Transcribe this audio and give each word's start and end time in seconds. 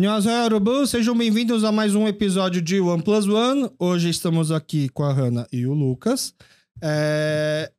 Annyeonghaseyo, 0.00 0.44
Yorubu. 0.44 0.86
Sejam 0.86 1.14
bem-vindos 1.14 1.62
a 1.62 1.70
mais 1.70 1.94
um 1.94 2.08
episódio 2.08 2.62
de 2.62 2.80
One 2.80 3.02
Plus 3.02 3.28
One. 3.28 3.70
Hoje 3.78 4.08
estamos 4.08 4.50
aqui 4.50 4.88
com 4.88 5.02
a 5.04 5.12
Hanna 5.12 5.46
e 5.52 5.66
o 5.66 5.74
Lucas. 5.74 6.32
É, 6.80 7.70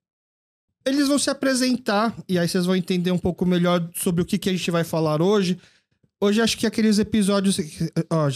Eles 0.85 1.07
vão 1.07 1.17
se 1.17 1.31
apresentar 1.31 2.15
e 2.29 2.37
aí 2.37 2.47
vocês 2.47 2.67
vão 2.67 2.75
entender 2.75 3.09
um 3.09 3.17
pouco 3.17 3.43
melhor 3.43 3.89
sobre 3.95 4.21
o 4.21 4.25
que, 4.25 4.37
que 4.37 4.49
a 4.49 4.51
gente 4.51 4.69
vai 4.69 4.83
falar 4.83 5.19
hoje. 5.19 5.57
Hoje 6.21 6.39
acho 6.43 6.59
que 6.59 6.67
aqueles 6.67 6.99
episódios... 6.99 7.57
Ó, 8.11 8.29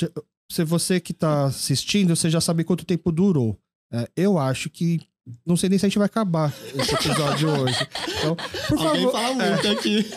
se 0.52 0.63
você 0.63 0.99
que 0.99 1.13
tá 1.13 1.45
assistindo, 1.45 2.15
você 2.15 2.27
já 2.27 2.41
sabe 2.41 2.63
quanto 2.63 2.86
tempo 2.86 3.11
durou. 3.11 3.55
É, 3.93 4.09
eu 4.17 4.39
acho 4.39 4.67
que... 4.67 4.99
Não 5.45 5.55
sei 5.55 5.69
nem 5.69 5.77
se 5.77 5.86
a 5.86 5.89
gente 5.89 5.99
vai 5.99 6.07
acabar 6.07 6.52
esse 6.74 6.96
episódio 6.96 7.49
hoje. 7.61 7.88
Então, 8.18 8.36
por 8.68 8.79
Alguém 8.79 9.04
favor... 9.04 9.11
fala 9.11 9.43
é. 9.43 9.52
muito 9.52 9.68
aqui. 9.68 10.11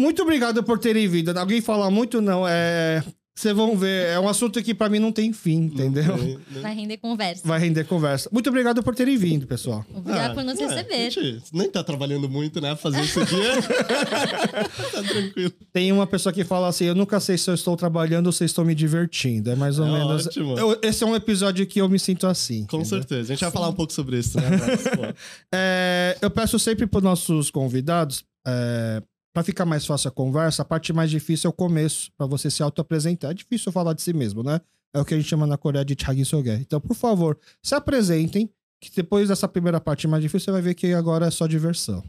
Muito 0.00 0.22
obrigado 0.22 0.62
por 0.64 0.78
terem 0.78 1.06
vindo. 1.06 1.36
Alguém 1.38 1.60
fala 1.60 1.90
muito, 1.90 2.20
não. 2.20 2.46
É. 2.48 3.04
Vocês 3.32 3.56
vão 3.56 3.74
ver. 3.74 4.08
É 4.08 4.20
um 4.20 4.28
assunto 4.28 4.62
que 4.62 4.74
pra 4.74 4.90
mim 4.90 4.98
não 4.98 5.10
tem 5.12 5.32
fim, 5.32 5.62
entendeu? 5.62 6.04
Vai 6.60 6.74
render 6.74 6.98
conversa. 6.98 7.46
Vai 7.48 7.58
render 7.58 7.84
conversa. 7.84 8.28
Muito 8.30 8.50
obrigado 8.50 8.82
por 8.82 8.94
terem 8.94 9.16
vindo, 9.16 9.46
pessoal. 9.46 9.82
Obrigada 9.94 10.34
por 10.34 10.44
nos 10.44 10.58
é, 10.60 10.66
receber. 10.66 11.10
gente 11.10 11.42
nem 11.50 11.70
tá 11.70 11.82
trabalhando 11.82 12.28
muito, 12.28 12.60
né? 12.60 12.76
Fazer 12.76 13.00
isso 13.00 13.18
aqui. 13.20 13.36
tá 14.92 15.02
tranquilo. 15.02 15.52
Tem 15.72 15.90
uma 15.92 16.06
pessoa 16.06 16.32
que 16.34 16.44
fala 16.44 16.68
assim: 16.68 16.84
Eu 16.84 16.94
nunca 16.94 17.18
sei 17.18 17.38
se 17.38 17.48
eu 17.48 17.54
estou 17.54 17.76
trabalhando 17.78 18.26
ou 18.26 18.32
se 18.32 18.44
eu 18.44 18.46
estou 18.46 18.64
me 18.64 18.74
divertindo. 18.74 19.50
É 19.50 19.56
mais 19.56 19.78
ou 19.78 19.86
É 19.86 19.90
menos. 19.90 20.26
ótimo. 20.26 20.58
Eu- 20.58 20.78
esse 20.82 21.02
é 21.02 21.06
um 21.06 21.14
episódio 21.16 21.66
que 21.66 21.80
eu 21.80 21.88
me 21.88 21.98
sinto 21.98 22.26
assim. 22.26 22.66
Com 22.66 22.78
entendeu? 22.80 22.98
certeza. 22.98 23.32
A 23.32 23.36
gente 23.36 23.40
vai 23.40 23.50
falar 23.50 23.68
um 23.68 23.74
pouco 23.74 23.92
sobre 23.92 24.18
isso, 24.18 24.38
né? 24.38 24.48
Mas, 24.50 24.84
É, 25.54 26.16
eu 26.20 26.30
peço 26.30 26.58
sempre 26.58 26.86
para 26.86 27.00
nossos 27.00 27.50
convidados, 27.50 28.22
é, 28.46 29.02
para 29.32 29.42
ficar 29.42 29.64
mais 29.64 29.86
fácil 29.86 30.08
a 30.08 30.10
conversa, 30.10 30.62
a 30.62 30.64
parte 30.64 30.92
mais 30.92 31.10
difícil 31.10 31.48
é 31.48 31.50
o 31.50 31.52
começo, 31.52 32.10
para 32.16 32.26
você 32.26 32.50
se 32.50 32.62
auto-apresentar. 32.62 33.30
É 33.30 33.34
difícil 33.34 33.70
falar 33.70 33.92
de 33.92 34.02
si 34.02 34.12
mesmo, 34.12 34.42
né? 34.42 34.60
É 34.92 35.00
o 35.00 35.04
que 35.04 35.14
a 35.14 35.16
gente 35.16 35.28
chama 35.28 35.46
na 35.46 35.56
Coreia 35.56 35.84
de 35.84 35.96
Chagisoge. 35.98 36.50
Então, 36.50 36.80
por 36.80 36.96
favor, 36.96 37.38
se 37.62 37.74
apresentem, 37.74 38.50
que 38.80 38.90
depois 38.94 39.28
dessa 39.28 39.46
primeira 39.46 39.80
parte 39.80 40.08
mais 40.08 40.22
difícil, 40.22 40.46
você 40.46 40.52
vai 40.52 40.62
ver 40.62 40.74
que 40.74 40.92
agora 40.92 41.26
é 41.26 41.30
só 41.30 41.46
diversão. 41.46 42.02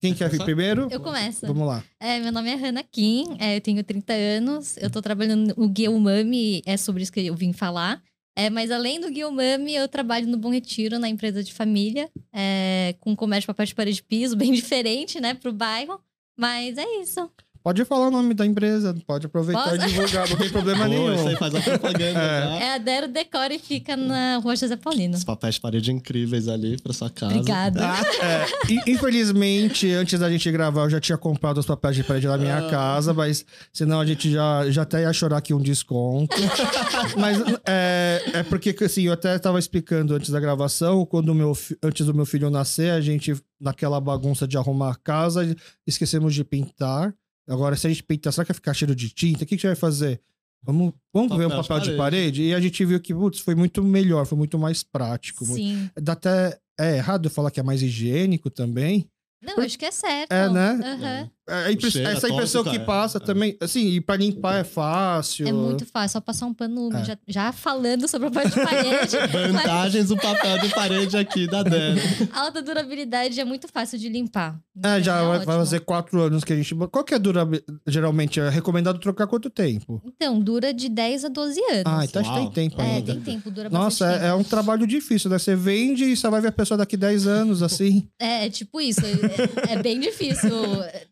Quem 0.00 0.14
quer 0.14 0.30
vir 0.30 0.42
primeiro? 0.42 0.88
Eu 0.90 1.00
começo. 1.00 1.46
Vamos 1.46 1.66
lá. 1.66 1.84
É, 2.00 2.18
meu 2.20 2.32
nome 2.32 2.48
é 2.48 2.54
Hannah 2.54 2.82
Kim, 2.82 3.36
é, 3.38 3.56
eu 3.56 3.60
tenho 3.60 3.84
30 3.84 4.12
anos, 4.14 4.76
eu 4.78 4.88
tô 4.88 5.02
trabalhando 5.02 5.54
no 5.54 5.68
Guia 5.68 5.90
Umami, 5.90 6.62
é 6.64 6.78
sobre 6.78 7.02
isso 7.02 7.12
que 7.12 7.20
eu 7.20 7.34
vim 7.34 7.52
falar. 7.52 8.02
É, 8.34 8.48
mas 8.48 8.70
além 8.70 8.98
do 8.98 9.10
Guia 9.10 9.28
Umami, 9.28 9.74
eu 9.74 9.86
trabalho 9.86 10.26
no 10.26 10.38
Bom 10.38 10.50
Retiro, 10.50 10.98
na 10.98 11.08
empresa 11.08 11.44
de 11.44 11.52
família, 11.52 12.08
é, 12.32 12.94
com 12.98 13.14
comércio 13.14 13.42
de 13.42 13.46
papel 13.48 13.66
de 13.66 13.74
parede 13.74 13.96
de 13.96 14.02
piso, 14.04 14.36
bem 14.38 14.52
diferente, 14.52 15.20
né, 15.20 15.34
pro 15.34 15.52
bairro. 15.52 16.00
Mas 16.40 16.78
é 16.78 16.86
isso. 17.02 17.30
Pode 17.62 17.84
falar 17.84 18.08
o 18.08 18.10
nome 18.10 18.32
da 18.32 18.46
empresa, 18.46 18.96
pode 19.06 19.26
aproveitar 19.26 19.64
Posso? 19.64 19.76
e 19.76 19.78
divulgar, 19.88 20.28
não 20.30 20.36
tem 20.38 20.48
problema 20.50 20.84
pô, 20.84 20.88
nenhum. 20.90 21.14
isso 21.14 21.28
aí 21.28 21.36
faz 21.36 21.54
a 21.54 21.60
propaganda, 21.60 22.18
É. 22.18 22.40
tá? 22.40 22.54
É 22.64 22.74
a 22.74 22.78
Dero 22.78 23.08
Decor 23.08 23.50
e 23.50 23.58
fica 23.58 23.96
na 23.96 24.38
Rua 24.38 24.56
José 24.56 24.76
Paulino. 24.76 25.14
Os 25.14 25.24
papéis 25.24 25.56
de 25.56 25.60
parede 25.60 25.92
incríveis 25.92 26.48
ali 26.48 26.80
pra 26.80 26.92
sua 26.94 27.10
casa. 27.10 27.34
Obrigada. 27.34 27.80
É, 28.22 28.72
in- 28.72 28.80
infelizmente, 28.94 29.90
antes 29.92 30.18
da 30.18 30.30
gente 30.30 30.50
gravar, 30.50 30.84
eu 30.84 30.90
já 30.90 31.00
tinha 31.00 31.18
comprado 31.18 31.58
os 31.58 31.66
papéis 31.66 31.96
de 31.96 32.02
parede 32.02 32.26
na 32.26 32.38
minha 32.38 32.58
Ah. 32.66 32.70
casa, 32.70 33.12
mas 33.12 33.44
senão 33.72 34.00
a 34.00 34.06
gente 34.06 34.30
já, 34.30 34.70
já 34.70 34.82
até 34.82 35.02
ia 35.02 35.12
chorar 35.12 35.36
aqui 35.36 35.52
um 35.52 35.60
desconto. 35.60 36.34
mas 37.18 37.38
é, 37.66 38.22
é 38.34 38.42
porque, 38.42 38.74
assim, 38.82 39.02
eu 39.02 39.12
até 39.12 39.38
tava 39.38 39.58
explicando 39.58 40.14
antes 40.14 40.30
da 40.30 40.40
gravação, 40.40 41.04
quando 41.04 41.28
o 41.28 41.34
meu, 41.34 41.52
antes 41.82 42.06
do 42.06 42.14
meu 42.14 42.24
filho 42.24 42.48
nascer, 42.48 42.90
a 42.92 43.00
gente, 43.02 43.34
naquela 43.60 44.00
bagunça 44.00 44.48
de 44.48 44.56
arrumar 44.56 44.92
a 44.92 44.94
casa, 44.96 45.54
esquecemos 45.86 46.34
de 46.34 46.42
pintar. 46.42 47.12
Agora, 47.50 47.76
se 47.76 47.86
a 47.86 47.90
gente 47.90 48.02
pintar, 48.02 48.32
será 48.32 48.44
que 48.44 48.52
vai 48.52 48.54
ficar 48.54 48.72
cheiro 48.74 48.94
de 48.94 49.10
tinta? 49.10 49.38
O 49.44 49.46
que, 49.46 49.46
que 49.46 49.54
a 49.54 49.56
gente 49.56 49.66
vai 49.66 49.74
fazer? 49.76 50.20
Vamos, 50.62 50.92
vamos 51.12 51.36
ver 51.36 51.46
um 51.46 51.48
Papel 51.48 51.62
de 51.62 51.68
papel 51.68 51.80
de 51.80 51.96
parede. 51.96 51.96
parede? 51.96 52.42
E 52.44 52.54
a 52.54 52.60
gente 52.60 52.84
viu 52.84 53.00
que, 53.00 53.14
putz, 53.14 53.40
foi 53.40 53.54
muito 53.54 53.82
melhor, 53.82 54.24
foi 54.26 54.36
muito 54.38 54.58
mais 54.58 54.82
prático. 54.82 55.44
muito- 55.46 55.56
Sim. 55.62 55.90
Dá 56.00 56.12
até. 56.12 56.58
É 56.78 56.96
errado 56.96 57.26
eu 57.26 57.30
falar 57.30 57.50
que 57.50 57.58
é 57.60 57.62
mais 57.62 57.82
higiênico 57.82 58.48
também. 58.50 59.06
Não, 59.42 59.58
acho 59.64 59.78
que 59.78 59.86
é 59.86 59.90
certo. 59.90 60.30
É, 60.32 60.48
né? 60.50 60.70
Aham. 60.84 61.06
É 61.06 61.30
a 61.50 61.72
impre- 61.72 61.90
cheiro, 61.90 62.08
essa 62.08 62.26
a 62.26 62.30
impressão 62.30 62.62
que 62.62 62.70
tóxica, 62.70 62.82
é. 62.82 62.86
passa 62.86 63.18
É. 63.18 63.20
também. 63.20 63.56
Assim, 63.60 63.86
e 63.88 64.00
pra 64.00 64.16
limpar 64.16 64.58
é 64.60 64.64
fácil. 64.64 65.46
É 65.48 65.52
muito 65.52 65.84
fácil, 65.86 66.14
só 66.14 66.20
passar 66.20 66.46
um 66.46 66.54
pano 66.54 66.82
úmido. 66.86 66.98
É. 66.98 67.04
Já, 67.04 67.18
já 67.28 67.52
falando 67.52 68.06
sobre 68.08 68.28
a 68.28 68.30
parte 68.30 68.50
de 68.54 68.64
parede. 68.64 69.16
Vantagens 69.52 70.08
do 70.08 70.16
papel 70.16 70.58
de 70.58 70.68
parede 70.70 71.16
aqui 71.16 71.46
da 71.46 71.62
Dana. 71.62 72.00
a 72.32 72.40
alta 72.42 72.62
durabilidade 72.62 73.38
é 73.40 73.44
muito 73.44 73.68
fácil 73.68 73.98
de 73.98 74.08
limpar. 74.08 74.58
É, 74.82 75.02
já 75.02 75.16
Então, 75.18 75.28
vai, 75.28 75.38
vai 75.44 75.56
fazer 75.58 75.80
quatro 75.80 76.20
anos 76.20 76.42
que 76.44 76.52
a 76.52 76.56
gente. 76.56 76.74
Qual 76.74 77.04
que 77.04 77.12
é 77.14 77.16
a 77.16 77.20
durabilidade? 77.20 77.80
Geralmente 77.86 78.40
é 78.40 78.48
recomendado 78.48 78.98
trocar 78.98 79.26
quanto 79.26 79.50
tempo? 79.50 80.00
Então, 80.06 80.40
dura 80.40 80.72
de 80.72 80.88
10 80.88 81.24
a 81.26 81.28
12 81.28 81.60
anos. 81.60 81.82
Ah, 81.86 82.04
então 82.04 82.22
acho 82.22 82.30
que 82.30 82.36
tem 82.36 82.44
Uau. 82.44 82.52
tempo 82.52 82.80
É, 82.80 82.84
ainda. 82.96 83.12
tem 83.12 83.20
tempo, 83.20 83.50
dura 83.50 83.68
Nossa, 83.68 84.10
é, 84.22 84.28
é 84.28 84.34
um 84.34 84.42
trabalho 84.44 84.86
difícil, 84.86 85.28
né? 85.30 85.38
Você 85.38 85.54
vende 85.54 86.04
e 86.04 86.16
só 86.16 86.30
vai 86.30 86.40
ver 86.40 86.48
a 86.48 86.52
pessoa 86.52 86.78
daqui 86.78 86.96
10 86.96 87.26
anos, 87.26 87.62
assim. 87.62 88.08
É, 88.18 88.48
tipo 88.48 88.80
isso. 88.80 89.00
É, 89.04 89.74
é 89.74 89.82
bem 89.82 89.98
difícil 90.00 90.50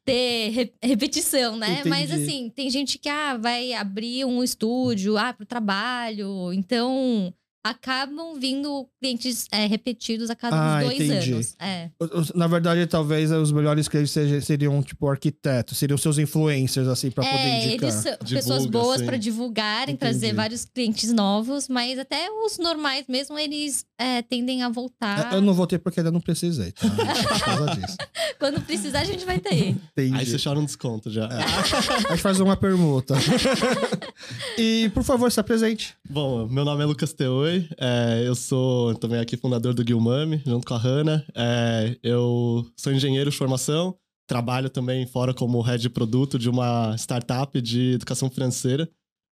ter 0.05 0.28
re- 0.51 0.73
repetição, 0.83 1.57
né? 1.57 1.73
Entendi. 1.81 1.89
Mas 1.89 2.11
assim, 2.13 2.51
tem 2.55 2.71
gente 2.71 2.99
que 2.99 3.09
ah, 3.09 3.37
vai 3.37 3.73
abrir 3.73 4.25
um 4.25 4.43
estúdio, 4.43 5.17
ah, 5.17 5.33
pro 5.33 5.47
trabalho. 5.47 6.53
Então, 6.53 7.33
acabam 7.71 8.39
vindo 8.39 8.87
clientes 9.01 9.47
é, 9.53 9.67
repetidos 9.67 10.31
a 10.31 10.35
cada 10.37 10.57
Ah, 10.57 10.79
uns 10.79 10.85
dois 10.85 11.01
entendi. 11.01 11.33
anos. 11.33 11.57
É. 11.59 11.91
Na 12.35 12.47
verdade, 12.47 12.87
talvez 12.87 13.31
os 13.31 13.53
melhores 13.53 13.89
clientes 13.89 14.13
seriam, 14.45 14.83
tipo, 14.83 15.09
arquitetos, 15.09 15.77
seriam 15.79 15.97
seus 15.99 16.19
influencers, 16.19 16.89
assim, 16.89 17.11
pra 17.11 17.25
poder 17.25 17.39
É, 17.39 17.67
indicar. 17.67 17.89
eles 17.91 17.95
são 18.03 18.13
Divulga, 18.13 18.35
pessoas 18.35 18.67
boas 18.67 18.97
assim. 18.97 19.07
pra 19.07 19.17
divulgarem, 19.17 19.95
Entendi. 19.95 19.99
trazer 19.99 20.35
vários 20.35 20.65
clientes 20.65 21.13
novos, 21.13 21.69
mas 21.69 21.99
até 21.99 22.29
os 22.31 22.59
normais 22.59 23.05
mesmo, 23.09 23.39
eles 23.39 23.85
é, 23.99 24.23
tendem 24.23 24.63
a 24.63 24.69
voltar. 24.69 25.33
É, 25.33 25.37
Eu 25.37 25.41
não 25.41 25.55
votei 25.55 25.79
porque 25.79 26.01
ainda 26.01 26.11
não 26.11 26.21
precisei, 26.21 26.73
tá? 26.73 26.87
Por 26.89 27.41
causa 27.45 27.67
disso. 27.77 27.97
Quando 28.39 28.61
precisar, 28.61 29.01
a 29.01 29.05
gente 29.05 29.25
vai 29.25 29.39
ter. 29.39 29.71
Entendi. 29.71 30.15
Aí 30.17 30.27
você 30.27 30.37
chora 30.43 30.59
um 30.59 30.65
desconto 30.65 31.11
já. 31.11 31.27
A 31.29 32.11
gente 32.13 32.23
faz 32.23 32.39
uma 32.41 32.57
permuta. 32.57 33.15
e, 34.57 34.91
por 34.95 35.03
favor, 35.03 35.31
se 35.31 35.41
apresente. 35.41 35.95
Bom, 36.09 36.47
meu 36.49 36.65
nome 36.65 36.83
é 36.83 36.87
Lucas 36.87 37.13
Teoi, 37.13 37.58
é, 37.79 38.23
eu 38.27 38.35
sou 38.35 38.95
também 38.97 39.21
aqui 39.21 39.37
fundador 39.37 39.75
do 39.75 39.85
Guilmami, 39.85 40.43
junto 40.45 40.67
com 40.67 40.75
a 40.75 40.79
Hanna. 40.79 41.25
É, 41.35 41.97
eu 42.03 42.67
sou 42.77 42.93
engenheiro 42.93 43.31
de 43.31 43.37
formação, 43.37 43.97
trabalho 44.27 44.69
também 44.69 45.07
fora 45.07 45.33
como 45.33 45.61
head 45.61 45.81
de 45.81 45.91
produto 45.91 46.39
de 46.39 46.49
uma 46.49 46.95
startup 46.97 47.61
de 47.61 47.95
educação 47.95 48.31
financeira 48.31 48.89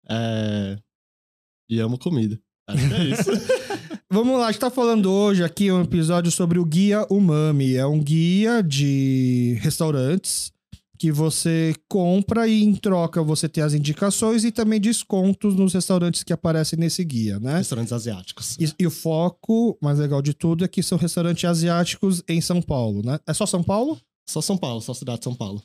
é, 0.08 0.76
e 1.68 1.80
amo 1.80 1.98
comida. 1.98 2.38
Acho 2.68 2.88
que 2.88 2.94
é 2.94 3.04
isso. 3.04 3.30
Vamos 4.12 4.38
lá, 4.38 4.48
a 4.48 4.52
gente 4.52 4.60
tá 4.60 4.70
falando 4.70 5.10
hoje 5.10 5.44
aqui 5.44 5.70
um 5.70 5.82
episódio 5.82 6.30
sobre 6.32 6.58
o 6.58 6.64
Guia 6.64 7.06
Umami. 7.08 7.74
É 7.76 7.86
um 7.86 8.02
guia 8.02 8.62
de 8.62 9.56
restaurantes 9.60 10.52
que 11.00 11.10
você 11.10 11.74
compra 11.88 12.46
e 12.46 12.62
em 12.62 12.74
troca 12.74 13.22
você 13.22 13.48
tem 13.48 13.64
as 13.64 13.72
indicações 13.72 14.44
e 14.44 14.52
também 14.52 14.78
descontos 14.78 15.54
nos 15.56 15.72
restaurantes 15.72 16.22
que 16.22 16.32
aparecem 16.32 16.78
nesse 16.78 17.02
guia, 17.02 17.40
né? 17.40 17.56
Restaurantes 17.56 17.92
asiáticos. 17.92 18.58
E, 18.60 18.70
e 18.78 18.86
o 18.86 18.90
foco 18.90 19.78
mais 19.80 19.98
legal 19.98 20.20
de 20.20 20.34
tudo 20.34 20.62
é 20.62 20.68
que 20.68 20.82
são 20.82 20.98
restaurantes 20.98 21.44
asiáticos 21.44 22.22
em 22.28 22.42
São 22.42 22.60
Paulo, 22.60 23.02
né? 23.02 23.18
É 23.26 23.32
só 23.32 23.46
São 23.46 23.62
Paulo? 23.62 23.98
Só 24.28 24.42
São 24.42 24.58
Paulo, 24.58 24.82
só 24.82 24.92
cidade 24.92 25.20
de 25.20 25.24
São 25.24 25.34
Paulo. 25.34 25.62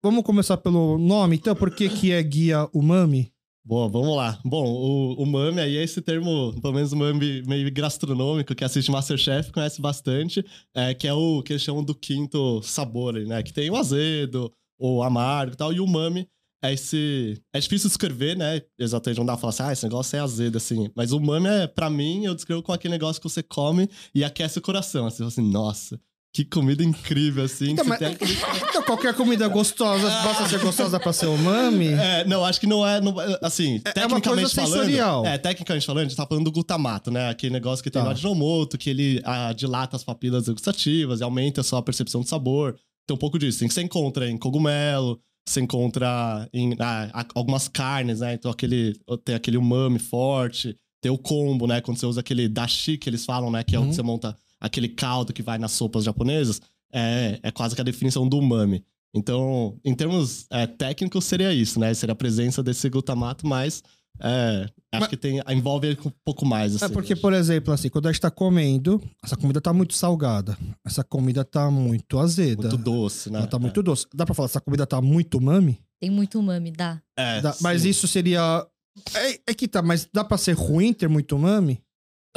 Vamos 0.00 0.22
começar 0.22 0.56
pelo 0.58 0.96
nome, 0.96 1.34
então, 1.34 1.56
por 1.56 1.72
que 1.72 1.88
que 1.88 2.12
é 2.12 2.22
Guia 2.22 2.68
Umami? 2.72 3.32
Boa, 3.64 3.88
vamos 3.88 4.16
lá. 4.16 4.40
Bom, 4.44 4.64
o, 4.64 5.22
o 5.22 5.26
mami 5.26 5.60
aí 5.60 5.76
é 5.76 5.82
esse 5.82 6.00
termo, 6.00 6.54
pelo 6.62 6.72
menos 6.72 6.92
o 6.92 6.96
mami 6.96 7.42
meio 7.42 7.70
gastronômico, 7.70 8.54
que 8.54 8.64
assiste 8.64 8.92
Masterchef 8.92 9.50
conhece 9.50 9.78
bastante, 9.82 10.42
é, 10.72 10.94
que 10.94 11.08
é 11.08 11.12
o 11.12 11.42
que 11.42 11.52
eles 11.52 11.62
chamam 11.62 11.82
do 11.82 11.94
quinto 11.94 12.62
sabor 12.62 13.14
né? 13.14 13.42
Que 13.42 13.52
tem 13.52 13.68
o 13.70 13.76
azedo, 13.76 14.52
o 14.78 15.02
amargo 15.02 15.52
e 15.54 15.56
tal, 15.56 15.72
e 15.72 15.80
o 15.80 15.86
mami 15.86 16.28
é 16.62 16.72
esse... 16.72 17.40
É 17.52 17.60
difícil 17.60 17.88
descrever, 17.88 18.36
né? 18.36 18.60
Exatamente, 18.78 19.18
não 19.18 19.26
dá 19.26 19.32
pra 19.34 19.40
falar 19.40 19.50
assim, 19.50 19.62
ah, 19.64 19.72
esse 19.72 19.84
negócio 19.84 20.16
é 20.16 20.20
azedo, 20.20 20.56
assim. 20.58 20.90
Mas 20.94 21.12
o 21.12 21.20
mami 21.20 21.48
é, 21.48 21.66
pra 21.66 21.88
mim, 21.88 22.24
eu 22.24 22.34
descrevo 22.34 22.62
com 22.62 22.72
aquele 22.72 22.92
negócio 22.92 23.20
que 23.22 23.28
você 23.28 23.42
come 23.42 23.88
e 24.14 24.24
aquece 24.24 24.58
o 24.58 24.62
coração, 24.62 25.06
assim, 25.06 25.24
assim, 25.26 25.42
nossa... 25.50 26.00
Que 26.30 26.44
comida 26.44 26.84
incrível, 26.84 27.42
assim. 27.42 27.70
Então, 27.70 27.86
mas- 27.86 27.98
tem 27.98 28.08
aquele... 28.08 28.34
Então, 28.68 28.82
qualquer 28.82 29.14
comida 29.14 29.48
gostosa, 29.48 30.06
basta 30.22 30.46
ser 30.46 30.58
gostosa 30.60 31.00
pra 31.00 31.10
ser 31.10 31.24
umami? 31.26 31.86
É, 31.88 32.22
não, 32.26 32.44
acho 32.44 32.60
que 32.60 32.66
não 32.66 32.86
é. 32.86 33.00
não- 33.00 33.14
assim, 33.42 33.80
É 33.82 34.06
uma 34.06 34.20
tecnicamente 34.20 34.24
coisa 34.34 34.48
falando. 34.50 34.72
sensorial. 34.74 35.24
É, 35.26 35.38
tecnicamente 35.38 35.86
falando, 35.86 36.02
a 36.04 36.08
gente 36.08 36.16
tá 36.16 36.26
falando 36.26 36.44
do 36.44 36.52
glutamato, 36.52 37.10
né? 37.10 37.30
Aquele 37.30 37.54
negócio 37.54 37.82
que 37.82 37.90
tem 37.90 38.00
Tá. 38.02 38.06
no 38.06 38.12
Ajinomoto, 38.12 38.76
que 38.76 38.90
ele 38.90 39.22
ah, 39.24 39.52
dilata 39.54 39.96
as 39.96 40.04
papilas 40.04 40.46
gustativas 40.48 41.20
e 41.20 41.24
aumenta 41.24 41.62
a 41.62 41.64
sua 41.64 41.80
percepção 41.82 42.20
de 42.20 42.28
sabor. 42.28 42.76
Tem 43.08 43.14
um 43.14 43.18
pouco 43.18 43.38
disso. 43.38 43.58
Tem 43.60 43.68
que 43.68 43.72
você 43.74 43.80
encontra 43.82 44.28
em 44.28 44.36
cogumelo, 44.36 45.18
você 45.48 45.62
encontra 45.62 46.46
em 46.52 46.76
ah, 46.78 47.26
algumas 47.34 47.66
carnes, 47.66 48.20
né? 48.20 48.34
Então 48.34 48.50
aquele, 48.50 48.94
tem 49.24 49.34
aquele 49.34 49.56
umami 49.56 49.98
forte, 49.98 50.76
tem 51.00 51.10
o 51.10 51.16
combo, 51.16 51.66
né? 51.66 51.80
Quando 51.80 51.96
você 51.96 52.04
usa 52.04 52.20
aquele 52.20 52.46
dashi 52.48 52.98
que 52.98 53.08
eles 53.08 53.24
falam, 53.24 53.50
né? 53.50 53.64
Que 53.64 53.74
é 53.74 53.78
Uhum. 53.78 53.86
onde 53.86 53.96
você 53.96 54.02
monta 54.02 54.36
aquele 54.60 54.90
caldo 54.90 55.32
que 55.32 55.42
vai 55.42 55.56
nas 55.56 55.72
sopas 55.72 56.04
japonesas. 56.04 56.60
É, 56.92 57.40
é 57.42 57.50
quase 57.50 57.74
que 57.74 57.80
a 57.80 57.84
definição 57.84 58.28
do 58.28 58.38
umami. 58.38 58.84
Então, 59.14 59.80
em 59.82 59.94
termos 59.94 60.46
é, 60.50 60.66
técnicos, 60.66 61.24
seria 61.24 61.52
isso, 61.54 61.80
né? 61.80 61.94
Seria 61.94 62.12
a 62.12 62.16
presença 62.16 62.62
desse 62.62 62.90
glutamato, 62.90 63.46
mas 63.46 63.82
é, 64.20 64.62
acho 64.92 65.00
Mas- 65.00 65.06
que 65.08 65.16
tem, 65.16 65.40
envolve 65.50 65.86
ele 65.88 65.98
um 66.04 66.10
pouco 66.24 66.44
mais. 66.46 66.74
Assim, 66.76 66.84
É 66.84 66.88
porque, 66.88 67.14
por 67.16 67.32
exemplo, 67.32 67.72
assim, 67.72 67.88
quando 67.88 68.06
a 68.06 68.12
gente 68.12 68.20
tá 68.20 68.30
comendo, 68.30 69.02
essa 69.24 69.36
comida 69.36 69.60
tá 69.60 69.72
muito 69.72 69.94
salgada. 69.94 70.56
Essa 70.84 71.04
comida 71.04 71.44
tá 71.44 71.70
muito 71.70 72.18
azeda. 72.18 72.68
Muito 72.68 72.76
doce, 72.78 73.30
né? 73.30 73.38
Ela 73.38 73.46
tá 73.46 73.58
muito 73.58 73.82
doce. 73.82 74.06
Dá 74.14 74.24
pra 74.26 74.34
falar, 74.34 74.46
essa 74.46 74.60
comida 74.60 74.86
tá 74.86 75.00
muito 75.00 75.38
umami? 75.38 75.78
Tem 76.00 76.10
muito 76.10 76.38
umami, 76.38 76.70
dá. 76.70 77.00
É, 77.18 77.40
Dá- 77.40 77.54
mas 77.60 77.84
isso 77.84 78.06
seria. 78.08 78.66
É, 79.14 79.40
é 79.50 79.54
que 79.54 79.68
tá, 79.68 79.80
mas 79.82 80.08
dá 80.12 80.24
pra 80.24 80.36
ser 80.38 80.52
ruim 80.52 80.92
ter 80.92 81.08
muito 81.08 81.36
umami? 81.36 81.80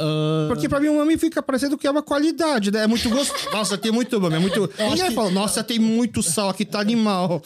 Ah, 0.00 0.46
Porque 0.48 0.68
pra 0.68 0.80
mim 0.80 0.88
o 0.88 0.94
umami 0.94 1.16
fica 1.18 1.42
parecendo 1.42 1.76
que 1.78 1.86
é 1.86 1.90
uma 1.90 2.02
qualidade, 2.02 2.70
né? 2.70 2.84
É 2.84 2.86
muito 2.86 3.08
gostoso. 3.08 3.32
Nossa, 3.52 3.78
tem 3.78 3.92
muito 3.92 4.16
umami, 4.16 4.36
é 4.36 4.38
muito. 4.38 4.68
Ninguém 4.78 5.08
que- 5.08 5.14
fala, 5.14 5.30
nossa, 5.30 5.62
tem 5.62 5.78
muito 5.78 6.22
sal 6.22 6.48
aqui, 6.48 6.64
tá 6.64 6.80
animal. 6.80 7.40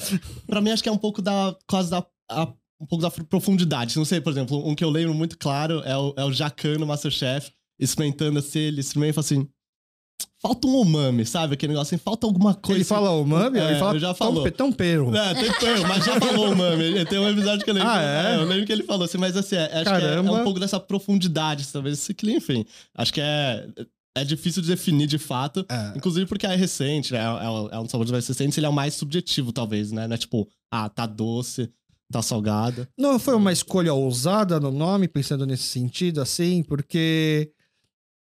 Pra 0.46 0.60
mim, 0.60 0.70
acho 0.70 0.82
que 0.82 0.88
é 0.88 0.92
um 0.92 0.96
pouco 0.98 1.20
da. 1.20 1.54
quase 1.68 1.90
da. 1.90 2.04
a- 2.30 2.52
um 2.80 2.86
pouco 2.86 3.02
da 3.02 3.10
profundidade. 3.10 3.96
Não 3.96 4.04
sei, 4.04 4.20
por 4.20 4.30
exemplo, 4.30 4.66
um 4.68 4.74
que 4.74 4.84
eu 4.84 4.90
lembro 4.90 5.14
muito 5.14 5.38
claro 5.38 5.82
é 5.84 5.96
o, 5.96 6.14
é 6.16 6.24
o 6.24 6.32
Jacan 6.32 6.78
no 6.78 6.86
Masterchef, 6.86 7.50
experimentando 7.78 8.38
assim, 8.38 8.58
ele 8.58 8.80
experimenta 8.80 9.10
e 9.10 9.14
fala 9.14 9.24
assim. 9.24 9.48
Falta 10.40 10.68
um 10.68 10.80
umami, 10.80 11.24
sabe? 11.24 11.54
Aquele 11.54 11.72
negócio 11.72 11.94
assim, 11.94 12.02
falta 12.02 12.26
alguma 12.26 12.54
coisa. 12.54 12.78
Ele 12.78 12.84
fala 12.84 13.10
umami, 13.10 13.58
É, 13.58 13.70
ele 13.70 13.78
fala 13.78 13.98
já 13.98 14.14
falou. 14.14 14.44
Perro. 14.76 15.16
É, 15.16 15.34
tem 15.34 15.52
perro, 15.52 15.88
mas 15.88 16.04
já 16.04 16.20
falou 16.20 16.52
umami. 16.52 17.04
Tem 17.06 17.18
um 17.18 17.28
episódio 17.28 17.64
que 17.64 17.70
eu 17.70 17.74
lembro. 17.74 17.90
Ah, 17.90 18.02
é? 18.02 18.36
Eu 18.36 18.44
lembro 18.44 18.66
que 18.66 18.72
ele 18.72 18.82
falou 18.82 19.04
assim, 19.04 19.18
mas 19.18 19.36
assim, 19.36 19.56
é, 19.56 19.64
acho 19.80 19.84
que 19.84 20.06
é, 20.06 20.14
é 20.14 20.20
um 20.20 20.44
pouco 20.44 20.60
dessa 20.60 20.78
profundidade, 20.78 21.66
talvez 21.72 21.98
esse 21.98 22.14
clima, 22.14 22.38
enfim. 22.38 22.64
Acho 22.94 23.12
que 23.12 23.20
é. 23.20 23.66
É 24.16 24.24
difícil 24.24 24.62
de 24.62 24.68
definir 24.68 25.06
de 25.06 25.18
fato. 25.18 25.66
É. 25.68 25.92
Inclusive 25.94 26.24
porque 26.24 26.46
é 26.46 26.54
recente, 26.54 27.12
né? 27.12 27.18
É, 27.18 27.22
é, 27.22 27.76
é 27.76 27.78
um 27.78 27.82
dos 27.82 27.90
sabores 27.90 28.10
mais 28.10 28.26
recentes, 28.26 28.56
ele 28.56 28.64
é 28.64 28.68
o 28.68 28.72
mais 28.72 28.94
subjetivo, 28.94 29.52
talvez, 29.52 29.92
né? 29.92 30.06
Não 30.06 30.14
é 30.14 30.18
tipo, 30.18 30.48
ah, 30.70 30.88
tá 30.88 31.04
doce, 31.04 31.70
tá 32.10 32.22
salgada. 32.22 32.88
Não 32.98 33.18
foi 33.18 33.34
uma 33.34 33.52
escolha 33.52 33.92
ousada 33.94 34.58
no 34.60 34.70
nome, 34.70 35.08
pensando 35.08 35.46
nesse 35.46 35.64
sentido, 35.64 36.20
assim, 36.20 36.62
porque. 36.62 37.52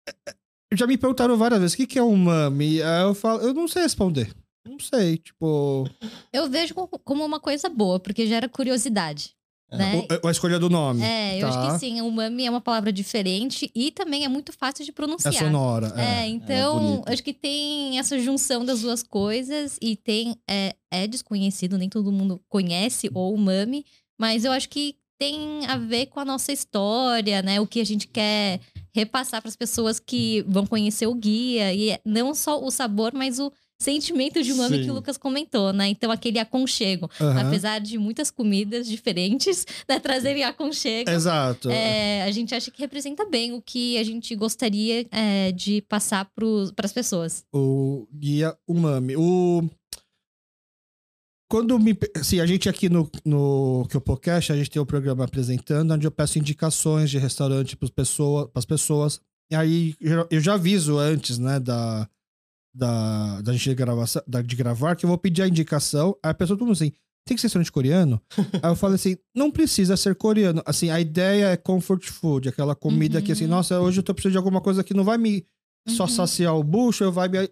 é, 0.08 0.34
Já 0.74 0.86
me 0.88 0.98
perguntaram 0.98 1.38
várias 1.38 1.60
vezes 1.60 1.74
o 1.74 1.78
que, 1.78 1.88
que 1.88 2.00
é 2.00 2.04
umami. 2.04 2.82
Aí 2.82 3.02
eu 3.04 3.14
falo, 3.14 3.42
eu 3.42 3.54
não 3.54 3.68
sei 3.68 3.84
responder. 3.84 4.34
Não 4.68 4.80
sei, 4.80 5.18
tipo. 5.18 5.88
Eu 6.32 6.50
vejo 6.50 6.74
co- 6.76 6.88
como 7.00 7.26
uma 7.26 7.40
coisa 7.40 7.70
boa, 7.70 8.00
porque 8.00 8.28
gera 8.28 8.48
curiosidade. 8.50 9.36
Né? 9.72 10.08
o- 10.24 10.28
a 10.28 10.32
escolha 10.32 10.58
do 10.58 10.70
nome. 10.70 11.02
É, 11.04 11.42
eu 11.42 11.48
acho 11.48 11.58
Tá. 11.58 11.74
que 11.74 11.80
sim. 11.80 12.02
Umami 12.02 12.46
é 12.46 12.50
uma 12.50 12.62
palavra 12.62 12.92
diferente 12.92 13.70
e 13.76 13.92
também 13.92 14.26
é 14.26 14.28
muito 14.28 14.52
fácil 14.52 14.84
de 14.84 14.92
É 14.92 14.94
pronunciar. 14.94 15.34
sonora. 15.34 15.94
É, 15.96 16.24
É. 16.24 16.28
então, 16.28 16.80
bonito. 16.80 17.10
acho 17.10 17.24
que 17.24 17.34
tem 17.34 18.00
essa 18.00 18.18
junção 18.20 18.66
das 18.66 18.82
duas 18.82 19.04
coisas 19.04 19.78
e 19.82 19.96
tem. 19.96 20.36
É, 20.50 20.76
é 20.92 21.06
desconhecido, 21.08 21.78
nem 21.78 21.88
todo 21.90 22.12
mundo 22.12 22.42
conhece 22.50 23.10
o 23.14 23.32
umami, 23.34 23.86
mas 24.18 24.44
eu 24.44 24.52
acho 24.52 24.68
que 24.70 24.96
tem 25.20 25.66
a 25.68 25.78
ver 25.78 26.06
com 26.08 26.20
a 26.20 26.26
nossa 26.26 26.52
história, 26.52 27.42
né? 27.42 27.60
O 27.60 27.68
que 27.68 27.82
a 27.82 27.86
gente 27.86 28.08
quer 28.08 28.60
repassar 28.96 29.42
para 29.42 29.50
as 29.50 29.56
pessoas 29.56 30.00
que 30.00 30.44
vão 30.48 30.66
conhecer 30.66 31.08
o 31.08 31.14
guia. 31.14 31.74
E 31.74 31.92
é 31.92 32.00
não 32.06 32.34
só 32.34 32.64
o 32.64 32.72
sabor, 32.72 33.12
mas 33.14 33.38
o 33.38 33.52
sentimento 33.82 34.44
de 34.44 34.52
umami 34.52 34.78
Sim. 34.78 34.84
que 34.84 34.92
o 34.92 34.94
Lucas 34.94 35.18
comentou, 35.18 35.72
né? 35.72 35.88
Então, 35.88 36.12
aquele 36.12 36.38
aconchego. 36.38 37.10
Aham. 37.20 37.48
Apesar 37.48 37.80
de 37.80 37.98
muitas 37.98 38.30
comidas 38.30 38.88
diferentes, 38.88 39.66
né, 39.88 40.00
trazerem 40.00 40.44
aconchego. 40.44 41.10
Exato. 41.10 41.70
É, 41.70 42.24
a 42.24 42.32
gente 42.32 42.54
acha 42.54 42.70
que 42.70 42.82
representa 42.82 43.26
bem 43.26 43.54
o 43.54 43.62
que 43.62 43.98
a 43.98 44.04
gente 44.04 44.36
gostaria 44.36 45.08
é, 45.12 45.52
de 45.54 45.82
passar 45.84 46.26
para 46.26 46.86
as 46.86 46.94
pessoas. 46.94 47.46
O 47.54 48.06
guia 48.14 48.56
umami. 48.68 49.16
O. 49.16 49.64
Quando 51.50 51.80
me. 51.80 51.98
Assim, 52.16 52.42
a 52.42 52.46
gente 52.46 52.68
aqui 52.68 52.90
no, 52.90 53.10
no 53.26 53.88
Kyopocast, 53.90 54.52
a 54.52 54.58
gente 54.58 54.70
tem 54.70 54.82
o 54.82 54.86
programa 54.86 55.24
apresentando, 55.24 55.94
onde 55.94 56.06
eu 56.06 56.12
peço 56.12 56.38
indicações 56.38 57.10
de 57.10 57.18
restaurante 57.18 57.78
para 57.78 57.90
pessoa, 57.90 58.52
as 58.54 58.66
pessoas. 58.66 59.22
E 59.52 59.56
aí 59.56 59.96
eu 60.30 60.40
já 60.40 60.54
aviso 60.54 61.00
antes, 61.00 61.40
né, 61.40 61.60
da, 61.60 62.08
da, 62.74 63.42
da 63.42 63.52
gente 63.54 63.74
gravar, 63.76 64.06
da, 64.28 64.42
de 64.42 64.56
gravar, 64.56 64.96
que 64.96 65.06
eu 65.06 65.08
vou 65.08 65.18
pedir 65.18 65.42
a 65.42 65.48
indicação. 65.48 66.16
Aí 66.24 66.32
a 66.32 66.34
pessoa 66.34 66.58
todo 66.58 66.66
mundo 66.68 66.76
assim. 66.76 66.92
Tem 67.28 67.36
que 67.36 67.42
ser 67.42 67.48
restaurante 67.48 67.72
coreano? 67.72 68.20
aí 68.64 68.72
eu 68.72 68.76
falo 68.76 68.96
assim, 68.96 69.16
não 69.36 69.52
precisa 69.52 69.96
ser 69.96 70.16
coreano. 70.16 70.64
Assim, 70.66 70.90
a 70.90 71.00
ideia 71.00 71.48
é 71.50 71.58
comfort 71.58 72.06
food, 72.10 72.50
aquela 72.50 72.76
comida 72.76 73.22
que 73.22 73.32
assim, 73.32 73.44
Uhum. 73.44 73.50
nossa, 73.52 73.80
hoje 73.80 74.00
eu 74.00 74.04
tô 74.04 74.14
precisando 74.14 74.32
de 74.32 74.38
alguma 74.38 74.62
coisa 74.62 74.84
que 74.84 74.94
não 74.96 75.04
vai 75.04 75.18
me 75.18 75.46
só 75.88 76.04
Uhum. 76.04 76.10
saciar 76.10 76.56
o 76.56 76.64
bucho, 76.64 77.12
vai 77.12 77.28
me. 77.28 77.48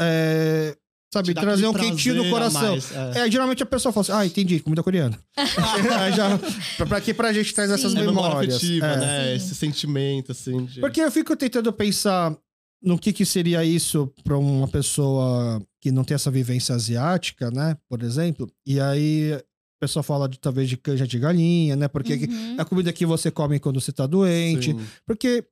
é, 0.00 0.76
sabe, 1.12 1.34
trazer 1.34 1.66
um 1.66 1.72
quentinho 1.72 2.14
no 2.22 2.30
coração. 2.30 2.70
mais, 2.70 2.92
é. 2.92 3.26
É, 3.26 3.30
geralmente 3.30 3.62
a 3.62 3.66
pessoa 3.66 3.92
fala 3.92 4.02
assim, 4.02 4.12
ah, 4.12 4.26
entendi, 4.26 4.60
comida 4.60 4.82
coreana. 4.84 5.18
Já, 6.16 6.38
pra, 6.76 6.86
pra 6.86 7.00
que 7.00 7.12
pra 7.14 7.32
gente 7.32 7.52
traz 7.54 7.70
Sim. 7.70 7.74
essas 7.74 7.94
É 7.94 7.98
É 7.98 8.06
memória 8.06 8.28
memórias. 8.28 8.54
afetiva, 8.56 8.86
É. 8.86 8.96
né? 8.98 9.24
Sim. 9.30 9.34
Esse 9.36 9.54
sentimento, 9.56 10.30
assim. 10.32 10.64
De... 10.66 10.80
Porque 10.80 11.00
eu 11.00 11.10
fico 11.10 11.34
tentando 11.36 11.72
pensar 11.72 12.36
no 12.82 12.98
que, 12.98 13.12
que 13.12 13.24
seria 13.26 13.64
isso 13.64 14.12
pra 14.22 14.38
uma 14.38 14.68
pessoa 14.68 15.60
que 15.80 15.90
não 15.90 16.04
tem 16.04 16.14
essa 16.14 16.30
vivência 16.30 16.74
asiática, 16.74 17.50
né? 17.50 17.76
Por 17.88 18.02
exemplo. 18.02 18.50
E 18.66 18.80
aí 18.80 19.32
a 19.34 19.42
pessoa 19.80 20.02
fala 20.02 20.28
de 20.28 20.38
talvez 20.38 20.68
de 20.68 20.76
canja 20.76 21.06
de 21.06 21.18
galinha, 21.18 21.76
né? 21.76 21.88
Porque 21.88 22.14
Uhum. 22.14 22.56
é 22.58 22.60
a 22.62 22.64
comida 22.64 22.92
que 22.92 23.04
você 23.06 23.30
come 23.30 23.58
quando 23.58 23.80
você 23.80 23.92
tá 23.92 24.06
doente. 24.06 24.72
Sim. 24.72 24.86
Porque 25.06 25.44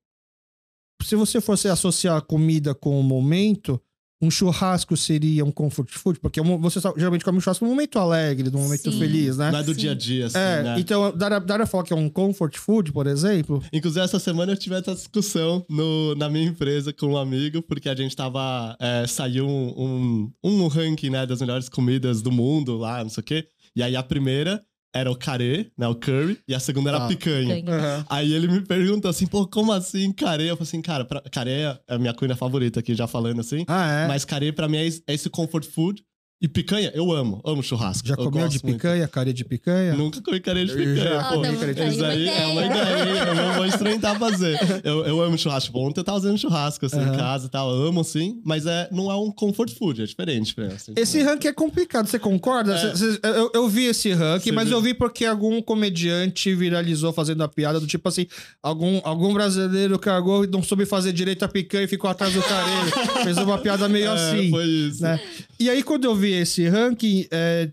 se 1.02 1.14
você 1.16 1.40
fosse 1.40 1.68
associar 1.68 2.16
a 2.16 2.20
comida 2.22 2.74
com 2.74 2.98
o 2.98 3.02
momento, 3.02 3.80
um 4.22 4.30
churrasco 4.30 4.96
seria 4.96 5.44
um 5.44 5.50
comfort 5.50 5.90
food, 5.90 6.18
porque 6.20 6.40
você 6.40 6.80
só- 6.80 6.94
geralmente 6.96 7.24
come 7.24 7.36
um 7.38 7.40
churrasco 7.40 7.64
num 7.64 7.70
momento 7.72 7.98
alegre, 7.98 8.50
num 8.50 8.60
momento 8.62 8.90
Sim. 8.90 8.98
feliz, 8.98 9.36
né? 9.36 9.50
Não 9.50 9.58
é 9.58 9.62
do 9.62 9.74
Sim. 9.74 9.80
dia 9.80 9.90
a 9.92 9.94
dia, 9.94 10.26
assim, 10.26 10.38
É, 10.38 10.62
né? 10.62 10.80
então, 10.80 11.14
Dara, 11.16 11.38
Dara 11.38 11.66
fala 11.66 11.84
que 11.84 11.92
é 11.92 11.96
um 11.96 12.08
comfort 12.08 12.56
food, 12.56 12.92
por 12.92 13.06
exemplo. 13.06 13.62
Inclusive, 13.72 14.02
essa 14.04 14.18
semana 14.18 14.52
eu 14.52 14.56
tive 14.56 14.74
essa 14.74 14.94
discussão 14.94 15.64
no, 15.68 16.14
na 16.14 16.28
minha 16.30 16.46
empresa 16.48 16.92
com 16.92 17.08
um 17.08 17.16
amigo, 17.18 17.60
porque 17.62 17.88
a 17.88 17.94
gente 17.94 18.16
tava. 18.16 18.74
é, 18.80 19.06
saiu 19.06 19.46
um, 19.46 20.30
um, 20.42 20.62
um 20.62 20.66
ranking, 20.68 21.10
né, 21.10 21.26
das 21.26 21.40
melhores 21.40 21.68
comidas 21.68 22.22
do 22.22 22.32
mundo 22.32 22.76
lá, 22.76 23.02
não 23.02 23.10
sei 23.10 23.20
o 23.20 23.24
quê. 23.24 23.46
E 23.74 23.82
aí 23.82 23.94
a 23.94 24.02
primeira 24.02 24.62
era 24.96 25.10
o 25.10 25.16
carê, 25.16 25.70
né, 25.76 25.86
o 25.86 25.94
curry, 25.94 26.38
e 26.48 26.54
a 26.54 26.60
segunda 26.60 26.90
era 26.90 26.98
Ah, 26.98 27.04
a 27.04 27.08
picanha. 27.08 27.60
Ganha. 27.60 28.06
Aí 28.08 28.32
ele 28.32 28.48
me 28.48 28.60
pergunta 28.62 29.08
assim, 29.08 29.26
pô, 29.26 29.46
como 29.46 29.72
assim 29.72 30.12
carê? 30.12 30.44
Eu 30.50 30.56
falei 30.56 30.68
assim, 30.68 30.82
cara, 30.82 31.04
pra, 31.04 31.20
carê 31.30 31.50
é 31.62 31.78
a 31.88 31.98
minha 31.98 32.14
comida 32.14 32.36
favorita 32.36 32.80
aqui, 32.80 32.94
já 32.94 33.06
falando 33.06 33.40
assim. 33.40 33.64
Ah, 33.68 34.04
é? 34.04 34.08
Mas 34.08 34.24
carê 34.24 34.52
pra 34.52 34.68
mim 34.68 34.78
é 34.78 34.86
é 35.06 35.14
esse 35.14 35.28
comfort 35.28 35.64
food. 35.66 36.02
E 36.38 36.46
picanha, 36.46 36.92
eu 36.94 37.10
amo, 37.12 37.40
amo 37.46 37.62
churrasco. 37.62 38.06
Já 38.06 38.12
Eu 38.12 38.24
comeu 38.24 38.46
de 38.46 38.56
gosto 38.56 38.64
muito. 38.64 38.76
picanha, 38.76 39.08
carinha 39.08 39.32
de 39.32 39.42
picanha? 39.42 39.94
Nunca 39.94 40.20
comi 40.20 40.38
carê 40.38 40.66
de 40.66 40.74
picanha. 40.74 40.96
já 40.96 41.24
pô. 41.24 41.34
comi 41.36 41.48
de 41.48 41.54
Isso 41.88 42.04
aí 42.04 42.18
picanha. 42.26 42.30
é 42.42 42.46
uma 42.48 42.66
ideia? 42.66 43.24
Eu 43.28 43.34
não 43.34 43.52
vou 43.54 43.64
experimentar 43.64 44.18
fazer. 44.18 44.58
Eu, 44.84 45.06
eu 45.06 45.22
amo 45.22 45.38
churrasco. 45.38 45.68
Tipo, 45.68 45.78
Ontem 45.80 46.00
eu 46.00 46.04
tava 46.04 46.20
fazendo 46.20 46.36
churrasco 46.36 46.84
assim 46.84 46.98
Aham. 47.00 47.14
em 47.14 47.16
casa 47.16 47.46
e 47.46 47.48
tal. 47.48 47.70
Eu 47.74 47.86
amo 47.88 48.04
sim, 48.04 48.38
mas 48.44 48.66
é, 48.66 48.86
não 48.92 49.10
é 49.10 49.16
um 49.16 49.30
comfort 49.32 49.70
food, 49.78 50.02
é 50.02 50.04
diferente. 50.04 50.54
Pra 50.54 50.66
mim, 50.66 50.74
assim, 50.74 50.92
Esse 50.94 51.22
ranking 51.22 51.48
é 51.48 51.52
complicado, 51.54 52.06
você 52.06 52.18
concorda? 52.18 52.74
É. 52.74 52.94
Cê- 52.94 52.96
cê- 53.14 53.20
eu, 53.22 53.50
eu 53.54 53.66
vi 53.66 53.84
esse 53.86 54.12
ranking, 54.12 54.52
mas 54.52 54.68
viu? 54.68 54.76
eu 54.76 54.82
vi 54.82 54.92
porque 54.92 55.24
algum 55.24 55.62
comediante 55.62 56.54
viralizou 56.54 57.14
fazendo 57.14 57.42
a 57.44 57.48
piada 57.48 57.80
do 57.80 57.86
tipo 57.86 58.06
assim: 58.10 58.26
algum, 58.62 59.00
algum 59.04 59.32
brasileiro 59.32 59.98
cagou 59.98 60.44
e 60.44 60.48
não 60.48 60.62
soube 60.62 60.84
fazer 60.84 61.14
direito 61.14 61.44
a 61.44 61.48
picanha 61.48 61.84
e 61.84 61.88
ficou 61.88 62.10
atrás 62.10 62.34
do 62.34 62.42
carê. 62.42 63.24
Fez 63.24 63.38
uma 63.38 63.56
piada 63.56 63.88
meio 63.88 64.10
É, 64.10 64.14
assim. 64.14 64.50
Foi 64.50 64.64
isso. 64.66 65.02
né? 65.02 65.18
E 65.58 65.70
aí, 65.70 65.82
quando 65.82 66.04
eu 66.04 66.14
vi 66.14 66.25
esse 66.32 66.68
ranking, 66.68 67.26
é, 67.30 67.70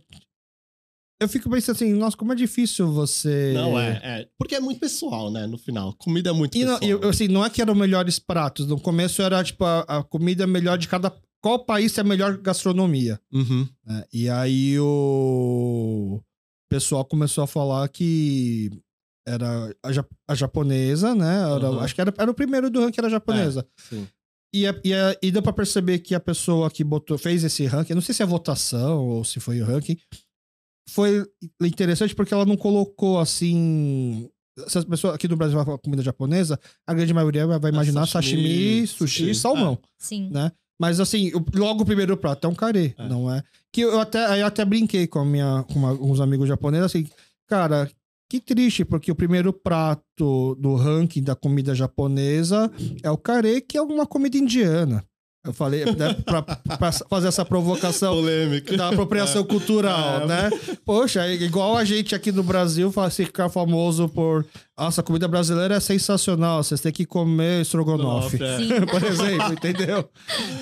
eu 1.22 1.30
fico 1.30 1.50
pensando 1.50 1.76
assim, 1.76 1.94
nossa, 1.94 2.18
como 2.18 2.34
é 2.34 2.36
difícil 2.36 2.92
você. 2.92 3.54
Não, 3.54 3.80
é, 3.80 4.00
é. 4.04 4.28
Porque 4.38 4.56
é 4.56 4.60
muito 4.60 4.80
pessoal, 4.80 5.32
né? 5.32 5.48
No 5.48 5.58
final. 5.58 5.94
Comida 5.94 6.32
é 6.32 6.34
muito 6.34 6.58
E 6.58 6.66
não, 6.66 6.78
pessoal. 6.80 7.02
eu- 7.04 7.10
assim, 7.10 7.28
não 7.28 7.46
é 7.46 7.50
que 7.50 7.62
eram 7.62 7.74
melhores 7.76 8.20
pratos. 8.20 8.68
No 8.68 8.80
começo 8.80 9.22
era, 9.22 9.42
tipo, 9.44 9.64
a, 9.64 9.82
a 9.82 10.04
comida 10.04 10.46
melhor 10.46 10.78
de 10.78 10.88
cada. 10.88 11.14
Qual 11.42 11.60
país 11.66 11.92
tem 11.94 12.02
a 12.02 12.08
melhor 12.08 12.38
gastronomia? 12.38 13.20
Uhum. 13.32 13.68
né? 13.86 14.04
E 14.14 14.30
aí 14.30 14.78
o 14.80 16.22
pessoal 16.70 17.06
começou 17.06 17.44
a 17.44 17.48
falar 17.48 17.88
que 17.90 18.70
era 19.28 19.74
a, 19.84 19.92
ja- 19.92 20.06
a 20.28 20.36
japonesa, 20.36 21.14
né? 21.16 21.42
Era- 21.56 21.70
Uhum. 21.72 21.80
Acho 21.80 21.96
que 21.96 22.02
era, 22.02 22.14
era 22.18 22.32
o 22.32 22.34
primeiro 22.34 22.70
do 22.70 22.82
ranking, 22.82 23.00
era 23.00 23.08
a 23.08 23.12
japonesa. 23.12 23.66
Sim. 23.78 24.08
E, 24.54 24.68
a- 24.68 24.80
e, 24.84 24.94
a- 24.94 25.18
e 25.22 25.32
deu 25.32 25.42
pra 25.42 25.52
perceber 25.52 26.00
que 26.00 26.14
a 26.14 26.20
pessoa 26.20 26.70
que 26.70 26.84
botou, 26.84 27.18
fez 27.18 27.44
esse 27.44 27.66
ranking, 27.66 27.94
não 27.96 28.02
sei 28.02 28.14
se 28.14 28.22
é 28.22 28.26
votação 28.26 29.04
ou 29.08 29.24
se 29.24 29.40
foi 29.40 29.60
o 29.62 29.66
ranking, 29.66 29.98
foi 30.90 31.26
interessante 31.62 32.14
porque 32.14 32.34
ela 32.34 32.46
não 32.46 32.56
colocou 32.58 33.20
assim. 33.20 34.30
Se 34.68 34.78
as 34.78 34.84
pessoas 34.86 35.16
aqui 35.16 35.28
do 35.28 35.36
Brasil 35.36 35.56
vai 35.56 35.66
falar 35.66 35.78
comida 35.80 36.04
japonesa, 36.04 36.60
a 36.86 36.94
grande 36.94 37.14
maioria 37.14 37.48
vai 37.48 37.60
vai 37.60 37.72
imaginar 37.72 38.06
sashimi, 38.08 38.42
sashimi, 38.86 38.88
sushi 38.88 39.30
e 39.32 39.36
salmão. 39.36 39.80
Sim. 39.98 40.30
né? 40.30 40.52
Mas 40.80 41.00
assim, 41.00 41.32
logo 41.56 41.82
o 41.84 41.86
primeiro 41.86 42.16
prato 42.18 42.46
é 42.46 42.50
um 42.50 42.54
carê, 42.56 42.94
É. 42.98 43.08
não 43.08 43.34
é? 43.34 43.42
Que 43.72 43.82
eu 43.82 44.00
até, 44.00 44.40
eu 44.42 44.46
até 44.46 44.64
brinquei 44.66 45.08
com, 45.08 45.20
a 45.20 45.26
minha, 45.26 45.64
com 45.64 45.80
uma- 45.80 45.90
alguns 45.90 46.20
amigos 46.20 46.48
japoneses, 46.48 46.86
assim, 46.86 47.08
cara, 47.48 47.90
que 48.40 48.54
triste, 48.54 48.84
porque 48.86 49.12
o 49.12 49.16
primeiro 49.16 49.52
prato 49.54 50.56
do 50.60 50.76
ranking 50.76 51.22
da 51.24 51.36
comida 51.36 51.76
japonesa 51.76 52.72
é 53.04 53.12
o 53.12 53.18
carê, 53.18 53.62
que 53.62 53.78
é 53.78 53.82
uma 53.82 54.06
comida 54.06 54.38
indiana. 54.38 55.04
Eu 55.46 55.52
falei, 55.52 55.84
né, 55.84 56.14
pra 56.24 56.42
fazer 57.10 57.28
essa 57.28 57.44
provocação 57.44 58.14
Polêmica. 58.16 58.78
da 58.78 58.88
apropriação 58.88 59.44
cultural, 59.44 60.22
É. 60.22 60.26
né? 60.26 60.50
Poxa, 60.86 61.26
é 61.26 61.34
igual 61.34 61.76
a 61.76 61.84
gente 61.84 62.16
aqui 62.16 62.32
no 62.32 62.42
Brasil 62.44 62.90
faz 62.94 63.14
ficar 63.18 63.50
famoso 63.50 64.08
por. 64.08 64.46
Nossa, 64.80 65.02
a 65.02 65.04
comida 65.04 65.28
brasileira 65.28 65.76
é 65.76 65.80
sensacional, 65.82 66.64
vocês 66.64 66.80
têm 66.80 66.94
que 66.94 67.06
comer 67.06 67.62
estrogonofe. 67.62 68.38
É. 68.42 68.86
Por 68.88 69.04
exemplo, 69.04 69.52
entendeu? 69.52 69.98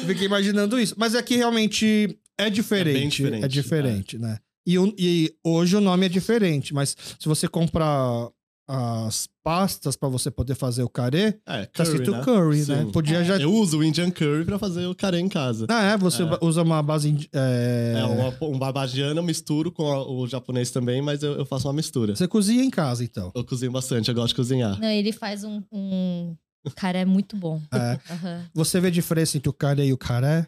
Eu 0.01 0.07
Fiquei 0.07 0.25
imaginando 0.25 0.79
isso. 0.79 0.95
Mas 0.97 1.13
é 1.13 1.21
que 1.21 1.35
realmente 1.35 2.17
é 2.35 2.49
diferente. 2.49 3.21
É, 3.23 3.25
diferente, 3.47 3.47
diferente, 3.49 4.17
né? 4.17 4.39
E, 4.65 4.75
e 4.97 5.33
hoje 5.43 5.75
o 5.75 5.81
nome 5.81 6.05
é 6.05 6.09
diferente, 6.09 6.73
mas 6.73 6.95
se 7.19 7.27
você 7.27 7.47
comprar 7.47 8.29
as 8.67 9.27
pastas 9.43 9.97
pra 9.97 10.07
você 10.07 10.31
poder 10.31 10.55
fazer 10.55 10.81
o 10.83 10.87
carê, 10.87 11.37
É, 11.45 11.65
tá 11.65 11.83
curry, 11.83 11.89
escrito 11.89 12.11
né? 12.11 12.23
curry, 12.23 12.57
né? 12.65 12.83
Sim. 12.85 12.91
Podia 12.91 13.23
já. 13.23 13.37
Eu 13.37 13.53
uso 13.53 13.79
o 13.79 13.83
Indian 13.83 14.09
Curry 14.11 14.45
pra 14.45 14.57
fazer 14.57 14.85
o 14.85 14.95
carê 14.95 15.19
em 15.19 15.27
casa. 15.27 15.65
Ah, 15.69 15.83
é? 15.91 15.97
Você 15.97 16.23
É. 16.23 16.37
usa 16.41 16.61
uma 16.61 16.81
base. 16.81 17.27
É... 17.33 17.95
É, 17.97 18.05
uma, 18.05 18.33
um 18.49 18.57
babagiana 18.57 19.19
eu 19.19 19.23
misturo 19.23 19.71
com 19.73 19.91
a- 19.91 20.07
o 20.09 20.25
japonês 20.25 20.71
também, 20.71 21.01
mas 21.01 21.21
eu, 21.21 21.33
eu 21.33 21.45
faço 21.45 21.67
uma 21.67 21.73
mistura. 21.73 22.15
Você 22.15 22.27
cozinha 22.29 22.63
em 22.63 22.69
casa, 22.69 23.03
então. 23.03 23.31
Eu 23.35 23.43
cozinho 23.43 23.71
bastante, 23.73 24.07
eu 24.07 24.15
gosto 24.15 24.29
de 24.29 24.35
cozinhar. 24.35 24.79
Não, 24.79 24.87
ele 24.87 25.11
faz 25.11 25.43
um. 25.43 25.61
um... 25.71 26.33
Cara, 26.75 26.99
é 26.99 27.05
muito 27.05 27.35
bom. 27.35 27.59
É. 27.73 27.99
Aham. 28.13 28.45
Você 28.53 28.79
vê 28.79 28.89
diferença 28.89 29.35
entre 29.35 29.49
o 29.49 29.53
carê 29.53 29.87
e 29.87 29.91
o 29.93 29.97
caré? 29.97 30.45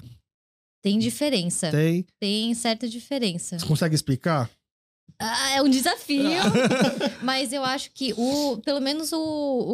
Tem 0.84 1.00
diferença. 1.00 1.72
Tem. 1.72 2.06
Tem 2.20 2.54
certa 2.54 2.88
diferença. 2.88 3.58
Você 3.58 3.66
consegue 3.66 3.96
explicar? 3.96 4.50
Ah, 5.18 5.52
é 5.52 5.62
um 5.62 5.70
desafio. 5.70 6.30
mas 7.24 7.54
eu 7.54 7.64
acho 7.64 7.92
que 7.94 8.14
o. 8.18 8.58
Pelo 8.58 8.82
menos 8.82 9.14
o, 9.14 9.18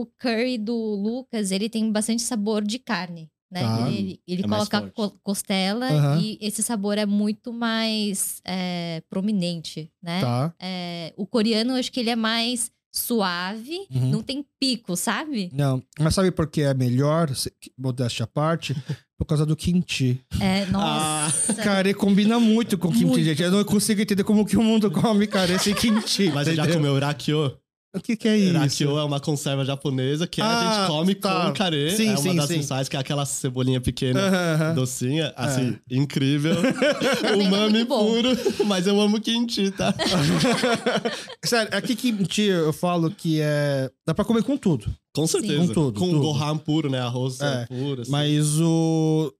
o 0.02 0.06
curry 0.20 0.58
do 0.60 0.76
Lucas, 0.76 1.52
ele 1.52 1.68
tem 1.68 1.92
bastante 1.92 2.22
sabor 2.22 2.64
de 2.64 2.78
carne. 2.78 3.30
Né? 3.52 3.62
Tá. 3.62 3.90
Ele, 3.90 4.22
ele 4.28 4.44
É 4.44 4.48
coloca 4.48 4.94
costela 5.24 5.88
Aham. 5.88 6.22
e 6.22 6.38
esse 6.40 6.62
sabor 6.62 7.00
é 7.00 7.06
muito 7.08 7.52
mais 7.52 8.40
é, 8.46 9.02
prominente, 9.10 9.92
né? 10.04 10.22
Tá. 10.22 10.54
É, 10.60 11.14
o 11.18 11.26
coreano, 11.26 11.72
eu 11.72 11.78
acho 11.78 11.92
que 11.92 12.00
ele 12.00 12.12
é 12.12 12.16
mais 12.16 12.72
suave, 12.92 13.78
Uhum. 13.92 14.10
não 14.12 14.22
tem 14.24 14.46
pico, 14.60 14.96
sabe? 14.96 15.50
Não, 15.54 15.82
mas 16.00 16.16
sabe 16.16 16.32
por 16.32 16.48
que 16.48 16.62
é 16.62 16.74
melhor, 16.74 17.34
se- 17.36 17.52
modéstia 17.78 18.24
à 18.24 18.28
parte? 18.28 18.76
Por 19.20 19.26
causa 19.26 19.46
do 19.46 19.54
kimchi. 19.54 20.22
É, 20.40 20.64
Ah, 20.64 21.26
nossa. 21.28 21.54
Carê 21.56 21.94
combina 21.94 22.40
muito 22.40 22.78
com 22.78 22.88
kimchi, 22.90 23.04
Muito. 23.06 23.24
gente. 23.26 23.44
Eu 23.44 23.52
não 23.52 23.66
consigo 23.66 24.00
entender 24.00 24.24
como 24.24 24.46
que 24.46 24.56
o 24.56 24.64
mundo 24.64 24.90
come 24.90 25.28
carê 25.28 25.60
sem 25.60 25.74
kimchi. 25.76 26.32
mas 26.32 26.48
você 26.48 26.56
já 26.56 26.66
comeu 26.66 26.98
rakyo? 26.98 27.54
O 27.96 28.00
que 28.00 28.16
que 28.16 28.28
é 28.28 28.38
isso? 28.38 28.54
Rakyo 28.54 29.00
é 29.00 29.04
uma 29.04 29.20
conserva 29.20 29.66
japonesa 29.66 30.28
que 30.28 30.40
a 30.42 30.46
Ah, 30.46 30.64
gente 30.78 30.88
come 30.88 31.16
tá. 31.16 31.48
com 31.48 31.54
carê. 31.54 31.90
Sim, 31.90 32.10
é 32.10 32.12
uma 32.12 32.18
sim, 32.18 32.36
das 32.36 32.48
sim. 32.48 32.90
que 32.90 32.96
é 32.96 33.00
aquela 33.00 33.26
cebolinha 33.26 33.82
pequena, 33.82 34.20
Aham, 34.28 34.54
aham. 34.54 34.76
docinha, 34.76 35.34
assim, 35.36 35.76
incrível. 35.90 36.54
É 37.24 37.34
Umami 37.36 37.70
muito 37.74 37.88
bom. 37.88 38.06
puro, 38.06 38.30
mas 38.68 38.86
eu 38.86 39.00
amo 39.02 39.20
kimchi, 39.20 39.72
tá? 39.72 39.94
Sério, 41.44 41.76
aqui 41.76 41.96
kimchi 41.96 42.44
eu 42.44 42.72
falo 42.72 43.10
que 43.10 43.40
é... 43.42 43.90
Dá 44.06 44.14
pra 44.14 44.24
comer 44.26 44.44
com 44.44 44.56
tudo. 44.58 44.86
Com 45.14 45.26
certeza. 45.26 45.58
Com 45.60 45.68
tudo, 45.74 46.00
Com 46.00 46.10
tudo. 46.12 46.22
gohan 46.22 46.58
puro, 46.58 46.90
né? 46.90 47.00
Arroz 47.00 47.42
É, 47.42 47.64
é, 47.64 47.66
puro. 47.66 48.02
assim. 48.04 48.12
Mas 48.12 48.60
o... 48.60 49.34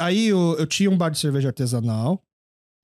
Aí 0.00 0.28
eu, 0.28 0.56
eu 0.58 0.66
tinha 0.66 0.90
um 0.90 0.96
bar 0.96 1.10
de 1.10 1.18
cerveja 1.18 1.48
artesanal. 1.48 2.22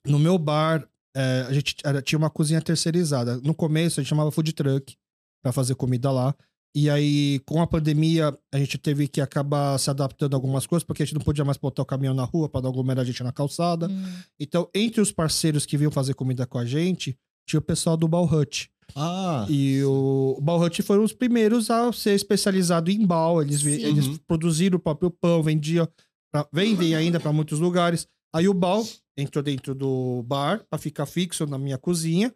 No 0.06 0.18
meu 0.18 0.36
bar, 0.38 0.86
é, 1.16 1.44
a 1.48 1.52
gente 1.52 1.76
era- 1.84 2.02
tinha 2.02 2.18
uma 2.18 2.30
cozinha 2.30 2.60
terceirizada. 2.60 3.38
No 3.42 3.54
começo, 3.54 3.98
a 3.98 4.02
gente 4.02 4.08
chamava 4.10 4.30
food 4.30 4.52
truck 4.52 4.94
pra 5.42 5.52
fazer 5.52 5.74
comida 5.74 6.10
lá. 6.10 6.34
E 6.74 6.88
aí, 6.88 7.38
com 7.46 7.60
a 7.60 7.66
pandemia, 7.66 8.34
a 8.50 8.58
gente 8.58 8.78
teve 8.78 9.06
que 9.06 9.20
acabar 9.20 9.76
se 9.78 9.90
adaptando 9.90 10.32
a 10.32 10.36
algumas 10.36 10.66
coisas, 10.66 10.82
porque 10.84 11.02
a 11.02 11.06
gente 11.06 11.14
não 11.16 11.20
podia 11.22 11.44
mais 11.44 11.58
botar 11.58 11.82
o 11.82 11.86
caminhão 11.86 12.14
na 12.14 12.24
rua 12.24 12.48
pra 12.48 12.62
dar 12.62 12.70
aglomerar 12.70 13.02
a 13.02 13.04
gente 13.06 13.22
na 13.22 13.30
calçada. 13.30 13.88
Hum. 13.90 14.04
Então, 14.40 14.66
entre 14.74 15.00
os 15.02 15.12
parceiros 15.12 15.66
que 15.66 15.76
vinham 15.76 15.90
fazer 15.92 16.14
comida 16.14 16.46
com 16.46 16.56
a 16.56 16.64
gente, 16.64 17.14
tinha 17.46 17.58
o 17.60 17.62
pessoal 17.62 17.94
do 17.96 18.08
Balhut. 18.08 18.70
Ah, 18.96 19.46
E 19.50 19.82
o, 19.84 20.36
o 20.38 20.40
Balhut 20.40 20.80
foram 20.82 21.04
os 21.04 21.12
primeiros 21.12 21.70
a 21.70 21.92
ser 21.92 22.14
especializado 22.14 22.90
em 22.90 23.04
bal. 23.06 23.42
Eles, 23.42 23.60
Sim. 23.60 23.70
eles 23.72 24.06
Uhum. 24.06 24.16
produziram 24.26 24.76
o 24.76 24.80
próprio 24.80 25.10
pão, 25.10 25.42
vendiam, 25.42 25.86
pra- 26.32 26.48
vendem 26.52 26.94
ainda 26.94 27.20
para 27.20 27.32
muitos 27.34 27.58
lugares. 27.58 28.06
Aí 28.34 28.48
o 28.48 28.54
bal 28.54 28.82
entrou 29.16 29.42
dentro 29.42 29.74
do 29.74 30.22
bar 30.26 30.62
para 30.68 30.78
ficar 30.78 31.06
fixo 31.06 31.46
na 31.46 31.58
minha 31.58 31.78
cozinha. 31.78 32.32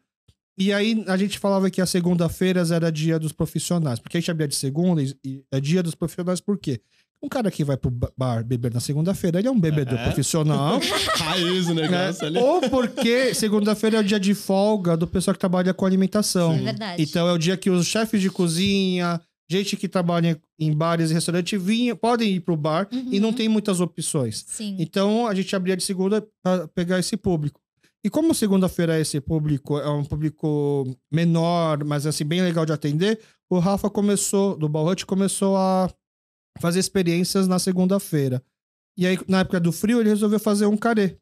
E 0.58 0.72
aí 0.72 1.04
a 1.06 1.16
gente 1.16 1.38
falava 1.38 1.70
que 1.70 1.80
as 1.82 1.90
segunda-feiras 1.90 2.70
era 2.70 2.90
dia 2.90 3.18
dos 3.18 3.32
profissionais. 3.32 3.98
Porque 3.98 4.16
a 4.16 4.20
gente 4.20 4.30
abria 4.30 4.48
de 4.48 4.54
segunda 4.56 5.02
e, 5.02 5.42
é 5.52 5.60
dia 5.60 5.82
dos 5.82 5.94
profissionais 5.94 6.40
por 6.40 6.58
quê? 6.58 6.80
Um 7.22 7.28
cara 7.28 7.50
que 7.50 7.64
vai 7.64 7.76
pro 7.76 7.90
ba- 7.90 8.12
bar 8.16 8.44
beber 8.44 8.72
na 8.72 8.80
segunda-feira, 8.80 9.38
ele 9.38 9.48
é 9.48 9.50
um 9.50 9.58
bebedor 9.58 9.98
É. 9.98 10.04
profissional. 10.04 10.78
raiz 11.16 11.66
o 11.66 11.74
né? 11.74 11.82
negócio 11.88 12.26
ali. 12.26 12.38
Ou 12.38 12.60
porque 12.70 13.34
segunda-feira 13.34 13.96
é 13.98 14.00
o 14.00 14.04
dia 14.04 14.20
de 14.20 14.34
folga 14.34 14.96
do 14.96 15.06
pessoal 15.06 15.34
que 15.34 15.40
trabalha 15.40 15.72
com 15.74 15.84
alimentação. 15.86 16.52
É 16.54 16.58
verdade. 16.58 17.02
Então 17.02 17.26
é 17.28 17.32
o 17.32 17.38
dia 17.38 17.56
que 17.56 17.70
os 17.70 17.86
chefes 17.86 18.20
de 18.20 18.30
cozinha, 18.30 19.20
gente 19.48 19.76
que 19.76 19.88
trabalha 19.88 20.40
em 20.58 20.72
bares 20.72 21.10
e 21.10 21.14
restaurantes, 21.14 21.60
vinha, 21.62 21.94
podem 21.94 22.34
ir 22.36 22.40
pro 22.40 22.56
bar 22.56 22.88
e 22.92 23.20
não 23.20 23.28
Uhum. 23.28 23.34
tem 23.34 23.48
muitas 23.48 23.80
opções. 23.80 24.44
Sim. 24.46 24.76
Então 24.78 25.26
a 25.26 25.34
gente 25.34 25.54
abria 25.54 25.76
de 25.76 25.84
segunda 25.84 26.26
para 26.42 26.66
pegar 26.68 26.98
esse 26.98 27.16
público. 27.16 27.60
E 28.04 28.10
como 28.10 28.34
segunda-feira 28.34 29.00
esse 29.00 29.20
público 29.20 29.78
é 29.78 29.88
um 29.90 30.04
público 30.04 30.86
menor, 31.12 31.82
mas 31.84 32.06
assim, 32.06 32.24
bem 32.24 32.40
legal 32.42 32.64
de 32.64 32.72
atender, 32.72 33.18
o 33.50 33.58
Rafa 33.58 33.90
começou, 33.90 34.56
do 34.56 34.68
Balhut, 34.68 35.04
começou 35.06 35.56
a 35.56 35.90
fazer 36.60 36.78
experiências 36.80 37.48
na 37.48 37.58
segunda-feira. 37.58 38.42
E 38.96 39.06
aí, 39.06 39.18
na 39.28 39.40
época 39.40 39.60
do 39.60 39.72
frio, 39.72 40.00
ele 40.00 40.08
resolveu 40.08 40.38
fazer 40.38 40.66
um 40.66 40.76
carê? 40.76 41.16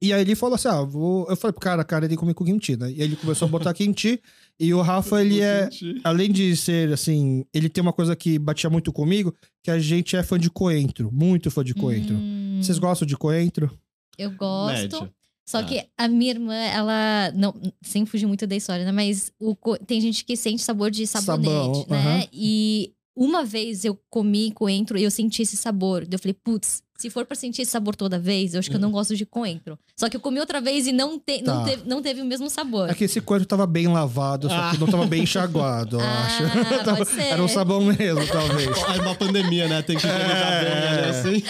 E 0.00 0.12
aí 0.12 0.20
ele 0.20 0.34
falou 0.36 0.54
assim: 0.54 0.68
ah, 0.68 0.82
vou. 0.82 1.26
Eu 1.28 1.36
falei, 1.36 1.54
cara, 1.60 1.82
cara, 1.84 2.04
ele 2.04 2.16
come 2.16 2.32
com 2.34 2.44
kimchi, 2.44 2.76
né? 2.76 2.90
E 2.90 2.94
aí 2.94 3.08
ele 3.08 3.16
começou 3.16 3.46
a 3.46 3.50
botar 3.50 3.74
kimchi. 3.74 4.20
E 4.60 4.72
o 4.74 4.80
Rafa, 4.80 5.20
ele 5.20 5.40
é. 5.40 5.68
Além 6.04 6.30
de 6.32 6.56
ser 6.56 6.92
assim, 6.92 7.44
ele 7.52 7.68
tem 7.68 7.82
uma 7.82 7.92
coisa 7.92 8.14
que 8.16 8.38
batia 8.38 8.70
muito 8.70 8.92
comigo, 8.92 9.34
que 9.62 9.70
a 9.70 9.78
gente 9.78 10.14
é 10.16 10.22
fã 10.22 10.38
de 10.38 10.50
coentro, 10.50 11.10
muito 11.12 11.50
fã 11.50 11.64
de 11.64 11.74
coentro. 11.74 12.14
Hum, 12.14 12.60
Vocês 12.62 12.78
gostam 12.78 13.06
de 13.06 13.16
coentro? 13.16 13.70
Eu 14.16 14.30
gosto. 14.32 14.74
Médio. 15.00 15.10
Só 15.48 15.62
Tá. 15.62 15.68
que 15.68 15.84
a 15.96 16.06
minha 16.08 16.30
irmã, 16.32 16.54
ela. 16.54 17.32
Não, 17.34 17.54
sem 17.82 18.04
fugir 18.04 18.26
muito 18.26 18.46
da 18.46 18.54
história, 18.54 18.84
né? 18.84 18.92
Mas 18.92 19.32
o 19.40 19.56
co- 19.56 19.78
tem 19.78 20.00
gente 20.00 20.24
que 20.24 20.36
sente 20.36 20.62
sabor 20.62 20.90
de 20.90 21.06
sabonete, 21.06 21.80
Sabão, 21.80 21.86
né? 21.88 22.26
E 22.32 22.92
uma 23.16 23.44
vez 23.44 23.84
eu 23.84 23.98
comi 24.10 24.52
coentro 24.52 24.98
e 24.98 25.02
eu 25.04 25.10
senti 25.10 25.42
esse 25.42 25.56
sabor. 25.56 26.02
Daí 26.02 26.10
Eu 26.16 26.18
falei, 26.18 26.34
putz, 26.34 26.82
se 26.98 27.08
for 27.10 27.24
pra 27.24 27.36
sentir 27.36 27.62
esse 27.62 27.70
sabor 27.70 27.94
toda 27.94 28.18
vez, 28.18 28.54
eu 28.54 28.58
acho 28.58 28.68
que 28.68 28.74
eu 28.74 28.80
não 28.80 28.90
gosto 28.90 29.14
de 29.14 29.24
coentro. 29.24 29.78
Só 29.96 30.08
que 30.08 30.16
eu 30.16 30.20
comi 30.20 30.40
outra 30.40 30.60
vez 30.60 30.86
e 30.88 30.92
não, 30.92 31.18
te, 31.18 31.40
não, 31.42 31.58
Tá. 31.60 31.64
teve, 31.64 31.88
não 31.88 32.02
teve 32.02 32.20
o 32.20 32.24
mesmo 32.24 32.50
sabor. 32.50 32.90
É 32.90 32.94
que 32.94 33.04
esse 33.04 33.20
coentro 33.20 33.46
tava 33.46 33.66
bem 33.66 33.86
lavado, 33.86 34.48
só 34.48 34.70
que 34.72 34.78
não 34.78 34.88
tava 34.88 35.06
bem 35.06 35.22
enxaguado, 35.22 35.96
eu 35.96 36.00
Ah, 36.04 36.26
acho. 36.26 36.42
Tava-. 36.84 37.22
Era 37.22 37.42
um 37.42 37.48
sabão 37.48 37.80
mesmo, 37.84 38.26
talvez. 38.26 38.68
É 38.98 39.00
uma 39.00 39.14
pandemia, 39.14 39.68
né? 39.68 39.80
Tem 39.82 39.96
que 39.96 40.06
bem, 40.06 40.12
É. 40.12 40.18
né? 40.18 41.08
Assim. 41.10 41.42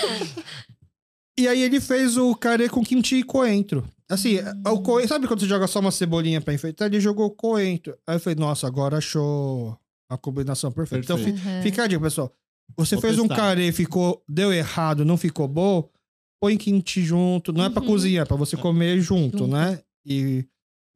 E 1.38 1.46
aí 1.46 1.62
ele 1.62 1.80
fez 1.80 2.16
o 2.16 2.34
carê 2.34 2.68
com 2.68 2.82
kimchi 2.84 3.16
e 3.16 3.22
coentro. 3.22 3.84
Assim, 4.10 4.38
Hum. 4.40 4.62
o 4.72 4.82
coentro, 4.82 5.08
sabe 5.08 5.26
quando 5.28 5.40
você 5.40 5.46
joga 5.46 5.66
só 5.66 5.78
uma 5.80 5.90
cebolinha 5.92 6.40
pra 6.40 6.52
enfeitar? 6.52 6.88
Ele 6.88 7.00
jogou 7.00 7.30
coentro. 7.30 7.96
Aí 8.06 8.16
eu 8.16 8.20
falei, 8.20 8.36
nossa, 8.38 8.66
agora 8.66 8.98
achou 8.98 9.78
a 10.10 10.16
combinação 10.18 10.72
perfeita. 10.72 11.04
Então, 11.04 11.16
Perfeito. 11.16 11.40
Aham. 11.46 11.62
Fica 11.62 11.84
a 11.84 11.86
dica, 11.86 12.00
pessoal. 12.02 12.32
Você 12.76 12.94
Vou 12.96 13.02
fez 13.02 13.18
um 13.18 13.26
testar. 13.26 13.36
carê, 13.36 13.72
ficou, 13.72 14.22
deu 14.28 14.52
errado, 14.52 15.04
não 15.04 15.16
ficou 15.16 15.48
bom, 15.48 15.88
põe 16.40 16.56
kimchi 16.56 17.02
junto. 17.02 17.52
Não 17.52 17.64
é 17.64 17.70
pra 17.70 17.82
Uhum. 17.82 17.88
cozinhar, 17.88 18.22
é 18.22 18.26
pra 18.26 18.36
você 18.36 18.56
comer 18.56 19.00
junto, 19.00 19.38
Junto. 19.38 19.50
né? 19.50 19.80
E, 20.06 20.44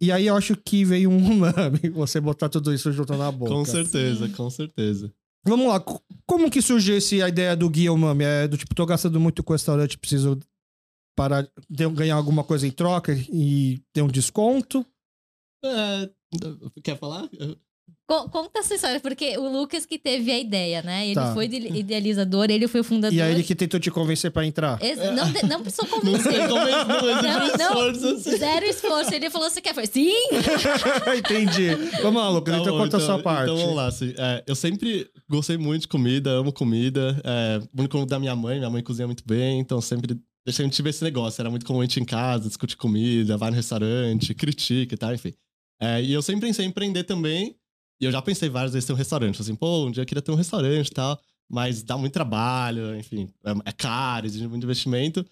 e 0.00 0.12
aí 0.12 0.26
eu 0.26 0.36
acho 0.36 0.54
que 0.56 0.84
veio 0.84 1.10
um 1.10 1.16
umami, 1.32 1.90
você 1.92 2.20
botar 2.20 2.48
tudo 2.48 2.72
isso 2.72 2.92
junto 2.92 3.16
na 3.16 3.30
boca. 3.32 3.50
Com 3.52 3.64
certeza, 3.64 4.26
Sim. 4.28 4.32
com 4.34 4.48
certeza. 4.50 5.12
Vamos 5.44 5.66
lá, 5.66 5.80
co- 5.80 6.00
como 6.24 6.48
que 6.50 6.62
surgiu 6.62 6.96
esse, 6.96 7.20
a 7.20 7.28
ideia 7.28 7.56
do 7.56 7.68
guia 7.68 7.92
umami? 7.92 8.22
É 8.24 8.46
do 8.46 8.56
tipo, 8.56 8.74
tô 8.76 8.86
gastando 8.86 9.18
muito 9.18 9.42
com 9.42 9.52
o 9.52 9.56
restaurante, 9.56 9.98
preciso 9.98 10.38
parar, 11.16 11.44
ter- 11.76 11.90
ganhar 11.90 12.14
alguma 12.14 12.44
coisa 12.44 12.64
em 12.66 12.70
troca 12.70 13.12
e 13.12 13.82
ter 13.92 14.02
um 14.02 14.08
desconto? 14.08 14.86
É, 15.64 16.08
quer 16.82 16.96
falar? 16.98 17.28
Co- 18.06 18.28
Conta 18.28 18.58
essa 18.60 18.74
história, 18.74 19.00
porque 19.00 19.38
o 19.38 19.48
Lucas 19.50 19.86
que 19.86 19.98
teve 19.98 20.30
a 20.30 20.38
ideia, 20.38 20.82
né? 20.82 21.06
Ele 21.06 21.14
Tá. 21.14 21.32
foi 21.32 21.46
ide- 21.46 21.68
idealizador, 21.78 22.50
ele 22.50 22.68
foi 22.68 22.80
o 22.80 22.84
fundador. 22.84 23.16
E 23.16 23.22
aí 23.22 23.32
ele 23.32 23.42
que 23.42 23.54
tentou 23.54 23.80
te 23.80 23.90
convencer 23.90 24.30
pra 24.30 24.44
entrar? 24.44 24.82
Ex- 24.82 24.98
Não, 24.98 25.30
de- 25.32 25.46
não 25.46 25.62
precisou 25.62 25.86
Não 25.88 25.98
convencer. 26.00 26.34
é 26.34 26.46
não 26.46 26.56
Não, 26.56 27.56
não. 27.56 27.90
esforço 27.90 28.08
assim. 28.08 28.36
Zero 28.36 28.66
esforço. 28.66 29.14
Ele 29.14 29.30
falou: 29.30 29.48
você 29.48 29.60
quer? 29.60 29.72
Falei, 29.74 29.88
sim! 29.90 30.12
Entendi. 31.16 31.68
Vamos 32.02 32.22
lá, 32.22 32.28
Lucas, 32.28 32.54
então 32.60 32.72
bom, 32.76 32.82
conta 32.84 32.96
a 32.96 33.00
sua 33.00 33.18
parte. 33.18 33.44
Então 33.44 33.56
vamos 33.56 33.76
lá. 33.76 33.86
assim, 33.86 34.12
é, 34.18 34.42
eu 34.46 34.54
sempre 34.54 35.08
gostei 35.28 35.56
muito 35.56 35.82
de 35.82 35.88
comida, 35.88 36.30
amo 36.30 36.52
comida. 36.52 37.20
É, 37.24 37.60
muito 37.74 37.90
como 37.90 38.04
da 38.06 38.18
minha 38.18 38.34
mãe, 38.36 38.58
minha 38.58 38.70
mãe 38.70 38.82
cozinha 38.82 39.06
muito 39.06 39.22
bem, 39.26 39.60
então 39.60 39.80
sempre 39.80 40.18
eu 40.46 40.52
sempre 40.52 40.72
tive 40.72 40.90
esse 40.90 41.02
negócio. 41.04 41.40
Era 41.40 41.50
muito 41.50 41.64
comum 41.64 41.80
a 41.80 41.84
gente 41.84 41.96
ir 41.98 42.02
em 42.02 42.04
casa, 42.04 42.48
discutir 42.48 42.76
comida, 42.76 43.36
vai 43.36 43.50
no 43.50 43.56
restaurante, 43.56 44.34
critica 44.34 44.94
e 44.94 44.98
tal, 44.98 45.14
enfim. 45.14 45.32
É, 45.80 46.02
e 46.02 46.12
eu 46.12 46.22
sempre 46.22 46.46
pensei 46.46 46.64
em 46.64 46.68
empreender 46.68 47.04
também. 47.04 47.56
E 48.02 48.04
eu 48.04 48.10
já 48.10 48.20
pensei 48.20 48.48
várias 48.48 48.72
vezes 48.72 48.84
em 48.84 48.88
ter 48.88 48.92
um 48.94 48.96
restaurante. 48.96 49.40
Assim, 49.40 49.54
pô, 49.54 49.86
um 49.86 49.90
dia 49.92 50.02
eu 50.02 50.06
queria 50.06 50.20
ter 50.20 50.32
um 50.32 50.34
restaurante 50.34 50.88
e 50.88 50.90
tal. 50.90 51.20
mas 51.48 51.84
dá 51.84 51.96
muito 51.96 52.12
trabalho, 52.12 52.96
enfim, 52.96 53.28
é, 53.44 53.52
é 53.66 53.72
caro, 53.72 54.26
exige 54.26 54.48
muito 54.48 54.64
investimento. 54.64 55.24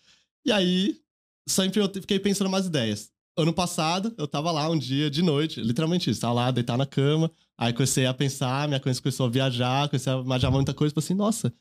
E 0.44 0.52
aí, 0.52 1.00
sempre 1.48 1.80
eu 1.80 1.88
fiquei 1.92 2.20
pensando 2.20 2.46
umas 2.46 2.66
ideias. 2.66 3.10
Ano 3.36 3.52
passado, 3.52 4.14
eu 4.16 4.28
tava 4.28 4.52
lá 4.52 4.68
um 4.70 4.78
dia 4.78 5.10
de 5.10 5.20
noite, 5.20 5.60
literalmente 5.60 6.10
isso, 6.10 6.20
tava 6.20 6.34
lá, 6.34 6.50
deitar 6.52 6.78
na 6.78 6.86
cama. 6.86 7.28
Aí 7.58 7.72
comecei 7.72 8.06
a 8.06 8.14
pensar, 8.14 8.68
minha 8.68 8.78
coisa 8.78 9.02
começou 9.02 9.26
a 9.26 9.30
viajar, 9.30 9.88
comecei 9.88 10.12
a 10.12 10.18
imaginar 10.18 10.52
muita 10.52 10.72
coisa. 10.72 10.94
Falei 10.94 11.04
assim, 11.04 11.14
nossa, 11.14 11.52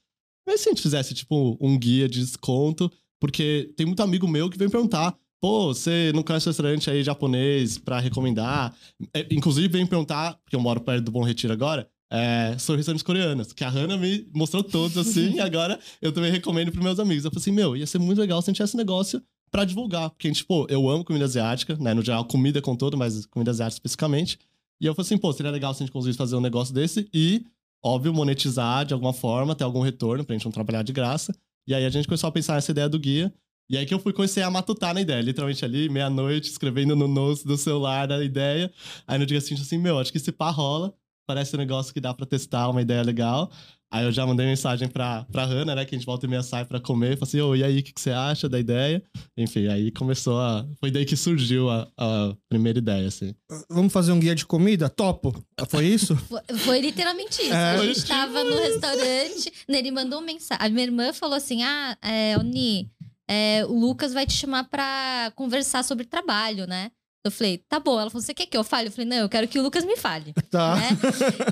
mas 0.45 0.61
se 0.61 0.69
a 0.69 0.71
gente 0.71 0.83
fizesse, 0.83 1.15
tipo, 1.15 1.57
um 1.59 1.77
guia 1.77 2.07
de 2.07 2.19
desconto? 2.19 2.91
Porque 3.19 3.73
tem 3.75 3.85
muito 3.85 4.03
amigo 4.03 4.27
meu 4.27 4.47
que 4.47 4.57
vem 4.59 4.69
perguntar, 4.69 5.17
pô, 5.41 5.73
você 5.73 6.11
não 6.13 6.23
conhece 6.23 6.47
restaurante 6.47 6.89
aí 6.89 7.03
japonês 7.03 7.77
pra 7.77 7.99
recomendar? 7.99 8.75
É, 9.13 9.25
inclusive, 9.31 9.67
vem 9.67 9.85
perguntar, 9.85 10.35
porque 10.43 10.55
eu 10.55 10.59
moro 10.59 10.81
perto 10.81 11.05
do 11.05 11.11
Bom 11.11 11.23
Retiro 11.23 11.53
agora, 11.53 11.89
é, 12.11 12.57
sobre 12.57 12.79
restaurantes 12.79 13.03
coreanos, 13.03 13.53
que 13.53 13.63
a 13.63 13.69
Hannah 13.69 13.97
me 13.97 14.27
mostrou 14.33 14.63
todos 14.63 14.97
assim, 14.97 15.35
e 15.35 15.39
agora 15.39 15.79
eu 16.01 16.11
também 16.11 16.31
recomendo 16.31 16.71
pros 16.71 16.83
meus 16.83 16.99
amigos. 16.99 17.23
Eu 17.23 17.31
falei 17.31 17.41
assim, 17.41 17.51
meu, 17.51 17.77
ia 17.77 17.85
ser 17.85 17.99
muito 17.99 18.19
legal 18.19 18.41
se 18.41 18.49
a 18.49 18.51
gente 18.51 18.57
tivesse 18.57 18.71
esse 18.71 18.77
negócio 18.77 19.21
pra 19.51 19.65
divulgar, 19.65 20.09
porque, 20.09 20.31
tipo, 20.31 20.67
eu 20.69 20.89
amo 20.89 21.03
comida 21.03 21.25
asiática, 21.25 21.75
né, 21.79 21.93
no 21.93 22.03
geral, 22.03 22.25
comida 22.25 22.61
com 22.61 22.75
todo, 22.75 22.97
mas 22.97 23.25
comida 23.25 23.51
asiática 23.51 23.77
especificamente. 23.77 24.37
E 24.81 24.85
eu 24.85 24.93
falei 24.95 25.05
assim, 25.05 25.17
pô, 25.17 25.31
seria 25.33 25.51
legal 25.51 25.73
se 25.73 25.83
a 25.83 25.85
gente 25.85 25.93
conseguisse 25.93 26.17
fazer 26.17 26.35
um 26.35 26.41
negócio 26.41 26.73
desse 26.73 27.07
e, 27.13 27.45
óbvio, 27.83 28.13
monetizar 28.13 28.85
de 28.85 28.93
alguma 28.93 29.13
forma, 29.13 29.55
ter 29.55 29.63
algum 29.63 29.81
retorno 29.81 30.23
pra 30.23 30.35
gente 30.35 30.45
não 30.45 30.51
trabalhar 30.51 30.83
de 30.83 30.93
graça. 30.93 31.35
E 31.67 31.73
aí 31.73 31.85
a 31.85 31.89
gente 31.89 32.07
começou 32.07 32.27
a 32.27 32.31
pensar 32.31 32.55
nessa 32.55 32.71
ideia 32.71 32.87
do 32.87 32.97
guia. 32.97 33.33
E 33.69 33.77
aí 33.77 33.85
que 33.85 33.93
eu 33.93 33.99
fui 33.99 34.11
conhecer 34.11 34.41
a 34.41 34.49
matutar 34.49 34.93
na 34.93 35.01
ideia, 35.01 35.21
literalmente 35.21 35.63
ali, 35.63 35.89
meia-noite, 35.89 36.49
escrevendo 36.49 36.95
no 36.95 37.07
notes 37.07 37.43
do 37.43 37.55
celular 37.57 38.11
a 38.11 38.23
ideia. 38.23 38.71
Aí 39.07 39.19
no 39.19 39.25
dia 39.25 39.39
seguinte, 39.39 39.61
assim, 39.61 39.77
meu, 39.77 39.99
acho 39.99 40.11
que 40.11 40.17
esse 40.17 40.31
pá 40.31 40.49
rola 40.49 40.93
parece 41.27 41.55
um 41.55 41.59
negócio 41.59 41.93
que 41.93 42.01
dá 42.01 42.11
pra 42.11 42.25
testar, 42.25 42.67
uma 42.69 42.81
ideia 42.81 43.03
legal. 43.03 43.51
Aí 43.91 44.05
eu 44.05 44.11
já 44.11 44.25
mandei 44.25 44.45
mensagem 44.45 44.87
pra, 44.87 45.25
pra 45.31 45.45
Hannah, 45.45 45.73
né? 45.75 45.83
Que 45.83 45.95
a 45.95 45.97
gente 45.97 46.05
volta 46.05 46.25
e 46.25 46.29
meia 46.29 46.43
sai 46.43 46.63
pra 46.63 46.79
comer. 46.79 47.17
Falei 47.17 47.23
assim, 47.23 47.41
ô, 47.41 47.55
e 47.55 47.63
aí, 47.63 47.79
o 47.79 47.83
que, 47.83 47.91
que 47.91 47.99
você 47.99 48.11
acha 48.11 48.47
da 48.47 48.59
ideia? 48.59 49.01
Enfim, 49.35 49.67
aí 49.67 49.91
começou 49.91 50.39
a... 50.39 50.63
Foi 50.79 50.91
daí 50.91 51.05
que 51.05 51.15
surgiu 51.15 51.69
a, 51.71 51.87
a 51.97 52.35
primeira 52.47 52.77
ideia, 52.77 53.07
assim. 53.07 53.33
Vamos 53.67 53.91
fazer 53.91 54.11
um 54.11 54.19
guia 54.19 54.35
de 54.35 54.45
comida? 54.45 54.89
Topo. 54.89 55.43
Foi 55.69 55.85
isso? 55.85 56.15
Foi, 56.29 56.41
foi 56.57 56.81
literalmente 56.81 57.41
isso. 57.41 57.53
É. 57.53 57.75
A 57.75 57.85
gente 57.85 58.05
tava 58.05 58.43
no 58.43 58.57
restaurante, 58.59 59.51
né, 59.67 59.79
ele 59.79 59.91
mandou 59.91 60.19
uma 60.19 60.25
mensagem. 60.25 60.65
A 60.65 60.69
minha 60.69 60.83
irmã 60.83 61.11
falou 61.11 61.35
assim: 61.35 61.63
Ah, 61.63 61.97
é, 62.01 62.37
Oni, 62.37 62.91
é, 63.29 63.63
o 63.65 63.79
Lucas 63.79 64.11
vai 64.13 64.25
te 64.25 64.33
chamar 64.33 64.63
pra 64.69 65.31
conversar 65.35 65.83
sobre 65.83 66.05
trabalho, 66.05 66.65
né? 66.65 66.91
Eu 67.23 67.31
falei, 67.31 67.57
tá 67.69 67.79
bom. 67.79 67.99
Ela 67.99 68.09
falou, 68.09 68.23
você 68.25 68.33
quer 68.33 68.45
que 68.45 68.57
eu 68.57 68.63
fale? 68.63 68.87
Eu 68.87 68.91
falei, 68.91 69.05
não, 69.07 69.17
eu 69.17 69.29
quero 69.29 69.47
que 69.47 69.59
o 69.59 69.61
Lucas 69.61 69.83
me 69.85 69.95
fale. 69.97 70.33
Tá. 70.49 70.75
né? 70.77 70.89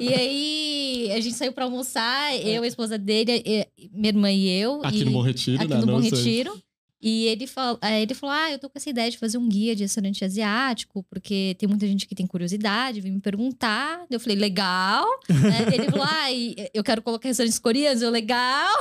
E 0.01 0.13
aí, 0.13 1.11
a 1.11 1.19
gente 1.19 1.35
saiu 1.35 1.51
pra 1.53 1.65
almoçar, 1.65 2.35
eu, 2.37 2.63
a 2.63 2.67
esposa 2.67 2.97
dele, 2.97 3.43
minha 3.91 4.09
irmã 4.09 4.31
e 4.31 4.49
eu. 4.49 4.81
Aqui 4.83 5.01
e- 5.01 5.05
no 5.05 5.11
Bom 5.11 5.21
Retiro, 5.21 5.61
aqui 5.61 5.67
né? 5.73 5.79
no 5.79 5.85
não 5.85 5.93
Bom. 5.95 5.99
Retiro. 6.01 6.61
E 7.01 7.25
ele 7.25 7.45
falou, 7.45 7.77
aí 7.81 8.01
ele 8.01 8.13
falou: 8.15 8.35
Ah, 8.35 8.51
eu 8.51 8.57
tô 8.57 8.69
com 8.69 8.77
essa 8.77 8.89
ideia 8.89 9.09
de 9.09 9.17
fazer 9.17 9.37
um 9.37 9.47
guia 9.47 9.75
de 9.75 9.83
restaurante 9.83 10.25
asiático, 10.25 11.05
porque 11.09 11.55
tem 11.59 11.69
muita 11.69 11.85
gente 11.85 12.07
que 12.07 12.15
tem 12.15 12.25
curiosidade, 12.25 13.01
vem 13.01 13.11
me 13.11 13.19
perguntar. 13.19 14.03
Eu 14.09 14.19
falei, 14.19 14.35
legal. 14.35 15.05
né? 15.29 15.67
Ele 15.73 15.91
falou: 15.91 16.05
Ah, 16.09 16.31
e 16.31 16.55
eu 16.73 16.83
quero 16.83 17.01
colocar 17.01 17.27
restaurantes 17.27 17.59
coreanos. 17.59 18.01
Eu, 18.01 18.09
legal. 18.09 18.73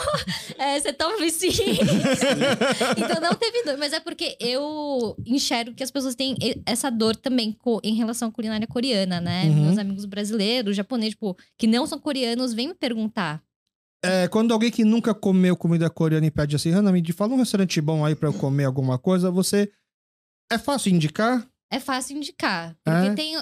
É, 0.58 0.80
você 0.80 0.92
topa 0.92 1.16
sim. 1.30 1.48
então 2.96 3.20
não 3.20 3.34
teve 3.34 3.64
dor, 3.64 3.76
mas 3.76 3.92
é 3.92 4.00
porque 4.00 4.36
eu 4.40 5.16
enxergo 5.26 5.74
que 5.74 5.82
as 5.82 5.90
pessoas 5.90 6.14
têm 6.14 6.36
essa 6.64 6.90
dor 6.90 7.14
também 7.16 7.56
em 7.82 7.94
relação 7.94 8.28
à 8.28 8.32
culinária 8.32 8.66
coreana, 8.66 9.20
né? 9.20 9.44
Uhum. 9.44 9.64
Meus 9.66 9.78
amigos 9.78 10.04
brasileiros, 10.06 10.76
japoneses, 10.76 11.14
tipo, 11.14 11.36
que 11.58 11.66
não 11.66 11.86
são 11.86 11.98
coreanos, 11.98 12.54
vêm 12.54 12.68
me 12.68 12.74
perguntar. 12.74 13.42
É, 14.06 14.28
quando 14.28 14.52
alguém 14.52 14.70
que 14.70 14.84
nunca 14.84 15.14
comeu 15.14 15.56
comida 15.56 15.88
coreana 15.90 16.26
e 16.26 16.30
pede 16.30 16.56
assim, 16.56 16.70
Hannah, 16.70 16.92
me 16.92 17.12
fala 17.12 17.34
um 17.34 17.38
restaurante 17.38 17.80
bom 17.80 18.04
aí 18.04 18.14
pra 18.14 18.28
eu 18.28 18.34
comer 18.34 18.64
alguma 18.64 18.98
coisa, 18.98 19.30
você. 19.30 19.70
É 20.50 20.58
fácil 20.58 20.92
indicar? 20.92 21.46
É 21.70 21.80
fácil 21.80 22.16
indicar. 22.16 22.76
Porque 22.84 23.08
É? 23.08 23.14
tem, 23.14 23.36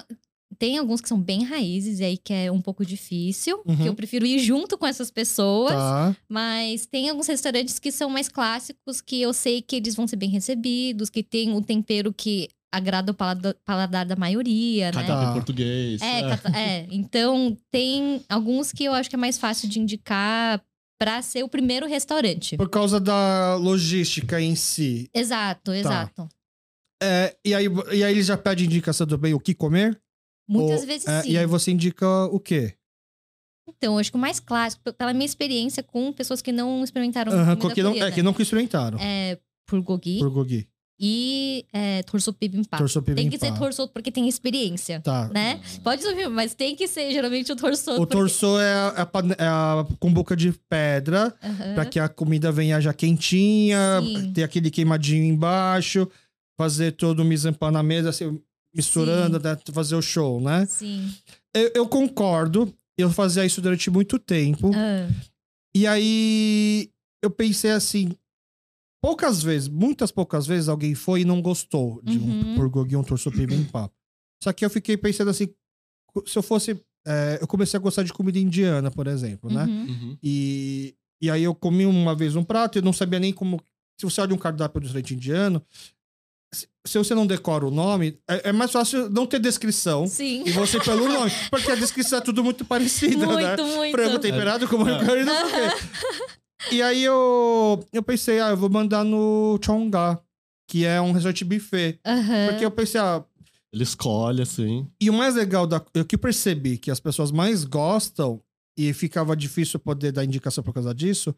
tem 0.57 0.77
alguns 0.77 1.01
que 1.01 1.07
são 1.07 1.19
bem 1.19 1.43
raízes, 1.43 1.99
e 1.99 2.03
aí 2.03 2.17
que 2.17 2.33
é 2.33 2.51
um 2.51 2.61
pouco 2.61 2.85
difícil. 2.85 3.61
Uhum. 3.65 3.77
Que 3.77 3.87
eu 3.87 3.95
prefiro 3.95 4.25
ir 4.25 4.39
junto 4.39 4.77
com 4.77 4.87
essas 4.87 5.11
pessoas. 5.11 5.73
Tá. 5.73 6.15
Mas 6.27 6.85
tem 6.85 7.09
alguns 7.09 7.27
restaurantes 7.27 7.77
que 7.77 7.91
são 7.91 8.09
mais 8.09 8.27
clássicos, 8.27 9.01
que 9.01 9.21
eu 9.21 9.33
sei 9.33 9.61
que 9.61 9.75
eles 9.75 9.95
vão 9.95 10.07
ser 10.07 10.15
bem 10.15 10.29
recebidos, 10.29 11.09
que 11.09 11.21
tem 11.21 11.51
um 11.51 11.61
tempero 11.61 12.11
que 12.13 12.49
agrada 12.75 13.11
o 13.11 13.15
palada- 13.15 13.55
paladar 13.65 14.05
da 14.05 14.15
maioria, 14.15 14.87
né? 14.87 14.91
Cardápio 14.91 15.23
Tá. 15.25 15.29
em 15.29 15.33
português. 15.33 16.01
É, 16.01 16.19
é. 16.21 16.59
é, 16.81 16.87
então 16.91 17.57
tem 17.71 18.23
alguns 18.29 18.71
que 18.71 18.83
eu 18.85 18.93
acho 18.93 19.09
que 19.09 19.15
é 19.15 19.19
mais 19.19 19.37
fácil 19.37 19.67
de 19.69 19.79
indicar 19.79 20.63
pra 20.99 21.21
ser 21.21 21.43
o 21.43 21.49
primeiro 21.49 21.85
restaurante. 21.87 22.55
Por 22.57 22.69
causa 22.69 22.99
da 22.99 23.55
logística 23.55 24.39
em 24.41 24.55
si. 24.55 25.09
Exato, 25.13 25.71
exato. 25.73 26.27
É, 27.03 27.35
e, 27.45 27.53
aí, 27.53 27.65
e 27.93 28.03
aí 28.03 28.13
eles 28.13 28.25
já 28.27 28.37
pedem 28.37 28.65
indicação 28.65 29.05
também 29.05 29.33
o 29.33 29.39
que 29.39 29.53
comer? 29.53 29.99
Muitas 30.47 30.81
Ou- 30.81 30.87
vezes 30.87 31.07
é, 31.07 31.21
sim. 31.23 31.31
E 31.31 31.37
aí 31.37 31.45
você 31.45 31.71
indica 31.71 32.07
o 32.25 32.39
quê? 32.39 32.75
Então, 33.67 33.93
eu 33.95 33.99
acho 33.99 34.11
que 34.11 34.17
o 34.17 34.21
mais 34.21 34.39
clássico, 34.39 34.93
pela 34.93 35.11
minha 35.11 35.25
experiência 35.25 35.81
com 35.81 36.13
pessoas 36.13 36.41
que 36.41 36.51
não 36.51 36.83
experimentaram 36.83 37.31
comida 37.57 37.73
que 37.73 37.81
não, 37.83 37.89
é, 37.89 37.93
coreana, 37.93 38.11
que 38.11 38.21
não 38.23 38.35
experimentaram. 38.37 38.97
é 39.01 39.39
bulgogi 39.69 40.19
Por 40.19 40.29
Gogi. 40.29 40.67
E 40.99 41.65
é, 41.73 42.03
torso 42.03 42.31
bibimbap. 42.39 42.77
Torso 42.77 43.01
Tem 43.01 43.29
que 43.29 43.37
ser 43.37 43.45
bibimbap. 43.47 43.59
torso 43.59 43.87
porque 43.89 44.11
tem 44.11 44.27
experiência, 44.29 45.01
Tá. 45.01 45.29
né? 45.33 45.59
Pode 45.83 46.01
subir, 46.03 46.29
mas 46.29 46.53
tem 46.53 46.75
que 46.75 46.87
ser 46.87 47.11
geralmente 47.11 47.51
o 47.51 47.55
torso. 47.55 47.91
O 47.99 48.05
torso 48.05 48.57
é 48.59 48.73
a, 48.73 49.03
a 49.03 49.07
é 49.37 49.47
a 49.47 49.85
cumbuca 49.99 50.35
de 50.35 50.53
pedra, 50.69 51.33
pra 51.73 51.85
que 51.85 51.99
a 51.99 52.07
comida 52.07 52.51
venha 52.51 52.79
já 52.79 52.93
quentinha, 52.93 53.99
Sim. 54.01 54.31
ter 54.33 54.43
aquele 54.43 54.71
queimadinho 54.71 55.25
embaixo, 55.25 56.07
fazer 56.57 56.93
todo 56.93 57.19
o 57.19 57.25
mise 57.25 57.49
na 57.71 57.83
mesa, 57.83 58.09
assim, 58.09 58.39
misturando, 58.73 59.37
até 59.37 59.57
fazer 59.73 59.95
o 59.95 60.01
show, 60.01 60.39
né? 60.39 60.65
Sim. 60.65 61.13
Eu, 61.53 61.71
eu 61.75 61.87
concordo, 61.87 62.73
eu 62.97 63.09
fazia 63.09 63.45
isso 63.45 63.61
durante 63.61 63.89
muito 63.89 64.17
tempo. 64.17 64.71
Ah, 64.73 65.09
E 65.75 65.85
aí 65.85 66.89
eu 67.21 67.29
pensei 67.29 67.71
assim, 67.71 68.11
poucas 69.05 69.43
vezes, 69.43 69.67
muitas 69.67 70.11
poucas 70.11 70.47
vezes 70.47 70.67
alguém 70.67 70.95
foi 70.95 71.21
e 71.21 71.25
não 71.25 71.41
gostou 71.41 72.01
de 72.03 72.17
um 72.17 72.23
Uhum. 72.27 72.55
porgogi, 72.55 72.95
um 72.95 73.03
torso 73.03 73.29
bibimbap. 73.29 73.91
Só 74.43 74.51
que 74.51 74.65
eu 74.65 74.69
fiquei 74.69 74.97
pensando 74.97 75.29
assim, 75.29 75.47
se 76.25 76.37
eu 76.37 76.41
fosse, 76.43 76.79
é, 77.05 77.37
eu 77.41 77.47
comecei 77.47 77.77
a 77.77 77.81
gostar 77.81 78.03
de 78.03 78.11
comida 78.13 78.39
indiana, 78.39 78.89
por 78.89 79.05
exemplo, 79.07 79.51
né? 79.51 79.65
uhum. 79.65 79.85
Uhum. 79.87 80.17
E, 80.23 80.95
e 81.21 81.29
aí 81.29 81.43
eu 81.43 81.53
comi 81.53 81.85
uma 81.85 82.15
vez 82.15 82.35
um 82.35 82.43
prato 82.43 82.77
e 82.77 82.79
eu 82.79 82.83
não 82.83 82.93
sabia 82.93 83.19
nem 83.19 83.31
como. 83.31 83.61
Se 83.99 84.05
você 84.05 84.19
olha 84.21 84.33
um 84.33 84.37
cardápio 84.37 84.81
do 84.81 84.83
restaurante 84.85 85.13
indiano, 85.13 85.61
se, 86.53 86.67
se 86.85 86.97
você 86.97 87.13
não 87.15 87.25
decora 87.27 87.65
o 87.65 87.71
nome, 87.71 88.19
é, 88.29 88.49
é 88.49 88.51
mais 88.51 88.71
fácil 88.71 89.09
não 89.09 89.25
ter 89.25 89.39
descrição 89.39 90.07
Sim. 90.07 90.43
e 90.45 90.51
você 90.51 90.79
pelo 90.79 91.07
nome. 91.07 91.31
Porque 91.49 91.71
a 91.71 91.75
descrição 91.75 92.19
é 92.19 92.21
tudo 92.21 92.43
muito 92.43 92.65
parecida, 92.65 93.25
né? 93.25 93.55
Muito, 93.55 93.65
muito. 93.75 93.91
Frango 93.91 94.19
temperado 94.19 94.67
com 94.67 94.77
molho 94.77 94.95
É. 94.95 95.05
curry, 95.05 95.23
não 95.23 95.35
sei 95.35 95.45
o 95.45 95.69
quê. 95.69 95.77
E 96.71 96.81
aí 96.81 97.03
eu, 97.03 97.85
eu 97.91 98.01
pensei, 98.03 98.39
ah, 98.39 98.49
eu 98.49 98.57
vou 98.57 98.69
mandar 98.69 99.03
no 99.03 99.59
Chongga, 99.63 100.19
que 100.67 100.85
é 100.85 100.99
um 101.01 101.11
restaurante 101.11 101.43
buffet. 101.45 101.99
Aham. 102.05 102.47
Porque 102.49 102.65
eu 102.65 102.71
pensei, 102.71 102.99
ah, 102.99 103.23
Ele 103.73 103.83
escolhe, 103.83 104.41
assim. 104.41 104.87
e 105.01 105.09
o 105.09 105.13
mais 105.13 105.35
legal 105.35 105.67
da. 105.67 105.83
Eu 105.93 106.05
que 106.05 106.17
percebi 106.17 106.77
que 106.77 106.89
as 106.89 106.99
pessoas 106.99 107.31
mais 107.31 107.63
gostam 107.65 108.41
e 108.77 108.91
ficava 108.93 109.35
difícil 109.35 109.79
poder 109.79 110.11
dar 110.11 110.25
indicação 110.25 110.63
por 110.63 110.73
causa 110.73 110.93
disso, 110.93 111.33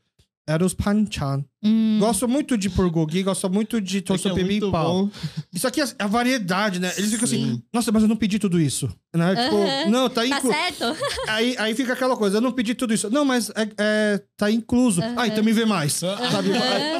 era 0.47 0.65
os 0.65 0.73
panchan. 0.73 1.43
Hum, 1.63 1.97
Gosto 1.99 2.27
muito 2.27 2.55
de 2.55 2.69
bulgogi, 2.69 3.23
gosto 3.23 3.49
muito 3.49 3.81
de 3.81 3.97
É 3.97 4.01
que 4.01 4.07
torso 4.07 4.27
é 4.29 4.59
bom. 4.69 5.09
Isso 5.51 5.67
aqui 5.67 5.81
é 5.81 5.85
a 5.97 6.05
variedade, 6.05 6.79
né? 6.79 6.93
Eles 6.97 7.09
ficam 7.09 7.25
assim, 7.25 7.53
Sim. 7.55 7.63
nossa, 7.73 7.91
mas 7.91 8.03
eu 8.03 8.07
não 8.07 8.15
pedi 8.15 8.37
tudo 8.37 8.61
isso. 8.61 8.87
Né? 9.15 9.35
Tipo, 9.35 9.89
não, 9.89 10.07
tá 10.07 10.21
Tá 10.21 10.27
incluso. 10.27 10.55
certo? 10.55 10.95
aí, 11.27 11.55
aí 11.57 11.73
fica 11.73 11.93
aquela 11.93 12.15
coisa, 12.15 12.37
eu 12.37 12.41
não 12.41 12.51
pedi 12.51 12.75
tudo 12.75 12.93
isso. 12.93 13.09
Não, 13.09 13.25
mas 13.25 13.49
é, 13.49 13.67
é- 13.79 14.21
tá 14.37 14.51
incluso. 14.51 15.01
Ah, 15.17 15.25
então 15.27 15.43
me 15.43 15.51
vê 15.51 15.65
mais. 15.65 15.93
Sabe? 15.93 16.49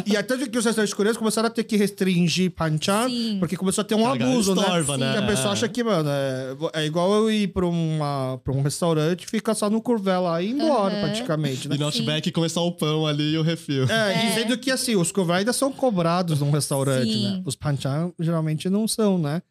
E 0.07 0.17
até 0.17 0.35
que 0.37 0.57
os 0.57 0.65
restaurantes 0.65 0.93
coreanos 0.95 1.17
começaram 1.19 1.47
a 1.47 1.51
ter 1.51 1.63
que 1.63 1.77
restringir 1.77 2.49
panchan, 2.51 3.07
Sim. 3.07 3.37
porque 3.39 3.55
começou 3.55 3.83
a 3.83 3.85
ter 3.85 3.93
um 3.93 4.07
abuso, 4.07 4.55
né? 4.55 4.61
estorva, 4.63 4.97
né? 4.97 5.11
Que 5.13 5.17
a 5.19 5.27
pessoa 5.27 5.51
acha 5.53 5.67
que, 5.69 5.83
mano, 5.83 6.09
é, 6.09 6.55
é 6.81 6.85
igual 6.87 7.13
eu 7.13 7.29
ir 7.31 7.49
pra, 7.49 7.65
uma, 7.67 8.39
pra 8.43 8.51
um 8.53 8.63
restaurante 8.63 9.23
e 9.23 9.27
ficar 9.27 9.53
só 9.53 9.69
no 9.69 9.79
curvé 9.81 10.17
lá 10.17 10.41
e 10.41 10.47
ir 10.49 10.51
embora, 10.53 10.95
praticamente, 10.99 11.69
né? 11.69 11.75
E 11.75 11.77
no 11.77 11.85
Outback 11.85 12.31
começar 12.31 12.61
o 12.61 12.71
pão 12.71 13.05
ali 13.05 13.36
e 13.37 13.39
o 13.39 13.43
refil. 13.43 13.85
É, 13.89 14.13
É. 14.13 14.27
dizendo 14.29 14.57
que 14.57 14.69
assim, 14.71 14.95
os 14.95 15.11
curvé 15.11 15.35
ainda 15.35 15.53
são 15.53 15.71
cobrados 15.71 16.39
num 16.41 16.51
restaurante, 16.51 17.11
Sim. 17.13 17.23
né? 17.23 17.43
Os 17.45 17.55
panchan 17.55 18.11
geralmente 18.19 18.69
não 18.69 18.87
são, 18.87 19.17
né? 19.17 19.41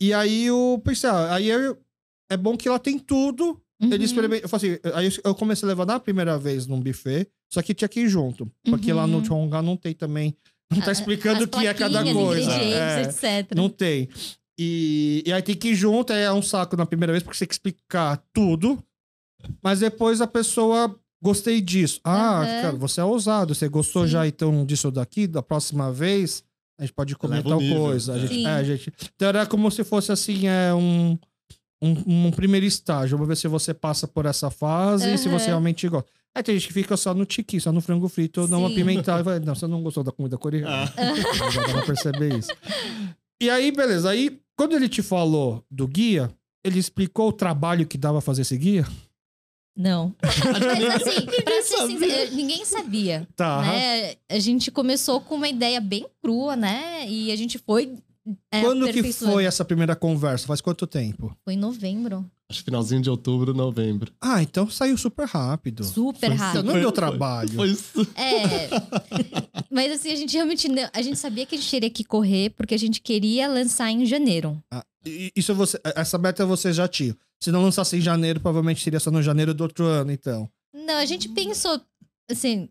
E 0.00 0.12
aí 0.12 0.46
eu 0.46 0.80
pensei, 0.84 1.08
ah, 1.10 1.34
aí 1.34 1.48
eu- 1.48 1.78
é 2.30 2.36
bom 2.36 2.56
que 2.56 2.68
ela 2.68 2.78
tem 2.78 2.98
tudo. 2.98 3.60
Uhum. 3.80 3.92
Ele 3.92 4.04
experimenta. 4.04 4.44
Eu 4.44 4.48
falei 4.48 4.72
assim, 4.84 4.92
aí 4.94 5.12
eu 5.24 5.34
comecei 5.34 5.66
a 5.66 5.68
levar 5.68 5.86
na 5.86 6.00
primeira 6.00 6.36
vez 6.38 6.66
num 6.66 6.80
buffet, 6.80 7.28
só 7.52 7.62
que 7.62 7.72
tinha 7.74 7.88
que 7.88 8.00
ir 8.00 8.08
junto. 8.08 8.50
Porque 8.64 8.92
lá 8.92 9.06
no 9.06 9.18
Uhum. 9.18 9.24
Chongga 9.24 9.62
não 9.62 9.76
tem 9.76 9.94
também. 9.94 10.36
Não 10.70 10.80
tá 10.80 10.90
A- 10.90 10.92
explicando 10.92 11.44
o 11.44 11.48
que 11.48 11.66
é 11.66 11.72
cada 11.74 12.02
coisa. 12.12 12.50
É, 12.52 13.02
etc. 13.02 13.54
não 13.56 13.68
tem. 13.70 14.08
E, 14.58 15.22
e 15.24 15.32
aí 15.32 15.40
tem 15.40 15.54
que 15.54 15.68
ir 15.68 15.74
junto, 15.74 16.12
é 16.12 16.32
um 16.32 16.42
saco 16.42 16.76
na 16.76 16.84
primeira 16.84 17.12
vez, 17.12 17.22
porque 17.22 17.36
você 17.36 17.40
tem 17.44 17.48
que 17.48 17.54
explicar 17.54 18.22
tudo. 18.32 18.82
Mas 19.62 19.78
depois 19.80 20.20
a 20.20 20.26
pessoa 20.26 20.94
Gostei 21.22 21.60
disso. 21.60 22.00
Ah, 22.04 22.40
Aham. 22.42 22.62
cara, 22.62 22.76
você 22.76 23.00
é 23.00 23.04
ousado. 23.04 23.54
Você 23.54 23.68
gostou 23.68 24.04
Sim. 24.04 24.10
já 24.12 24.26
então 24.26 24.64
disso 24.64 24.90
daqui? 24.90 25.26
Da 25.26 25.42
próxima 25.42 25.92
vez, 25.92 26.44
a 26.78 26.82
gente 26.84 26.92
pode 26.94 27.16
comer 27.16 27.42
tal 27.42 27.60
nível, 27.60 27.78
coisa. 27.82 28.14
A 28.14 28.16
é. 28.16 28.20
gente, 28.20 28.46
é, 28.46 28.50
a 28.50 28.62
gente- 28.64 28.92
Então 29.16 29.28
era 29.28 29.46
como 29.46 29.70
se 29.70 29.82
fosse 29.82 30.12
assim, 30.12 30.46
é 30.46 30.72
um, 30.72 31.18
um, 31.82 32.26
um 32.26 32.30
primeiro 32.30 32.64
estágio. 32.66 33.16
Vamos 33.16 33.28
ver 33.28 33.36
se 33.36 33.48
você 33.48 33.74
passa 33.74 34.06
por 34.06 34.26
essa 34.26 34.48
fase 34.50 35.12
e 35.12 35.18
se 35.18 35.28
você 35.28 35.46
realmente 35.46 35.88
gosta. 35.88 36.08
É, 36.36 36.42
tem 36.42 36.54
gente 36.56 36.68
que 36.68 36.74
fica 36.74 36.96
só 36.96 37.12
no 37.12 37.24
tiqui, 37.26 37.58
só 37.58 37.72
no 37.72 37.80
frango 37.80 38.08
frito, 38.08 38.46
não 38.46 38.64
apimentar. 38.64 39.18
e 39.18 39.22
vai, 39.24 39.40
Não, 39.40 39.56
você 39.56 39.66
não 39.66 39.82
gostou 39.82 40.04
da 40.04 40.12
comida 40.12 40.38
coreana. 40.38 40.84
Ah. 40.96 41.50
Já 41.50 41.62
dá 41.62 41.72
pra 41.72 41.82
perceber 41.82 42.38
isso. 42.38 42.50
E 43.42 43.50
aí, 43.50 43.72
beleza. 43.72 44.10
Aí, 44.10 44.38
quando 44.56 44.76
ele 44.76 44.88
te 44.88 45.02
falou 45.02 45.64
do 45.68 45.86
guia, 45.88 46.30
ele 46.64 46.78
explicou 46.78 47.28
o 47.30 47.32
trabalho 47.32 47.86
que 47.86 47.98
dava 47.98 48.20
fazer 48.20 48.42
esse 48.42 48.56
guia? 48.56 48.86
Não. 49.78 50.12
Mas 50.20 51.06
assim, 51.06 51.24
pra 51.44 51.62
ser 51.62 51.76
sabia. 51.76 51.98
sincera, 52.00 52.30
ninguém 52.32 52.64
sabia. 52.64 53.28
Tá. 53.36 53.62
né? 53.62 54.14
A 54.28 54.38
gente 54.40 54.72
começou 54.72 55.20
com 55.20 55.36
uma 55.36 55.48
ideia 55.48 55.80
bem 55.80 56.04
crua, 56.20 56.56
né? 56.56 57.06
E 57.08 57.30
a 57.30 57.36
gente 57.36 57.58
foi. 57.58 57.94
é, 58.50 58.60
Quando 58.60 58.92
que 58.92 59.12
foi 59.12 59.44
essa 59.44 59.64
primeira 59.64 59.94
conversa? 59.94 60.48
Faz 60.48 60.60
quanto 60.60 60.84
tempo? 60.84 61.32
Foi 61.44 61.54
em 61.54 61.58
novembro. 61.58 62.28
Acho 62.50 62.60
que 62.60 62.64
finalzinho 62.64 63.02
de 63.02 63.10
outubro, 63.10 63.52
novembro. 63.54 64.10
Ah, 64.20 64.42
então 64.42 64.68
saiu 64.70 64.96
super 64.96 65.26
rápido. 65.28 65.84
Super 65.84 66.28
Foi 66.30 66.36
rápido. 66.36 66.64
Não 66.64 66.80
deu 66.80 66.90
trabalho. 66.90 67.50
Foi 67.52 67.68
isso. 67.68 68.00
É. 68.16 68.68
Mas 69.70 69.92
assim, 69.92 70.10
a 70.10 70.16
gente 70.16 70.32
realmente. 70.34 70.66
não- 70.68 70.88
A 70.92 71.02
gente 71.02 71.18
sabia 71.18 71.44
que 71.46 71.54
a 71.54 71.58
gente 71.58 71.70
teria 71.70 71.90
que 71.90 72.02
correr, 72.02 72.50
porque 72.50 72.74
a 72.74 72.78
gente 72.78 73.00
queria 73.00 73.46
lançar 73.48 73.90
em 73.90 74.04
janeiro. 74.06 74.58
Ah, 74.72 74.82
isso 75.34 75.54
você, 75.54 75.80
essa 75.96 76.18
meta 76.18 76.44
você 76.46 76.72
já 76.72 76.86
tinha. 76.88 77.16
Se 77.42 77.50
não 77.50 77.62
lançasse 77.62 77.96
em 77.96 78.00
janeiro, 78.00 78.40
provavelmente 78.40 78.82
seria 78.82 79.00
só 79.00 79.10
no 79.10 79.22
janeiro 79.22 79.54
do 79.54 79.62
outro 79.62 79.84
ano, 79.84 80.10
então. 80.12 80.50
Não, 80.74 80.96
a 80.96 81.04
gente 81.04 81.28
pensou, 81.28 81.80
assim, 82.30 82.68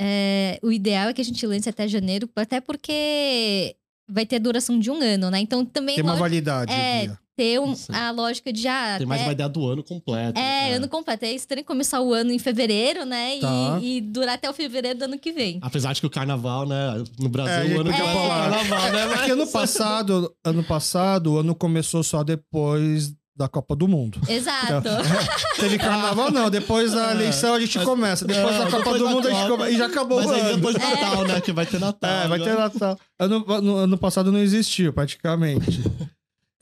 é, 0.00 0.58
o 0.62 0.70
ideal 0.72 1.08
é 1.08 1.12
que 1.12 1.20
a 1.20 1.24
gente 1.24 1.46
lance 1.46 1.68
até 1.68 1.86
janeiro, 1.88 2.28
até 2.36 2.60
porque 2.60 3.76
vai 4.08 4.26
ter 4.26 4.36
a 4.36 4.40
duração 4.40 4.78
de 4.78 4.90
um 4.90 5.00
ano, 5.00 5.30
né? 5.30 5.40
Então 5.40 5.64
também 5.64 5.94
Tem 5.94 6.04
uma 6.04 6.12
lógico, 6.12 6.24
validade. 6.28 6.72
é. 6.72 7.16
Ter 7.36 7.58
um- 7.60 7.74
a 7.92 8.10
lógica 8.10 8.52
de 8.52 8.62
já. 8.62 8.98
Tem 8.98 9.06
mais 9.06 9.22
uma 9.22 9.32
ideia 9.32 9.48
do 9.48 9.66
ano 9.66 9.82
completo. 9.82 10.38
É, 10.38 10.74
ano 10.74 10.88
completo. 10.88 11.24
É 11.24 11.32
estranho 11.32 11.64
começar 11.64 12.00
o 12.00 12.12
ano 12.12 12.32
em 12.32 12.38
fevereiro, 12.38 13.04
né? 13.04 13.36
E- 13.36 13.40
Tá. 13.40 13.78
E, 13.82 14.00
durar 14.00 14.34
até 14.34 14.48
o 14.48 14.52
fevereiro 14.52 14.98
do 14.98 15.04
ano 15.06 15.18
que 15.18 15.32
vem. 15.32 15.58
Apesar 15.62 15.92
de 15.92 16.00
que 16.00 16.06
o 16.06 16.10
carnaval, 16.10 16.66
né? 16.66 17.02
No 17.18 17.28
Brasil, 17.28 17.72
É, 17.74 17.76
o 17.76 17.80
ano 17.80 17.90
é. 17.90 17.94
que 17.94 18.00
é 18.00 18.04
o 18.04 18.28
carnaval, 18.28 18.92
né? 18.92 19.02
É 19.02 19.06
Mas... 19.06 19.30
ano 19.30 19.46
passado, 19.46 20.34
ano 20.44 20.62
passado, 20.64 21.32
o 21.32 21.38
ano 21.38 21.54
começou 21.54 22.02
só 22.02 22.22
depois 22.22 23.12
da 23.34 23.48
Copa 23.48 23.74
do 23.74 23.88
Mundo. 23.88 24.20
Exato. 24.28 24.88
Teve 25.58 25.78
carnaval, 25.78 26.30
não. 26.30 26.50
Depois 26.50 26.92
da 26.92 27.08
É. 27.10 27.14
eleição 27.14 27.54
a 27.54 27.60
gente 27.60 27.78
começa. 27.80 28.26
Depois 28.26 28.56
da 28.58 28.64
É, 28.64 28.70
Copa 28.70 28.76
depois 28.78 28.98
do 28.98 29.04
da 29.04 29.10
Mundo 29.10 29.26
a 29.28 29.30
gente 29.30 29.40
Copa. 29.42 29.50
começa. 29.56 29.70
E 29.72 29.78
já 29.78 29.86
acabou 29.86 30.18
Mas 30.18 30.26
o 30.26 30.34
ano. 30.34 30.54
depois 30.56 30.74
do 30.76 30.80
Natal, 30.82 31.24
né? 31.26 31.40
Que 31.40 31.52
vai 31.52 31.66
ter 31.66 31.80
Natal. 31.80 32.10
É, 32.10 32.28
vai 32.28 32.38
ter 32.38 32.50
agora. 32.50 32.64
Natal. 32.68 32.98
Ano, 33.18 33.44
ano, 33.48 33.76
ano 33.76 33.98
passado 33.98 34.30
não 34.30 34.38
existiu, 34.38 34.92
praticamente. 34.92 35.82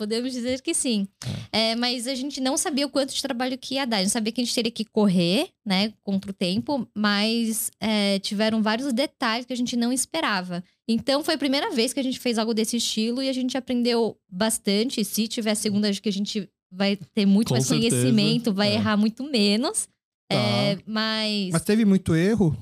Podemos 0.01 0.33
dizer 0.33 0.63
que 0.63 0.73
sim. 0.73 1.07
É, 1.53 1.77
mas 1.77 2.07
a 2.07 2.15
gente 2.15 2.41
não 2.41 2.57
sabia 2.57 2.87
o 2.87 2.91
quanto 2.91 3.13
de 3.15 3.21
trabalho 3.21 3.59
que 3.59 3.75
ia 3.75 3.85
dar. 3.87 3.99
A 3.99 4.01
gente 4.03 4.13
sabia 4.13 4.33
que 4.33 4.41
a 4.41 4.45
gente 4.45 4.55
teria 4.55 4.71
que 4.73 4.83
correr, 4.83 5.51
né, 5.63 5.93
contra 6.03 6.31
o 6.31 6.35
tempo, 6.35 6.89
mas 6.97 7.71
é, 7.79 8.19
tiveram 8.21 8.63
vários 8.63 8.91
detalhes 8.95 9.45
que 9.45 9.53
a 9.53 9.57
gente 9.57 9.77
não 9.77 9.93
esperava. 9.93 10.65
Então 10.89 11.23
foi 11.23 11.35
a 11.35 11.39
primeira 11.39 11.71
vez 11.71 11.93
que 11.93 12.01
a 12.01 12.03
gente 12.03 12.19
fez 12.19 12.39
algo 12.39 12.55
desse 12.55 12.79
estilo 12.79 13.23
e 13.23 13.29
a 13.29 13.33
gente 13.35 13.59
aprendeu 13.59 14.17
bastante. 14.27 15.05
Se 15.05 15.29
tiver 15.29 15.51
a 15.51 15.55
segunda, 15.55 15.91
acho 15.91 16.01
que 16.01 16.09
a 16.09 16.13
gente 16.13 16.49
vai 16.73 16.97
ter 17.15 17.27
muito 17.27 17.49
Com 17.49 17.55
mais 17.55 17.67
certeza. 17.67 17.97
conhecimento, 17.97 18.55
vai 18.55 18.71
É. 18.71 18.75
errar 18.77 18.97
muito 18.97 19.23
menos. 19.23 19.87
Tá. 20.31 20.37
É, 20.37 20.79
mas, 20.87 21.51
Mas 21.53 21.63
teve 21.63 21.85
muito 21.85 22.15
erro? 22.15 22.57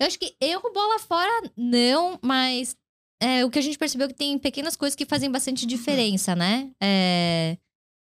eu 0.00 0.06
acho 0.06 0.18
que 0.18 0.34
erro 0.40 0.72
bola 0.74 0.98
fora, 0.98 1.50
não, 1.56 2.18
mas 2.22 2.74
é, 3.22 3.44
o 3.44 3.50
que 3.50 3.58
a 3.58 3.62
gente 3.62 3.78
percebeu 3.78 4.06
é 4.06 4.08
que 4.08 4.16
tem 4.16 4.36
pequenas 4.36 4.74
coisas 4.74 4.96
que 4.96 5.06
fazem 5.06 5.30
bastante 5.30 5.64
diferença, 5.64 6.34
né? 6.34 6.68
É, 6.82 7.56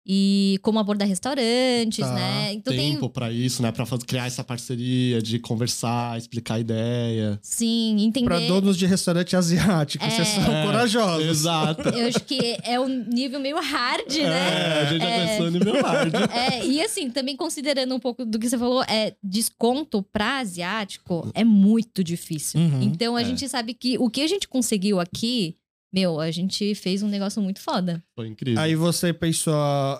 e 0.06 0.58
como 0.62 0.78
abordar 0.78 1.06
restaurantes, 1.08 1.98
Tá. 2.06 2.12
né? 2.14 2.52
Então 2.52 2.72
Tempo 2.74 3.00
tem. 3.00 3.08
pra 3.10 3.30
isso, 3.32 3.62
né? 3.62 3.70
Pra 3.72 3.86
fazer- 3.86 4.04
criar 4.04 4.26
essa 4.26 4.42
parceria, 4.42 5.20
de 5.22 5.38
conversar, 5.38 6.18
explicar 6.18 6.54
a 6.54 6.60
ideia. 6.60 7.38
Sim, 7.42 7.96
entender. 8.00 8.26
Pra 8.26 8.40
donos 8.40 8.76
de 8.76 8.86
restaurante 8.86 9.36
asiático, 9.36 10.04
É. 10.04 10.10
vocês 10.10 10.28
são 10.28 10.52
É, 10.52 10.64
corajosos. 10.66 11.28
Exato. 11.28 11.88
Eu 11.90 12.08
acho 12.08 12.20
que 12.24 12.56
é 12.64 12.78
um 12.80 12.88
nível 12.88 13.38
meio 13.40 13.60
hard, 13.60 14.12
né? 14.12 14.22
É, 14.22 14.80
a 14.80 14.84
gente 14.86 15.00
já 15.02 15.08
É. 15.08 15.26
pensou 15.26 15.50
no 15.50 15.58
meu 15.64 15.82
hard. 15.82 16.12
É, 16.32 16.66
e 16.66 16.80
assim, 16.82 17.10
também 17.10 17.36
considerando 17.36 17.94
um 17.94 18.00
pouco 18.00 18.24
do 18.24 18.38
que 18.38 18.48
você 18.48 18.58
falou, 18.58 18.82
é 18.84 19.14
desconto 19.22 20.02
pra 20.12 20.38
asiático 20.40 21.30
é 21.34 21.44
muito 21.44 22.02
difícil. 22.02 22.60
Uhum. 22.60 22.82
Então 22.82 23.16
a 23.16 23.22
É. 23.22 23.24
gente 23.24 23.48
sabe 23.48 23.74
que 23.74 23.98
o 23.98 24.08
que 24.10 24.20
a 24.22 24.26
gente 24.26 24.48
conseguiu 24.48 24.98
aqui, 25.00 25.56
meu, 25.92 26.18
a 26.20 26.31
gente 26.31 26.74
fez 26.74 27.02
um 27.02 27.09
negócio 27.09 27.42
muito 27.42 27.61
foda. 27.61 28.02
Foi 28.14 28.28
incrível. 28.28 28.61
Aí 28.61 28.74
você 28.74 29.12
pensou, 29.12 29.55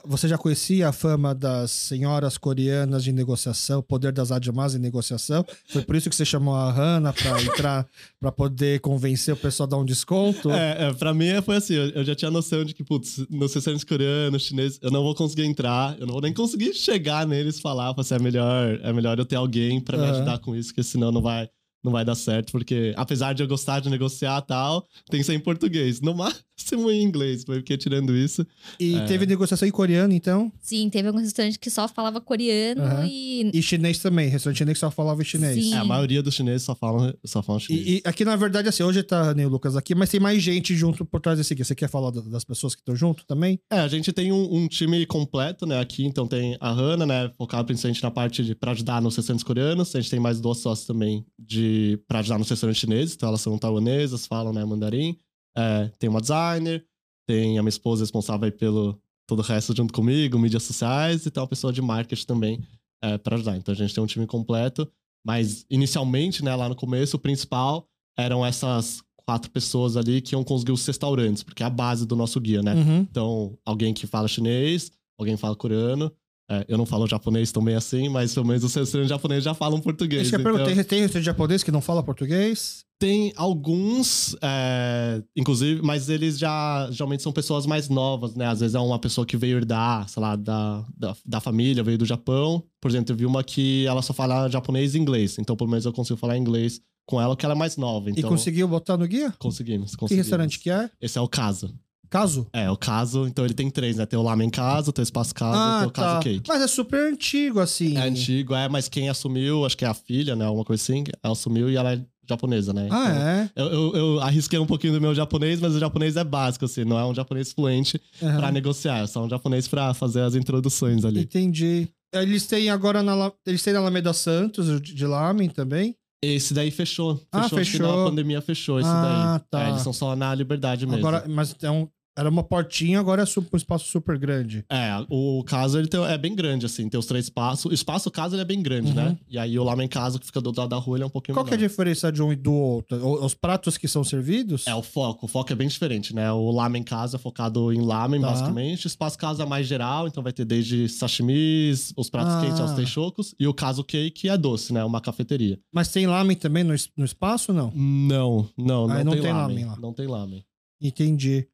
você 0.07 0.27
já 0.27 0.39
conhecia 0.39 0.89
a 0.89 0.93
fama 0.93 1.35
das 1.35 1.71
senhoras 1.71 2.39
coreanas 2.39 3.05
de 3.05 3.13
negociação, 3.13 3.81
o 3.81 3.83
poder 3.83 4.13
das 4.13 4.33
admas 4.33 4.75
em 4.75 4.79
negociação? 4.79 5.45
Foi 5.69 5.83
por 5.83 5.95
isso 5.95 6.09
que 6.09 6.17
você 6.17 6.25
chamou 6.25 6.55
a 6.55 6.71
Hannah 6.71 7.13
pra 7.13 7.41
entrar, 7.43 7.87
pra 8.19 8.33
poder 8.33 8.81
convencer 8.81 9.35
o 9.35 9.37
pessoal 9.37 9.67
a 9.67 9.71
dar 9.71 9.77
um 9.77 9.85
desconto? 9.85 10.51
É, 10.51 10.89
é, 10.89 10.93
pra 10.95 11.13
mim 11.13 11.27
foi 11.45 11.57
assim, 11.57 11.75
eu, 11.75 11.91
eu 11.91 12.05
já 12.05 12.15
tinha 12.15 12.31
noção 12.31 12.65
de 12.65 12.75
que, 12.75 12.83
putz, 12.83 13.19
nos 13.29 13.55
restaurantes 13.55 13.85
coreanos, 13.85 14.43
chineses, 14.43 14.79
eu 14.83 14.91
não 14.91 15.03
vou 15.03 15.15
conseguir 15.15 15.45
entrar, 15.45 15.99
eu 15.99 16.07
não 16.07 16.15
vou 16.15 16.23
nem 16.23 16.33
conseguir 16.33 16.73
chegar 16.75 17.27
neles 17.27 17.59
e 17.59 17.61
falar, 17.61 17.91
falar 17.91 18.01
assim, 18.01 18.15
é 18.15 18.19
melhor, 18.19 18.81
é 18.83 18.93
melhor 18.93 19.19
eu 19.19 19.25
ter 19.25 19.37
alguém 19.37 19.81
pra 19.81 19.99
me 19.99 20.05
ajudar 20.05 20.39
com 20.39 20.57
isso, 20.57 20.71
porque 20.71 20.83
senão 20.83 21.13
não 21.13 21.21
vai, 21.21 21.49
não 21.83 21.91
vai 21.93 22.05
dar 22.05 22.15
certo, 22.15 22.53
porque 22.53 22.93
apesar 22.97 23.33
de 23.33 23.43
eu 23.43 23.49
gostar 23.49 23.81
de 23.81 23.91
negociar 23.91 24.41
e 24.43 24.47
tal, 24.47 24.87
tem 25.11 25.21
que 25.21 25.27
ser 25.27 25.35
em 25.35 25.41
português, 25.41 26.01
no 26.01 26.15
máximo 26.63 26.91
em 26.91 27.03
inglês, 27.03 27.45
porque 27.45 27.77
tirando 27.77 28.15
isso, 28.17 28.47
E 28.79 28.97
É. 28.97 29.05
teve 29.07 29.27
negociação 29.27 29.67
em 29.67 29.71
coreano, 29.71 30.13
então? 30.13 30.53
Sim, 30.61 30.89
teve 30.89 31.09
alguns 31.09 31.23
restaurantes 31.23 31.57
que 31.57 31.69
só 31.71 31.89
falava 31.89 32.21
coreano 32.21 32.83
Aham. 32.83 33.07
e. 33.11 33.51
E 33.53 33.63
chinês 33.63 33.99
também, 33.99 34.29
restaurante 34.29 34.59
chinês 34.59 34.77
que 34.77 34.81
só 34.81 34.91
falava 34.91 35.23
chinês. 35.25 35.55
Sim. 35.65 35.75
é, 35.75 35.79
a 35.79 35.85
maioria 35.85 36.23
dos 36.23 36.35
chineses 36.35 36.63
só 36.63 36.75
falam, 36.75 37.13
só 37.25 37.43
falam 37.43 37.59
chinês. 37.61 37.87
E, 37.87 37.91
e 37.97 38.03
aqui, 38.05 38.25
na 38.25 38.37
verdade, 38.37 38.69
assim, 38.69 38.83
hoje 38.83 39.03
tá 39.03 39.23
Hannah 39.23 39.43
e 39.43 39.47
o 39.47 39.49
Lucas 39.49 39.77
aqui, 39.77 39.95
mas 39.95 40.09
tem 40.11 40.21
mais 40.21 40.43
gente 40.43 40.75
junto 40.77 41.05
por 41.05 41.21
trás 41.21 41.39
desse 41.39 41.53
aqui. 41.53 41.65
Você 41.65 41.75
quer 41.75 41.89
falar 41.89 42.11
da- 42.11 42.21
das 42.21 42.45
pessoas 42.45 42.75
que 42.75 42.81
estão 42.81 42.95
junto 42.95 43.25
também? 43.27 43.59
É, 43.71 43.81
a 43.81 43.89
gente 43.89 44.13
tem 44.13 44.31
um, 44.33 44.55
um 44.55 44.69
time 44.69 45.05
completo, 45.07 45.67
né, 45.67 45.81
aqui, 45.81 46.05
então 46.05 46.27
tem 46.27 46.57
a 46.61 46.71
Hannah, 46.73 47.07
né, 47.07 47.31
focada 47.37 47.65
principalmente 47.65 48.03
na 48.03 48.11
parte 48.11 48.45
de 48.45 48.55
pra 48.55 48.73
ajudar 48.73 49.01
nos 49.03 49.17
restaurantes 49.17 49.45
coreanos, 49.45 49.95
a 49.97 50.01
gente 50.01 50.11
tem 50.11 50.21
mais 50.21 50.41
duas 50.41 50.59
sócias 50.59 50.87
também 50.87 51.25
de 51.39 51.72
pra 52.09 52.21
ajudar 52.21 52.39
nos 52.39 52.49
restaurantes 52.49 52.81
chineses, 52.81 53.15
então 53.15 53.29
elas 53.29 53.41
são 53.41 53.59
taiwanesas, 53.59 54.27
falam, 54.27 54.53
né, 54.53 54.65
mandarim. 54.65 55.17
É, 55.57 55.91
tem 55.99 56.09
uma 56.09 56.21
designer, 56.21 56.85
tem 57.27 57.59
a 57.59 57.63
minha 57.63 57.69
esposa 57.69 58.03
responsável 58.03 58.47
aí 58.47 58.53
pelo 58.53 58.99
todo 59.27 59.41
o 59.41 59.43
resto 59.43 59.75
junto 59.75 59.93
comigo, 59.93 60.39
mídias 60.39 60.63
sociais, 60.63 61.25
e 61.25 61.31
tem 61.31 61.41
uma 61.41 61.49
pessoa 61.49 61.73
de 61.73 61.81
marketing 61.81 62.27
também 62.27 62.61
é, 63.03 63.19
para 63.19 63.37
ajudar. 63.37 63.57
Então 63.57 63.73
a 63.73 63.77
gente 63.77 63.95
tem 63.95 64.03
um 64.03 64.07
time 64.07 64.27
completo, 64.27 64.91
mas 65.25 65.65
inicialmente, 65.71 66.45
né, 66.45 66.55
lá 66.55 66.69
no 66.69 66.75
começo, 66.75 67.17
o 67.17 67.21
principal 67.21 67.87
eram 68.19 68.45
essas 68.45 69.03
quatro 69.25 69.51
pessoas 69.51 69.97
ali 69.97 70.21
que 70.21 70.35
iam 70.35 70.45
conseguir 70.45 70.73
os 70.73 70.85
restaurantes, 70.85 71.43
porque 71.43 71.63
é 71.63 71.67
a 71.67 71.71
base 71.71 72.07
do 72.07 72.17
nosso 72.17 72.41
guia, 72.41 72.63
né? 72.63 72.75
Uhum. 72.75 72.99
Então, 73.01 73.59
alguém 73.65 73.95
que 73.95 74.07
fala 74.07 74.29
chinês, 74.29 74.91
alguém 75.19 75.37
fala 75.37 75.57
coreano. 75.57 76.13
É, 76.51 76.65
eu 76.69 76.77
não 76.77 76.85
falo 76.85 77.07
japonês 77.07 77.51
também 77.53 77.75
assim, 77.75 78.09
mas 78.09 78.35
pelo 78.35 78.47
menos 78.47 78.63
os 78.65 78.75
restaurantes 78.75 79.09
japoneses 79.11 79.45
já 79.45 79.55
falam 79.55 79.81
português. 79.81 80.29
Que 80.29 80.35
eu 80.37 80.41
então- 80.41 80.53
perguntei, 80.53 80.85
tem 80.85 81.01
restaurante 81.01 81.25
japonês 81.25 81.63
que 81.63 81.71
não 81.71 81.81
fala 81.81 82.03
português? 82.03 82.85
Tem 82.99 83.33
alguns, 83.37 84.37
é, 84.41 85.23
inclusive, 85.37 85.83
mas 85.83 86.09
eles 86.09 86.39
já 86.39 86.89
geralmente 86.93 87.23
são 87.23 87.33
pessoas 87.33 87.67
mais 87.67 87.89
novas, 87.89 88.35
né? 88.37 88.47
Às 88.47 88.61
vezes 88.61 88.75
é 88.75 88.79
uma 88.79 88.99
pessoa 88.99 89.27
que 89.27 89.37
veio 89.37 89.57
herdar, 89.57 90.09
sei 90.09 90.23
lá, 90.23 90.37
da, 90.37 90.85
da, 90.97 91.17
da 91.25 91.41
família, 91.41 91.83
veio 91.83 91.99
do 91.99 92.05
Japão. 92.07 92.63
Por 92.81 92.91
exemplo, 92.91 93.13
eu 93.13 93.17
vi 93.17 93.27
uma 93.27 93.43
que 93.43 93.87
ela 93.87 94.03
só 94.03 94.13
fala 94.13 94.49
japonês 94.49 94.95
e 94.95 94.99
inglês. 94.99 95.37
Então, 95.39 95.57
pelo 95.57 95.71
menos 95.71 95.85
eu 95.85 95.93
consigo 95.93 96.19
falar 96.19 96.37
inglês 96.39 96.81
com 97.07 97.21
ela, 97.21 97.37
que 97.37 97.45
ela 97.45 97.55
é 97.55 97.59
mais 97.59 97.77
nova. 97.77 98.09
Então, 98.11 98.21
E 98.21 98.23
conseguiu 98.23 98.69
botar 98.69 98.97
no 98.97 99.07
guia? 99.09 99.35
conseguimos, 99.39 99.93
Que 99.93 99.97
conseguimos. 99.97 100.27
restaurante 100.27 100.61
que 100.61 100.71
é? 100.71 100.89
Esse 101.01 101.19
é 101.19 101.21
o 101.21 101.27
caso. 101.29 101.75
Caso? 102.13 102.47
É, 102.53 102.71
o 102.71 102.77
caso, 102.77 103.27
então 103.27 103.43
ele 103.45 103.55
tem 103.55 103.71
três, 103.71 103.97
né? 103.97 104.05
Tem 104.05 104.19
o 104.19 104.23
Lamen 104.23 104.51
Caso, 104.51 104.93
tem 104.93 105.03
o 105.03 105.05
Espaço 105.05 105.35
Caso 105.35 105.59
e 105.59 105.79
tem 105.81 105.89
o 105.89 105.91
Caso 105.91 106.21
Cake. 106.21 106.43
Mas 106.47 106.61
é 106.63 106.67
super 106.67 107.11
antigo, 107.13 107.59
assim. 107.59 107.97
É 107.97 108.03
antigo, 108.07 108.55
é, 108.55 108.69
mas 108.69 108.87
quem 108.89 109.09
assumiu, 109.09 109.65
acho 109.65 109.77
que 109.77 109.85
é 109.85 109.89
a 109.89 109.95
filha, 109.95 110.37
né? 110.37 110.45
Alguma 110.45 110.65
coisa 110.65 110.83
assim, 110.83 111.05
ela 111.23 111.33
assumiu 111.33 111.71
e 111.71 111.77
ela 111.77 111.95
é 111.95 112.01
japonesa, 112.29 112.73
né? 112.73 112.87
Ah, 112.91 113.05
Então, 113.09 113.27
é? 113.27 113.51
eu, 113.57 113.67
eu, 113.73 113.97
eu 113.97 114.21
arrisquei 114.21 114.59
um 114.59 114.67
pouquinho 114.67 114.93
do 114.93 115.01
meu 115.01 115.15
japonês, 115.15 115.59
mas 115.61 115.75
o 115.75 115.79
japonês 115.81 116.17
é 116.17 116.23
básico, 116.23 116.67
assim, 116.67 116.85
não 116.85 116.99
é 116.99 117.05
um 117.05 117.15
japonês 117.15 117.51
fluente 117.53 118.01
Aham. 118.23 118.37
pra 118.37 118.53
negociar, 118.53 118.99
é 118.99 119.07
só 119.07 119.25
um 119.25 119.29
japonês 119.31 119.67
pra 119.67 119.93
fazer 119.95 120.21
as 120.21 120.35
introduções 120.35 121.05
ali. 121.05 121.23
Entendi. 121.23 121.89
Eles 122.15 122.47
têm 122.47 122.69
agora 122.69 123.03
na, 123.03 123.33
eles 123.47 123.63
têm 123.63 123.73
na 123.73 123.79
Alameda 123.81 124.13
Santos, 124.13 124.81
de 124.83 125.07
Lamen 125.07 125.49
também. 125.49 125.97
Esse 126.25 126.55
daí 126.55 126.71
fechou. 126.71 127.21
Ah, 127.33 127.43
Fechou, 127.45 127.59
acho 127.59 127.71
que 127.73 127.79
fechou. 127.79 127.97
na 128.05 128.05
pandemia 128.09 128.41
fechou 128.41 128.79
esse 128.79 128.89
Ah, 128.89 129.39
daí. 129.41 129.47
tá. 129.51 129.67
É, 129.67 129.71
eles 129.71 129.83
são 129.83 129.93
só 129.93 130.15
na 130.15 130.33
liberdade 130.35 130.87
mesmo. 130.87 131.01
Agora, 131.05 131.27
mas 131.29 131.57
é 131.61 131.69
um, 131.71 131.89
Era 132.17 132.29
uma 132.29 132.43
portinha, 132.43 133.01
agora 133.01 133.23
é 133.23 133.25
um 133.25 133.57
espaço 133.57 133.87
super 133.87 134.19
grande. 134.19 134.65
É, 134.71 134.91
o 135.09 135.43
caso 135.45 135.79
ele 135.79 135.89
tem- 135.89 136.05
é 136.05 136.19
bem 136.19 136.35
grande, 136.35 136.67
assim, 136.67 136.87
tem 136.87 137.01
os 137.01 137.07
três 137.07 137.25
espaços. 137.25 137.65
O 137.65 137.73
espaço 137.73 138.11
casa 138.11 138.35
ele 138.35 138.43
é 138.43 138.45
bem 138.45 138.63
grande, 138.63 138.89
Uhum. 138.91 138.95
né? 138.95 139.19
E 139.31 139.39
aí 139.39 139.59
o 139.59 139.65
lamen 139.65 139.89
casa 139.89 140.19
que 140.19 140.27
fica 140.27 140.39
do 140.39 140.49
outro 140.49 140.61
lado 140.61 140.71
da 140.71 140.77
rua 140.77 140.99
ele 140.99 141.05
é 141.05 141.07
um 141.07 141.11
pouquinho 141.11 141.35
Qual 141.35 141.45
que 141.47 141.53
é 141.53 141.55
a 141.55 141.57
menor. 141.57 141.71
diferença 141.71 142.13
de 142.13 142.23
um 142.23 142.31
e 142.31 142.37
do 142.37 142.53
outro? 142.53 143.25
Os 143.25 143.33
pratos 143.33 143.79
que 143.79 143.89
são 143.89 144.05
servidos? 144.05 144.67
É, 144.67 144.75
o 144.75 144.83
foco. 144.83 145.25
O 145.25 145.29
foco 145.29 145.51
é 145.53 145.57
bem 145.57 145.69
diferente, 145.69 146.15
né? 146.15 146.31
O 146.31 146.51
lamen 146.51 146.83
casa 146.83 147.17
é 147.17 147.19
focado 147.19 147.73
em 147.73 147.81
lamen, 147.81 148.21
Tá. 148.21 148.29
basicamente. 148.29 148.85
O 148.85 148.89
espaço 148.89 149.17
casa 149.17 149.45
é 149.45 149.47
mais 149.47 149.67
geral, 149.67 150.07
então 150.07 150.23
vai 150.23 150.35
ter 150.35 150.45
desde 150.45 150.91
sashimis, 150.91 151.95
os 151.97 152.11
pratos 152.11 152.35
Ah. 152.35 152.41
quentes 152.43 152.61
aos 152.61 152.73
teixocos. 152.73 153.35
E 153.41 153.47
o 153.47 153.55
caso 153.55 153.83
cake 153.83 154.29
é 154.29 154.37
doce, 154.37 154.71
né? 154.75 154.85
Uma 154.85 155.01
cafeteria. 155.01 155.59
Mas 155.73 155.89
tem 155.91 156.07
lamen 156.07 156.37
também 156.37 156.63
no, 156.63 156.75
no 156.95 157.05
espaço, 157.07 157.55
não? 157.55 157.73
Não, 157.75 158.47
não, 158.59 158.87
não, 158.87 158.91
Ah, 158.97 159.03
não 159.05 159.13
tem, 159.13 159.23
tem 159.23 159.33
lamen. 159.33 159.49
lamen 159.57 159.65
lá. 159.65 159.77
Não 159.81 159.95
tem 159.95 160.07
lamen. 160.07 160.45
Entendi. 160.79 161.47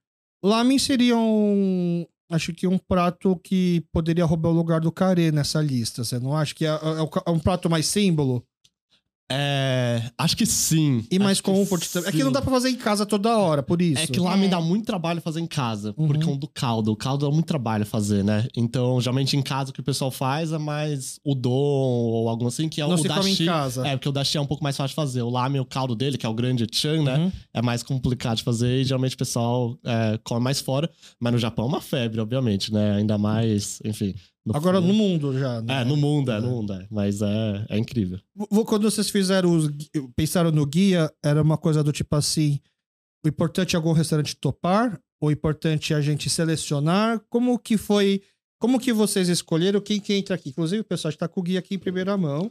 Lamen 0.42 0.78
seria 0.78 1.16
um. 1.16 2.06
Acho 2.30 2.52
que 2.52 2.66
um 2.66 2.76
prato 2.76 3.40
que 3.42 3.82
poderia 3.90 4.24
roubar 4.24 4.50
o 4.50 4.54
lugar 4.54 4.80
do 4.80 4.92
carê 4.92 5.32
nessa 5.32 5.62
lista. 5.62 6.04
Você 6.04 6.18
não 6.18 6.36
acha 6.36 6.54
que 6.54 6.66
é, 6.66 6.68
é 6.68 6.74
é 7.26 7.30
um 7.30 7.38
prato 7.38 7.70
mais 7.70 7.86
símbolo 7.86 8.44
É. 9.30 10.02
Acho 10.16 10.36
que 10.36 10.46
sim. 10.46 11.04
e 11.10 11.18
mais 11.18 11.40
comfort 11.40 11.86
também? 11.92 12.08
É 12.08 12.12
que 12.12 12.24
não 12.24 12.32
dá 12.32 12.40
pra 12.40 12.50
fazer 12.50 12.70
em 12.70 12.76
casa 12.76 13.04
toda 13.04 13.36
hora, 13.36 13.62
por 13.62 13.82
isso. 13.82 14.02
É 14.02 14.06
que 14.06 14.18
lá 14.18 14.36
me 14.36 14.46
É. 14.46 14.48
dá 14.48 14.60
muito 14.60 14.86
trabalho 14.86 15.20
fazer 15.20 15.40
em 15.40 15.46
casa, 15.46 15.94
Uhum. 15.98 16.06
por 16.06 16.18
conta 16.24 16.38
do 16.38 16.48
caldo. 16.48 16.92
O 16.92 16.96
caldo 16.96 17.26
dá 17.26 17.32
muito 17.32 17.46
trabalho 17.46 17.84
fazer, 17.84 18.24
né? 18.24 18.46
Então, 18.56 18.98
geralmente 19.00 19.36
em 19.36 19.42
casa 19.42 19.70
o 19.70 19.72
que 19.74 19.80
o 19.80 19.84
pessoal 19.84 20.10
faz 20.10 20.52
é 20.52 20.58
mais 20.58 21.20
o 21.24 21.34
dom 21.34 21.50
ou 21.52 22.28
algo 22.28 22.46
assim, 22.46 22.68
que 22.68 22.80
é 22.80 22.86
não 22.86 22.94
o 22.94 22.98
se 22.98 23.06
come 23.08 23.20
dashi. 23.30 23.42
em 23.42 23.46
casa. 23.46 23.86
É, 23.86 23.96
porque 23.96 24.08
o 24.08 24.12
dashi 24.12 24.38
é 24.38 24.40
um 24.40 24.46
pouco 24.46 24.64
mais 24.64 24.76
fácil 24.76 24.90
de 24.90 24.94
fazer. 24.96 25.22
O 25.22 25.30
lamen, 25.30 25.60
o 25.60 25.64
caldo 25.66 25.94
dele, 25.94 26.16
que 26.16 26.24
é 26.24 26.28
o 26.28 26.34
grande 26.34 26.66
chan, 26.72 27.02
né? 27.02 27.18
Uhum. 27.18 27.32
É 27.52 27.60
mais 27.60 27.82
complicado 27.82 28.38
de 28.38 28.42
fazer 28.42 28.80
e 28.80 28.84
geralmente 28.84 29.14
o 29.14 29.18
pessoal 29.18 29.76
é, 29.84 30.18
come 30.24 30.40
mais 30.42 30.60
fora. 30.60 30.90
Mas 31.20 31.32
no 31.34 31.38
Japão 31.38 31.66
é 31.66 31.68
uma 31.68 31.80
febre, 31.82 32.20
obviamente, 32.20 32.72
né? 32.72 32.96
Ainda 32.96 33.18
mais, 33.18 33.78
enfim. 33.84 34.14
No 34.52 34.56
Agora 34.56 34.78
frio. 34.80 34.92
no 34.92 34.98
mundo 34.98 35.38
já. 35.38 35.60
né? 35.62 35.82
É, 35.82 35.84
no 35.84 35.96
mundo, 35.96 36.30
é, 36.32 36.36
É. 36.36 36.40
no 36.40 36.48
mundo, 36.50 36.72
é. 36.72 36.86
Mas 36.90 37.22
é, 37.22 37.66
é 37.68 37.78
incrível. 37.78 38.18
Quando 38.66 38.90
vocês 38.90 39.08
fizeram 39.10 39.54
os. 39.56 39.68
Pensaram 40.16 40.50
no 40.50 40.64
guia, 40.66 41.12
era 41.22 41.40
uma 41.42 41.56
coisa 41.58 41.82
do 41.84 41.92
tipo 41.92 42.14
assim: 42.16 42.58
o 43.24 43.28
importante 43.28 43.74
é 43.74 43.76
algum 43.76 43.92
restaurante 43.92 44.36
topar, 44.36 45.00
o 45.20 45.30
importante 45.30 45.92
é 45.92 45.96
a 45.96 46.00
gente 46.00 46.28
selecionar. 46.30 47.20
Como 47.28 47.58
que 47.58 47.76
foi. 47.76 48.22
Como 48.60 48.80
que 48.80 48.92
vocês 48.92 49.28
escolheram 49.28 49.80
quem 49.80 50.00
que 50.00 50.12
entra 50.14 50.34
aqui? 50.34 50.48
Inclusive, 50.50 50.80
o 50.80 50.84
pessoal 50.84 51.10
está 51.10 51.28
com 51.28 51.40
o 51.40 51.42
guia 51.44 51.60
aqui 51.60 51.76
em 51.76 51.78
primeira 51.78 52.16
mão. 52.16 52.50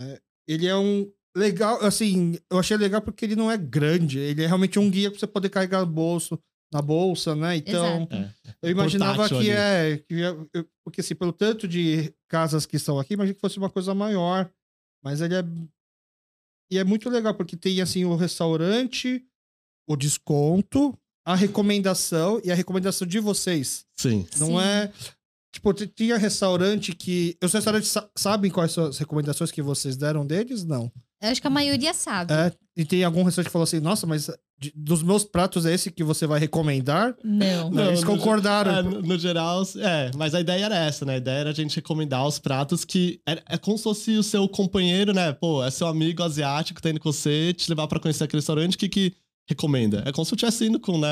né? 0.00 0.18
Ele 0.46 0.66
é 0.66 0.76
um. 0.76 1.10
Legal, 1.34 1.82
assim, 1.82 2.36
eu 2.50 2.58
achei 2.58 2.76
legal 2.76 3.00
porque 3.00 3.24
ele 3.24 3.34
não 3.34 3.50
é 3.50 3.56
grande. 3.56 4.18
Ele 4.18 4.42
é 4.42 4.46
realmente 4.46 4.78
um 4.78 4.90
guia 4.90 5.10
para 5.10 5.18
você 5.18 5.26
poder 5.26 5.48
carregar 5.48 5.80
no 5.80 5.86
bolso, 5.86 6.38
na 6.72 6.80
bolsa, 6.80 7.34
né? 7.36 7.56
Então, 7.56 7.96
Exato. 8.10 8.14
É. 8.16 8.34
eu 8.62 8.70
imaginava 8.70 9.16
Portátil 9.16 9.40
que 9.40 9.50
ali. 9.50 9.92
é. 9.92 9.96
Que 9.98 10.14
é- 10.22 10.36
eu- 10.54 10.68
porque, 10.84 11.00
assim, 11.00 11.14
pelo 11.14 11.32
tanto 11.32 11.68
de 11.68 12.12
casas 12.28 12.64
que 12.66 12.76
estão 12.76 12.98
aqui, 12.98 13.14
imaginei 13.14 13.34
que 13.34 13.40
fosse 13.40 13.58
uma 13.58 13.70
coisa 13.70 13.94
maior. 13.94 14.50
Mas 15.04 15.20
ele 15.20 15.34
é. 15.34 15.44
E 16.70 16.78
é 16.78 16.84
muito 16.84 17.08
legal, 17.10 17.34
porque 17.34 17.56
tem, 17.56 17.80
assim, 17.80 18.04
o 18.04 18.16
restaurante, 18.16 19.22
o 19.86 19.94
desconto, 19.96 20.96
a 21.26 21.34
recomendação 21.34 22.40
e 22.42 22.50
a 22.50 22.54
recomendação 22.54 23.06
de 23.06 23.18
vocês. 23.20 23.84
Sim. 23.96 24.26
Não 24.38 24.46
Sim. 24.48 24.60
é. 24.60 24.92
Tipo, 25.52 25.74
tinha 25.74 26.16
restaurante 26.16 26.94
que. 26.94 27.36
Os 27.42 27.52
restaurantes 27.52 27.90
sa- 27.90 28.08
sabem 28.16 28.50
quais 28.50 28.72
são 28.72 28.86
as 28.86 28.96
recomendações 28.98 29.50
que 29.50 29.60
vocês 29.60 29.96
deram 29.96 30.26
deles? 30.26 30.64
Não. 30.64 30.90
Eu 31.20 31.28
acho 31.28 31.40
que 31.40 31.46
a 31.46 31.50
maioria 31.50 31.92
sabe. 31.92 32.32
É, 32.32 32.52
e 32.76 32.84
tem 32.86 33.04
algum 33.04 33.22
restaurante 33.22 33.48
que 33.48 33.52
falou 33.52 33.64
assim: 33.64 33.78
nossa, 33.78 34.06
mas 34.06 34.30
de- 34.62 34.72
dos 34.76 35.02
meus 35.02 35.24
pratos 35.24 35.66
é 35.66 35.74
esse 35.74 35.90
que 35.90 36.04
você 36.04 36.26
vai 36.26 36.38
recomendar? 36.38 37.14
Não. 37.24 37.70
Não, 37.70 37.86
eles 37.88 38.02
no- 38.02 38.06
concordaram. 38.06 38.72
é, 38.76 38.82
no, 38.82 39.02
no 39.02 39.18
geral, 39.18 39.62
é. 39.76 40.10
Mas 40.16 40.34
a 40.34 40.40
ideia 40.40 40.64
era 40.66 40.76
essa, 40.76 41.04
né? 41.04 41.14
A 41.14 41.18
ideia 41.18 41.38
era 41.40 41.50
a 41.50 41.54
gente 41.54 41.76
recomendar 41.76 42.26
os 42.26 42.38
pratos 42.38 42.84
que. 42.84 43.20
É, 43.28 43.42
é 43.50 43.58
como 43.58 43.76
se 43.76 43.84
fosse 43.84 44.16
o 44.16 44.22
seu 44.22 44.48
companheiro, 44.48 45.12
né? 45.12 45.32
Pô, 45.32 45.64
é 45.64 45.70
seu 45.70 45.86
amigo 45.86 46.22
asiático 46.22 46.76
que 46.76 46.82
tá 46.82 46.90
indo 46.90 47.00
com 47.00 47.12
você, 47.12 47.52
te 47.52 47.68
levar 47.68 47.86
pra 47.88 47.98
conhecer 47.98 48.24
aquele 48.24 48.38
restaurante, 48.40 48.74
o 48.74 48.78
que 48.78 48.88
que 48.88 49.12
recomenda? 49.48 50.02
É 50.06 50.12
como 50.12 50.24
se 50.24 50.32
eu 50.32 50.36
estivesse 50.36 50.66
indo 50.66 50.78
com, 50.78 50.98
né? 50.98 51.08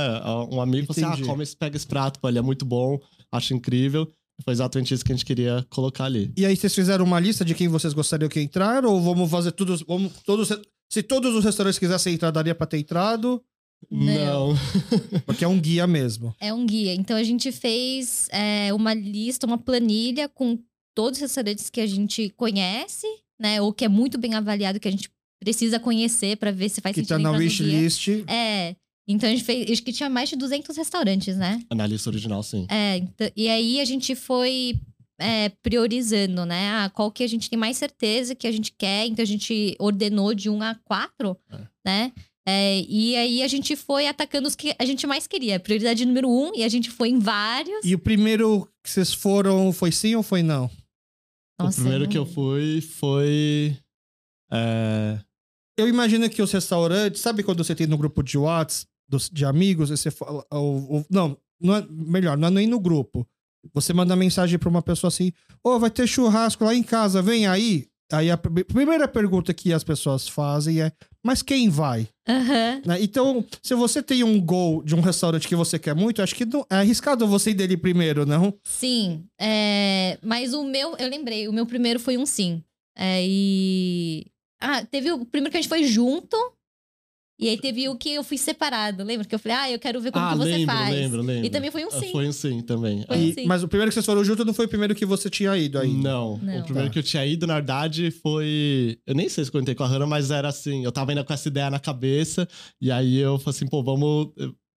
Um 0.52 0.60
amigo 0.60 0.90
e 0.90 0.94
falou 0.94 1.10
assim: 1.12 1.22
ah, 1.22 1.26
come, 1.26 1.42
esse- 1.42 1.56
pega 1.56 1.76
esse 1.76 1.86
prato, 1.86 2.20
pô, 2.20 2.28
ele 2.28 2.38
é 2.38 2.42
muito 2.42 2.64
bom, 2.64 2.98
acho 3.32 3.54
incrível. 3.54 4.08
Foi 4.42 4.54
exatamente 4.54 4.94
isso 4.94 5.04
que 5.04 5.12
a 5.12 5.14
gente 5.14 5.24
queria 5.26 5.66
colocar 5.68 6.04
ali. 6.04 6.32
E 6.34 6.46
aí 6.46 6.56
vocês 6.56 6.74
fizeram 6.74 7.04
uma 7.04 7.20
lista 7.20 7.44
de 7.44 7.54
quem 7.54 7.68
vocês 7.68 7.92
gostariam 7.92 8.26
que 8.26 8.40
entrar? 8.40 8.86
Ou 8.86 8.98
vamos 8.98 9.30
fazer 9.30 9.52
tudo. 9.52 9.76
Vamos, 9.86 10.12
todos, 10.24 10.48
se 10.90 11.02
todos 11.02 11.34
os 11.34 11.44
restaurantes 11.44 11.78
quisessem 11.78 12.14
entrar, 12.14 12.30
daria 12.30 12.54
pra 12.54 12.66
ter 12.66 12.78
entrado? 12.78 13.42
Não. 13.90 14.54
Porque 15.24 15.44
é 15.44 15.48
um 15.48 15.58
guia 15.58 15.86
mesmo. 15.86 16.34
É 16.40 16.52
um 16.52 16.66
guia. 16.66 16.94
Então 16.94 17.16
a 17.16 17.22
gente 17.22 17.50
fez 17.52 18.28
é, 18.30 18.72
uma 18.74 18.92
lista, 18.92 19.46
uma 19.46 19.56
planilha 19.56 20.28
com 20.28 20.58
todos 20.94 21.18
os 21.18 21.22
restaurantes 21.22 21.70
que 21.70 21.80
a 21.80 21.86
gente 21.86 22.28
conhece, 22.30 23.06
né? 23.40 23.62
Ou 23.62 23.72
que 23.72 23.84
é 23.84 23.88
muito 23.88 24.18
bem 24.18 24.34
avaliado, 24.34 24.78
que 24.80 24.88
a 24.88 24.90
gente 24.90 25.08
precisa 25.42 25.78
conhecer 25.80 26.36
pra 26.36 26.50
ver 26.50 26.68
se 26.68 26.80
faz 26.80 26.94
Que 26.94 27.00
sentido 27.00 27.16
tá 27.16 27.18
na 27.22 27.38
wishlist. 27.38 28.08
É. 28.28 28.76
Então 29.08 29.28
a 29.28 29.32
gente 29.32 29.44
fez. 29.44 29.70
Acho 29.70 29.82
que 29.82 29.92
tinha 29.92 30.10
mais 30.10 30.28
de 30.28 30.36
200 30.36 30.76
restaurantes, 30.76 31.36
né? 31.36 31.62
Na 31.72 31.86
lista 31.86 32.10
original, 32.10 32.42
sim. 32.42 32.66
É. 32.68 32.98
então- 32.98 33.30
e 33.34 33.48
aí 33.48 33.80
a 33.80 33.84
gente 33.84 34.14
foi 34.14 34.78
é, 35.20 35.50
priorizando, 35.62 36.44
né? 36.46 36.70
Ah, 36.70 36.90
qual 36.90 37.10
que 37.12 37.22
a 37.22 37.26
gente 37.28 37.48
tem 37.50 37.58
mais 37.58 37.76
certeza 37.76 38.34
que 38.34 38.46
a 38.46 38.52
gente 38.52 38.72
quer. 38.72 39.06
Então 39.06 39.22
a 39.22 39.26
gente 39.26 39.76
ordenou 39.78 40.34
de 40.34 40.48
1 40.50 40.62
a 40.62 40.74
4, 40.84 41.36
É. 41.50 41.58
né? 41.84 42.12
É, 42.48 42.80
e 42.88 43.14
aí 43.16 43.42
a 43.42 43.48
gente 43.48 43.76
foi 43.76 44.06
atacando 44.08 44.48
os 44.48 44.56
que 44.56 44.74
a 44.78 44.84
gente 44.84 45.06
mais 45.06 45.26
queria. 45.26 45.60
Prioridade 45.60 46.04
número 46.06 46.28
um, 46.28 46.52
e 46.56 46.64
a 46.64 46.68
gente 46.68 46.90
foi 46.90 47.10
em 47.10 47.18
vários. 47.18 47.84
E 47.84 47.94
o 47.94 47.98
primeiro 47.98 48.66
que 48.82 48.90
vocês 48.90 49.12
foram 49.12 49.72
foi 49.72 49.92
sim 49.92 50.14
ou 50.16 50.22
foi 50.22 50.42
não? 50.42 50.70
Nossa, 51.60 51.78
o 51.78 51.82
primeiro 51.82 52.04
não 52.04 52.10
que 52.10 52.16
eu 52.18 52.24
fui 52.26 52.80
foi. 52.80 53.76
É, 54.50 55.18
Eu 55.78 55.88
imagino 55.88 56.28
que 56.28 56.42
os 56.42 56.52
restaurantes, 56.52 57.20
sabe 57.22 57.42
quando 57.42 57.64
você 57.64 57.74
tem 57.74 57.86
no 57.86 57.96
grupo 57.96 58.22
de 58.22 58.36
Whats 58.36 58.86
dos- 59.08 59.30
de 59.30 59.44
amigos, 59.46 59.88
você 59.90 60.10
fala. 60.10 60.44
o- 60.52 60.98
o- 60.98 61.04
não, 61.08 61.38
não 61.60 61.76
é, 61.76 61.86
melhor, 61.90 62.36
não 62.36 62.48
é 62.48 62.50
nem 62.50 62.66
no 62.66 62.78
grupo. 62.80 63.26
Você 63.74 63.92
manda 63.92 64.16
mensagem 64.16 64.58
pra 64.58 64.68
uma 64.68 64.82
pessoa 64.82 65.08
assim: 65.08 65.32
Ô, 65.62 65.78
vai 65.78 65.90
ter 65.90 66.06
churrasco 66.06 66.64
lá 66.64 66.74
em 66.74 66.82
casa, 66.82 67.20
vem 67.22 67.46
aí. 67.46 67.86
Aí 68.12 68.28
a 68.30 68.36
pr- 68.36 68.64
primeira 68.64 69.06
pergunta 69.06 69.54
que 69.54 69.72
as 69.72 69.84
pessoas 69.84 70.26
fazem 70.28 70.80
é: 70.82 70.92
Mas 71.24 71.42
quem 71.42 71.68
vai? 71.68 72.08
Aham. 72.28 72.82
Né? 72.84 73.02
Então, 73.02 73.44
se 73.62 73.74
você 73.74 74.02
tem 74.02 74.24
um 74.24 74.40
gol 74.40 74.82
de 74.82 74.94
um 74.94 75.00
restaurante 75.00 75.46
que 75.46 75.54
você 75.54 75.78
quer 75.78 75.94
muito, 75.94 76.20
acho 76.22 76.34
que 76.34 76.44
não, 76.44 76.66
é 76.70 76.76
arriscado 76.76 77.26
você 77.26 77.50
ir 77.50 77.54
dele 77.54 77.76
primeiro, 77.76 78.26
não? 78.26 78.52
Sim. 78.64 79.24
é, 79.40 80.18
mas 80.22 80.52
o 80.54 80.64
meu, 80.64 80.96
eu 80.96 81.08
lembrei, 81.08 81.46
o 81.46 81.52
meu 81.52 81.66
primeiro 81.66 82.00
foi 82.00 82.16
um 82.18 82.26
sim. 82.26 82.62
É, 82.96 83.20
e. 83.24 84.26
Ah, 84.60 84.84
teve 84.84 85.10
o 85.12 85.24
primeiro 85.24 85.50
que 85.50 85.56
a 85.56 85.60
gente 85.60 85.68
foi 85.70 85.84
junto. 85.84 86.36
E 87.40 87.48
aí 87.48 87.56
teve 87.58 87.88
o 87.88 87.96
que 87.96 88.10
eu 88.14 88.22
fui 88.22 88.36
separado. 88.36 89.02
Lembra? 89.02 89.26
Que 89.26 89.34
eu 89.34 89.38
falei, 89.38 89.56
ah, 89.56 89.70
eu 89.72 89.78
quero 89.78 90.00
ver 90.00 90.12
como 90.12 90.24
ah, 90.24 90.32
que 90.32 90.36
você 90.38 90.50
lembro, 90.58 90.66
faz. 90.76 90.94
lembro, 90.94 91.22
lembro. 91.22 91.46
E 91.46 91.50
também 91.50 91.70
foi 91.70 91.84
um 91.86 91.90
sim. 91.90 92.12
Foi 92.12 92.28
um 92.28 92.32
sim 92.32 92.60
também. 92.60 93.02
Foi 93.06 93.16
é. 93.16 93.18
um 93.18 93.22
E- 93.22 93.34
sim. 93.34 93.46
mas 93.46 93.62
o 93.62 93.68
primeiro 93.68 93.90
que 93.90 93.94
vocês 93.94 94.04
foram 94.06 94.22
juntos 94.22 94.44
não 94.44 94.52
foi 94.52 94.66
o 94.66 94.68
primeiro 94.68 94.94
que 94.94 95.06
você 95.06 95.30
tinha 95.30 95.56
ido 95.56 95.78
ainda. 95.78 96.08
Não. 96.10 96.36
Não. 96.38 96.60
O 96.60 96.64
primeiro 96.64 96.88
Tá. 96.88 96.92
que 96.92 96.98
eu 96.98 97.02
tinha 97.02 97.24
ido, 97.24 97.46
na 97.46 97.54
verdade, 97.54 98.10
foi. 98.10 98.98
Eu 99.06 99.14
nem 99.14 99.28
sei 99.28 99.44
se 99.44 99.50
contei 99.50 99.74
com 99.74 99.82
a 99.82 99.86
Hannah, 99.86 100.06
mas 100.06 100.30
era 100.30 100.48
assim: 100.48 100.84
eu 100.84 100.92
tava 100.92 101.12
ainda 101.12 101.24
com 101.24 101.32
essa 101.32 101.48
ideia 101.48 101.70
na 101.70 101.78
cabeça, 101.80 102.46
e 102.80 102.90
aí 102.90 103.16
eu 103.16 103.38
falei 103.38 103.56
assim, 103.56 103.66
pô, 103.66 103.82
vamos. 103.82 104.28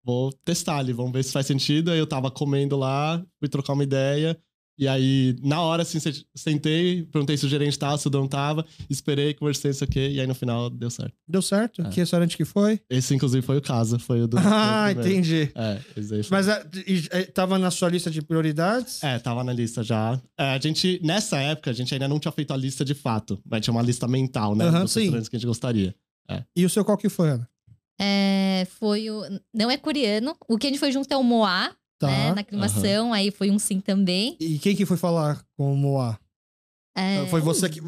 Vou 0.05 0.33
testar 0.44 0.79
ali, 0.79 0.92
vamos 0.92 1.12
ver 1.12 1.22
se 1.22 1.33
faz 1.33 1.46
sentido. 1.46 1.90
Aí 1.92 1.98
eu 1.98 2.07
tava 2.09 2.29
comendo 2.29 2.77
lá, 2.77 3.25
fui 3.38 3.48
trocar 3.48 3.72
uma 3.72 3.85
ideia. 3.85 4.37
E 4.78 4.88
aí, 4.88 5.37
na 5.42 5.61
hora, 5.61 5.82
assim, 5.82 6.00
se- 6.00 6.24
sentei, 6.35 7.02
perguntei 7.04 7.37
se 7.37 7.44
o 7.44 7.48
gerente 7.48 7.78
tava, 7.78 7.98
se 7.98 8.06
o 8.06 8.11
dono 8.11 8.26
tava, 8.28 8.64
esperei, 8.88 9.35
conversei, 9.35 9.70
isso 9.70 9.85
aqui, 9.85 10.00
e 10.08 10.20
aí 10.20 10.26
no 10.26 10.35
final 10.35 10.70
deu 10.70 10.90
certo. 10.90 11.12
Deu 11.28 11.42
certo? 11.42 11.82
É. 11.82 11.88
Que 11.90 12.00
restaurante 12.00 12.37
que 12.37 12.44
foi? 12.44 12.80
Esse, 12.88 13.14
inclusive, 13.14 13.44
foi 13.44 13.58
o 13.58 13.62
caso, 13.62 13.98
foi 13.98 14.22
o 14.22 14.26
do. 14.26 14.37
Ah, 14.40 14.87
o 14.88 14.90
entendi. 15.00 15.50
É, 15.54 15.78
esse 15.96 16.14
aí 16.14 16.22
foi. 16.22 16.37
Mas 16.38 16.48
ah, 16.48 16.66
e- 16.87 17.04
e- 17.12 17.24
tava 17.26 17.58
na 17.58 17.70
sua 17.70 17.88
lista 17.88 18.11
de 18.11 18.22
prioridades? 18.22 19.02
É, 19.02 19.18
tava 19.18 19.44
na 19.44 19.52
lista 19.52 19.82
já. 19.82 20.20
É, 20.38 20.44
a 20.54 20.58
gente, 20.58 20.98
nessa 21.02 21.38
época, 21.38 21.70
a 21.70 21.74
gente 21.74 21.92
ainda 21.94 22.08
não 22.08 22.18
tinha 22.18 22.32
feito 22.32 22.52
a 22.52 22.56
lista 22.56 22.85
de 22.85 22.94
fato. 22.94 23.40
Mas 23.48 23.61
tinha 23.62 23.72
uma 23.72 23.82
lista 23.82 24.08
mental, 24.08 24.54
né? 24.56 24.64
Aham, 24.66 24.82
dos 24.82 24.92
sim. 24.92 25.00
restaurantes 25.00 25.28
que 25.28 25.37
a 25.37 25.38
gente 25.38 25.46
gostaria. 25.48 25.94
E 26.56 26.64
o 26.64 26.70
seu 26.70 26.82
qual 26.85 26.96
que 26.96 27.08
foi, 27.11 27.28
Ana? 27.30 27.48
É, 28.00 28.66
foi 28.80 29.11
o. 29.11 29.22
Não 29.54 29.70
é 29.70 29.76
coreano. 29.76 30.35
O 30.48 30.56
que 30.56 30.66
a 30.66 30.70
gente 30.70 30.78
foi 30.80 30.90
junto 30.90 31.12
é 31.12 31.16
o 31.16 31.22
Moá, 31.22 31.70
Tá. 32.06 32.12
né? 32.12 32.32
Na 32.34 32.40
aclimação. 32.42 33.12
Aí 33.12 33.30
foi 33.30 33.50
um 33.50 33.58
sim 33.58 33.80
também. 33.80 34.36
E 34.40 34.58
quem 34.58 34.74
que 34.76 34.84
foi 34.86 34.96
falar 34.96 35.42
com 35.56 35.72
o 35.72 35.76
Moá? 35.76 36.18
É, 36.94 37.24
Foi 37.28 37.40
você 37.40 37.70
que. 37.70 37.80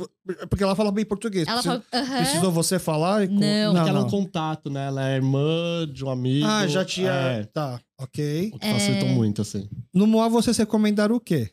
Porque 0.48 0.64
ela 0.64 0.74
fala 0.74 0.90
bem 0.90 1.04
português. 1.04 1.46
Ela 1.46 1.60
Precisou, 1.62 1.82
falou. 1.90 2.06
"Aham." 2.08 2.16
precisou 2.24 2.50
você 2.52 2.78
falar? 2.78 3.24
e 3.24 3.28
com- 3.28 3.34
Não. 3.34 3.74
não, 3.74 3.80
ela 3.86 3.98
é 3.98 4.00
um 4.00 4.04
não. 4.04 4.08
contato, 4.10 4.70
né? 4.70 4.86
Ela 4.86 5.10
é 5.10 5.16
irmã 5.16 5.86
de 5.92 6.02
um 6.04 6.08
amigo. 6.08 6.46
Ah, 6.46 6.66
já 6.66 6.84
tinha. 6.86 7.10
É, 7.10 7.44
Tá, 7.44 7.78
ok. 8.00 8.50
o 8.54 8.58
que 8.58 8.66
facilitou 8.66 9.08
É. 9.08 9.12
muito, 9.12 9.42
assim. 9.42 9.68
No 9.92 10.06
Moá 10.06 10.28
vocês 10.28 10.56
recomendaram 10.56 11.16
o 11.16 11.20
quê? 11.20 11.50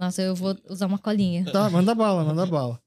Nossa, 0.00 0.22
eu 0.22 0.34
vou 0.34 0.56
usar 0.70 0.86
uma 0.86 0.98
colinha. 0.98 1.44
Tá, 1.52 1.68
manda 1.68 1.94
bala, 1.94 2.24
manda 2.24 2.46
bala. 2.46 2.80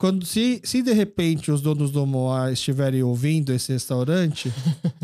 É, 0.00 0.06
quando 0.10 0.24
se, 0.24 0.60
se 0.64 0.82
de 0.82 0.92
repente 0.92 1.50
os 1.50 1.60
donos 1.60 1.90
do 1.90 2.06
Moá 2.06 2.50
estiverem 2.50 3.02
ouvindo 3.02 3.52
esse 3.52 3.70
restaurante, 3.72 4.50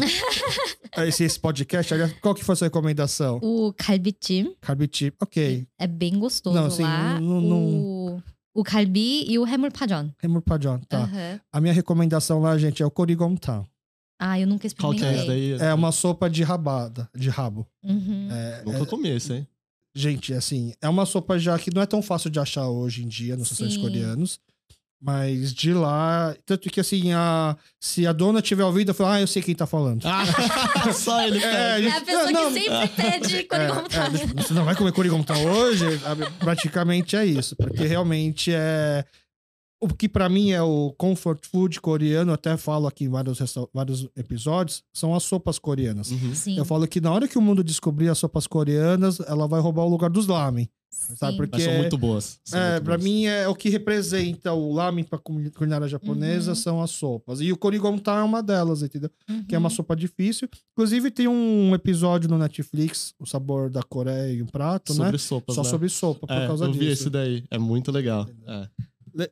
esse, 1.07 1.25
esse 1.25 1.39
podcast, 1.39 1.93
aliás, 1.93 2.13
qual 2.21 2.35
que 2.35 2.43
foi 2.43 2.55
a 2.55 2.57
sua 2.57 2.67
recomendação? 2.67 3.39
O 3.43 3.73
kalbitim 3.75 4.55
Carbitip, 4.61 5.17
ok. 5.21 5.67
é 5.79 5.87
bem 5.87 6.19
gostoso 6.19 6.57
Não, 6.57 6.67
assim, 6.67 6.83
lá. 6.83 7.21
não- 7.21 7.41
não- 7.41 7.65
O, 7.67 8.23
o 8.55 8.65
kalbi 8.65 9.25
e 9.31 9.39
o 9.39 9.47
hemulpajon. 9.47 10.11
Remur 10.19 10.41
Pajon, 10.41 10.79
tá. 10.89 11.01
Aham. 11.03 11.41
A 11.53 11.61
minha 11.61 11.75
recomendação 11.75 12.41
lá, 12.41 12.57
gente, 12.57 12.83
é 12.83 12.87
o 12.87 12.91
Korigomtan. 12.91 13.65
Ah, 14.19 14.41
eu 14.41 14.47
nunca 14.47 14.67
Qual 14.81 14.95
que 14.95 15.05
é 15.05 15.09
esse 15.13 15.19
experimentei. 15.21 15.59
daí? 15.59 15.69
É 15.69 15.75
uma 15.75 15.93
sopa 15.93 16.31
de 16.31 16.43
rabada, 16.43 17.07
de 17.15 17.29
rabo. 17.29 17.67
Uhum. 17.85 18.29
É, 18.31 18.63
Nunca 18.65 18.87
comi 18.87 19.11
esse, 19.11 19.35
hein? 19.35 19.47
Gente, 19.95 20.33
assim, 20.33 20.73
é 20.81 20.89
uma 20.89 21.05
sopa 21.05 21.39
já 21.39 21.59
que 21.59 21.71
não 21.75 21.83
é 21.83 21.87
tão 21.87 22.01
fácil 22.01 22.31
de 22.31 22.39
achar 22.41 22.67
hoje 22.69 23.05
em 23.05 23.09
dia 23.09 23.37
nos 23.37 23.51
restaurantes 23.51 23.77
coreanos. 23.79 24.41
Mas 25.07 25.55
de 25.55 25.73
lá. 25.73 26.35
Tanto 26.45 26.69
que, 26.69 26.81
assim, 26.81 27.13
a, 27.13 27.57
se 27.79 28.05
a 28.05 28.13
dona 28.13 28.43
tiver 28.43 28.65
ouvido, 28.65 28.91
eu 28.91 28.95
falo, 28.95 29.11
ah, 29.11 29.21
eu 29.21 29.27
sei 29.29 29.41
quem 29.41 29.55
tá 29.55 29.65
falando. 29.65 30.05
Ah, 30.05 30.25
só 30.93 31.25
ele 31.25 31.39
É. 31.39 31.83
É 31.85 31.97
a 31.97 32.01
pessoa 32.01 32.33
Não, 32.33 32.53
que 32.53 32.61
sempre 32.61 32.89
pede 32.89 33.45
quando 33.45 33.63
É, 33.63 33.67
é, 33.67 34.43
você 34.43 34.53
não 34.53 34.65
vai 34.65 34.75
comer 34.75 34.91
Korigomtan 34.91 35.39
hoje? 35.39 35.85
Praticamente 36.41 37.15
é 37.15 37.25
isso. 37.25 37.55
Porque 37.55 37.87
realmente 37.87 38.53
é. 38.53 39.05
O 39.81 39.89
que 39.89 40.09
pra 40.09 40.29
mim 40.29 40.53
é 40.53 40.63
o 40.63 40.93
comfort 40.97 41.45
food 41.47 41.81
coreano, 41.83 42.31
eu 42.31 42.35
até 42.35 42.57
falo 42.57 42.87
aqui 42.87 43.05
em 43.05 43.09
vários, 43.11 43.39
vários 43.75 44.09
episódios, 44.17 44.83
são 44.95 45.15
as 45.15 45.23
sopas 45.23 45.59
coreanas. 45.59 46.11
Uhum. 46.11 46.33
Eu 46.57 46.65
falo 46.65 46.89
que 46.89 46.99
na 47.01 47.13
hora 47.13 47.29
que 47.29 47.37
o 47.37 47.43
mundo 47.43 47.63
descobrir 47.63 48.09
as 48.09 48.17
sopas 48.17 48.47
coreanas, 48.47 49.21
ela 49.21 49.47
vai 49.47 49.61
roubar 49.61 49.83
o 49.85 49.89
lugar 49.89 50.09
dos 50.11 50.27
lamen. 50.27 50.69
sabe, 51.19 51.37
porque- 51.37 51.57
Mas 51.57 51.63
são 51.65 51.75
muito 51.75 51.99
boas. 51.99 52.41
São 52.43 52.59
É, 52.59 52.81
boas. 52.81 53.05
mim 53.05 53.27
é 53.27 53.47
o 53.47 53.55
que 53.55 53.69
representa 53.69 54.55
o 54.55 54.73
lamen 54.73 55.05
pra 55.05 55.19
comuni- 55.19 55.51
culinária 55.51 55.87
japonesa 55.87 56.53
Uhum. 56.53 56.55
são 56.57 56.83
as 56.83 56.91
sopas. 56.91 57.39
E 57.43 57.53
o 57.53 57.57
Korigomtan 57.57 58.21
é 58.21 58.23
uma 58.23 58.43
delas, 58.43 58.83
entendeu? 58.83 59.11
Que 59.47 59.55
é 59.55 59.59
uma 59.59 59.69
Uhum. 59.69 59.75
sopa 59.75 59.95
difícil. 59.95 60.49
Inclusive 60.73 61.11
tem 61.11 61.29
um 61.29 61.75
episódio 61.75 62.31
no 62.31 62.39
Netflix, 62.39 63.13
O 63.21 63.27
Sabor 63.27 63.69
da 63.69 63.83
Coreia 63.83 64.33
e 64.33 64.43
um 64.43 64.47
prato, 64.47 64.95
né? 64.95 65.05
Sobre 65.05 65.19
sopas, 65.19 65.55
Só 65.55 65.63
né? 65.63 65.69
sobre 65.69 65.89
sopa, 65.91 66.27
por 66.27 66.33
É, 66.33 66.47
causa 66.47 66.65
eu 66.65 66.69
disso. 66.73 66.81
vi 66.85 66.91
esse 66.91 67.11
daí. 67.11 67.45
É 67.51 67.59
muito 67.59 67.93
legal. 67.93 68.27
É. 68.47 68.69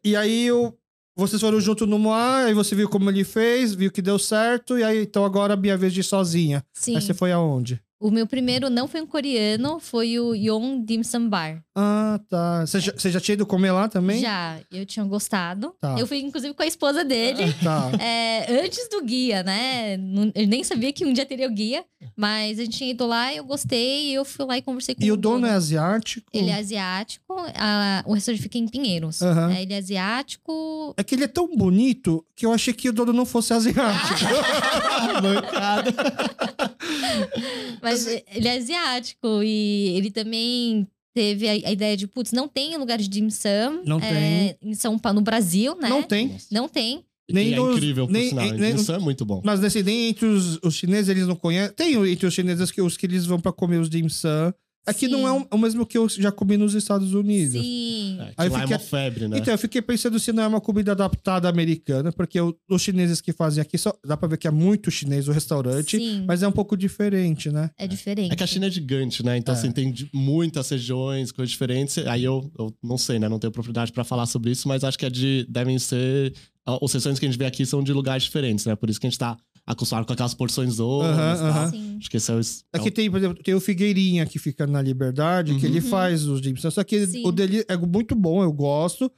E 0.03 0.17
aí 0.17 0.47
eu, 0.47 0.77
vocês 1.17 1.41
foram 1.41 1.61
junto 1.61 1.87
no 1.87 1.99
Moá, 1.99 2.45
aí 2.45 2.55
você 2.55 2.75
viu 2.75 2.89
como 2.89 3.11
ele 3.11 3.25
fez, 3.25 3.75
viu 3.75 3.91
que 3.91 4.03
deu 4.03 4.19
certo, 4.19 4.79
e 4.79 4.85
aí 4.85 5.03
então 5.03 5.25
agora 5.25 5.55
é 5.55 5.57
a 5.57 5.61
minha 5.61 5.77
vez 5.77 5.93
de 5.93 6.01
ir 6.01 6.05
sozinha. 6.05 6.65
Sim. 6.73 6.97
Aí 6.97 7.03
você 7.03 7.15
foi 7.15 7.33
aonde? 7.33 7.81
O 7.99 8.11
meu 8.11 8.27
primeiro 8.27 8.69
não 8.69 8.87
foi 8.87 9.01
um 9.01 9.07
coreano, 9.07 9.81
foi 9.81 10.19
o 10.19 10.35
Yon 10.35 10.85
Dim 10.85 11.03
Sum 11.03 11.29
Bar. 11.29 11.64
Ah, 11.77 12.21
tá. 12.29 12.61
Você 12.67 12.79
já, 12.79 12.93
você 12.93 13.11
já 13.11 13.21
tinha 13.21 13.33
ido 13.35 13.45
comer 13.45 13.73
lá 13.73 13.89
também? 13.89 14.21
Já, 14.21 14.61
eu 14.71 14.87
tinha 14.87 15.05
gostado. 15.05 15.75
Tá. 15.81 15.97
Eu 15.99 16.07
fui, 16.07 16.19
inclusive, 16.21 16.55
com 16.55 16.63
a 16.63 16.67
esposa 16.67 17.05
dele. 17.05 17.43
Tá. 17.65 17.91
é, 18.01 18.61
antes 18.65 18.89
do 18.91 19.03
guia, 19.03 19.43
né? 19.43 19.95
Eu 20.35 20.47
nem 20.47 20.63
sabia 20.63 20.93
que 20.93 21.05
um 21.05 21.13
dia 21.13 21.25
teria 21.27 21.49
o 21.49 21.51
guia, 21.53 21.85
mas 22.17 22.59
a 22.59 22.65
gente 22.65 22.77
tinha 22.79 22.91
ido 22.91 23.07
lá, 23.07 23.33
eu 23.35 23.43
gostei, 23.45 24.11
e 24.11 24.15
eu 24.15 24.25
fui 24.25 24.45
lá 24.45 24.57
e 24.59 24.63
conversei 24.63 24.95
com 24.95 25.03
E 25.03 25.11
o 25.11 25.17
dono 25.17 25.47
é 25.47 25.51
asiático? 25.51 26.27
Ele 26.33 26.51
é 26.51 26.55
asiático, 26.59 27.35
a- 27.57 28.03
o 28.07 28.13
restaurante 28.13 28.43
fica 28.43 28.59
em 28.59 28.69
Pinheiros. 28.69 29.23
Aham. 29.23 29.53
É, 29.53 29.63
ele 29.63 29.73
é 29.73 29.79
asiático. 29.79 30.95
É 30.97 31.03
que 31.03 31.15
ele 31.15 31.25
é 31.25 31.29
tão 31.29 31.57
bonito 31.57 32.25
que 32.37 32.45
eu 32.47 32.53
achei 32.53 32.73
que 32.75 32.89
o 32.89 32.93
dono 32.93 33.13
não 33.13 33.25
fosse 33.27 33.53
asiático. 33.53 34.21
Mancada. 35.23 35.91
Mas 37.83 38.07
Assim 38.07 38.21
ele 38.35 38.49
é 38.49 38.57
asiático 38.57 39.43
e 39.43 39.97
ele 39.97 40.11
também 40.11 40.87
teve 41.15 41.49
a, 41.49 41.53
a 41.53 41.73
ideia 41.73 41.97
de, 41.97 42.07
putz, 42.07 42.33
não 42.33 42.49
tem 42.49 42.77
lugar 42.77 42.99
de 42.99 43.09
dim 43.09 43.31
sum. 43.31 43.83
Não 43.87 43.99
é, 44.01 44.57
Em 44.61 44.75
São 44.75 44.99
Paulo, 44.99 45.21
no 45.21 45.25
Brasil, 45.25 45.77
né? 45.81 45.89
Não 45.89 46.03
tem. 46.03 46.37
Não 46.51 46.69
tem. 46.69 47.05
Nem 47.31 47.55
é 47.55 47.57
nos- 47.57 47.77
incrível, 47.77 48.07
por 48.07 48.13
nem- 48.13 48.29
sinal. 48.29 48.51
nem- 48.53 48.75
Isso 48.75 48.93
é 48.93 48.99
muito 48.99 49.25
bom. 49.25 49.41
Mas 49.43 49.59
nesse, 49.59 49.83
nem 49.83 50.09
entre 50.09 50.27
os, 50.27 50.59
os 50.63 50.75
chineses 50.75 51.09
eles 51.09 51.27
não 51.27 51.35
conhecem. 51.37 51.75
Tem 51.75 51.95
entre 52.13 52.27
os 52.27 52.35
chineses 52.35 52.71
que 52.71 52.83
os 52.83 52.97
que 52.99 53.07
eles 53.07 53.25
vão 53.25 53.41
pra 53.41 53.51
comer 53.53 53.79
os 53.79 53.89
dim 53.89 54.07
sum. 54.11 54.53
Aqui 54.87 55.09
não 55.09 55.27
é 55.27 55.33
o, 55.33 55.47
o 55.51 55.59
mesmo 55.59 55.87
que 55.87 55.97
eu 55.97 56.09
já 56.09 56.31
comi 56.31 56.57
nos 56.57 56.75
Estados 56.75 57.15
Unidos. 57.15 57.53
Sim. 57.61 58.19
É, 58.21 58.33
Aí 58.37 58.49
lá 58.49 58.61
fica- 58.61 58.75
é 58.75 58.77
uma 58.77 58.79
febre, 58.85 59.29
né? 59.29 59.39
Então, 59.39 59.55
eu 59.55 59.59
fiquei 59.59 59.81
pensando 59.81 60.19
se 60.21 60.33
não 60.33 60.43
é 60.43 60.47
uma 60.47 60.61
comida 60.61 60.93
adaptada 60.93 61.49
americana, 61.49 62.13
porque 62.13 62.39
o- 62.41 62.55
os 62.69 62.83
chineses 62.83 63.21
que 63.21 63.33
fazem 63.33 63.63
aqui, 63.63 63.79
só, 63.79 63.95
dá 64.07 64.17
pra 64.17 64.29
ver 64.29 64.37
que 64.37 64.47
é 64.47 64.51
muito 64.51 64.91
chinês 64.91 65.27
o 65.29 65.33
restaurante, 65.33 65.97
Sim. 65.97 66.25
mas 66.27 66.43
é 66.43 66.49
um 66.49 66.53
pouco 66.53 66.77
diferente, 66.77 67.51
né? 67.51 67.71
É 67.79 67.87
diferente. 67.87 68.33
É 68.33 68.37
que 68.37 68.43
a 68.43 68.47
China 68.47 68.67
é 68.67 68.71
gigante, 68.71 69.25
né? 69.25 69.37
Então, 69.39 69.55
É. 69.55 69.59
assim, 69.59 69.71
tem 69.73 69.95
muitas 70.13 70.69
regiões, 70.69 71.33
coisas 71.33 71.51
diferentes. 71.51 71.97
Aí 72.07 72.25
eu, 72.25 72.51
eu 72.59 72.75
não 72.83 72.99
sei, 72.99 73.19
né? 73.19 73.29
Não 73.29 73.39
tenho 73.39 73.51
propriedade 73.53 73.91
pra 73.93 74.05
falar 74.05 74.27
sobre 74.27 74.51
isso, 74.51 74.69
mas 74.69 74.85
acho 74.85 74.99
que 74.99 75.07
é 75.07 75.11
de, 75.11 75.47
devem 75.49 75.79
ser. 75.79 76.35
Os 76.81 76.93
restaurantes 76.93 77.21
que 77.21 77.27
a 77.27 77.29
gente 77.31 77.39
vê 77.39 77.45
aqui 77.47 77.67
são 77.67 77.83
de 77.83 77.93
lugares 77.93 78.23
diferentes, 78.25 78.65
né? 78.65 78.75
Por 78.75 78.89
isso 78.89 78.99
que 79.01 79.07
a 79.07 79.11
gente 79.11 79.19
tá 79.19 79.37
acostumado 79.67 80.07
com 80.07 80.13
aquelas 80.13 80.35
porções 80.35 80.79
Aham, 80.79 81.05
e 81.35 81.39
tal. 81.39 81.47
aham. 81.49 81.71
Sim. 81.71 81.97
Acho 81.99 82.11
que 82.11 82.17
esse 82.17 82.31
é 82.31 82.35
o. 82.35 82.41
é 82.41 82.43
Aqui 82.79 82.91
tem, 82.91 83.11
por 83.11 83.17
exemplo, 83.19 83.43
tem 83.43 83.55
o 83.55 83.61
Figueirinha 83.61 84.27
que 84.27 84.39
fica 84.39 84.67
na 84.67 84.83
Liberdade, 84.83 85.55
que 85.55 85.67
Uhum. 85.67 85.73
ele 85.73 85.81
faz 85.81 86.27
os 86.27 86.41
dim 86.41 86.55
sum. 86.57 86.71
Só 86.71 86.85
que 86.85 87.07
Sim. 87.07 87.27
o 87.27 87.33
dele 87.33 87.65
é 87.69 87.77
muito 87.77 88.15
bom, 88.15 88.43
eu 88.43 88.53
gosto, 88.53 89.11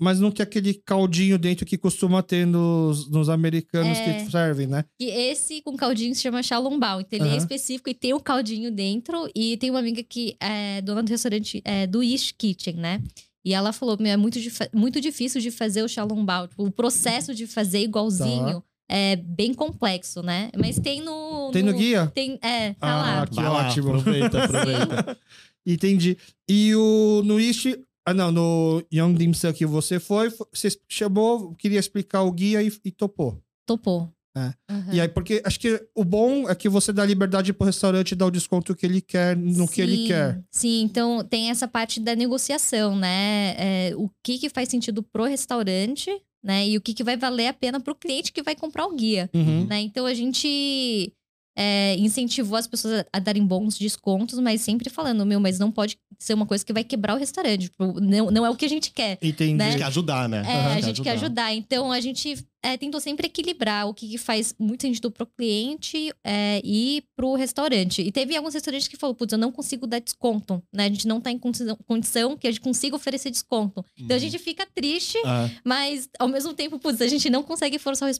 mas 0.00 0.20
não 0.20 0.30
tem 0.30 0.44
aquele 0.44 0.74
caldinho 0.74 1.36
dentro 1.36 1.66
que 1.66 1.76
costuma 1.76 2.22
ter 2.22 2.46
nos, 2.46 3.10
nos 3.10 3.28
americanos 3.28 3.98
É. 3.98 4.22
que 4.24 4.30
servem, 4.30 4.68
né? 4.68 4.84
E 5.00 5.06
esse 5.06 5.60
com 5.62 5.76
caldinho 5.76 6.14
se 6.14 6.22
chama 6.22 6.42
Shalom 6.42 6.76
Então 6.76 7.04
ele 7.12 7.30
é 7.30 7.36
específico 7.36 7.90
e 7.90 7.94
tem 7.94 8.14
o 8.14 8.20
caldinho 8.20 8.70
dentro. 8.70 9.28
E 9.34 9.56
tem 9.56 9.70
uma 9.70 9.80
amiga 9.80 10.02
que 10.02 10.36
é 10.38 10.80
dona 10.82 11.02
do 11.02 11.08
restaurante 11.10 11.60
é, 11.64 11.86
do 11.86 12.02
East 12.02 12.34
Kitchen, 12.38 12.74
né? 12.74 13.02
E 13.44 13.52
ela 13.54 13.72
falou: 13.72 13.96
meu, 13.98 14.12
é 14.12 14.16
muito, 14.16 14.38
muito 14.72 15.00
difícil 15.00 15.40
de 15.40 15.50
fazer 15.50 15.82
o 15.82 15.88
Shalom 15.88 16.24
Tipo, 16.48 16.64
o 16.66 16.70
processo 16.70 17.34
de 17.34 17.46
fazer 17.46 17.80
igualzinho 17.80 18.62
é 18.88 19.16
bem 19.16 19.52
complexo, 19.54 20.22
né? 20.22 20.50
Mas 20.56 20.78
tem 20.78 21.02
no. 21.02 21.50
Tem 21.52 21.62
no 21.62 21.72
guia? 21.74 22.10
Tem, 22.14 22.38
é, 22.42 22.72
tá 22.74 22.76
Ah, 22.88 23.20
lá. 23.20 23.26
que 23.26 23.36
lá, 23.40 23.52
ótimo. 23.68 23.88
aproveita, 23.90 24.38
aproveita. 24.44 25.18
Entendi. 25.66 26.16
E 26.48 26.74
o 26.74 27.22
no 27.24 27.38
East, 27.40 27.66
ah 28.06 28.14
não, 28.14 28.32
no 28.32 28.82
Young 28.92 29.14
Dim 29.14 29.32
Sum 29.32 29.52
que 29.52 29.66
você 29.66 30.00
foi, 30.00 30.30
fo- 30.30 30.48
você 30.52 30.68
chamou, 30.88 31.54
queria 31.56 31.78
explicar 31.78 32.22
o 32.22 32.32
guia 32.32 32.62
e, 32.62 32.72
e 32.84 32.90
topou. 32.90 33.38
Topou. 33.66 34.10
É. 34.36 34.52
Aham. 34.70 34.92
E 34.94 35.00
aí, 35.00 35.08
porque 35.08 35.42
acho 35.44 35.58
que 35.58 35.82
o 35.96 36.04
bom 36.04 36.48
é 36.48 36.54
que 36.54 36.68
você 36.68 36.92
dá 36.92 37.04
liberdade 37.04 37.52
pro 37.52 37.66
restaurante 37.66 38.14
dar 38.14 38.26
o 38.26 38.30
desconto 38.30 38.74
que 38.74 38.86
ele 38.86 39.00
quer 39.00 39.36
no 39.36 39.66
que 39.66 39.80
ele 39.80 39.96
Sim, 39.96 40.06
quer. 40.06 40.44
Sim, 40.50 40.80
então 40.82 41.24
tem 41.24 41.50
essa 41.50 41.66
parte 41.66 41.98
da 41.98 42.14
negociação, 42.14 42.94
né? 42.96 43.54
É, 43.58 43.92
o 43.96 44.08
que, 44.22 44.38
que 44.38 44.48
faz 44.48 44.68
sentido 44.68 45.02
pro 45.02 45.24
restaurante, 45.24 46.08
né? 46.42 46.68
E 46.68 46.76
o 46.76 46.80
que, 46.80 46.94
que 46.94 47.04
vai 47.04 47.16
valer 47.16 47.48
a 47.48 47.52
pena 47.52 47.80
pro 47.80 47.94
cliente 47.94 48.32
que 48.32 48.42
vai 48.42 48.54
comprar 48.54 48.86
o 48.86 48.94
guia, 48.94 49.28
Uhum. 49.34 49.66
né? 49.66 49.80
Então 49.80 50.06
a 50.06 50.14
gente 50.14 51.12
é, 51.60 51.96
incentivou 51.98 52.56
as 52.56 52.68
pessoas 52.68 53.00
a, 53.00 53.06
a 53.14 53.18
darem 53.18 53.44
bons 53.44 53.76
descontos, 53.76 54.38
mas 54.38 54.60
sempre 54.60 54.88
falando, 54.88 55.26
meu, 55.26 55.40
mas 55.40 55.58
não 55.58 55.72
pode 55.72 55.98
ser 56.16 56.34
uma 56.34 56.46
coisa 56.46 56.64
que 56.64 56.72
vai 56.72 56.84
quebrar 56.84 57.14
o 57.14 57.18
restaurante. 57.18 57.62
Tipo, 57.68 58.00
não, 58.00 58.30
não 58.30 58.46
é 58.46 58.50
o 58.50 58.54
que 58.54 58.64
a 58.64 58.68
gente 58.68 58.92
quer. 58.92 59.18
Né? 59.56 59.66
A 59.66 59.70
gente 59.70 59.78
quer 59.78 59.86
ajudar, 59.86 60.28
né? 60.28 60.42
É, 60.46 60.74
a 60.74 60.80
gente 60.80 61.02
quer 61.02 61.10
ajudar. 61.12 61.52
Então, 61.52 61.90
a 61.90 62.00
gente 62.00 62.44
é, 62.62 62.76
tentou 62.76 63.00
sempre 63.00 63.26
equilibrar 63.26 63.88
o 63.88 63.94
que, 63.94 64.08
que 64.08 64.18
faz 64.18 64.54
muito 64.58 64.82
sentido 64.82 65.10
pro 65.10 65.26
cliente 65.26 66.12
é, 66.24 66.60
e 66.64 67.02
pro 67.16 67.34
restaurante. 67.34 68.02
E 68.02 68.12
teve 68.12 68.36
alguns 68.36 68.54
restaurantes 68.54 68.86
que 68.88 68.96
falou, 68.96 69.14
putz, 69.14 69.32
eu 69.32 69.38
não 69.38 69.50
consigo 69.50 69.86
dar 69.86 69.98
desconto, 70.00 70.62
né? 70.72 70.84
A 70.86 70.88
gente 70.88 71.08
não 71.08 71.20
tá 71.20 71.30
em 71.32 71.38
condição, 71.38 71.76
condição 71.86 72.36
que 72.36 72.46
a 72.46 72.50
gente 72.50 72.60
consiga 72.60 72.94
oferecer 72.94 73.30
desconto. 73.30 73.84
Então, 73.98 74.16
a 74.16 74.18
Uhum. 74.18 74.24
gente 74.24 74.38
fica 74.38 74.66
triste, 74.74 75.18
É. 75.18 75.50
mas 75.64 76.08
ao 76.18 76.28
mesmo 76.28 76.54
tempo, 76.54 76.78
putz, 76.78 77.00
a 77.00 77.06
gente 77.08 77.28
não 77.30 77.42
consegue 77.42 77.78
forçar 77.78 78.10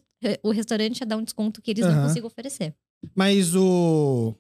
o, 0.43 0.49
o 0.49 0.51
restaurante 0.51 1.03
a 1.03 1.07
dar 1.07 1.17
um 1.17 1.23
desconto 1.23 1.61
que 1.63 1.71
eles 1.71 1.85
não 1.87 2.03
consigam 2.07 2.27
oferecer. 2.27 2.75
Mas 3.15 3.55
o. 3.55 4.35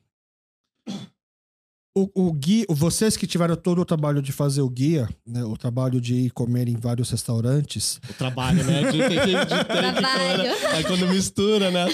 O, 1.96 2.28
o 2.28 2.32
guia, 2.32 2.64
vocês 2.68 3.16
que 3.16 3.26
tiveram 3.26 3.56
todo 3.56 3.80
o 3.80 3.84
trabalho 3.84 4.22
de 4.22 4.30
fazer 4.30 4.60
o 4.62 4.68
guia, 4.70 5.08
né, 5.26 5.42
o 5.42 5.56
trabalho 5.56 6.00
de 6.00 6.14
ir 6.14 6.30
comer 6.30 6.68
em 6.68 6.76
vários 6.76 7.10
restaurantes, 7.10 8.00
O 8.08 8.12
trabalho, 8.14 8.62
né? 8.62 8.84
De 8.92 8.98
ter 8.98 9.08
que, 9.08 9.26
de 9.26 9.46
ter 9.46 9.58
que 9.58 9.64
Trabalho. 9.64 10.42
É 10.76 10.82
quando 10.84 11.08
mistura, 11.08 11.72
né? 11.72 11.86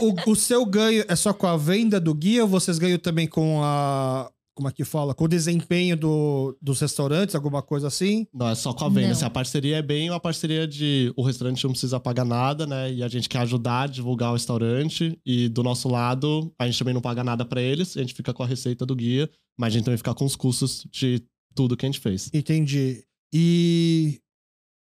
o, 0.00 0.08
o- 0.08 0.32
o 0.32 0.34
seu 0.34 0.66
ganho 0.66 1.04
é 1.06 1.14
só 1.14 1.32
com 1.32 1.46
a 1.46 1.56
venda 1.56 2.00
do 2.00 2.12
guia 2.12 2.42
ou 2.42 2.48
vocês 2.48 2.76
ganham 2.76 2.98
também 2.98 3.28
com 3.28 3.60
a. 3.62 4.28
Como 4.54 4.68
é 4.68 4.72
que 4.72 4.84
fala? 4.84 5.14
Com 5.14 5.24
o 5.24 5.28
desempenho 5.28 5.96
do, 5.96 6.56
dos 6.60 6.78
restaurantes, 6.80 7.34
alguma 7.34 7.62
coisa 7.62 7.86
assim? 7.88 8.26
Não, 8.34 8.48
é 8.48 8.54
só 8.54 8.74
com 8.74 8.84
a 8.84 8.88
venda. 8.88 9.12
Assim, 9.12 9.24
a 9.24 9.30
parceria 9.30 9.76
é 9.78 9.82
bem 9.82 10.10
uma 10.10 10.20
parceria 10.20 10.66
de 10.68 11.10
o 11.16 11.22
restaurante 11.22 11.64
não 11.64 11.70
precisa 11.70 11.98
pagar 11.98 12.24
nada, 12.26 12.66
né? 12.66 12.92
E 12.92 13.02
a 13.02 13.08
gente 13.08 13.28
quer 13.30 13.38
ajudar 13.38 13.82
a 13.82 13.86
divulgar 13.86 14.30
o 14.30 14.34
restaurante. 14.34 15.18
E 15.24 15.48
do 15.48 15.62
nosso 15.62 15.88
lado, 15.88 16.52
a 16.58 16.66
gente 16.66 16.78
também 16.78 16.92
não 16.92 17.00
paga 17.00 17.24
nada 17.24 17.44
pra 17.46 17.62
eles. 17.62 17.96
A 17.96 18.00
gente 18.00 18.12
fica 18.14 18.34
com 18.34 18.42
a 18.42 18.46
receita 18.46 18.84
do 18.84 18.94
guia, 18.94 19.30
mas 19.58 19.68
a 19.72 19.76
gente 19.78 19.84
também 19.86 19.96
fica 19.98 20.14
com 20.14 20.24
os 20.26 20.36
custos 20.36 20.86
de 20.90 21.22
tudo 21.54 21.76
que 21.76 21.86
a 21.86 21.88
gente 21.88 22.00
fez. 22.00 22.28
Entendi. 22.34 23.02
E 23.32 24.20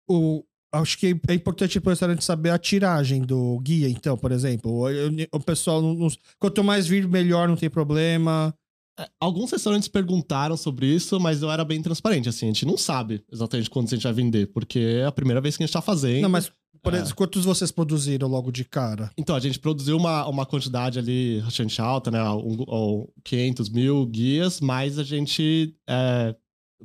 o, 0.10 0.44
acho 0.74 0.98
que 0.98 1.16
é 1.28 1.34
importante 1.36 1.80
para 1.80 1.90
o 1.90 1.92
restaurante 1.92 2.24
saber 2.24 2.50
a 2.50 2.58
tiragem 2.58 3.22
do 3.22 3.60
guia, 3.60 3.88
então, 3.90 4.18
por 4.18 4.32
exemplo. 4.32 4.72
O, 4.72 5.38
o 5.38 5.40
pessoal, 5.40 5.82
não- 5.82 5.94
não- 5.94 6.08
quanto 6.40 6.64
mais 6.64 6.88
vir, 6.88 7.08
melhor, 7.08 7.48
não 7.48 7.56
tem 7.56 7.70
problema. 7.70 8.54
É, 9.00 9.10
alguns 9.20 9.52
restaurantes 9.52 9.88
perguntaram 9.88 10.58
sobre 10.58 10.86
isso, 10.88 11.20
mas 11.20 11.42
eu 11.42 11.50
era 11.52 11.64
bem 11.64 11.82
transparente, 11.82 12.28
assim, 12.30 12.46
a 12.46 12.50
gente 12.50 12.66
não 12.66 12.78
sabe 12.78 13.24
exatamente 13.32 13.70
quantos 13.70 13.94
a 13.94 13.96
gente 13.96 14.04
vai 14.04 14.14
vender, 14.14 14.48
porque 14.48 14.80
é 14.80 15.06
a 15.06 15.12
primeira 15.12 15.40
vez 15.42 15.56
que 15.58 15.64
a 15.64 15.66
gente 15.66 15.74
tá 15.74 15.82
fazendo. 15.82 16.22
Não, 16.24 16.30
mas 16.30 16.52
por 16.84 16.94
É. 16.94 17.04
quantos 17.16 17.46
vocês 17.46 17.72
produziram 17.72 18.28
logo 18.28 18.52
de 18.52 18.66
cara? 18.66 19.12
Então, 19.18 19.36
a 19.36 19.40
gente 19.40 19.60
produziu 19.60 19.96
uma, 19.98 20.28
uma 20.28 20.46
quantidade 20.46 20.98
ali 21.00 21.40
bastante 21.42 21.80
alta, 21.80 22.10
né? 22.10 22.24
Um, 22.32 22.64
um, 22.68 23.08
500 23.24 23.70
mil 23.70 24.06
guias, 24.08 24.60
mas 24.60 24.98
a 24.98 25.04
gente 25.04 25.76
é, 25.88 26.36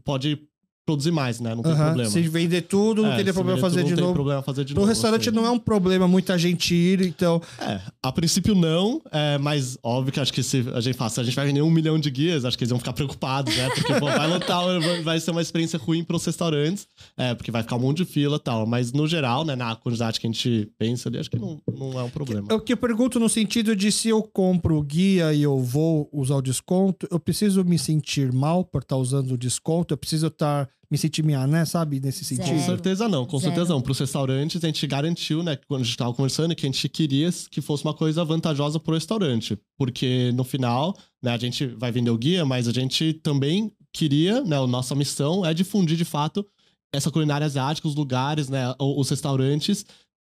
pode 0.04 0.38
produzir 0.86 1.10
mais, 1.10 1.40
né? 1.40 1.52
Não 1.54 1.62
tem 1.64 1.74
problema. 1.74 2.08
Se 2.10 2.22
vender 2.22 2.62
tudo, 2.62 3.02
não 3.02 3.12
É, 3.12 3.16
teria 3.16 3.34
problema 3.34 3.58
fazer 3.58 3.80
tudo, 3.80 3.84
de 3.86 3.90
não 3.90 3.96
tem 3.96 4.04
novo. 4.04 4.14
problema 4.14 4.42
fazer 4.42 4.64
de 4.64 4.72
No 4.72 4.80
novo. 4.80 4.88
restaurante 4.88 5.28
assim. 5.28 5.36
não 5.36 5.44
é 5.44 5.50
um 5.50 5.58
problema 5.58 6.06
muita 6.06 6.38
gente 6.38 6.74
ir, 6.74 7.02
então. 7.02 7.42
É, 7.58 7.80
a 8.02 8.12
princípio 8.12 8.54
não, 8.54 9.02
é, 9.10 9.36
mas 9.38 9.76
óbvio 9.82 10.12
que 10.12 10.20
acho 10.20 10.32
que 10.32 10.42
se 10.44 10.64
a 10.72 10.80
gente 10.80 10.96
fala, 10.96 11.10
se 11.10 11.20
a 11.20 11.24
gente 11.24 11.34
vai 11.34 11.44
vender 11.46 11.60
um 11.60 11.70
milhão 11.70 11.98
de 11.98 12.08
guias, 12.10 12.44
acho 12.44 12.56
que 12.56 12.62
eles 12.62 12.70
vão 12.70 12.78
ficar 12.78 12.92
preocupados, 12.92 13.54
né? 13.56 13.68
Porque 13.70 13.92
pô, 13.94 14.06
vai 14.06 14.28
lotar, 14.28 14.62
vai- 14.80 15.02
vai 15.02 15.20
ser 15.20 15.32
uma 15.32 15.42
experiência 15.42 15.76
ruim 15.78 16.04
para 16.04 16.14
os 16.16 16.24
restaurantes, 16.24 16.86
é, 17.16 17.34
porque 17.34 17.50
vai 17.50 17.62
ficar 17.62 17.74
um 17.76 17.80
monte 17.80 17.98
de 17.98 18.04
fila 18.04 18.36
e 18.36 18.40
tal. 18.40 18.64
Mas 18.64 18.92
no 18.92 19.08
geral, 19.08 19.44
né, 19.44 19.56
na 19.56 19.74
quantidade 19.74 20.20
que 20.20 20.26
a 20.26 20.30
gente 20.30 20.70
pensa 20.78 21.08
ali, 21.08 21.18
acho 21.18 21.28
que 21.30 21.38
não, 21.38 21.60
não 21.76 21.98
é 21.98 22.02
um 22.04 22.10
problema. 22.10 22.46
O 22.54 22.60
que 22.60 22.72
eu 22.72 22.76
pergunto 22.76 23.18
no 23.18 23.28
sentido 23.28 23.74
de 23.74 23.90
se 23.90 24.08
eu 24.08 24.22
compro 24.22 24.76
o 24.78 24.82
guia 24.82 25.32
e 25.34 25.42
eu 25.42 25.58
vou 25.58 26.08
usar 26.12 26.36
o 26.36 26.42
desconto, 26.42 27.08
eu 27.10 27.18
preciso 27.18 27.64
me 27.64 27.76
sentir 27.78 28.32
mal 28.32 28.64
por 28.64 28.82
estar 28.82 28.96
usando 28.96 29.32
o 29.32 29.38
desconto, 29.38 29.92
eu 29.94 29.98
preciso 29.98 30.28
estar 30.28 30.68
me 30.90 30.96
sentir 30.96 31.22
minha, 31.24 31.46
né, 31.46 31.64
sabe, 31.64 32.00
nesse 32.00 32.24
Zero. 32.24 32.40
Com 32.40 32.48
sentido. 32.48 32.66
certeza 32.66 33.08
não, 33.08 33.24
com 33.24 33.38
Zero. 33.38 33.52
certeza 33.52 33.72
não. 33.74 33.80
Para 33.80 33.92
os 33.92 33.98
restaurantes, 33.98 34.62
a 34.62 34.66
gente 34.66 34.86
garantiu, 34.86 35.42
né, 35.42 35.56
quando 35.66 35.80
a 35.80 35.84
gente 35.84 35.92
estava 35.92 36.14
conversando, 36.14 36.54
que 36.54 36.66
a 36.66 36.68
gente 36.68 36.88
queria 36.88 37.30
que 37.50 37.60
fosse 37.60 37.84
uma 37.84 37.94
coisa 37.94 38.24
vantajosa 38.24 38.78
para 38.78 38.92
o 38.92 38.94
restaurante. 38.94 39.58
Porque 39.76 40.30
no 40.34 40.44
final, 40.44 40.96
né, 41.22 41.32
a 41.32 41.38
gente 41.38 41.66
vai 41.66 41.90
vender 41.90 42.10
o 42.10 42.18
guia, 42.18 42.44
mas 42.44 42.68
a 42.68 42.72
gente 42.72 43.14
também 43.14 43.72
queria, 43.92 44.42
né, 44.42 44.56
a 44.56 44.66
nossa 44.66 44.94
missão 44.94 45.44
é 45.44 45.52
difundir 45.52 45.96
de 45.96 46.04
fato 46.04 46.46
essa 46.92 47.10
culinária 47.10 47.44
asiática, 47.44 47.88
os 47.88 47.94
lugares, 47.94 48.48
né, 48.48 48.74
os 48.78 49.10
restaurantes, 49.10 49.84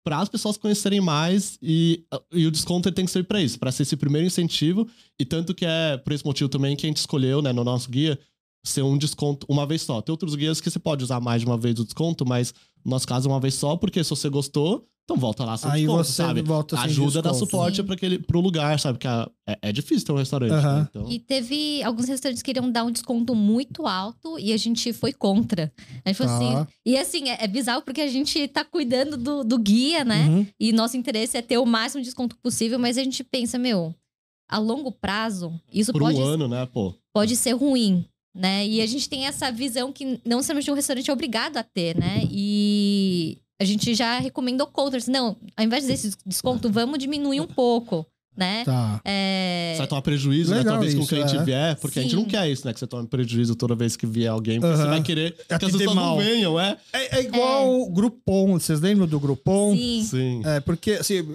para 0.05 0.18
as 0.18 0.28
pessoas 0.28 0.57
conhecerem 0.57 1.01
mais 1.01 1.59
e, 1.61 2.05
e 2.32 2.47
o 2.47 2.51
desconto 2.51 2.92
tem 2.92 3.05
que 3.05 3.11
ser 3.11 3.24
para 3.24 3.42
isso, 3.42 3.59
para 3.59 3.72
ser 3.72 3.82
esse 3.82 3.97
primeiro 3.97 4.24
incentivo. 4.24 4.88
E 5.18 5.24
tanto 5.24 5.53
que 5.53 5.66
é 5.66 5.97
por 5.97 6.12
esse 6.12 6.24
motivo 6.24 6.49
também 6.49 6.76
que 6.76 6.86
a 6.86 6.88
gente 6.88 6.99
escolheu, 6.99 7.42
né, 7.42 7.53
no 7.53 7.64
nosso 7.64 7.90
guia, 7.90 8.16
ser 8.69 8.83
um 8.83 8.97
desconto 8.99 9.47
uma 9.49 9.67
vez 9.67 9.83
só. 9.83 10.01
Tem 10.03 10.12
outros 10.12 10.35
guias 10.35 10.61
que 10.61 10.71
você 10.71 10.79
pode 10.79 11.03
usar 11.05 11.21
mais 11.21 11.41
de 11.43 11.47
uma 11.47 11.57
vez 11.57 11.79
o 11.79 11.85
desconto, 11.85 12.27
mas 12.27 12.53
no 12.85 12.91
nosso 12.91 13.07
caso 13.07 13.29
é 13.29 13.33
uma 13.33 13.41
vez 13.41 13.55
só, 13.55 13.77
porque 13.77 14.03
se 14.05 14.11
você 14.11 14.29
gostou, 14.29 14.87
então 15.05 15.17
volta 15.17 15.45
lá 15.45 15.57
sem 15.57 15.71
Aí 15.71 15.81
desconto, 15.83 16.05
você 16.05 16.12
sabe? 16.12 16.43
volta 16.43 16.77
sem 16.77 16.85
Ajuda 16.87 17.21
a 17.21 17.23
dar 17.23 17.31
desconto. 17.31 17.51
suporte 17.51 17.83
para 17.85 17.95
aquele 17.95 18.19
pro 18.19 18.41
lugar, 18.41 18.79
sabe? 18.81 18.99
Que 18.99 19.07
é, 19.07 19.29
é 19.62 19.73
difícil 19.73 20.05
ter 20.05 20.12
um 20.12 20.17
restaurante, 20.17 20.51
Aham. 20.53 20.81
né? 20.81 20.87
Então, 20.91 21.09
E 21.09 21.19
teve 21.21 21.81
alguns 21.85 22.09
restaurantes 22.09 22.43
que 22.43 22.53
queriam 22.53 22.69
dar 22.71 22.83
um 22.85 22.91
desconto 22.91 23.33
muito 23.33 23.87
alto 23.87 24.37
e 24.37 24.53
a 24.53 24.57
gente 24.57 24.93
foi 24.93 25.12
contra. 25.12 25.73
A 26.05 26.09
gente 26.09 26.17
falou 26.17 26.37
Tá. 26.39 26.61
assim. 26.62 26.67
E 26.85 26.99
assim, 26.99 27.29
é, 27.29 27.45
é 27.45 27.47
bizarro 27.47 27.83
porque 27.83 28.01
a 28.01 28.09
gente 28.09 28.49
tá 28.49 28.64
cuidando 28.64 29.17
do, 29.17 29.45
do 29.45 29.59
guia, 29.59 30.05
né? 30.05 30.27
Uhum. 30.27 30.47
E 30.59 30.73
nosso 30.73 30.97
interesse 30.97 31.37
é 31.37 31.43
ter 31.43 31.59
o 31.59 31.64
máximo 31.64 32.01
de 32.03 32.07
desconto 32.07 32.37
possível, 32.39 32.77
mas 32.77 32.99
a 32.99 33.05
gente 33.05 33.23
pensa, 33.23 33.57
meu, 33.59 33.95
a 34.51 34.59
longo 34.59 34.91
prazo, 34.91 35.53
isso 35.73 35.93
por 35.93 36.03
pode, 36.03 36.19
um 36.19 36.25
ano, 36.25 36.49
né, 36.49 36.67
pô? 36.67 36.93
pode 37.14 37.37
ser 37.37 37.53
ruim, 37.53 38.05
né? 38.37 38.66
E 38.66 38.82
a 38.82 38.87
gente 38.87 39.09
tem 39.09 39.26
essa 39.26 39.51
visão 39.51 39.91
que 39.91 40.20
não 40.24 40.37
necessariamente 40.37 40.70
um 40.70 40.74
restaurante 40.74 41.11
é 41.11 41.12
obrigado 41.12 41.57
a 41.57 41.62
ter, 41.62 41.97
né? 41.97 42.22
E 42.30 43.39
a 43.59 43.64
gente 43.64 43.95
já 43.95 44.18
recomendou 44.18 44.66
contra. 44.66 44.99
assim, 44.99 45.11
Não, 45.11 45.37
ao 45.57 45.64
invés 45.64 45.87
desse 45.87 46.12
desconto, 46.24 46.70
vamos 46.70 46.99
diminuir 46.99 47.41
um 47.41 47.47
pouco, 47.47 48.07
né? 48.37 48.62
Tá. 48.64 49.01
É... 49.05 49.72
Você 49.72 49.78
vai 49.78 49.87
tomar 49.87 50.03
prejuízo, 50.03 50.51
Legal 50.51 50.64
né? 50.64 50.70
Toda 50.70 50.80
vez 50.82 50.93
que 50.93 51.01
um 51.01 51.03
isso, 51.03 51.09
cliente 51.09 51.37
é. 51.37 51.43
vier, 51.43 51.76
porque 51.76 51.99
a 51.99 52.03
gente 52.03 52.11
Sim. 52.11 52.16
não 52.18 52.24
quer 52.26 52.51
isso, 52.51 52.66
né? 52.66 52.74
Que 52.74 52.78
você 52.78 52.87
tome 52.87 53.09
prejuízo 53.09 53.57
toda 53.57 53.74
vez 53.74 53.97
que 53.97 54.07
vier 54.07 54.30
alguém, 54.30 54.61
porque 54.61 54.76
você 54.76 54.82
Aham. 54.82 54.91
vai 54.91 55.03
querer 55.03 55.32
que 55.32 55.55
as 55.55 55.57
Atender 55.57 55.78
pessoas 55.78 55.97
mal. 55.97 56.16
não 56.16 56.24
venham, 56.24 56.61
é? 56.61 56.76
É, 56.93 57.18
é 57.18 57.22
igual 57.22 57.80
o 57.80 57.91
Groupon, 57.91 58.61
vocês 58.61 58.80
lembram 58.80 59.07
do 59.07 59.18
Groupon? 59.18 59.74
Sim. 59.74 60.05
Sim. 60.05 60.43
É, 60.45 60.61
porque, 60.61 60.93
assim, 60.93 61.26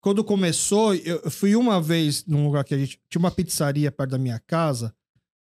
quando 0.00 0.24
começou, 0.24 0.92
eu 0.96 1.20
eu 1.24 1.30
fui 1.30 1.54
uma 1.54 1.80
vez 1.80 2.24
num 2.26 2.44
lugar 2.44 2.64
que 2.64 2.74
a 2.74 2.78
gente. 2.78 2.98
Tinha 3.08 3.20
uma 3.20 3.30
pizzaria 3.30 3.92
perto 3.92 4.10
da 4.10 4.18
minha 4.18 4.40
casa 4.40 4.92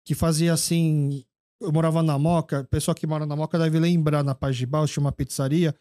que 0.05 0.15
fazia 0.15 0.53
assim. 0.53 1.23
Eu 1.59 1.71
morava 1.71 2.03
na 2.03 2.19
Moca, 2.19 2.61
o 2.61 2.67
pessoal 2.67 2.93
que 2.93 3.07
mora 3.07 3.25
na 3.25 3.35
Moca 3.35 3.57
deve 3.57 3.79
lembrar 3.79 4.23
na 4.23 4.35
Paz 4.35 4.55
de 4.55 4.65
Baixo, 4.65 4.93
tinha 4.93 5.01
uma 5.01 5.11
pizzaria 5.11 5.73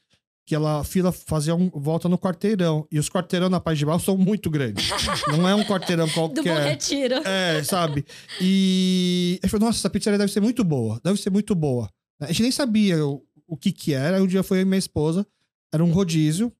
que 0.46 0.54
ela 0.54 0.80
a 0.80 0.84
fila 0.84 1.10
fazia 1.10 1.54
um, 1.54 1.70
volta 1.70 2.08
no 2.08 2.18
quarteirão. 2.18 2.86
E 2.92 2.98
os 2.98 3.08
quarteirão 3.08 3.48
na 3.48 3.60
Paz 3.60 3.78
de 3.78 3.86
Baixo 3.86 4.04
são 4.04 4.16
muito 4.16 4.50
grandes. 4.50 4.88
Não 5.28 5.48
é 5.48 5.54
um 5.54 5.64
quarteirão 5.64 6.06
Do 6.06 6.12
Bom 6.12 6.28
qualquer. 6.30 6.68
Retiro. 6.68 7.16
É, 7.26 7.62
sabe? 7.64 8.04
E 8.40 9.38
eu 9.42 9.48
falei, 9.48 9.66
nossa, 9.66 9.78
essa 9.78 9.90
pizzaria 9.90 10.18
deve 10.18 10.32
ser 10.32 10.40
muito 10.40 10.62
boa. 10.62 11.00
Deve 11.02 11.20
ser 11.20 11.30
muito 11.30 11.54
boa. 11.54 11.88
A 12.20 12.26
gente 12.26 12.42
nem 12.42 12.50
sabia 12.50 13.04
o, 13.04 13.22
o 13.46 13.56
que 13.56 13.72
que 13.72 13.94
era. 13.94 14.16
Aí 14.16 14.22
um 14.22 14.26
dia 14.26 14.42
foi 14.42 14.64
minha 14.64 14.78
esposa. 14.78 15.26
Era 15.72 15.82
um 15.82 15.90
rodízio. 15.90 16.52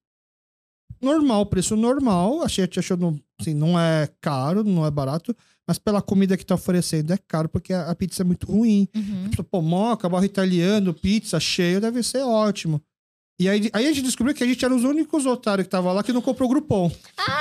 Normal, 1.01 1.47
preço 1.47 1.77
normal. 1.77 2.43
Achei, 2.43 2.69
achando, 2.77 3.21
assim, 3.39 3.53
não 3.53 3.79
é 3.79 4.09
caro, 4.21 4.65
não 4.65 4.87
é 4.87 4.91
barato. 4.91 5.37
Mas 5.67 5.79
pela 5.79 6.03
comida 6.03 6.37
que 6.37 6.45
tá 6.45 6.55
oferecendo 6.55 7.13
é 7.13 7.19
caro, 7.29 7.49
porque 7.49 7.73
a, 7.73 7.91
a 7.91 7.95
pizza 7.95 8.23
é 8.23 8.25
muito 8.25 8.47
ruim. 8.47 8.87
Uhum. 8.95 9.31
Pô, 9.51 9.63
moca, 9.63 10.09
barro 10.09 10.25
italiano, 10.25 10.93
pizza 10.93 11.41
cheio, 11.41 11.81
deve 11.81 12.03
ser 12.03 12.23
ótimo. 12.23 12.81
E 13.41 13.49
aí, 13.49 13.69
aí 13.73 13.87
a 13.87 13.93
gente 13.93 14.03
descobriu 14.05 14.33
que 14.35 14.45
a 14.45 14.47
gente 14.47 14.65
era 14.65 14.73
os 14.73 14.85
únicos 14.85 15.27
otários 15.27 15.67
que 15.67 15.71
tava 15.71 15.91
lá 15.93 16.05
que 16.05 16.13
não 16.13 16.21
comprou 16.23 16.49
o 16.49 16.53
Groupon. 16.53 16.89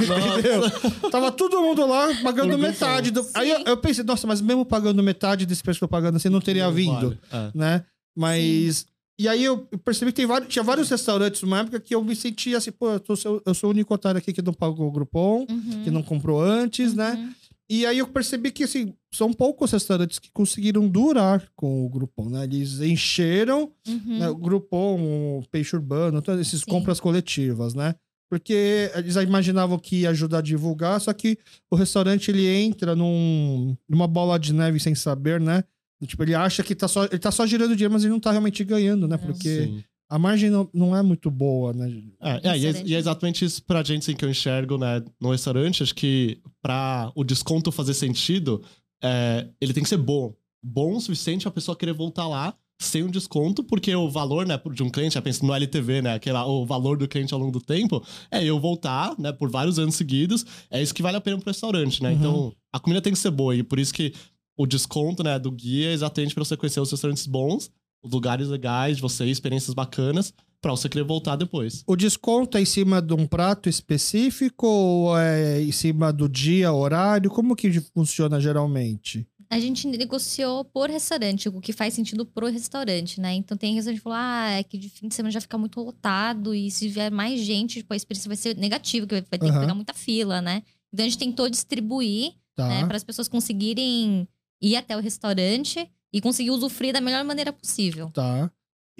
Entendeu? 0.00 1.10
Tava 1.10 1.32
todo 1.32 1.60
mundo 1.60 1.86
lá 1.86 2.08
pagando 2.22 2.50
Por 2.50 2.58
metade. 2.58 3.10
Do... 3.10 3.22
Sim. 3.22 3.30
Aí 3.34 3.50
eu, 3.50 3.60
eu 3.66 3.76
pensei, 3.76 4.04
nossa, 4.04 4.26
mas 4.26 4.40
mesmo 4.40 4.64
pagando 4.64 5.02
metade 5.02 5.44
desse 5.46 5.62
preço 5.62 5.78
que 5.80 5.84
eu 5.84 5.88
tô 5.88 5.92
pagando, 5.92 6.16
assim, 6.16 6.28
não 6.28 6.40
teria 6.40 6.66
Não 6.66 6.72
vindo, 6.72 7.18
vale. 7.30 7.48
É. 7.54 7.58
né? 7.58 7.84
Mas. 8.16 8.86
E 9.18 9.28
aí 9.28 9.44
eu 9.44 9.58
percebi 9.84 10.10
que 10.10 10.16
tem 10.16 10.26
vários, 10.26 10.48
tinha 10.52 10.62
vários 10.62 10.88
restaurantes 10.88 11.42
numa 11.42 11.60
época 11.60 11.78
que 11.78 11.94
eu 11.94 12.02
me 12.02 12.16
sentia 12.16 12.56
assim, 12.58 12.72
pô, 12.72 12.92
eu, 12.92 13.00
tô- 13.00 13.14
eu 13.44 13.54
sou 13.54 13.68
o 13.68 13.72
único 13.72 13.92
otário 13.94 14.18
aqui 14.18 14.32
que 14.32 14.42
não 14.42 14.54
pagou 14.54 14.88
o 14.88 14.90
Groupon, 14.90 15.46
Uhum. 15.48 15.82
que 15.84 15.90
não 15.90 16.02
comprou 16.02 16.40
antes, 16.42 16.94
né? 16.94 17.30
E 17.74 17.86
aí 17.86 18.00
eu 18.00 18.06
percebi 18.06 18.50
que, 18.52 18.64
assim, 18.64 18.92
são 19.10 19.32
poucos 19.32 19.72
restaurantes 19.72 20.18
que 20.18 20.30
conseguiram 20.30 20.86
durar 20.86 21.42
com 21.56 21.86
o 21.86 21.88
Groupon, 21.88 22.28
né? 22.28 22.44
Eles 22.44 22.80
encheram 22.80 23.72
Uhum. 23.88 24.18
né, 24.18 24.28
o 24.28 24.36
Groupon, 24.36 25.38
o 25.38 25.42
Peixe 25.50 25.74
Urbano, 25.74 26.20
todas 26.20 26.46
essas 26.46 26.60
Sim. 26.60 26.66
compras 26.70 27.00
coletivas, 27.00 27.72
né? 27.72 27.94
Porque 28.30 28.90
eles 28.94 29.16
imaginavam 29.16 29.78
que 29.78 30.02
ia 30.02 30.10
ajudar 30.10 30.38
a 30.38 30.42
divulgar, 30.42 31.00
só 31.00 31.14
que 31.14 31.38
o 31.70 31.74
restaurante 31.74 32.30
ele 32.30 32.46
entra 32.46 32.94
num, 32.94 33.74
numa 33.88 34.06
bola 34.06 34.38
de 34.38 34.52
neve 34.52 34.78
sem 34.78 34.94
saber, 34.94 35.40
né? 35.40 35.64
Tipo, 36.06 36.24
ele 36.24 36.34
acha 36.34 36.62
que 36.62 36.74
tá 36.74 36.86
só, 36.88 37.04
ele 37.06 37.18
tá 37.18 37.30
só 37.30 37.46
girando 37.46 37.74
dinheiro, 37.74 37.92
mas 37.94 38.02
ele 38.02 38.12
não 38.12 38.20
tá 38.20 38.32
realmente 38.32 38.62
ganhando, 38.64 39.08
né? 39.08 39.16
Não. 39.16 39.26
Porque 39.26 39.64
Sim. 39.64 39.84
A 40.12 40.18
margem 40.18 40.50
não, 40.50 40.68
não 40.74 40.94
é 40.94 41.02
muito 41.02 41.30
boa, 41.30 41.72
né? 41.72 41.90
É, 42.20 42.50
é, 42.50 42.58
e, 42.58 42.66
é, 42.66 42.82
e 42.84 42.94
é 42.94 42.98
exatamente 42.98 43.46
isso 43.46 43.64
pra 43.64 43.82
gente 43.82 44.02
assim, 44.02 44.14
que 44.14 44.22
eu 44.22 44.28
enxergo 44.28 44.76
né, 44.76 45.02
no 45.18 45.30
restaurante. 45.30 45.82
Acho 45.82 45.94
que 45.94 46.38
pra 46.60 47.10
o 47.14 47.24
desconto 47.24 47.72
fazer 47.72 47.94
sentido, 47.94 48.62
é, 49.02 49.48
ele 49.58 49.72
tem 49.72 49.82
que 49.82 49.88
ser 49.88 49.96
bom. 49.96 50.34
Bom 50.62 50.96
o 50.96 51.00
suficiente 51.00 51.48
a 51.48 51.50
pessoa 51.50 51.74
querer 51.74 51.94
voltar 51.94 52.28
lá 52.28 52.54
sem 52.78 53.02
um 53.02 53.10
desconto, 53.10 53.64
porque 53.64 53.94
o 53.94 54.10
valor 54.10 54.44
né, 54.46 54.60
de 54.74 54.82
um 54.82 54.90
cliente, 54.90 55.14
já 55.14 55.22
pensa 55.22 55.46
no 55.46 55.54
LTV, 55.54 56.02
né? 56.02 56.12
Aquela, 56.12 56.44
o 56.44 56.66
valor 56.66 56.98
do 56.98 57.08
cliente 57.08 57.32
ao 57.32 57.40
longo 57.40 57.52
do 57.52 57.60
tempo, 57.62 58.04
é 58.30 58.44
eu 58.44 58.60
voltar 58.60 59.18
né, 59.18 59.32
por 59.32 59.50
vários 59.50 59.78
anos 59.78 59.94
seguidos. 59.94 60.44
É 60.70 60.82
isso 60.82 60.92
que 60.92 61.00
vale 61.00 61.16
a 61.16 61.22
pena 61.22 61.38
pro 61.38 61.46
restaurante, 61.46 62.02
né? 62.02 62.10
Uhum. 62.10 62.16
Então, 62.16 62.52
a 62.70 62.78
comida 62.78 63.00
tem 63.00 63.14
que 63.14 63.18
ser 63.18 63.30
boa. 63.30 63.56
E 63.56 63.62
por 63.62 63.78
isso 63.78 63.94
que 63.94 64.12
o 64.58 64.66
desconto 64.66 65.24
né, 65.24 65.38
do 65.38 65.50
guia 65.50 65.88
é 65.88 65.92
exatamente 65.94 66.34
pra 66.34 66.44
você 66.44 66.54
conhecer 66.54 66.80
os 66.80 66.90
restaurantes 66.90 67.26
bons, 67.26 67.70
lugares 68.04 68.48
legais 68.48 68.96
de 68.96 69.02
você, 69.02 69.24
ir, 69.24 69.30
experiências 69.30 69.74
bacanas, 69.74 70.32
pra 70.60 70.70
você 70.70 70.88
querer 70.88 71.04
voltar 71.04 71.36
depois. 71.36 71.82
O 71.86 71.96
desconto 71.96 72.56
é 72.56 72.60
em 72.62 72.64
cima 72.64 73.02
de 73.02 73.14
um 73.14 73.26
prato 73.26 73.68
específico 73.68 74.66
ou 74.66 75.18
é 75.18 75.60
em 75.60 75.72
cima 75.72 76.12
do 76.12 76.28
dia, 76.28 76.72
horário? 76.72 77.30
Como 77.30 77.56
que 77.56 77.70
funciona 77.94 78.40
geralmente? 78.40 79.26
A 79.50 79.60
gente 79.60 79.86
negociou 79.86 80.64
por 80.64 80.88
restaurante, 80.88 81.48
o 81.48 81.60
que 81.60 81.72
faz 81.74 81.92
sentido 81.92 82.24
pro 82.24 82.46
restaurante, 82.46 83.20
né? 83.20 83.34
Então 83.34 83.54
tem 83.56 83.74
restaurante 83.74 83.98
que 83.98 84.02
falou, 84.04 84.18
ah, 84.18 84.50
é 84.52 84.62
que 84.62 84.78
de 84.78 84.88
fim 84.88 85.08
de 85.08 85.14
semana 85.14 85.30
já 85.30 85.42
fica 85.42 85.58
muito 85.58 85.78
lotado 85.80 86.54
e 86.54 86.70
se 86.70 86.88
vier 86.88 87.10
mais 87.10 87.38
gente, 87.40 87.80
tipo, 87.80 87.92
a 87.92 87.96
experiência 87.96 88.28
vai 88.28 88.36
ser 88.36 88.56
negativa, 88.56 89.06
que 89.06 89.14
vai 89.14 89.22
ter 89.22 89.44
Aham. 89.44 89.52
que 89.52 89.60
pegar 89.60 89.74
muita 89.74 89.92
fila, 89.92 90.40
né? 90.40 90.62
Então 90.92 91.04
a 91.04 91.08
gente 91.08 91.18
tentou 91.18 91.48
distribuir, 91.50 92.32
Tá. 92.54 92.68
né, 92.68 92.86
para 92.86 92.96
as 92.96 93.04
pessoas 93.04 93.28
conseguirem 93.28 94.28
ir 94.60 94.76
até 94.76 94.96
o 94.96 95.00
restaurante 95.00 95.88
e 96.12 96.20
conseguir 96.20 96.50
usufruir 96.50 96.92
da 96.92 97.00
melhor 97.00 97.24
maneira 97.24 97.52
possível. 97.52 98.10
Tá. 98.12 98.50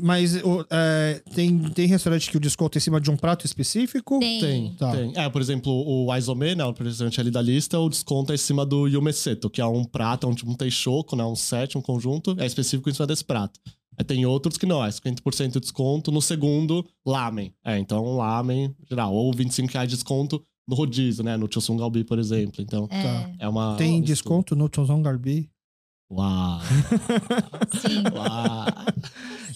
Mas 0.00 0.34
o- 0.42 0.64
é, 0.70 1.22
tem, 1.34 1.58
tem 1.70 1.86
restaurante 1.86 2.30
que 2.30 2.36
o 2.36 2.40
desconto 2.40 2.76
é 2.76 2.78
em 2.78 2.80
cima 2.80 2.98
de 2.98 3.10
um 3.10 3.16
prato 3.16 3.44
específico? 3.44 4.18
Tem. 4.18 4.40
Tem, 4.40 4.74
Tá. 4.74 4.90
tem. 4.92 5.12
É, 5.14 5.28
por 5.28 5.40
exemplo, 5.42 5.70
o 5.70 6.10
Aizome, 6.10 6.54
né, 6.54 6.64
o 6.64 6.68
representante 6.68 7.20
ali 7.20 7.30
da 7.30 7.42
lista, 7.42 7.78
o 7.78 7.90
desconto 7.90 8.32
é 8.32 8.34
em 8.34 8.38
cima 8.38 8.64
do 8.64 8.88
Yumeseto, 8.88 9.50
que 9.50 9.60
é 9.60 9.66
um 9.66 9.84
prato, 9.84 10.26
um, 10.26 10.34
tipo 10.34 10.50
um 10.50 10.54
teixoco, 10.54 11.14
né, 11.14 11.22
um 11.24 11.36
set, 11.36 11.76
um 11.76 11.82
conjunto, 11.82 12.34
é 12.38 12.46
específico 12.46 12.88
em 12.88 12.94
cima 12.94 13.06
desse 13.06 13.22
prato. 13.24 13.60
Aí 13.98 14.04
tem 14.04 14.24
outros 14.24 14.56
que 14.56 14.64
não, 14.64 14.82
é 14.82 14.88
50% 14.90 15.52
de 15.52 15.60
desconto 15.60 16.10
no 16.10 16.22
segundo 16.22 16.84
lamen. 17.06 17.52
É, 17.62 17.78
então 17.78 18.16
lamen, 18.16 18.74
geral, 18.88 19.12
ou 19.14 19.30
25 19.34 19.70
reais 19.74 19.90
de 19.90 19.96
desconto 19.96 20.42
no 20.66 20.74
rodízio, 20.74 21.22
né? 21.22 21.36
No 21.36 21.46
Chosun 21.52 21.76
Galbi, 21.76 22.02
por 22.02 22.18
exemplo. 22.18 22.62
Então, 22.62 22.88
É, 22.90 23.02
Tá. 23.02 23.30
é 23.40 23.48
uma. 23.48 23.76
Tem 23.76 24.00
desconto 24.00 24.56
no 24.56 24.70
Chozon 24.74 25.02
Uau! 26.12 26.60
sim, 27.80 28.02
Uau! 28.14 28.66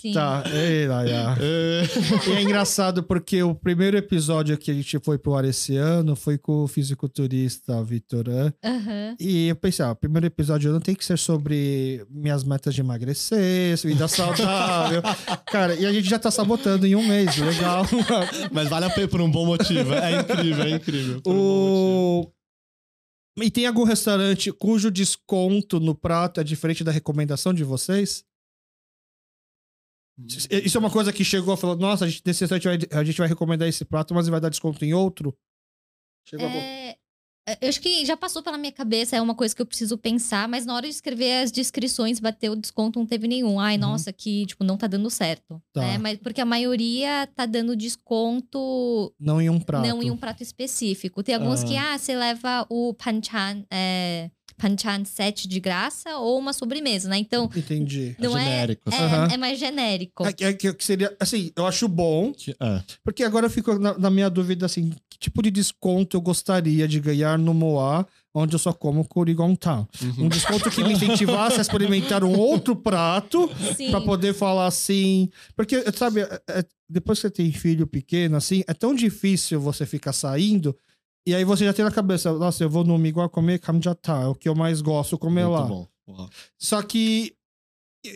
sim. 0.00 0.12
Tá, 0.12 0.42
ei, 0.50 0.86
Laia. 0.86 1.36
É. 1.38 1.82
E 2.30 2.32
é 2.32 2.42
engraçado 2.42 3.02
porque 3.02 3.42
o 3.42 3.54
primeiro 3.54 3.96
episódio 3.98 4.56
que 4.56 4.70
a 4.70 4.74
gente 4.74 4.98
foi 5.00 5.18
pro 5.18 5.34
ar 5.34 5.44
esse 5.44 5.76
ano 5.76 6.16
foi 6.16 6.38
com 6.38 6.64
o 6.64 6.68
fisiculturista 6.68 7.84
Vitor 7.84 8.30
An. 8.30 8.52
Aham. 8.64 9.16
E 9.20 9.48
eu 9.48 9.56
pensei, 9.56 9.84
ah, 9.84 9.90
o 9.90 9.96
primeiro 9.96 10.26
episódio 10.26 10.72
não 10.72 10.80
tem 10.80 10.94
que 10.94 11.04
ser 11.04 11.18
sobre 11.18 12.06
minhas 12.10 12.42
metas 12.42 12.74
de 12.74 12.80
emagrecer, 12.80 13.76
vida 13.82 14.08
saudável. 14.08 15.02
Cara, 15.52 15.74
e 15.74 15.84
a 15.84 15.92
gente 15.92 16.08
já 16.08 16.18
tá 16.18 16.30
sabotando 16.30 16.86
em 16.86 16.96
um 16.96 17.06
mês, 17.06 17.36
legal. 17.36 17.84
Mas 18.50 18.68
vale 18.68 18.86
a 18.86 18.90
pena 18.90 19.08
por 19.08 19.20
um 19.20 19.30
bom 19.30 19.44
motivo. 19.44 19.92
É 19.92 20.20
incrível, 20.20 20.64
é 20.64 20.70
incrível. 20.70 21.20
Por 21.20 21.32
um 21.32 21.34
bom 21.34 21.42
motivo. 21.42 22.32
o... 22.32 22.35
E 23.38 23.50
tem 23.50 23.66
algum 23.66 23.84
restaurante 23.84 24.50
cujo 24.50 24.90
desconto 24.90 25.78
no 25.78 25.94
prato 25.94 26.40
é 26.40 26.44
diferente 26.44 26.82
da 26.82 26.90
recomendação 26.90 27.52
de 27.52 27.62
vocês? 27.64 28.24
Isso 30.64 30.78
é 30.78 30.80
uma 30.80 30.90
coisa 30.90 31.12
que 31.12 31.22
chegou 31.22 31.54
e 31.54 31.56
falou: 31.58 31.76
nossa, 31.76 32.06
a 32.06 32.08
gente, 32.08 32.22
nesse 32.24 32.40
restaurante 32.40 32.64
vai- 32.88 33.00
a 33.00 33.04
gente 33.04 33.18
vai 33.18 33.28
recomendar 33.28 33.68
esse 33.68 33.84
prato, 33.84 34.14
mas 34.14 34.26
vai 34.28 34.40
dar 34.40 34.48
desconto 34.48 34.82
em 34.84 34.94
outro? 34.94 35.36
Chegou 36.26 36.46
a... 36.46 36.50
É, 37.48 37.56
eu 37.62 37.68
acho 37.68 37.80
que 37.80 38.04
já 38.04 38.16
passou 38.16 38.42
pela 38.42 38.58
minha 38.58 38.72
cabeça, 38.72 39.14
é 39.16 39.20
uma 39.20 39.34
coisa 39.34 39.54
que 39.54 39.62
eu 39.62 39.66
preciso 39.66 39.96
pensar, 39.96 40.48
mas 40.48 40.66
na 40.66 40.74
hora 40.74 40.86
de 40.88 40.92
escrever 40.94 41.42
as 41.44 41.52
descrições, 41.52 42.18
bateu 42.18 42.52
o 42.52 42.56
desconto, 42.56 42.98
não 42.98 43.06
teve 43.06 43.28
nenhum. 43.28 43.60
Ai, 43.60 43.74
Uhum. 43.74 43.80
nossa, 43.82 44.12
que, 44.12 44.46
tipo, 44.46 44.64
não 44.64 44.76
tá 44.76 44.86
dando 44.88 45.08
certo. 45.10 45.62
Tá. 45.72 45.80
né? 45.82 45.98
Mas 45.98 46.18
porque 46.18 46.40
a 46.40 46.44
maioria 46.44 47.28
tá 47.36 47.46
dando 47.46 47.76
desconto 47.76 49.14
Não 49.20 49.40
em 49.40 49.48
um 49.48 49.60
prato. 49.60 49.86
não 49.86 50.02
em 50.02 50.10
um 50.10 50.16
prato 50.16 50.42
específico. 50.42 51.22
Tem 51.22 51.34
alguns 51.34 51.62
que, 51.62 51.76
ah, 51.76 51.96
você 51.96 52.16
leva 52.16 52.66
o 52.68 52.92
panchan, 52.94 53.64
é, 53.70 54.30
panchan 54.56 55.04
set 55.04 55.46
de 55.48 55.60
graça 55.60 56.16
ou 56.18 56.38
uma 56.38 56.52
sobremesa, 56.52 57.08
né? 57.08 57.18
Então, 57.18 57.50
Entendi. 57.54 58.16
não 58.18 58.36
é, 58.36 58.44
genérico, 58.44 58.90
é, 58.90 58.96
Aham. 58.98 59.28
é 59.32 59.36
mais 59.36 59.58
genérico. 59.58 60.26
É, 60.26 60.32
que- 60.32 60.44
é 60.44 60.52
que 60.52 60.84
seria, 60.84 61.14
assim, 61.20 61.50
eu 61.56 61.66
acho 61.66 61.86
bom, 61.88 62.32
Que- 62.32 62.56
é. 62.58 62.82
porque 63.04 63.22
agora 63.24 63.46
eu 63.46 63.50
fico 63.50 63.78
na, 63.78 63.96
na 63.98 64.10
minha 64.10 64.28
dúvida, 64.30 64.66
assim, 64.66 64.90
que 65.10 65.18
tipo 65.18 65.42
de 65.42 65.50
desconto 65.50 66.16
eu 66.16 66.20
gostaria 66.20 66.86
de 66.88 67.00
ganhar 67.00 67.38
no 67.38 67.52
Moá, 67.54 68.06
onde 68.34 68.54
eu 68.54 68.58
só 68.58 68.72
como 68.72 69.02
Kurigontan? 69.06 69.86
Um 70.18 70.22
Uhum. 70.22 70.28
desconto 70.28 70.70
que 70.70 70.82
me 70.84 70.92
incentivasse 70.92 71.58
a 71.58 71.62
experimentar 71.62 72.22
um 72.22 72.38
outro 72.38 72.76
prato, 72.76 73.50
pra 73.90 74.00
poder 74.00 74.34
falar 74.34 74.66
assim. 74.66 75.30
Porque, 75.56 75.82
sabe, 75.92 76.20
é- 76.20 76.40
é- 76.48 76.64
depois 76.88 77.18
que 77.18 77.22
você 77.22 77.30
tem 77.30 77.50
filho 77.50 77.86
pequeno, 77.86 78.36
assim, 78.36 78.62
é 78.68 78.74
tão 78.74 78.94
difícil 78.94 79.58
você 79.60 79.86
ficar 79.86 80.12
saindo. 80.12 80.76
E 81.26 81.34
aí 81.34 81.44
você 81.44 81.64
já 81.64 81.72
tem 81.72 81.84
na 81.84 81.90
cabeça, 81.90 82.32
nossa, 82.32 82.62
eu 82.62 82.70
vou 82.70 82.84
no 82.84 83.04
igual 83.04 83.28
comer 83.28 83.58
kamjatá, 83.58 84.22
é 84.22 84.26
o 84.26 84.34
que 84.34 84.48
eu 84.48 84.54
mais 84.54 84.80
gosto 84.80 85.18
comer 85.18 85.44
Muito 85.46 85.60
lá. 85.60 85.66
bom. 85.66 85.88
Só 86.56 86.80
que 86.82 87.34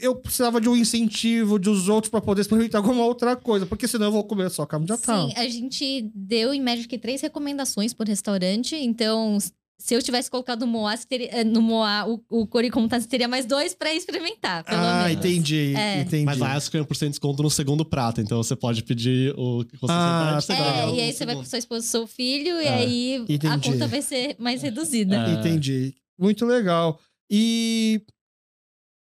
eu 0.01 0.15
precisava 0.15 0.61
de 0.61 0.69
um 0.69 0.77
incentivo 0.77 1.59
dos 1.59 1.89
outros 1.89 2.09
pra 2.11 2.21
poder 2.21 2.43
experimentar 2.43 2.79
alguma 2.81 3.05
outra 3.05 3.35
coisa, 3.35 3.67
porque 3.67 3.89
senão 3.89 4.07
eu 4.07 4.13
vou 4.13 4.25
comer 4.25 4.49
só 4.51 4.65
kamjatá. 4.65 5.23
Sim, 5.23 5.33
a 5.37 5.49
gente 5.49 6.09
deu 6.15 6.55
em 6.55 6.61
média 6.61 6.87
que 6.87 6.99
três 6.99 7.21
recomendações 7.21 7.93
por 7.93 8.07
restaurante. 8.07 8.77
Então, 8.77 9.37
se 9.81 9.95
eu 9.95 10.03
tivesse 10.03 10.31
colocado 10.31 10.61
no 10.61 10.67
Moá, 10.67 10.97
teria- 10.99 11.31
eh, 11.41 11.43
no 11.45 11.63
Moá 11.63 12.07
o, 12.07 12.23
o 12.29 12.47
Coricontas 12.47 13.07
teria 13.07 13.27
mais 13.27 13.47
dois 13.47 13.75
pra 13.75 13.93
experimentar, 13.95 14.63
pelo 14.63 14.79
Ah, 14.79 15.05
menos. 15.09 15.19
entendi, 15.25 15.75
É. 15.75 16.03
entendi. 16.03 16.25
Mas 16.25 16.39
lá 16.39 16.55
é 16.55 16.59
50% 16.61 16.99
de 17.07 17.09
desconto 17.11 17.43
no 17.43 17.51
segundo 17.51 17.85
prato. 17.85 18.21
Então 18.21 18.43
você 18.43 18.55
pode 18.55 18.83
pedir 18.85 19.35
o 19.39 19.65
que 19.65 19.77
você 19.79 19.91
Ah, 19.93 20.39
tá. 20.47 20.55
É, 20.55 20.91
e 20.95 21.01
aí 21.01 21.13
você 21.13 21.25
vai 21.25 21.35
com 21.35 21.41
segundo. 21.43 21.47
sua 21.51 21.59
esposa 21.59 21.87
e 21.87 21.89
seu 21.89 22.07
filho, 22.07 22.61
e 22.61 22.65
É, 22.67 22.75
aí 22.75 23.17
a 23.29 23.33
entendi. 23.33 23.71
conta 23.73 23.87
vai 23.89 24.03
ser 24.03 24.37
mais 24.39 24.61
reduzida. 24.63 25.17
É. 25.17 25.33
Entendi. 25.33 25.95
Muito 26.19 26.45
legal. 26.45 27.01
E 27.31 28.03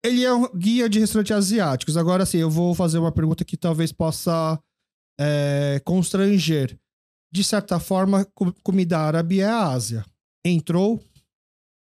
ele 0.04 0.24
é 0.24 0.32
um 0.32 0.48
guia 0.56 0.88
de 0.88 0.98
restaurantes 0.98 1.32
asiáticos. 1.36 1.96
Agora 1.96 2.24
sim, 2.26 2.38
eu 2.38 2.50
vou 2.50 2.74
fazer 2.74 2.98
uma 2.98 3.12
pergunta 3.12 3.44
que 3.44 3.56
talvez 3.56 3.92
possa 3.92 4.58
é, 5.20 5.80
constranger. 5.84 6.78
De 7.30 7.44
certa 7.44 7.78
forma, 7.78 8.24
co- 8.34 8.52
comida 8.62 8.98
árabe 8.98 9.40
é 9.40 9.44
a 9.46 9.68
Ásia. 9.68 10.04
Entrou? 10.44 11.00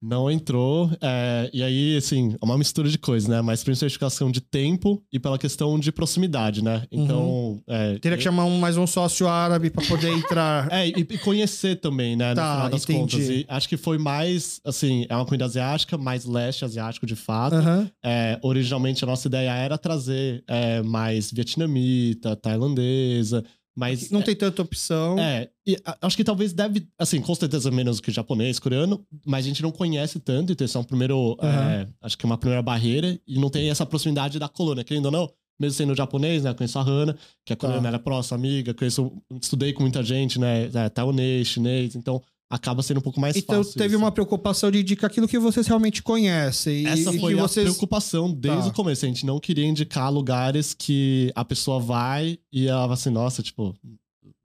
Não 0.07 0.31
entrou. 0.31 0.91
é, 1.01 1.49
e 1.51 1.63
aí, 1.63 1.97
assim, 1.97 2.35
é 2.41 2.45
uma 2.45 2.59
mistura 2.59 2.91
de 2.91 2.99
coisas, 2.99 3.27
né? 3.27 3.41
Mas 3.41 3.65
principalmente 3.65 3.99
questão 3.99 4.31
de 4.31 4.43
tempo 4.43 5.03
e 5.11 5.19
pela 5.19 5.39
questão 5.39 5.79
de 5.81 5.91
proximidade, 5.91 6.63
né? 6.63 6.85
Então. 6.93 7.59
é, 7.67 7.93
Uhum. 7.93 7.99
Teria 8.01 8.19
que 8.19 8.21
eu- 8.21 8.25
chamar 8.25 8.45
um, 8.45 8.59
mais 8.59 8.77
um 8.77 8.87
sócio 8.87 9.27
árabe 9.27 9.71
para 9.71 9.83
poder 9.87 10.13
entrar. 10.13 10.69
É, 10.71 10.87
e, 10.89 10.91
e 10.91 11.19
conhecer 11.19 11.77
também, 11.77 12.17
né? 12.17 12.35
Tá, 12.35 12.43
no 12.45 12.53
final 12.55 12.69
das 12.69 12.83
entendi. 12.85 13.01
contas. 13.01 13.29
E 13.31 13.47
acho 13.49 13.67
que 13.67 13.79
foi 13.79 13.97
mais, 13.97 14.61
assim, 14.63 15.07
é 15.09 15.17
uma 15.17 15.25
comida 15.25 15.47
asiática, 15.47 15.97
mais 15.97 16.27
leste 16.27 16.67
asiático 16.67 17.07
de 17.07 17.17
fato. 17.17 17.55
Aham. 17.57 17.91
É, 18.05 18.39
originalmente 18.43 19.03
a 19.05 19.07
nossa 19.07 19.27
ideia 19.27 19.55
era 19.55 19.79
trazer 19.79 20.45
é, 20.47 20.83
mais 20.83 21.33
vietnamita, 21.33 22.37
tailandesa, 22.37 23.43
mas. 23.77 24.11
Não 24.11 24.23
tem 24.23 24.35
tanta 24.37 24.63
opção. 24.63 25.19
É, 25.19 25.49
e 25.67 25.77
a- 25.85 25.97
acho 26.03 26.17
que 26.17 26.25
talvez 26.25 26.53
deve, 26.53 26.87
assim, 26.99 27.21
com 27.21 27.35
certeza 27.35 27.71
menos 27.71 28.01
que 28.01 28.11
japonês, 28.11 28.59
coreano, 28.59 29.05
mas 29.27 29.45
a 29.45 29.49
gente 29.49 29.63
não 29.63 29.71
conhece 29.73 30.21
tanto, 30.21 30.53
então 30.53 30.65
isso 30.65 30.77
é 30.77 30.81
um 30.81 30.85
primeiro, 30.85 31.37
Aham. 31.41 31.71
é, 31.71 31.89
acho 32.03 32.17
que 32.19 32.25
é 32.25 32.29
uma 32.29 32.39
primeira 32.39 32.63
barreira, 32.63 33.19
e 33.27 33.39
não 33.39 33.51
tem 33.51 33.69
essa 33.71 33.85
proximidade 33.87 34.39
da 34.39 34.49
colônia, 34.49 34.85
querendo 34.85 35.07
ou 35.07 35.11
não, 35.13 35.31
mesmo 35.59 35.77
sendo 35.77 35.95
japonês, 35.95 36.43
né, 36.43 36.53
conheço 36.53 36.79
a 36.79 36.83
Hana, 36.83 37.17
que 37.45 37.53
a 37.53 37.57
coreana 37.57 37.87
era 37.89 37.99
próxima, 37.99 38.37
amiga, 38.37 38.75
conheço, 38.75 39.13
estudei 39.41 39.73
com 39.73 39.83
muita 39.83 40.03
gente, 40.03 40.39
né, 40.39 40.65
é, 40.75 40.89
taiwanês, 40.89 41.47
chinês, 41.47 41.95
então 41.95 42.21
acaba 42.55 42.83
sendo 42.83 42.99
um 42.99 43.03
pouco 43.03 43.21
mais 43.21 43.37
Então 43.37 43.63
fácil. 43.65 43.79
teve 43.79 43.95
isso. 43.95 44.03
uma 44.03 44.13
preocupação 44.13 44.71
de 44.71 44.81
indicar 44.81 45.11
aquilo 45.11 45.27
que 45.27 45.39
vocês 45.39 45.67
realmente 45.67 46.03
conhecem. 46.03 46.83
e- 46.83 46.87
Essa 46.87 47.13
e 47.15 47.19
foi 47.19 47.35
que 47.35 47.41
a 47.41 47.43
vocês... 47.43 47.65
preocupação 47.65 48.31
desde 48.33 48.63
Tá. 48.63 48.69
o 48.69 48.73
começo. 48.73 49.05
A 49.05 49.09
gente 49.09 49.27
não 49.27 49.41
queria 49.41 49.67
indicar 49.67 50.13
lugares 50.13 50.73
que 50.73 51.33
a 51.35 51.45
pessoa 51.45 51.81
vai 51.81 52.39
e 52.53 52.67
ela 52.69 52.87
vai 52.87 52.95
assim, 52.95 53.11
nossa, 53.11 53.43
tipo, 53.43 53.75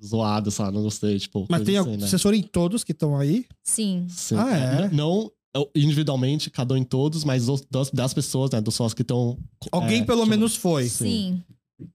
zoado, 0.03 0.49
sabe? 0.49 0.75
Não 0.75 0.83
gostei, 0.83 1.19
tipo. 1.19 1.45
Mas 1.49 1.63
tem, 1.63 1.77
assim, 1.77 1.97
né? 1.97 2.07
vocês 2.07 2.21
foram 2.21 2.37
em 2.37 2.41
todos 2.43 2.83
que 2.83 2.91
estão 2.93 3.17
aí? 3.17 3.45
Sim. 3.63 4.05
Sim. 4.09 4.35
Ah, 4.37 4.57
é? 4.57 4.89
Não 4.89 5.31
individualmente, 5.75 6.49
cada 6.49 6.73
um 6.73 6.77
em 6.77 6.83
todos, 6.83 7.23
mas 7.23 7.47
das, 7.71 7.89
das 7.91 8.13
pessoas, 8.13 8.51
né? 8.51 8.61
Dos 8.61 8.75
sócios 8.75 8.93
que 8.93 9.01
estão. 9.01 9.37
Alguém 9.71 10.01
é, 10.01 10.05
pelo 10.05 10.19
chama- 10.19 10.29
menos 10.29 10.55
foi. 10.55 10.87
Sim. 10.87 11.41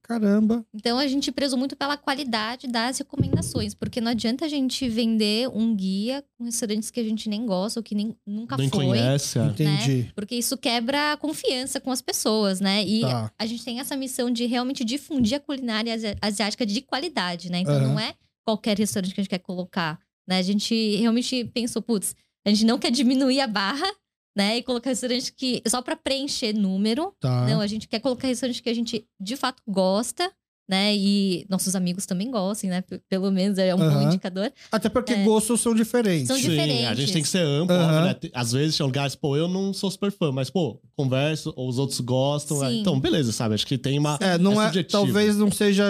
Caramba. 0.01 0.65
Então 0.73 0.97
a 0.97 1.07
gente 1.07 1.31
prezou 1.31 1.57
muito 1.57 1.75
pela 1.75 1.97
qualidade 1.97 2.67
das 2.67 2.97
recomendações, 2.97 3.73
porque 3.73 3.99
não 4.01 4.11
adianta 4.11 4.45
a 4.45 4.47
gente 4.47 4.87
vender 4.89 5.47
um 5.49 5.75
guia 5.75 6.23
com 6.37 6.43
restaurantes 6.45 6.91
que 6.91 6.99
a 6.99 7.03
gente 7.03 7.27
nem 7.29 7.45
gosta 7.45 7.79
ou 7.79 7.83
que 7.83 7.95
nem, 7.95 8.15
nunca 8.25 8.57
Nem 8.57 8.69
foi. 8.69 8.85
conhece. 8.85 9.39
é. 9.39 9.45
Entendi. 9.45 10.11
Porque 10.15 10.35
isso 10.35 10.57
quebra 10.57 11.13
a 11.13 11.17
confiança 11.17 11.79
com 11.79 11.91
as 11.91 12.01
pessoas, 12.01 12.59
né? 12.59 12.83
E 12.83 13.01
Tá. 13.01 13.31
a 13.37 13.45
gente 13.45 13.63
tem 13.63 13.79
essa 13.79 13.95
missão 13.95 14.29
de 14.31 14.45
realmente 14.45 14.83
difundir 14.83 15.37
a 15.37 15.39
culinária 15.39 15.93
asi- 15.93 16.15
asiática 16.21 16.65
de 16.65 16.81
qualidade, 16.81 17.49
né? 17.51 17.59
Então 17.59 17.75
Aham. 17.75 17.87
não 17.89 17.99
é 17.99 18.13
qualquer 18.43 18.77
restaurante 18.77 19.13
que 19.13 19.19
a 19.19 19.23
gente 19.23 19.29
quer 19.29 19.39
colocar, 19.39 19.99
né? 20.27 20.37
A 20.37 20.41
gente 20.41 20.95
realmente 20.97 21.45
pensou, 21.53 21.81
putz, 21.81 22.15
a 22.45 22.49
gente 22.49 22.65
não 22.65 22.77
quer 22.77 22.91
diminuir 22.91 23.39
a 23.41 23.47
barra, 23.47 23.87
né? 24.35 24.57
E 24.57 24.63
colocar 24.63 24.89
restaurante 24.89 25.33
que 25.33 25.61
só 25.67 25.81
para 25.81 25.95
preencher 25.95 26.53
número. 26.53 27.13
Tá. 27.19 27.45
Não, 27.47 27.61
a 27.61 27.67
gente 27.67 27.87
quer 27.87 27.99
colocar 27.99 28.27
restaurante 28.27 28.61
que 28.61 28.69
a 28.69 28.73
gente 28.73 29.05
de 29.19 29.35
fato 29.35 29.61
gosta, 29.67 30.31
né? 30.67 30.95
E 30.95 31.45
nossos 31.47 31.75
amigos 31.75 32.07
também 32.07 32.31
gostem, 32.31 32.71
né? 32.71 32.81
P- 32.81 32.99
Pelo 33.07 33.31
menos 33.31 33.57
é 33.59 33.73
um 33.75 33.77
bom 33.77 34.01
indicador. 34.01 34.51
Até 34.71 34.89
porque 34.89 35.13
É. 35.13 35.23
gostos 35.23 35.61
são 35.61 35.75
diferentes. 35.75 36.27
São 36.27 36.37
Sim, 36.37 36.85
a 36.85 36.95
gente 36.95 37.13
tem 37.13 37.21
que 37.21 37.27
ser 37.27 37.43
amplo, 37.43 37.75
óbvio, 37.75 38.01
né? 38.01 38.15
Às 38.33 38.51
vezes 38.51 38.75
tem 38.75 38.83
lugares, 38.85 39.15
pô, 39.15 39.37
eu 39.37 39.47
não 39.47 39.71
sou 39.73 39.91
super 39.91 40.11
fã, 40.11 40.31
mas, 40.31 40.49
pô, 40.49 40.81
converso, 40.95 41.53
ou 41.55 41.69
os 41.69 41.77
outros 41.77 41.99
gostam. 41.99 42.65
é. 42.65 42.73
Então, 42.73 42.99
beleza, 42.99 43.31
sabe? 43.31 43.53
Acho 43.53 43.67
que 43.67 43.77
tem 43.77 43.99
uma. 43.99 44.17
É, 44.19 44.37
não 44.39 44.59
é, 44.59 44.65
subjetivo. 44.65 44.91
talvez 44.91 45.37
não 45.37 45.51
seja. 45.51 45.85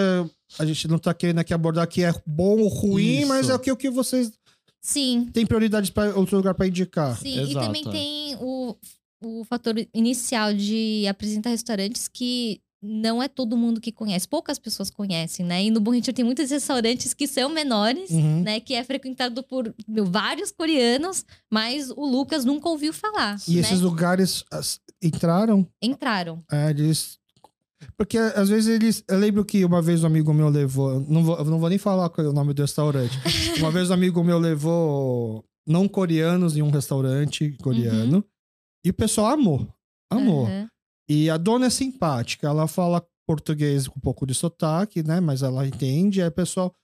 A 0.58 0.64
gente 0.66 0.86
não 0.86 0.98
tá 0.98 1.12
querendo 1.14 1.38
aqui 1.38 1.52
abordar 1.54 1.88
que 1.88 2.02
é 2.04 2.14
bom 2.26 2.58
ou 2.60 2.68
ruim, 2.68 3.20
Isso. 3.20 3.28
mas 3.28 3.48
é 3.48 3.54
o 3.54 3.58
que, 3.58 3.72
o 3.72 3.76
que 3.76 3.90
vocês 3.90 4.30
Sim, 4.80 5.28
têm 5.32 5.46
prioridades 5.46 5.90
para 5.90 6.16
outro 6.16 6.36
lugar 6.36 6.54
para 6.54 6.66
indicar. 6.66 7.16
Sim, 7.18 7.38
e 7.38 7.50
Exato, 7.50 7.66
também 7.66 7.82
é. 7.86 7.90
tem 7.90 8.36
o, 8.40 8.76
o 9.22 9.44
fator 9.44 9.74
inicial 9.92 10.54
de 10.54 11.06
apresentar 11.08 11.50
restaurantes 11.50 12.06
que 12.08 12.60
não 12.82 13.20
é 13.20 13.26
todo 13.26 13.56
mundo 13.56 13.80
que 13.80 13.90
conhece. 13.90 14.28
Poucas 14.28 14.58
pessoas 14.60 14.90
conhecem, 14.90 15.44
né? 15.44 15.64
E 15.64 15.70
no 15.70 15.80
Bom 15.80 15.90
Retiro 15.92 16.14
tem 16.14 16.24
muitos 16.24 16.50
restaurantes 16.50 17.12
que 17.14 17.26
são 17.26 17.48
menores, 17.48 18.10
Uhum. 18.10 18.42
né? 18.42 18.60
Que 18.60 18.74
é 18.74 18.84
frequentado 18.84 19.42
por 19.42 19.74
meu, 19.88 20.04
vários 20.04 20.52
coreanos, 20.52 21.24
mas 21.50 21.90
o 21.90 22.04
Lucas 22.06 22.44
nunca 22.44 22.68
ouviu 22.68 22.92
falar. 22.92 23.38
E 23.48 23.54
né? 23.54 23.60
esses 23.62 23.80
lugares 23.80 24.44
as- 24.52 24.78
entraram, 25.02 25.66
Entraram. 25.82 26.44
é, 26.52 26.70
eles. 26.70 27.18
Porque 27.96 28.18
às 28.18 28.48
vezes 28.48 28.68
eles. 28.68 29.04
Eu 29.08 29.18
lembro 29.18 29.44
que 29.44 29.64
uma 29.64 29.82
vez 29.82 30.02
um 30.02 30.06
amigo 30.06 30.32
meu 30.32 30.48
levou. 30.48 31.00
Não 31.00 31.22
vou, 31.22 31.44
não 31.44 31.58
vou 31.58 31.68
nem 31.68 31.78
falar 31.78 32.10
é 32.16 32.22
o 32.22 32.32
nome 32.32 32.54
do 32.54 32.62
restaurante. 32.62 33.18
uma 33.58 33.70
vez 33.70 33.90
um 33.90 33.94
amigo 33.94 34.22
meu 34.24 34.38
levou 34.38 35.44
não 35.66 35.88
coreanos 35.88 36.56
em 36.56 36.62
um 36.62 36.70
restaurante 36.70 37.56
coreano. 37.62 38.24
E 38.84 38.90
o 38.90 38.94
pessoal 38.94 39.32
amou. 39.32 39.68
Amor. 40.10 40.48
Aham. 40.48 40.68
E 41.08 41.30
a 41.30 41.36
dona 41.36 41.66
é 41.66 41.70
simpática, 41.70 42.48
ela 42.48 42.66
fala 42.66 43.04
português 43.26 43.86
com 43.86 43.98
um 43.98 44.00
pouco 44.00 44.26
de 44.26 44.34
sotaque, 44.34 45.02
né? 45.02 45.20
Mas 45.20 45.42
ela 45.42 45.66
entende, 45.66 46.22
aí 46.22 46.28
o 46.28 46.32
pessoal. 46.32 46.74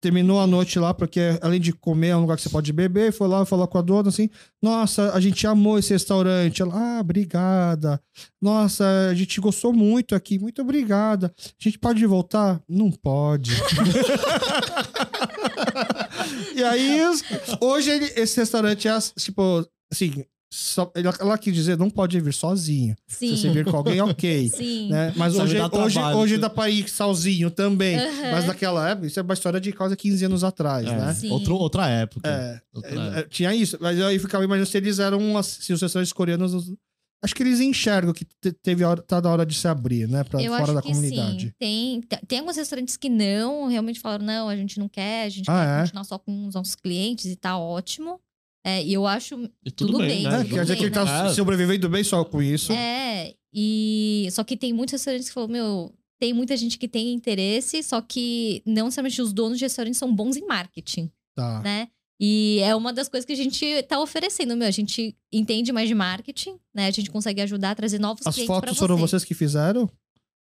Terminou 0.00 0.40
a 0.40 0.46
noite 0.46 0.78
lá, 0.78 0.94
porque 0.94 1.38
além 1.40 1.60
de 1.60 1.72
comer, 1.72 2.08
é 2.08 2.16
um 2.16 2.22
lugar 2.22 2.36
que 2.36 2.42
você 2.42 2.48
pode 2.48 2.72
beber, 2.72 3.12
foi 3.12 3.28
lá 3.28 3.44
falar 3.44 3.66
com 3.66 3.78
a 3.78 3.82
dona 3.82 4.08
assim: 4.08 4.30
Nossa, 4.62 5.12
a 5.12 5.20
gente 5.20 5.46
amou 5.46 5.78
esse 5.78 5.92
restaurante. 5.92 6.62
Ela, 6.62 6.74
ah, 6.74 7.00
obrigada. 7.00 8.00
Nossa, 8.40 8.84
a 9.10 9.14
gente 9.14 9.40
gostou 9.40 9.72
muito 9.72 10.14
aqui, 10.14 10.38
muito 10.38 10.62
obrigada. 10.62 11.32
A 11.38 11.62
gente 11.62 11.78
pode 11.78 12.04
voltar? 12.06 12.60
Não 12.68 12.90
pode. 12.90 13.52
e 16.54 16.62
aí, 16.62 17.00
hoje 17.60 17.90
esse 18.16 18.40
restaurante 18.40 18.88
é 18.88 18.98
tipo, 19.16 19.66
assim, 19.90 20.24
só, 20.50 20.90
ela, 20.94 21.14
ela 21.20 21.36
quis 21.38 21.54
dizer, 21.54 21.76
não 21.76 21.90
pode 21.90 22.18
vir 22.20 22.32
sozinho. 22.32 22.96
Sim. 23.06 23.36
Se 23.36 23.42
você 23.42 23.50
vir 23.50 23.64
com 23.64 23.76
alguém, 23.76 24.00
ok. 24.00 24.48
Sim. 24.48 24.88
Né? 24.90 25.12
Mas 25.16 25.34
Só 25.34 25.42
hoje, 25.42 25.56
dá 25.58 25.66
hoje, 25.66 25.94
trabalho, 25.94 26.18
hoje 26.18 26.38
dá 26.38 26.48
pra 26.50 26.70
ir 26.70 26.88
sozinho 26.88 27.50
também. 27.50 27.96
Mas 28.32 28.46
naquela 28.46 28.88
época, 28.88 29.06
isso 29.06 29.20
é 29.20 29.22
uma 29.22 29.34
história 29.34 29.60
de 29.60 29.72
quase 29.72 29.96
15 29.96 30.24
anos 30.24 30.42
atrás, 30.44 30.86
É, 30.86 30.96
né? 30.96 31.14
Sim. 31.14 31.30
outro, 31.30 31.54
outra 31.56 31.86
época. 31.88 32.28
É, 32.28 32.60
Outra 32.74 32.90
é, 32.90 32.94
época. 32.94 33.20
é, 33.20 33.22
tinha 33.24 33.54
isso. 33.54 33.76
Mas 33.80 34.00
aí 34.00 34.18
ficava 34.18 34.42
imaginando 34.44 34.70
se 34.70 34.76
eles 34.78 34.98
eram, 34.98 35.36
as- 35.36 35.46
se 35.60 35.72
os 35.72 35.82
restaurantes 35.82 36.12
coreanos. 36.12 36.72
Acho 37.20 37.34
que 37.34 37.42
eles 37.42 37.58
enxergam 37.58 38.12
que 38.12 38.24
te- 38.24 38.52
teve 38.52 38.84
a 38.84 38.90
hora, 38.90 39.02
tá 39.02 39.20
na 39.20 39.28
hora 39.28 39.44
de 39.44 39.52
se 39.52 39.66
abrir, 39.66 40.06
né? 40.08 40.22
Pra 40.22 40.40
Eu 40.40 40.52
fora 40.52 40.62
acho 40.62 40.74
da 40.74 40.82
que 40.82 40.88
comunidade. 40.88 41.46
sim. 41.48 41.52
Tem, 41.58 42.00
te- 42.00 42.26
tem 42.28 42.38
alguns 42.38 42.56
restaurantes 42.56 42.96
que 42.96 43.08
não, 43.08 43.66
realmente 43.66 43.98
falaram, 43.98 44.24
não, 44.24 44.48
a 44.48 44.54
gente 44.56 44.78
não 44.78 44.88
quer, 44.88 45.24
a 45.24 45.28
gente 45.28 45.50
Ah, 45.50 45.64
quer 45.64 45.78
é? 45.78 45.80
continuar 45.82 46.04
só 46.04 46.16
com 46.16 46.46
os 46.46 46.54
nossos 46.54 46.76
clientes 46.76 47.26
e 47.26 47.34
tá 47.34 47.58
ótimo. 47.58 48.20
É, 48.64 48.82
e 48.84 48.92
eu 48.92 49.06
acho. 49.06 49.34
E 49.64 49.70
tudo, 49.70 49.92
Tudo 49.92 49.98
bem, 49.98 50.08
bem, 50.08 50.22
né? 50.24 50.40
É, 50.40 50.44
quer 50.44 50.62
dizer 50.62 50.76
que 50.76 50.84
ele 50.84 50.90
tá 50.90 51.26
É, 51.26 51.34
sobrevivendo 51.34 51.88
bem 51.88 52.04
só 52.04 52.24
com 52.24 52.42
isso. 52.42 52.72
É, 52.72 53.34
e. 53.52 54.28
Só 54.32 54.44
que 54.44 54.56
tem 54.56 54.72
muitos 54.72 54.92
restaurantes 54.92 55.28
que 55.28 55.34
falam, 55.34 55.48
meu, 55.48 55.94
tem 56.20 56.32
muita 56.34 56.56
gente 56.56 56.76
que 56.78 56.88
tem 56.88 57.12
interesse, 57.12 57.82
só 57.82 58.00
que 58.00 58.62
não 58.66 58.86
necessariamente 58.86 59.22
os 59.22 59.32
donos 59.32 59.58
de 59.58 59.64
restaurantes 59.64 59.98
são 59.98 60.12
bons 60.14 60.36
em 60.36 60.44
marketing, 60.46 61.10
Tá. 61.36 61.60
né? 61.62 61.88
E 62.20 62.58
é 62.64 62.74
uma 62.74 62.92
das 62.92 63.08
coisas 63.08 63.24
que 63.24 63.32
a 63.32 63.36
gente 63.36 63.80
tá 63.84 64.00
oferecendo, 64.00 64.56
meu. 64.56 64.66
A 64.66 64.72
gente 64.72 65.16
entende 65.32 65.70
mais 65.72 65.86
de 65.88 65.94
marketing, 65.94 66.58
né? 66.74 66.88
A 66.88 66.90
gente 66.90 67.10
consegue 67.12 67.40
ajudar 67.42 67.70
a 67.70 67.74
trazer 67.76 68.00
novos 68.00 68.26
As 68.26 68.34
clientes 68.34 68.48
pra 68.52 68.60
fotos 68.66 68.76
foram 68.78 68.96
vocês. 68.96 69.10
vocês 69.10 69.24
que 69.24 69.34
fizeram? 69.34 69.88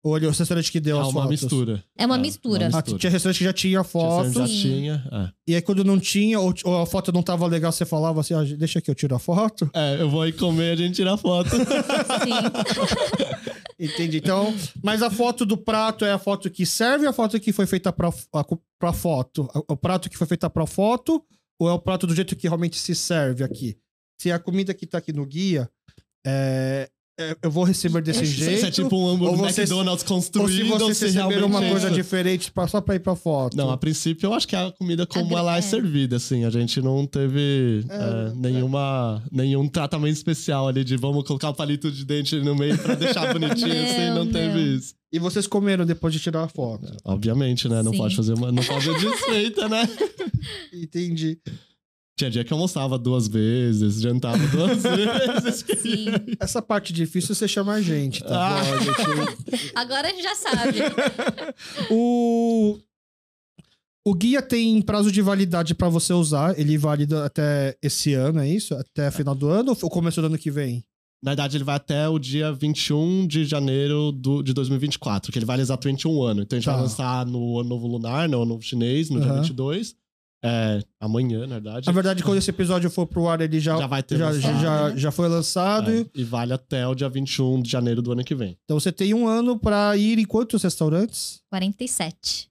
Ou 0.06 0.16
ele- 0.18 0.28
o 0.28 0.30
restaurante 0.30 0.72
que 0.72 0.80
deu 0.80 0.98
É 0.98 1.02
as 1.02 1.08
uma 1.08 1.24
fotos? 1.24 1.42
mistura. 1.42 1.84
É 1.98 2.06
uma 2.06 2.16
É, 2.16 2.20
mistura. 2.20 2.70
uma 2.70 2.78
Ah, 2.78 2.82
tinha 2.84 3.10
restaurante 3.10 3.38
que 3.40 3.44
já 3.44 3.54
tinha 3.54 3.84
foto. 3.84 4.32
Já 4.32 4.48
Sim. 4.48 4.62
tinha. 4.62 5.04
É. 5.12 5.52
E 5.52 5.56
aí, 5.56 5.62
quando 5.64 5.84
não 5.84 6.00
tinha, 6.00 6.40
ou, 6.40 6.54
ou 6.64 6.82
a 6.82 6.86
foto 6.86 7.12
não 7.12 7.24
tava 7.24 7.48
legal, 7.48 7.72
você 7.72 7.86
falava 7.86 8.22
assim: 8.22 8.36
ó, 8.36 8.44
deixa 8.44 8.80
que 8.80 8.92
eu 8.92 8.94
tiro 8.94 9.16
a 9.16 9.20
foto. 9.20 9.68
É, 9.74 10.00
eu 10.00 10.08
vou 10.08 10.22
aí 10.22 10.32
comer 10.32 10.74
a 10.74 10.76
gente 10.76 10.94
tira 10.96 11.18
foto. 11.18 11.50
Sim. 11.50 11.58
Entendi. 13.80 14.18
Então, 14.18 14.54
mas 14.84 15.02
a 15.02 15.10
foto 15.10 15.46
do 15.46 15.58
prato 15.58 16.06
é 16.06 16.12
a 16.12 16.20
foto 16.20 16.50
que 16.50 16.66
serve 16.66 17.06
ou 17.06 17.10
a 17.10 17.14
foto 17.14 17.40
que 17.40 17.52
foi 17.52 17.66
feita 17.66 17.92
pra, 17.92 18.10
a- 18.34 18.46
pra 18.80 18.94
foto? 18.94 19.50
O 19.68 19.76
prato 19.76 20.10
que 20.10 20.18
foi 20.18 20.28
feita 20.28 20.50
pra 20.50 20.66
foto 20.66 21.24
ou 21.60 21.70
é 21.70 21.74
o 21.74 21.80
prato 21.80 22.08
do 22.08 22.16
jeito 22.16 22.36
que 22.36 22.48
realmente 22.48 22.78
se 22.80 22.96
serve 22.96 23.44
aqui? 23.44 23.78
Se 24.22 24.32
a 24.32 24.40
comida 24.40 24.74
que 24.74 24.86
tá 24.86 24.98
aqui 25.00 25.12
no 25.12 25.26
guia, 25.26 25.70
é, 26.26 26.90
é, 27.18 27.38
eu 27.42 27.50
vou 27.52 27.64
receber 27.64 28.02
desse 28.02 28.26
jeito. 28.26 28.54
Isso 28.58 28.66
é 28.66 28.72
tipo 28.72 28.96
um 28.98 29.08
hambúrguer 29.10 29.40
ou 29.40 29.50
vocês- 29.50 29.70
McDonald's 29.70 30.04
ou 30.10 30.22
se 30.22 30.32
construído. 30.32 30.68
vocês 30.78 30.98
se 30.98 31.06
receberam 31.06 31.48
uma 31.48 31.60
realmente 31.60 31.72
coisa 31.72 31.90
diferente 31.92 32.52
pra, 32.52 32.68
só 32.68 32.82
pra 32.82 32.96
ir 32.96 33.00
pra 33.00 33.16
foto. 33.16 33.56
Não, 33.56 33.70
a 33.70 33.78
princípio 33.78 34.28
eu 34.28 34.34
acho 34.34 34.48
que 34.48 34.56
é 34.56 34.66
a 34.68 34.72
comida 34.72 35.06
como 35.06 35.26
Agre- 35.26 35.38
ela 35.38 35.56
é, 35.56 35.60
é. 35.60 35.62
servida, 35.62 36.18
assim. 36.18 36.44
A 36.44 36.50
gente 36.50 36.82
não 36.82 37.06
teve 37.08 37.86
É, 37.90 37.96
é, 37.96 38.34
nenhuma, 38.36 39.24
nenhum 39.32 39.68
tratamento 39.68 40.16
especial 40.16 40.68
ali 40.68 40.84
de 40.84 40.98
vamos 40.98 41.24
colocar 41.24 41.50
o 41.50 41.54
palito 41.54 41.90
de 41.92 42.04
dente 42.04 42.36
no 42.38 42.56
meio 42.56 42.78
pra 42.78 42.96
deixar 42.96 43.32
bonitinho, 43.34 43.72
assim. 43.84 44.10
Não 44.10 44.26
Não, 44.26 44.32
teve 44.32 44.54
não. 44.60 44.76
isso. 44.78 44.94
E 45.14 45.20
vocês 45.20 45.48
comeram 45.48 45.86
depois 45.86 46.14
de 46.14 46.20
tirar 46.20 46.44
a 46.44 46.48
foto. 46.50 46.86
Obviamente, 47.06 47.70
né? 47.70 47.82
Não 47.82 47.92
Sim. 47.94 47.98
pode 48.00 48.16
fazer 48.18 48.34
uma. 48.34 48.52
Não 48.52 48.62
pode 48.64 48.84
ser 48.84 49.00
desfeita, 49.00 49.70
né? 49.70 49.88
Entendi. 50.74 51.38
Tinha 52.18 52.30
dia 52.32 52.44
que 52.46 52.54
eu 52.54 52.56
almoçava 52.56 52.98
duas 52.98 53.28
vezes, 53.28 54.00
jantava 54.02 54.38
duas 54.48 54.82
vezes. 54.84 55.66
Sim. 55.82 56.06
Essa 56.40 56.62
parte 56.62 56.94
difícil 56.94 57.36
você 57.36 57.46
chama 57.48 57.74
a 57.74 57.82
gente, 57.82 58.24
tá 58.24 58.58
Ah. 58.58 58.64
bom? 58.64 58.72
A 58.74 58.80
gente- 58.80 59.72
Agora 59.76 60.08
a 60.08 60.12
gente 60.12 60.24
já 60.24 60.36
sabe. 60.36 60.80
O... 61.92 62.78
o 64.08 64.14
guia 64.14 64.42
tem 64.42 64.82
prazo 64.82 65.12
de 65.12 65.22
validade 65.22 65.76
pra 65.76 65.90
você 65.90 66.14
usar. 66.14 66.58
Ele 66.58 66.78
válida 66.78 67.26
até 67.26 67.76
esse 67.82 68.14
ano, 68.14 68.40
é 68.40 68.48
isso? 68.50 68.74
Até 68.76 69.12
final 69.12 69.36
do 69.36 69.50
ano 69.50 69.76
ou 69.82 69.90
começo 69.90 70.22
do 70.22 70.28
ano 70.28 70.38
que 70.38 70.50
vem? 70.52 70.84
Na 71.24 71.32
verdade, 71.32 71.58
ele 71.58 71.64
vai 71.64 71.76
até 71.76 72.08
o 72.08 72.20
dia 72.20 72.52
21 72.54 73.26
de 73.28 73.46
janeiro 73.46 74.12
do, 74.12 74.44
de 74.44 74.54
2024, 74.54 75.32
que 75.32 75.40
ele 75.40 75.46
vale 75.46 75.62
exatamente 75.62 76.08
um 76.08 76.22
ano. 76.22 76.44
Então 76.44 76.56
a 76.56 76.60
gente 76.60 76.66
Tá. 76.66 76.74
vai 76.74 76.82
lançar 76.84 77.26
no 77.26 77.60
Ano 77.60 77.70
Novo 77.70 77.88
Lunar, 77.88 78.30
no 78.30 78.38
Ano 78.38 78.46
Novo 78.46 78.62
Chinês, 78.62 79.10
no 79.10 79.20
dia 79.20 79.32
Aham. 79.32 79.42
22. 79.42 79.96
É, 80.48 80.80
amanhã, 81.00 81.40
na 81.48 81.56
verdade. 81.56 81.88
Na 81.88 81.92
verdade, 81.94 82.22
quando 82.24 82.38
esse 82.38 82.50
episódio 82.52 82.90
for 82.90 83.08
pro 83.08 83.28
ar, 83.28 83.42
ele 83.42 83.60
já, 83.60 83.78
Já 83.78 83.88
vai 83.88 84.04
ter 84.04 84.18
já, 84.18 84.30
lançado, 84.30 84.62
já, 84.62 84.90
né? 84.90 84.98
já 84.98 85.12
foi 85.12 85.28
lançado. 85.28 85.92
É, 85.92 86.06
e 86.14 86.24
vale 86.24 86.54
até 86.54 86.88
o 86.88 86.94
dia 86.94 87.10
21 87.10 87.62
de 87.62 87.72
janeiro 87.72 88.02
do 88.02 88.12
ano 88.12 88.24
que 88.24 88.36
vem. 88.36 88.56
Então 88.64 88.80
você 88.80 88.92
tem 88.92 89.14
um 89.14 89.28
ano 89.28 89.58
pra 89.58 89.98
ir 89.98 90.20
em 90.20 90.26
quantos 90.26 90.62
restaurantes? 90.62 91.40
47. 91.50 92.48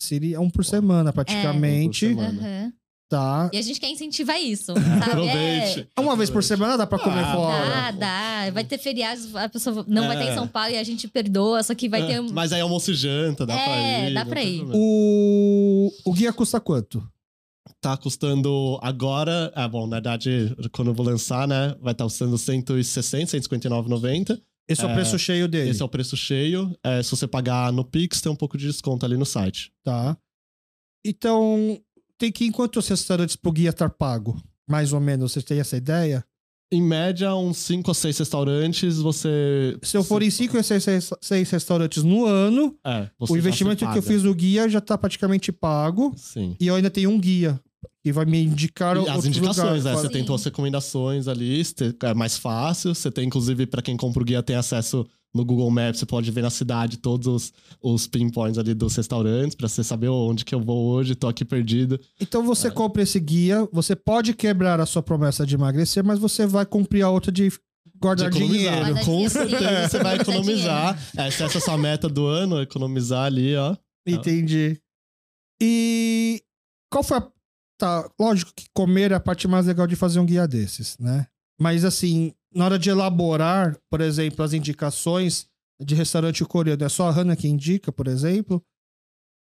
Seria 0.00 0.40
um 0.40 0.50
por 0.50 0.64
semana, 0.64 1.12
praticamente. 1.12 2.06
Um 2.08 2.16
por 2.16 2.22
semana. 2.24 2.40
Aham. 2.48 2.72
Tá. 3.08 3.50
E 3.52 3.58
a 3.58 3.62
gente 3.62 3.78
quer 3.78 3.90
incentivar 3.90 4.40
isso. 4.40 4.72
Sabe? 4.72 5.04
Aproveite. 5.04 5.86
Uma 5.98 6.16
vez 6.16 6.30
por 6.30 6.42
semana 6.42 6.78
dá 6.78 6.86
pra 6.86 6.98
comer 6.98 7.22
Ah, 7.24 7.32
fora. 7.34 7.68
Dá, 7.68 7.90
dá. 7.90 8.50
Vai 8.52 8.64
ter 8.64 8.78
feriados, 8.78 9.36
a 9.36 9.50
pessoa 9.50 9.84
não 9.86 10.06
vai 10.06 10.16
estar 10.16 10.28
É. 10.28 10.32
em 10.32 10.34
São 10.34 10.48
Paulo 10.48 10.70
e 10.70 10.78
a 10.78 10.82
gente 10.82 11.06
perdoa, 11.06 11.62
só 11.62 11.74
que 11.74 11.90
vai 11.90 12.00
É, 12.02 12.06
ter. 12.06 12.22
Mas 12.32 12.54
aí 12.54 12.62
almoço 12.62 12.90
e 12.90 12.94
janta, 12.94 13.44
dá 13.44 13.52
É, 13.54 13.64
pra 13.64 14.08
ir. 14.08 14.14
dá 14.14 14.24
não 14.24 14.30
pra 14.30 14.42
ir. 14.42 14.64
O... 14.72 15.92
o 16.06 16.12
guia 16.14 16.32
custa 16.32 16.58
quanto? 16.58 17.06
Tá 17.82 17.96
custando 17.96 18.78
agora. 18.80 19.52
É 19.56 19.66
bom, 19.68 19.88
na 19.88 19.96
verdade, 19.96 20.54
quando 20.70 20.92
eu 20.92 20.94
vou 20.94 21.04
lançar, 21.04 21.48
né? 21.48 21.74
Vai 21.80 21.90
estar 21.90 22.04
custando 22.04 22.38
160, 22.38 23.32
159,90. 23.36 24.40
Esse 24.68 24.82
é, 24.82 24.86
o 24.86 24.90
É, 24.90 24.94
preço 24.94 25.18
cheio 25.18 25.48
dele. 25.48 25.70
Esse 25.70 25.82
é 25.82 25.84
o 25.84 25.88
preço 25.88 26.16
cheio. 26.16 26.72
É, 26.84 27.02
se 27.02 27.10
você 27.10 27.26
pagar 27.26 27.72
no 27.72 27.84
Pix, 27.84 28.20
tem 28.20 28.30
um 28.30 28.36
pouco 28.36 28.56
de 28.56 28.68
desconto 28.68 29.04
ali 29.04 29.16
no 29.16 29.26
site. 29.26 29.72
Tá. 29.82 30.16
Então, 31.04 31.76
tem 32.16 32.30
que 32.30 32.44
ir 32.44 32.48
em 32.48 32.52
quantos 32.52 32.86
restaurantes 32.86 33.34
pro 33.34 33.50
guia 33.50 33.70
estar 33.70 33.90
pago? 33.90 34.40
Mais 34.70 34.92
ou 34.92 35.00
menos, 35.00 35.32
você 35.32 35.42
tem 35.42 35.58
essa 35.58 35.76
ideia? 35.76 36.24
Em 36.72 36.80
média, 36.80 37.34
uns 37.34 37.58
5 37.58 37.90
ou 37.90 37.94
6 37.94 38.16
restaurantes, 38.16 38.98
você. 38.98 39.76
Se 39.82 39.96
eu 39.96 40.04
for 40.04 40.22
em 40.22 40.30
5 40.30 40.56
ou 40.56 40.62
6 40.62 41.50
restaurantes 41.50 42.04
no 42.04 42.24
ano, 42.24 42.78
É, 42.86 43.10
o 43.18 43.36
investimento 43.36 43.84
que 43.90 43.98
eu 43.98 44.02
fiz 44.02 44.22
no 44.22 44.32
guia 44.32 44.68
já 44.68 44.80
tá 44.80 44.96
praticamente 44.96 45.50
pago. 45.50 46.14
Sim. 46.16 46.56
E 46.60 46.68
eu 46.68 46.76
ainda 46.76 46.88
tenho 46.88 47.10
um 47.10 47.18
guia 47.18 47.60
que 48.02 48.12
vai 48.12 48.24
me 48.24 48.42
indicar 48.42 48.96
E 48.96 49.08
as 49.08 49.24
indicações, 49.24 49.58
lugares. 49.58 49.84
né? 49.84 49.94
Você 49.94 50.08
tem 50.08 50.26
suas 50.26 50.42
recomendações 50.44 51.28
ali, 51.28 51.62
é 52.02 52.14
mais 52.14 52.36
fácil. 52.36 52.94
Você 52.94 53.10
tem, 53.10 53.26
inclusive, 53.26 53.66
pra 53.66 53.80
quem 53.80 53.96
compra 53.96 54.22
o 54.22 54.24
guia, 54.24 54.42
tem 54.42 54.56
acesso 54.56 55.06
no 55.34 55.44
Google 55.46 55.70
Maps, 55.70 55.98
você 56.00 56.04
pode 56.04 56.30
ver 56.30 56.42
na 56.42 56.50
cidade 56.50 56.98
todos 56.98 57.26
os, 57.26 57.52
os 57.80 58.06
pinpoints 58.06 58.58
ali 58.58 58.74
dos 58.74 58.94
restaurantes, 58.94 59.54
pra 59.56 59.66
você 59.66 59.82
saber 59.82 60.08
onde 60.08 60.44
que 60.44 60.54
eu 60.54 60.60
vou 60.60 60.88
hoje, 60.90 61.14
tô 61.14 61.26
aqui 61.26 61.42
perdido. 61.42 61.98
Então 62.20 62.44
você 62.44 62.70
compra 62.70 63.02
esse 63.02 63.18
guia, 63.18 63.66
você 63.72 63.96
pode 63.96 64.34
quebrar 64.34 64.78
a 64.78 64.84
sua 64.84 65.02
promessa 65.02 65.46
de 65.46 65.54
emagrecer, 65.54 66.04
mas 66.04 66.18
você 66.18 66.46
vai 66.46 66.66
cumprir 66.66 67.02
a 67.02 67.08
outra 67.08 67.32
de 67.32 67.50
guardar 67.98 68.28
de 68.30 68.36
economizar. 68.36 68.72
dinheiro. 68.74 68.94
Guardar 68.94 69.04
Com 69.06 69.28
certeza 69.28 69.88
você 69.88 69.98
vai 70.02 70.16
economizar. 70.16 70.98
É, 71.16 71.28
essa 71.28 71.44
é 71.44 71.46
a 71.46 71.60
sua 71.60 71.78
meta 71.78 72.10
do 72.10 72.26
ano, 72.26 72.60
economizar 72.60 73.24
ali, 73.24 73.56
ó. 73.56 73.74
Entendi. 74.06 74.78
E 75.62 76.42
qual 76.90 77.02
foi 77.02 77.16
a. 77.18 77.32
Tá, 77.78 78.08
lógico 78.18 78.52
que 78.54 78.66
comer 78.74 79.10
é 79.12 79.14
a 79.14 79.20
parte 79.20 79.48
mais 79.48 79.66
legal 79.66 79.86
de 79.86 79.96
fazer 79.96 80.20
um 80.20 80.26
guia 80.26 80.46
desses, 80.46 80.96
né? 80.98 81.26
Mas 81.60 81.84
assim, 81.84 82.32
na 82.54 82.64
hora 82.66 82.78
de 82.78 82.90
elaborar, 82.90 83.76
por 83.90 84.00
exemplo, 84.00 84.44
as 84.44 84.52
indicações 84.52 85.46
de 85.80 85.94
restaurante 85.94 86.44
coreano, 86.44 86.84
é 86.84 86.88
só 86.88 87.08
a 87.08 87.10
Hannah 87.10 87.34
que 87.36 87.48
indica, 87.48 87.90
por 87.90 88.06
exemplo? 88.06 88.62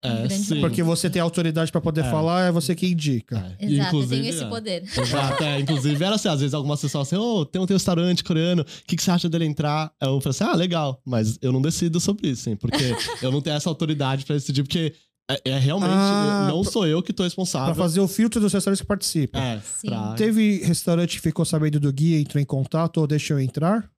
É, 0.02 0.26
sim. 0.30 0.60
Porque 0.62 0.82
você 0.82 1.10
tem 1.10 1.20
autoridade 1.20 1.70
pra 1.70 1.78
poder 1.80 2.00
É. 2.06 2.10
falar, 2.10 2.46
é 2.48 2.50
você 2.50 2.74
que 2.74 2.86
indica. 2.86 3.36
É, 3.58 3.66
Exato, 3.66 3.70
eu 3.74 3.84
inclusive, 3.86 4.22
tenho 4.22 4.30
esse 4.34 4.44
é. 4.44 4.48
poder. 4.48 4.82
Exato, 4.98 5.44
é. 5.44 5.60
Inclusive, 5.60 6.02
era 6.02 6.14
assim, 6.14 6.28
às 6.28 6.40
vezes 6.40 6.54
algumas 6.54 6.80
pessoas 6.80 7.06
falam 7.10 7.24
assim, 7.26 7.40
ô, 7.40 7.44
tem 7.44 7.60
um 7.60 7.66
restaurante 7.66 8.24
coreano, 8.24 8.62
o 8.62 8.64
que, 8.86 8.96
que 8.96 9.02
você 9.02 9.10
acha 9.10 9.28
dele 9.28 9.44
entrar? 9.44 9.92
Eu 10.00 10.18
falo 10.22 10.30
assim, 10.30 10.44
ah, 10.44 10.54
legal, 10.56 11.02
mas 11.04 11.38
eu 11.42 11.52
não 11.52 11.60
decido 11.60 12.00
sobre 12.00 12.28
isso, 12.30 12.48
hein, 12.48 12.56
porque 12.56 12.82
eu 13.20 13.30
não 13.30 13.42
tenho 13.42 13.56
essa 13.56 13.68
autoridade 13.68 14.24
pra 14.24 14.36
decidir, 14.36 14.62
porque 14.62 14.94
é, 15.32 15.40
é 15.50 15.58
realmente, 15.58 15.90
Ah, 15.92 16.46
não 16.50 16.62
sou 16.64 16.86
eu 16.86 17.02
que 17.02 17.12
tô 17.12 17.18
Pra 17.22 17.24
responsável. 17.24 17.74
fazer 17.74 18.00
o 18.00 18.08
filtro 18.08 18.40
dos 18.40 18.52
restaurantes 18.52 18.80
que 18.80 18.86
participam. 18.86 19.38
É, 19.38 19.60
Sim. 19.60 19.88
pra... 19.88 20.14
Teve 20.14 20.58
restaurante 20.64 21.16
que 21.16 21.20
ficou 21.22 21.44
sabendo 21.44 21.78
do 21.80 21.92
guia, 21.92 22.18
entrou 22.20 22.40
em 22.40 22.44
contato 22.46 22.98
ou 22.98 23.06
deixou 23.06 23.38
eu 23.38 23.44
entrar? 23.44 23.90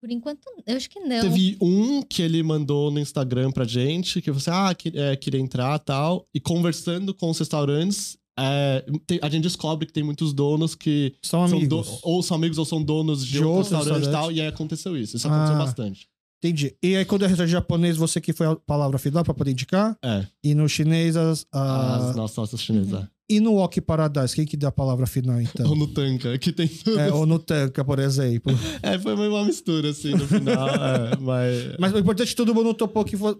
Por 0.00 0.10
enquanto, 0.10 0.40
eu 0.66 0.76
acho 0.76 0.88
que 0.90 1.00
não. 1.00 1.20
Teve 1.20 1.56
um 1.60 2.02
que 2.02 2.22
ele 2.22 2.42
mandou 2.42 2.90
no 2.90 3.00
Instagram 3.00 3.50
pra 3.50 3.64
gente, 3.64 4.20
que 4.20 4.30
você, 4.30 4.50
ah, 4.50 4.74
que, 4.74 4.92
é, 4.94 5.16
queria 5.16 5.40
entrar 5.40 5.78
tal. 5.78 6.26
E 6.34 6.38
conversando 6.38 7.14
com 7.14 7.30
os 7.30 7.38
restaurantes, 7.38 8.16
é, 8.38 8.84
tem- 9.06 9.18
a 9.22 9.28
gente 9.30 9.42
descobre 9.44 9.86
que 9.86 9.92
tem 9.92 10.04
muitos 10.04 10.32
donos 10.34 10.74
que 10.74 11.14
São 11.22 11.48
são 11.48 11.58
amigos. 11.58 11.86
do- 11.88 11.98
ou 12.02 12.22
são 12.22 12.36
amigos 12.36 12.58
ou 12.58 12.64
são 12.66 12.82
donos 12.82 13.24
de, 13.24 13.32
De 13.32 13.38
restaurante 13.38 13.70
e 13.72 13.72
restaurante. 13.72 14.10
tal. 14.12 14.30
E 14.30 14.40
aí 14.42 14.46
aconteceu 14.46 14.96
isso. 14.96 15.16
Isso 15.16 15.26
aconteceu 15.26 15.54
Ah. 15.56 15.58
bastante. 15.64 16.06
Entendi. 16.46 16.74
E 16.82 16.96
aí, 16.96 17.04
quando 17.04 17.24
é 17.24 17.28
restaurante 17.28 17.52
japonês, 17.52 17.96
você 17.96 18.20
que 18.20 18.32
foi 18.32 18.46
a 18.46 18.56
palavra 18.56 18.98
final 18.98 19.24
pra 19.24 19.34
poder 19.34 19.50
indicar? 19.52 19.96
É, 20.04 20.26
E 20.44 20.54
no 20.54 20.68
chinês, 20.68 21.16
as. 21.16 21.46
a- 21.52 22.08
as 22.10 22.16
nossas 22.16 22.36
nossas 22.36 22.60
chinesas. 22.60 23.04
E 23.28 23.40
no 23.40 23.54
Wok 23.54 23.80
Paradise, 23.80 24.36
quem 24.36 24.46
que 24.46 24.56
dá 24.56 24.68
a 24.68 24.72
palavra 24.72 25.04
final, 25.04 25.40
então? 25.40 25.66
Ou 25.68 25.74
no 25.74 25.88
Tanka, 25.88 26.38
que 26.38 26.52
tem 26.52 26.68
tudo. 26.68 27.00
É, 27.00 27.12
ou 27.12 27.26
no 27.26 27.40
Tanka, 27.40 27.84
por 27.84 27.98
exemplo. 27.98 28.52
É, 28.82 28.96
foi 29.00 29.16
meio 29.16 29.30
uma 29.34 29.44
mistura, 29.44 29.90
assim, 29.90 30.12
no 30.12 30.26
final. 30.28 30.68
é, 30.70 31.16
mas. 31.20 31.76
Mas 31.78 31.92
o 31.92 31.98
importante 31.98 32.28
é 32.28 32.30
que 32.30 32.36
todo 32.36 32.54
mundo 32.54 32.72
topou 32.72 33.04
que 33.04 33.16
foi. 33.16 33.36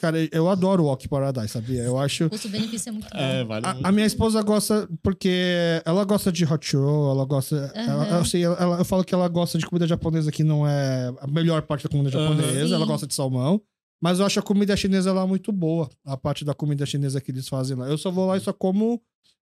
Cara, 0.00 0.16
eu 0.32 0.48
adoro 0.48 0.84
o 0.84 0.86
Wok 0.86 1.06
Paradise, 1.08 1.48
sabia? 1.48 1.82
Eu 1.82 1.98
acho. 1.98 2.24
O 2.24 2.30
custo-benefício 2.30 2.88
é 2.88 2.92
muito 2.92 3.08
bom. 3.10 3.18
É, 3.18 3.44
vale 3.44 3.66
A, 3.66 3.74
muito. 3.74 3.86
a 3.86 3.92
minha 3.92 4.06
esposa 4.06 4.40
gosta 4.42 4.88
porque 5.02 5.82
ela 5.84 6.04
gosta 6.04 6.32
de 6.32 6.44
hot 6.44 6.74
roll, 6.74 7.10
ela 7.10 7.24
gosta. 7.26 7.70
Ela, 7.74 8.04
Aham. 8.04 8.18
eu, 8.18 8.24
sei, 8.24 8.44
ela- 8.44 8.78
eu 8.78 8.84
falo 8.84 9.04
que 9.04 9.14
ela 9.14 9.28
gosta 9.28 9.58
de 9.58 9.66
comida 9.66 9.86
japonesa 9.86 10.32
que 10.32 10.42
não 10.42 10.66
é 10.66 11.12
a 11.20 11.26
melhor 11.26 11.60
parte 11.62 11.84
da 11.84 11.90
comida 11.90 12.08
japonesa, 12.10 12.74
ela 12.74 12.84
Sim. 12.86 12.90
gosta 12.90 13.06
de 13.06 13.14
salmão. 13.14 13.60
Mas 14.02 14.18
eu 14.18 14.24
acho 14.24 14.40
a 14.40 14.42
comida 14.42 14.74
chinesa 14.74 15.12
lá 15.12 15.26
muito 15.26 15.52
boa. 15.52 15.90
A 16.06 16.16
parte 16.16 16.42
da 16.46 16.54
comida 16.54 16.86
chinesa 16.86 17.20
que 17.20 17.30
eles 17.30 17.46
fazem 17.46 17.76
lá. 17.76 17.86
Eu 17.86 17.98
só 17.98 18.10
vou 18.10 18.26
lá 18.26 18.38
e 18.38 18.40
só 18.40 18.50
como 18.54 19.02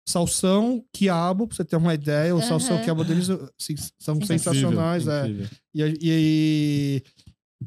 salsão, 0.07 0.85
quiabo, 0.93 1.47
pra 1.47 1.57
você 1.57 1.65
ter 1.65 1.77
uma 1.77 1.95
ideia. 1.95 2.35
O 2.37 2.43
salsão, 2.43 2.77
Aham. 2.77 2.85
quiabo 2.85 3.05
deles 3.05 3.31
assim, 3.31 3.75
são 3.99 4.17
Incrível, 4.17 4.39
sensacionais. 4.39 5.09
É. 5.09 5.21
Incrível. 5.21 5.49
E, 5.75 5.99
e, 6.03 7.03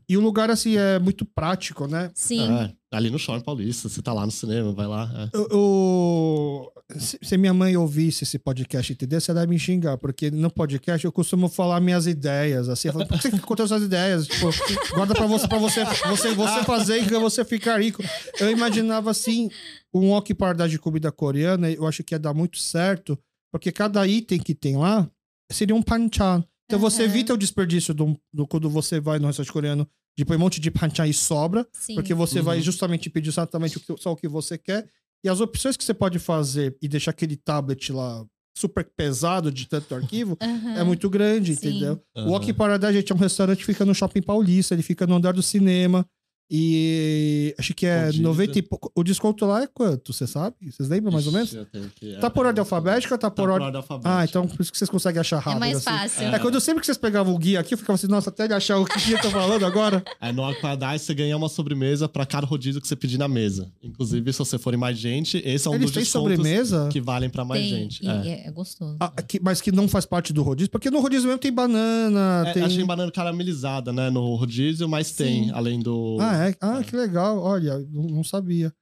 e 0.07 0.17
o 0.17 0.21
lugar, 0.21 0.49
assim, 0.49 0.77
é 0.77 0.99
muito 0.99 1.25
prático, 1.25 1.87
né? 1.87 2.11
Sim. 2.15 2.49
É, 2.51 2.73
ali 2.91 3.09
no 3.09 3.17
Shopping 3.19 3.43
Paulista, 3.43 3.87
você 3.89 4.01
tá 4.01 4.13
lá 4.13 4.25
no 4.25 4.31
cinema, 4.31 4.71
vai 4.73 4.87
lá. 4.87 5.11
é. 5.15 5.37
Eu, 5.37 5.47
eu- 5.51 6.71
se, 6.99 7.17
se 7.21 7.35
minha 7.37 7.53
mãe 7.53 7.75
ouvisse 7.75 8.23
esse 8.23 8.37
podcast, 8.37 8.93
entendeu? 8.93 9.19
Você 9.19 9.33
vai 9.33 9.47
me 9.47 9.57
xingar, 9.57 9.97
porque 9.97 10.29
no 10.29 10.51
podcast 10.51 11.03
eu 11.03 11.11
costumo 11.11 11.49
falar 11.49 11.79
minhas 11.79 12.05
ideias, 12.05 12.69
assim. 12.69 12.89
Eu 12.89 12.93
falo, 12.93 13.07
Por 13.07 13.19
que 13.19 13.29
você 13.31 13.39
contando 13.39 13.67
suas 13.67 13.81
ideias? 13.83 14.27
Tipo, 14.27 14.49
guarda 14.93 15.15
pra 15.15 15.25
você, 15.25 15.47
pra 15.47 15.57
você, 15.57 15.83
você, 15.83 16.33
você 16.35 16.63
fazer 16.63 17.01
e 17.01 17.09
você 17.19 17.43
ficar 17.43 17.81
rico. 17.81 18.03
Eu 18.39 18.51
imaginava, 18.51 19.09
assim, 19.09 19.49
um 19.93 20.11
Wok 20.11 20.31
Paradise 20.35 20.69
de 20.69 20.79
comida 20.79 21.11
coreana, 21.11 21.71
eu 21.71 21.87
acho 21.87 22.03
que 22.03 22.13
ia 22.13 22.19
dar 22.19 22.33
muito 22.35 22.59
certo, 22.59 23.17
porque 23.51 23.71
cada 23.71 24.05
item 24.07 24.37
que 24.39 24.53
tem 24.53 24.77
lá 24.77 25.09
seria 25.51 25.75
um 25.75 25.81
panchan. 25.81 26.43
Então 26.65 26.79
você 26.79 27.03
Aham. 27.03 27.11
evita 27.11 27.33
o 27.33 27.37
desperdício 27.37 27.93
do, 27.93 28.19
do- 28.33 28.47
quando 28.47 28.69
você 28.69 28.99
vai 28.99 29.19
no 29.19 29.27
restaurante 29.27 29.51
coreano 29.53 29.87
de 30.17 30.25
põe 30.25 30.37
um 30.37 30.39
monte 30.39 30.59
de 30.59 30.71
panchan 30.71 31.07
e 31.07 31.13
sobra. 31.13 31.67
Sim. 31.73 31.95
Porque 31.95 32.13
você 32.13 32.41
vai 32.41 32.57
Uhum. 32.57 32.63
justamente 32.63 33.09
pedir 33.09 33.29
exatamente 33.29 33.77
o 33.77 33.79
que- 33.79 34.01
só 34.01 34.11
o 34.11 34.15
que 34.15 34.27
você 34.27 34.57
quer. 34.57 34.87
E 35.23 35.29
as 35.29 35.39
opções 35.41 35.75
que 35.77 35.83
você 35.83 35.93
pode 35.93 36.19
fazer 36.19 36.75
e 36.81 36.87
deixar 36.87 37.11
aquele 37.11 37.35
tablet 37.35 37.91
lá 37.91 38.25
super 38.57 38.89
pesado 38.95 39.51
de 39.51 39.67
tanto 39.67 39.93
arquivo 39.93 40.37
Aham. 40.41 40.77
é 40.79 40.83
muito 40.83 41.09
grande, 41.09 41.55
Sim. 41.55 41.67
entendeu? 41.69 42.01
O. 42.15 42.29
Walk 42.31 42.51
Paradise, 42.53 42.93
gente, 42.93 43.11
é 43.11 43.15
um 43.15 43.17
restaurante 43.17 43.57
que 43.59 43.65
fica 43.65 43.83
no 43.85 43.93
Shopping 43.93 44.21
Paulista, 44.21 44.73
ele 44.73 44.81
fica 44.83 45.05
no 45.05 45.15
andar 45.15 45.33
do 45.33 45.43
cinema. 45.43 46.05
E 46.49 47.55
acho 47.57 47.73
que 47.73 47.85
é 47.85 48.05
Rodízio. 48.05 48.23
90 48.23 48.59
e 48.59 48.61
pouco. 48.61 48.91
O 48.95 49.03
desconto 49.03 49.45
lá 49.45 49.63
é 49.63 49.67
quanto? 49.67 50.13
Você 50.13 50.27
sabe? 50.27 50.55
Vocês 50.71 50.87
lembram 50.87 51.11
mais 51.11 51.25
ou 51.25 51.33
menos? 51.33 51.53
Eu 51.53 51.65
que- 51.65 52.15
Tá 52.19 52.29
por 52.29 52.45
ordem 52.45 52.59
alfabética 52.59 53.15
ou 53.15 53.17
tá 53.17 53.29
Tá 53.29 53.35
por 53.35 53.49
ordem. 53.49 53.75
alfabética. 53.75 54.17
Ah, 54.19 54.23
então 54.23 54.47
por 54.47 54.61
isso 54.61 54.71
que 54.71 54.77
vocês 54.77 54.89
conseguem 54.89 55.19
achar 55.19 55.39
rápido. 55.39 55.57
É 55.57 55.59
mais 55.59 55.77
assim. 55.77 55.85
fácil. 55.97 56.27
É 56.27 56.39
quando 56.39 56.59
sempre 56.61 56.81
que 56.81 56.85
vocês 56.85 56.97
pegavam 56.97 57.33
o 57.33 57.37
guia 57.37 57.59
aqui, 57.59 57.73
eu 57.73 57.77
ficava 57.77 57.95
assim, 57.95 58.07
nossa, 58.07 58.29
até 58.29 58.45
ele 58.45 58.53
achar 58.53 58.77
o 58.77 58.85
que 58.85 59.11
eu 59.11 59.21
tô 59.21 59.29
falando 59.31 59.65
agora. 59.65 60.03
Aí 60.21 60.31
no 60.33 60.43
Paradise 60.61 61.03
você 61.05 61.13
ganha 61.13 61.35
uma 61.35 61.49
sobremesa 61.49 62.07
pra 62.07 62.25
cada 62.25 62.45
rodízio 62.45 62.79
que 62.79 62.87
você 62.87 62.95
pedir 62.95 63.17
na 63.17 63.27
mesa. 63.27 63.71
Inclusive, 63.83 64.31
se 64.31 64.39
você 64.39 64.57
forem 64.59 64.79
mais 64.79 64.97
gente, 64.97 65.41
esse 65.43 65.67
é 65.67 65.71
um 65.71 65.75
Eles 65.75 65.85
dos 65.87 65.93
têm 65.93 66.03
descontos 66.03 66.35
sobremesa? 66.35 66.89
que 66.91 67.01
valem 67.01 67.29
pra 67.29 67.43
mais 67.43 67.61
Tem, 67.61 67.69
gente. 67.69 68.05
e 68.05 68.07
É. 68.07 68.27
é. 68.27 68.47
é 68.47 68.51
gostoso. 68.51 68.97
Ah, 68.99 69.09
que- 69.09 69.39
mas 69.41 69.61
que 69.61 69.71
não 69.71 69.87
faz 69.87 70.05
parte 70.05 70.31
do 70.31 70.43
rodízio, 70.43 70.69
porque 70.69 70.91
no 70.91 70.99
rodízio 70.99 71.25
mesmo 71.27 71.39
tem 71.39 71.51
banana, 71.51 72.43
É, 72.47 72.53
tem... 72.53 72.63
Achei 72.63 72.83
banana 72.83 73.11
caramelizada, 73.11 73.91
né, 73.91 74.09
no 74.09 74.35
rodízio, 74.35 74.87
mas 74.87 75.11
tem, 75.11 75.45
Sim. 75.45 75.51
além 75.53 75.79
do... 75.79 76.17
Ah, 76.19 76.34
é? 76.35 76.55
Ah, 76.61 76.83
que 76.83 76.95
legal. 76.95 77.39
Olha, 77.39 77.79
não, 77.91 78.23
sabia. 78.23 78.73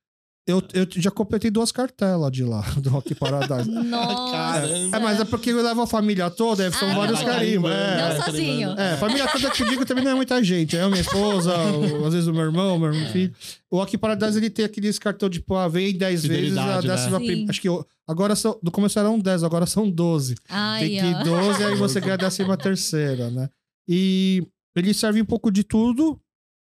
Eu, 0.45 0.61
eu 0.73 0.85
já 0.97 1.09
completei 1.09 1.49
duas 1.49 1.71
cartelas 1.71 2.29
de 2.29 2.43
lá, 2.43 2.59
do 2.75 2.89
Rock 2.89 3.15
Paradise. 3.15 3.69
Nossa! 3.71 4.31
Caramba. 4.33 4.97
é, 4.97 4.99
mas 4.99 5.19
é 5.21 5.23
porque 5.23 5.51
eu 5.51 5.63
levo 5.63 5.81
a 5.83 5.87
família 5.87 6.29
toda, 6.29 6.69
são 6.69 6.91
Ah, 6.91 6.95
vários 6.95 7.23
carimbos. 7.23 7.71
É, 7.71 7.97
Não 8.17 8.25
sozinho. 8.25 8.69
é, 8.77 8.97
família 8.97 9.25
toda 9.31 9.49
que 9.49 9.63
eu 9.63 9.69
digo 9.69 9.85
também 9.85 10.03
não 10.03 10.11
é 10.11 10.15
muita 10.15 10.43
gente. 10.43 10.75
É 10.75 10.81
a 10.81 10.89
minha 10.89 10.99
esposa, 10.99 11.55
o- 11.57 12.05
às 12.05 12.13
vezes 12.13 12.27
o 12.27 12.33
meu 12.33 12.43
irmão, 12.43 12.75
o 12.75 12.79
meu 12.79 12.91
É. 12.93 13.05
filho. 13.13 13.33
O 13.71 13.77
Rock 13.77 13.97
Paradise, 13.97 14.37
ele 14.37 14.49
tem 14.49 14.65
aqueles 14.65 14.99
cartão 14.99 15.29
de, 15.29 15.39
pô, 15.39 15.55
ah, 15.55 15.69
vem 15.69 15.97
10 15.97 16.25
vezes, 16.25 16.57
a 16.57 16.81
né? 16.81 16.87
décima 16.89 17.19
prim- 17.21 17.43
Sim. 17.45 17.49
Acho 17.49 17.61
que 17.61 17.69
eu- 17.69 17.87
agora 18.05 18.35
são, 18.35 18.59
do 18.61 18.69
começo 18.69 18.99
eram 18.99 19.17
10, 19.17 19.45
agora 19.45 19.65
são 19.65 19.89
12. 19.89 20.35
Ai, 20.49 20.81
Tem 20.81 20.89
que 20.99 21.05
ir 21.05 21.15
ó. 21.15 21.23
12, 21.23 21.63
aí 21.63 21.75
você 21.75 22.01
ganha 22.01 22.15
a 22.15 22.17
décima 22.17 22.57
terceira, 22.57 23.29
né? 23.29 23.47
E 23.87 24.45
ele 24.75 24.93
serve 24.93 25.21
um 25.21 25.25
pouco 25.25 25.49
de 25.49 25.63
tudo 25.63 26.19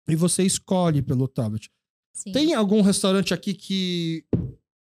e 0.08 0.14
você 0.16 0.42
escolhe 0.42 1.02
pelo 1.02 1.26
tablet. 1.28 1.70
Sim. 2.14 2.32
Tem 2.32 2.54
algum 2.54 2.80
restaurante 2.80 3.32
aqui 3.34 3.54
que 3.54 4.24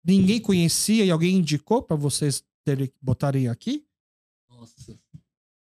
ninguém 0.05 0.39
conhecia 0.41 1.05
e 1.05 1.11
alguém 1.11 1.35
indicou 1.37 1.81
pra 1.81 1.95
vocês 1.95 2.43
terem, 2.65 2.91
botarem 3.01 3.47
aqui? 3.47 3.85
Nossa. 4.49 4.97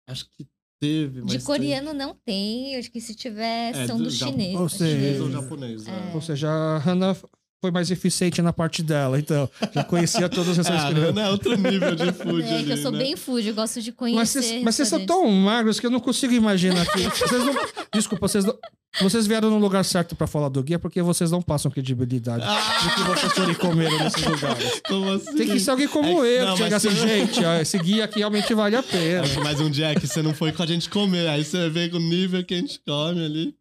Acho 0.08 0.28
que 0.30 0.46
teve, 0.80 1.20
mas 1.22 1.30
De 1.32 1.38
tem- 1.38 1.46
coreano 1.46 1.92
não 1.94 2.14
tem, 2.14 2.76
acho 2.76 2.90
que 2.90 3.00
se 3.00 3.14
tiver, 3.14 3.74
É, 3.74 3.86
são 3.86 3.96
do 3.98 4.04
do 4.04 4.10
Japão. 4.10 4.32
chinês. 4.34 4.54
Ou 4.60 4.68
seja, 4.68 4.84
ou 4.94 5.00
chineses. 5.28 5.32
japonês, 5.32 5.86
É. 5.88 5.90
é. 5.90 6.14
Ou 6.14 6.20
seja, 6.20 6.50
a 6.50 6.78
Hannah 6.78 7.16
foi 7.60 7.70
mais 7.70 7.90
eficiente 7.90 8.40
na 8.42 8.52
parte 8.52 8.82
dela, 8.82 9.18
então. 9.18 9.48
Já 9.74 9.82
conhecia 9.82 10.28
todos 10.28 10.56
os 10.58 10.66
Ah, 10.66 10.72
restaurantes 10.72 11.14
não, 11.14 11.22
é 11.22 11.30
outro 11.30 11.56
nível 11.56 11.94
de 11.96 12.12
food 12.12 12.42
É 12.42 12.46
que 12.62 12.68
eu 12.70 12.72
ali, 12.74 12.82
sou 12.82 12.92
né? 12.92 12.98
bem 12.98 13.16
food, 13.16 13.48
eu 13.48 13.54
gosto 13.54 13.80
de 13.80 13.92
conhecer. 13.92 14.18
Mas 14.18 14.30
vocês, 14.30 14.62
mas 14.62 14.74
vocês 14.74 14.88
são 14.88 15.04
tão 15.06 15.26
magros 15.30 15.80
que 15.80 15.86
eu 15.86 15.90
não 15.90 15.98
consigo 16.00 16.32
imaginar 16.34 16.82
aqui. 16.82 17.02
Vocês 17.04 17.44
não, 17.44 17.54
desculpa, 17.94 18.28
vocês, 18.28 18.44
não- 18.44 18.56
vocês 19.00 19.26
vieram 19.26 19.50
no 19.50 19.58
lugar 19.58 19.84
certo 19.84 20.14
pra 20.14 20.26
falar 20.26 20.48
do 20.48 20.62
guia 20.62 20.78
porque 20.78 21.02
vocês 21.02 21.30
não 21.30 21.42
passam 21.42 21.70
credibilidade 21.70 22.42
Ah! 22.46 22.78
do 22.84 22.94
que 22.94 23.02
vocês 23.10 23.32
forem 23.32 23.54
comer 23.54 23.90
nesses 23.98 24.24
lugares. 24.24 24.80
Como 24.86 25.12
assim? 25.12 25.34
Tem 25.36 25.46
que 25.48 25.60
ser 25.60 25.70
alguém 25.70 25.88
como 25.88 26.24
É, 26.24 26.40
eu, 26.42 26.46
não, 26.46 26.52
que 26.52 26.58
chega 26.62 26.76
mas 26.76 26.86
assim, 26.86 26.96
gente, 26.96 27.44
ó, 27.44 27.54
esse 27.60 27.78
guia 27.78 28.04
aqui 28.04 28.18
realmente 28.20 28.52
vale 28.54 28.76
a 28.76 28.82
pena. 28.82 29.26
Que 29.28 29.40
mais 29.40 29.60
um 29.60 29.70
dia 29.70 29.94
que 29.98 30.06
você 30.06 30.22
não 30.22 30.32
foi 30.34 30.52
com 30.52 30.62
a 30.62 30.66
gente 30.66 30.88
comer, 30.90 31.26
aí 31.28 31.44
você 31.44 31.68
vê 31.68 31.90
o 31.92 31.98
nível 31.98 32.44
que 32.44 32.54
a 32.54 32.58
gente 32.58 32.80
come 32.86 33.24
ali. 33.24 33.54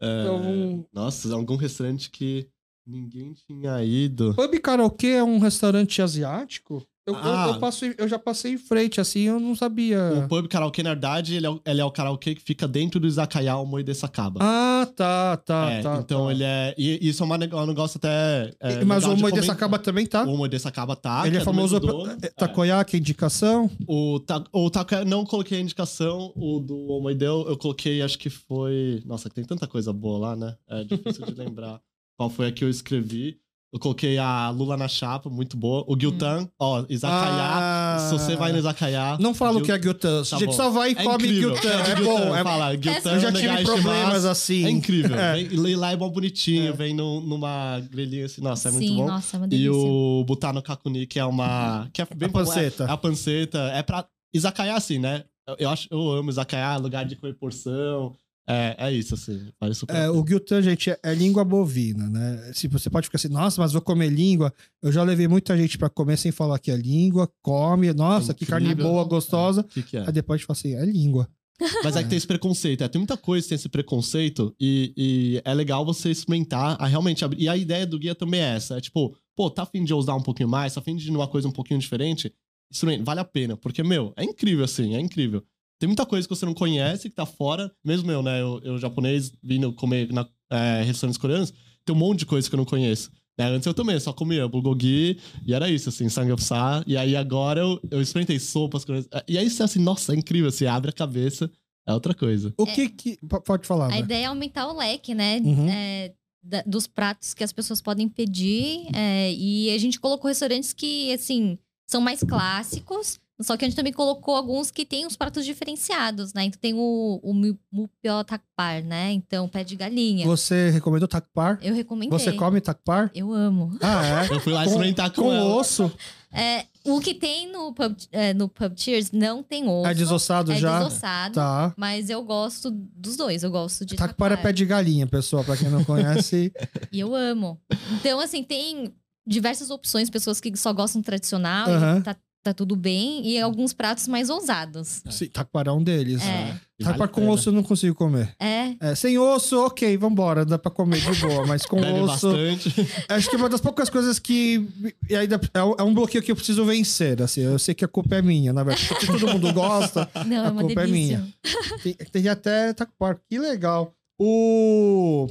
É, 0.00 0.20
Então, 0.22 0.86
Nossa, 0.94 1.32
algum 1.34 1.56
restaurante 1.56 2.08
que 2.10 2.46
ninguém 2.88 3.32
tinha 3.46 3.82
ido. 3.84 4.34
Pub 4.34 4.58
Karaokê 4.60 5.08
é 5.08 5.24
um 5.24 5.38
restaurante 5.38 6.00
asiático? 6.00 6.82
Eu, 7.06 7.14
eu- 7.14 7.20
Ah. 7.22 7.46
eu 7.54 7.58
passo, 7.58 7.86
eu 7.86 8.06
já 8.06 8.18
passei 8.18 8.52
em 8.52 8.58
frente, 8.58 9.00
assim, 9.00 9.20
eu 9.20 9.40
não 9.40 9.56
sabia. 9.56 9.98
O 10.26 10.28
pub 10.28 10.46
karaokê, 10.46 10.82
na 10.82 10.90
verdade, 10.90 11.36
ele 11.36 11.46
é, 11.46 11.48
o- 11.48 11.58
ele 11.64 11.80
é 11.80 11.84
o 11.86 11.90
karaokê 11.90 12.34
que 12.34 12.42
fica 12.42 12.68
dentro 12.68 13.00
do 13.00 13.06
Izakaya 13.06 13.56
Moide 13.64 13.94
Sakaba. 13.94 14.40
Ah, 14.42 14.86
tá, 14.94 15.38
tá, 15.38 15.70
É, 15.70 15.80
tá. 15.80 16.00
então 16.04 16.26
tá. 16.26 16.32
ele 16.32 16.44
é. 16.44 16.74
E 16.76 17.08
isso 17.08 17.22
é 17.22 17.26
uma 17.26 17.38
neg- 17.38 17.54
um 17.54 17.64
negócio 17.64 17.96
até. 17.96 18.50
é, 18.60 18.84
Mas 18.84 19.06
o 19.06 19.14
de 19.14 19.22
comentar. 19.22 19.42
Sakaba 19.42 19.78
também 19.78 20.04
tá? 20.04 20.24
O 20.24 20.36
Moide 20.36 20.58
Sakaba 20.58 20.94
tá. 20.94 21.26
Ele 21.26 21.36
é 21.36 21.38
do 21.38 21.44
famoso 21.46 21.80
dono. 21.80 22.12
é, 22.20 22.28
Takoyaki, 22.28 22.98
indicação. 22.98 23.70
O, 23.86 24.20
ta, 24.20 24.44
o 24.52 24.68
Takoya, 24.68 25.02
não 25.06 25.24
coloquei 25.24 25.56
a 25.56 25.62
indicação. 25.62 26.30
O 26.36 26.60
do 26.60 26.76
Omoideu, 26.90 27.46
eu 27.48 27.56
coloquei, 27.56 28.02
acho 28.02 28.18
que 28.18 28.28
foi. 28.28 29.02
Nossa, 29.06 29.30
tem 29.30 29.44
tanta 29.46 29.66
coisa 29.66 29.94
boa 29.94 30.18
lá, 30.18 30.36
né? 30.36 30.54
É 30.68 30.84
difícil 30.84 31.24
de 31.24 31.32
lembrar 31.40 31.80
qual 32.18 32.28
foi 32.28 32.48
a 32.48 32.52
que 32.52 32.64
eu 32.64 32.68
escrevi. 32.68 33.38
Eu 33.70 33.78
coloquei 33.78 34.16
a 34.16 34.48
Lula 34.48 34.78
na 34.78 34.88
chapa, 34.88 35.28
muito 35.28 35.54
boa. 35.54 35.84
O 35.86 35.94
Gyutan, 35.94 36.48
ó, 36.58 36.86
Izakaya. 36.88 37.42
Ah. 37.42 37.98
Se 38.08 38.14
você 38.14 38.34
vai 38.34 38.50
no 38.50 38.56
Izakaya. 38.56 39.18
Não 39.20 39.34
fala 39.34 39.58
o 39.58 39.62
que 39.62 39.70
é 39.70 39.78
Gyutan. 39.78 40.22
Tá 40.24 40.36
a 40.36 40.38
gente 40.38 40.46
bom. 40.48 40.52
só 40.54 40.70
vai 40.70 40.92
e 40.92 40.92
É 40.92 41.04
come 41.04 41.14
incrível. 41.26 41.54
Gyutan. 41.54 41.68
É, 41.68 41.90
É, 41.90 41.94
bom. 41.96 42.34
É... 42.36 42.42
fala, 42.42 42.74
Gyutan 42.76 43.10
Eu 43.12 43.20
já 43.20 43.30
Negai 43.30 43.56
tive 43.58 43.64
problemas 43.70 44.24
assim. 44.24 44.64
É 44.64 44.70
incrível. 44.70 45.14
É. 45.18 45.34
Vem, 45.34 45.46
e 45.70 45.76
lá 45.76 45.92
é 45.92 45.96
bom 45.98 46.08
bonitinho, 46.08 46.68
É. 46.70 46.72
vem 46.72 46.94
num- 46.94 47.20
numa 47.20 47.78
grelhinha 47.90 48.24
assim. 48.24 48.40
Nossa, 48.40 48.68
é 48.70 48.72
muito 48.72 48.88
Sim, 48.88 48.96
bom. 48.96 49.06
nossa, 49.06 49.36
é 49.36 49.38
uma 49.38 49.46
E 49.46 49.50
delícia. 49.50 49.72
o 49.72 50.24
Butano 50.26 50.62
Kakuni, 50.62 51.06
que 51.06 51.18
é 51.18 51.24
uma. 51.26 51.90
Que 51.92 52.00
é 52.00 52.06
bem 52.16 52.30
A 52.30 52.32
panceta. 52.32 52.84
É, 52.84 52.90
a 52.90 52.96
panceta. 52.96 53.58
É 53.74 53.82
pra. 53.82 54.06
Izakaya, 54.32 54.76
assim, 54.76 54.98
né? 54.98 55.24
Eu, 55.46 55.56
eu 55.60 55.68
acho, 55.68 55.88
eu 55.90 56.10
amo 56.12 56.30
Izakaya, 56.30 56.76
lugar 56.78 57.04
de 57.04 57.16
comer 57.16 57.34
porção. 57.34 58.14
É, 58.48 58.74
é 58.78 58.92
isso, 58.92 59.14
assim. 59.14 59.48
Vale 59.60 59.74
super. 59.74 59.94
É, 59.94 60.08
o 60.08 60.24
Gyutan, 60.24 60.62
gente, 60.62 60.90
é, 60.90 60.98
é 61.02 61.14
língua 61.14 61.44
bovina, 61.44 62.08
né? 62.08 62.50
Se 62.54 62.66
você 62.66 62.88
pode 62.88 63.06
ficar 63.06 63.16
assim, 63.16 63.28
nossa, 63.28 63.60
mas 63.60 63.72
vou 63.72 63.82
comer 63.82 64.08
língua. 64.08 64.52
Eu 64.82 64.90
já 64.90 65.02
levei 65.02 65.28
muita 65.28 65.54
gente 65.54 65.76
pra 65.76 65.90
comer 65.90 66.16
sem 66.16 66.32
falar 66.32 66.58
que 66.58 66.70
é 66.70 66.76
língua, 66.76 67.30
come, 67.42 67.92
nossa, 67.92 68.32
que 68.32 68.46
carne 68.46 68.74
boa, 68.74 69.04
gostosa. 69.04 69.60
O 69.60 69.64
que, 69.64 69.82
que 69.82 69.96
é? 69.98 70.06
Aí 70.06 70.12
depois 70.12 70.36
a 70.36 70.38
gente 70.38 70.46
fala 70.46 70.58
assim, 70.58 70.74
é 70.74 70.84
língua. 70.86 71.28
Mas 71.84 71.96
é 71.96 72.02
que 72.02 72.08
tem 72.08 72.16
esse 72.16 72.26
preconceito. 72.26 72.82
É, 72.82 72.88
tem 72.88 72.98
muita 72.98 73.16
coisa 73.16 73.44
que 73.44 73.48
tem 73.50 73.56
esse 73.56 73.68
preconceito 73.68 74.54
e, 74.58 74.92
e 74.96 75.42
é 75.44 75.52
legal 75.52 75.84
você 75.84 76.10
experimentar 76.10 76.76
a 76.80 76.86
realmente 76.86 77.24
abrir. 77.24 77.42
E 77.42 77.48
a 77.48 77.56
ideia 77.56 77.86
do 77.86 77.98
guia 77.98 78.14
também 78.14 78.40
é 78.40 78.54
essa. 78.54 78.78
É 78.78 78.80
tipo, 78.80 79.14
pô, 79.36 79.50
tá 79.50 79.64
afim 79.64 79.84
de 79.84 79.92
ousar 79.92 80.16
um 80.16 80.22
pouquinho 80.22 80.48
mais, 80.48 80.74
tá 80.74 80.80
afim 80.80 80.96
de 80.96 81.08
ir 81.08 81.10
numa 81.10 81.28
coisa 81.28 81.48
um 81.48 81.52
pouquinho 81.52 81.80
diferente? 81.80 82.32
Experimenta, 82.70 83.04
vale 83.04 83.20
a 83.20 83.24
pena. 83.24 83.56
Porque, 83.56 83.82
meu, 83.82 84.12
é 84.16 84.24
incrível 84.24 84.64
assim, 84.64 84.94
é 84.94 85.00
incrível. 85.00 85.42
Tem 85.78 85.86
muita 85.86 86.04
coisa 86.06 86.26
que 86.26 86.34
você 86.34 86.44
não 86.46 86.54
conhece, 86.54 87.08
que 87.08 87.14
tá 87.16 87.24
fora. 87.26 87.70
Mesmo 87.84 88.10
eu, 88.10 88.22
né? 88.22 88.40
Eu, 88.40 88.60
eu 88.64 88.78
japonês, 88.78 89.32
vindo 89.42 89.72
comer 89.72 90.12
na 90.12 90.26
é, 90.50 90.82
restaurantes 90.82 91.18
coreanos, 91.18 91.52
tem 91.84 91.94
um 91.94 91.98
monte 91.98 92.20
de 92.20 92.26
coisa 92.26 92.48
que 92.48 92.54
eu 92.54 92.58
não 92.58 92.64
conheço. 92.64 93.10
Né? 93.38 93.46
Antes 93.46 93.66
eu 93.66 93.74
também 93.74 93.98
só 94.00 94.12
comia 94.12 94.48
bulgogi 94.48 95.18
e 95.46 95.54
era 95.54 95.70
isso, 95.70 95.88
assim, 95.88 96.08
samgyeopsal. 96.08 96.82
E 96.86 96.96
aí 96.96 97.14
agora 97.14 97.60
eu, 97.60 97.80
eu 97.90 98.02
experimentei 98.02 98.38
sopas. 98.40 98.84
coisas- 98.84 99.08
E 99.28 99.38
aí 99.38 99.48
você 99.48 99.62
assim, 99.62 99.78
nossa, 99.80 100.12
é 100.12 100.16
incrível, 100.16 100.48
assim, 100.48 100.66
abre 100.66 100.90
a 100.90 100.92
cabeça. 100.92 101.50
é 101.86 101.94
outra 101.94 102.12
coisa. 102.14 102.52
O 102.58 102.66
que 102.66 102.88
que. 102.88 103.16
p- 103.16 103.40
Pode 103.42 103.66
falar, 103.66 103.86
A 103.86 103.90
né? 103.90 103.98
ideia 104.00 104.24
é 104.24 104.26
aumentar 104.26 104.66
o 104.68 104.76
leque, 104.76 105.14
né? 105.14 105.38
Uhum. 105.38 105.68
é, 105.70 106.12
da- 106.42 106.62
dos 106.66 106.86
pratos 106.88 107.32
que 107.34 107.44
as 107.44 107.52
pessoas 107.52 107.80
podem 107.80 108.08
pedir. 108.08 108.86
é, 108.94 109.32
e 109.32 109.70
a 109.70 109.78
gente 109.78 110.00
colocou 110.00 110.28
restaurantes 110.28 110.72
que, 110.72 111.12
assim, 111.12 111.56
são 111.88 112.00
mais 112.00 112.20
clássicos. 112.24 113.20
Só 113.40 113.56
que 113.56 113.64
a 113.64 113.68
gente 113.68 113.76
também 113.76 113.92
colocou 113.92 114.34
alguns 114.34 114.70
que 114.70 114.84
têm 114.84 115.06
os 115.06 115.16
pratos 115.16 115.44
diferenciados, 115.44 116.34
né? 116.34 116.44
Então 116.44 116.58
tem 116.60 116.74
o, 116.74 117.20
o 117.22 117.32
mu- 117.32 117.58
Mupio 117.70 118.24
Takpar, 118.24 118.82
né? 118.82 119.12
Então, 119.12 119.48
pé 119.48 119.62
de 119.62 119.76
galinha. 119.76 120.26
Você 120.26 120.70
recomendou 120.70 121.06
takpar? 121.06 121.58
Eu 121.62 121.72
recomendei. 121.74 122.18
Você 122.18 122.32
come 122.32 122.60
takpar? 122.60 123.10
Eu 123.14 123.32
amo. 123.32 123.76
Ah, 123.80 124.24
é? 124.24 124.26
Eu 124.34 124.40
fui 124.40 124.52
lá 124.52 124.64
Com- 124.64 124.70
experimentar 124.70 125.10
com, 125.12 125.22
Com 125.22 125.32
ela. 125.32 125.54
osso? 125.54 125.90
É, 126.32 126.66
o 126.84 127.00
que 127.00 127.14
tem 127.14 127.50
no 127.52 127.72
pub, 127.72 127.96
é, 128.10 128.34
no 128.34 128.48
pub 128.48 128.72
Cheers 128.76 129.12
não 129.12 129.40
tem 129.42 129.68
osso. 129.68 129.88
É 129.88 129.94
desossado 129.94 130.50
É 130.52 130.56
já? 130.58 130.78
desossado. 130.82 131.34
Tá. 131.36 131.72
Mas 131.76 132.10
eu 132.10 132.22
gosto 132.24 132.70
dos 132.72 133.16
dois. 133.16 133.44
Eu 133.44 133.50
gosto 133.52 133.86
de 133.86 133.94
Takpar 133.94 134.32
é 134.32 134.36
pé 134.36 134.52
de 134.52 134.64
galinha, 134.66 135.06
pessoal, 135.06 135.44
pra 135.44 135.56
quem 135.56 135.68
não 135.70 135.84
conhece. 135.84 136.52
E 136.90 136.98
eu 136.98 137.14
amo. 137.14 137.60
Então, 138.00 138.18
assim, 138.18 138.42
tem 138.42 138.92
diversas 139.26 139.70
opções, 139.70 140.10
pessoas 140.10 140.40
que 140.40 140.56
só 140.56 140.72
gostam 140.72 141.02
tradicional, 141.02 141.68
e 141.68 141.72
Aham. 141.74 142.00
tá, 142.00 142.16
tá 142.48 142.54
tudo 142.54 142.74
bem, 142.76 143.26
e 143.26 143.40
alguns 143.40 143.72
pratos 143.72 144.06
mais 144.08 144.30
ousados. 144.30 145.02
Sim, 145.10 145.26
takpar 145.26 145.66
é 145.68 145.72
um 145.72 145.82
deles. 145.82 146.22
É. 146.22 146.44
Vale 146.80 146.92
Takpar 146.96 147.08
a 147.08 147.10
com 147.10 147.28
osso 147.28 147.48
eu 147.48 147.52
não 147.52 147.62
consigo 147.64 147.94
comer. 147.94 148.34
É, 148.38 148.76
É, 148.80 148.94
sem 148.94 149.18
osso, 149.18 149.58
ok, 149.66 149.96
vambora, 149.96 150.44
dá 150.44 150.56
pra 150.58 150.70
comer 150.70 151.00
de 151.00 151.20
boa, 151.20 151.44
mas 151.44 151.66
com 151.66 151.80
Bebe 151.80 152.00
osso. 152.00 152.28
bastante. 152.30 152.72
Acho 153.08 153.28
que 153.28 153.34
é 153.34 153.38
uma 153.38 153.48
das 153.48 153.60
poucas 153.60 153.90
coisas 153.90 154.18
que. 154.20 154.68
E 155.10 155.16
ainda 155.16 155.40
é 155.52 155.62
um- 155.62 155.74
é 155.78 155.82
um 155.82 155.92
bloqueio 155.92 156.22
que 156.22 156.30
eu 156.30 156.36
preciso 156.36 156.64
vencer. 156.64 157.20
Assim, 157.20 157.40
eu 157.40 157.58
sei 157.58 157.74
que 157.74 157.84
a 157.84 157.88
culpa 157.88 158.14
é 158.16 158.22
minha, 158.22 158.52
na 158.52 158.62
verdade. 158.62 158.86
Porque 158.88 159.06
todo 159.06 159.26
mundo 159.26 159.52
gosta, 159.52 160.08
não, 160.24 160.44
A 160.44 160.46
é 160.46 160.50
uma 160.50 160.62
culpa 160.62 160.82
é 160.82 160.86
delícia. 160.86 161.18
minha. 161.18 161.34
tem, 161.82 161.94
tem 161.94 162.28
até 162.28 162.72
Takpar. 162.72 163.20
Que 163.28 163.38
legal. 163.40 163.92
O. 164.20 165.26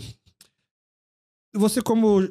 Você, 1.55 1.81
como 1.81 2.29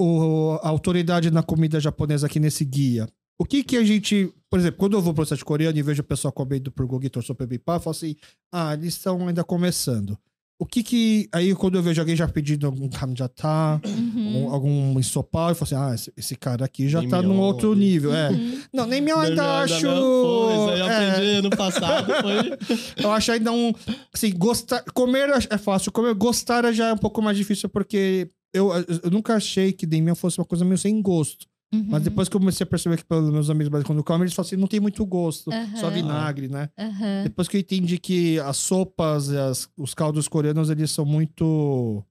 o, 0.00 0.58
a 0.62 0.68
autoridade 0.68 1.30
na 1.30 1.42
comida 1.42 1.78
japonesa 1.80 2.26
aqui 2.26 2.38
nesse 2.40 2.64
guia, 2.64 3.08
o 3.42 3.44
que 3.44 3.62
que 3.64 3.76
a 3.76 3.84
gente. 3.84 4.32
Por 4.48 4.58
exemplo, 4.58 4.78
quando 4.78 4.94
eu 4.96 5.00
vou 5.02 5.12
pro 5.14 5.22
restaurante 5.22 5.44
coreano 5.44 5.78
e 5.78 5.82
vejo 5.82 6.00
o 6.02 6.04
pessoal 6.04 6.30
comendo 6.32 6.70
por 6.70 6.86
Gogitor 6.86 7.22
Sopebipá, 7.22 7.76
eu 7.76 7.80
falo 7.80 7.96
assim: 7.96 8.14
ah, 8.52 8.74
eles 8.74 8.94
estão 8.94 9.26
ainda 9.26 9.42
começando. 9.44 10.16
O 10.60 10.64
que 10.66 10.82
que. 10.82 11.28
Aí, 11.32 11.52
quando 11.56 11.76
eu 11.76 11.82
vejo 11.82 12.00
alguém 12.00 12.14
já 12.14 12.28
pedindo 12.28 12.66
algum 12.66 12.88
kamjatá, 12.88 13.80
Uhum. 13.84 14.44
um- 14.46 14.50
algum 14.50 15.00
ensopado, 15.00 15.52
eu 15.52 15.54
falo 15.56 15.64
assim: 15.82 15.90
ah, 15.90 15.94
esse, 15.94 16.12
esse 16.16 16.36
cara 16.36 16.64
aqui 16.64 16.88
já 16.88 17.00
Nem 17.00 17.08
tá 17.08 17.20
num 17.20 17.40
outro 17.40 17.74
nível. 17.74 18.14
É. 18.14 18.30
Uhum. 18.30 18.60
Não, 18.72 18.86
nem 18.86 19.00
meu 19.00 19.18
ainda 19.18 19.62
acho. 19.62 19.84
não, 19.84 20.00
Pois, 20.00 20.68
aí 20.74 20.78
eu 20.80 20.86
é, 20.86 21.10
aprendi 21.10 21.30
ano 21.38 21.50
passado, 21.50 22.12
foi... 22.22 22.74
eu 23.04 23.10
acho 23.10 23.32
ainda 23.32 23.50
um. 23.50 23.72
Assim, 24.14 24.30
gostar. 24.36 24.84
Comer 24.94 25.30
é 25.50 25.58
fácil, 25.58 25.90
comer, 25.90 26.14
gostar 26.14 26.70
já 26.72 26.88
é 26.88 26.92
um 26.92 26.98
pouco 26.98 27.20
mais 27.20 27.36
difícil, 27.36 27.68
porque 27.68 28.28
eu, 28.54 28.70
eu 29.02 29.10
nunca 29.10 29.34
achei 29.34 29.72
que 29.72 29.84
Demian 29.86 30.14
fosse 30.14 30.38
uma 30.38 30.44
coisa 30.44 30.64
meio 30.64 30.78
sem 30.78 31.00
gosto. 31.02 31.46
Uhum. 31.74 31.86
Mas 31.88 32.02
depois 32.02 32.28
que 32.28 32.36
eu 32.36 32.40
comecei 32.40 32.64
a 32.64 32.66
perceber 32.66 32.98
que 32.98 33.04
pelos 33.04 33.30
meus 33.30 33.48
amigos 33.48 33.68
brasileiros, 33.70 33.86
quando 33.86 34.04
comem, 34.04 34.22
eles 34.24 34.34
falam 34.34 34.46
assim: 34.46 34.56
não 34.56 34.66
tem 34.68 34.78
muito 34.80 35.04
gosto, 35.06 35.50
só 35.76 35.86
Aham. 35.86 35.90
vinagre, 35.90 36.48
né? 36.48 36.68
Aham. 36.78 37.22
Depois 37.24 37.48
que 37.48 37.56
eu 37.56 37.60
entendi 37.60 37.98
que 37.98 38.38
as 38.40 38.56
sopas 38.58 39.28
e 39.28 39.38
as- 39.38 39.68
os 39.76 39.94
caldos 39.94 40.28
coreanos, 40.28 40.68
eles 40.70 40.90
são 40.90 41.04
muito. 41.04 42.04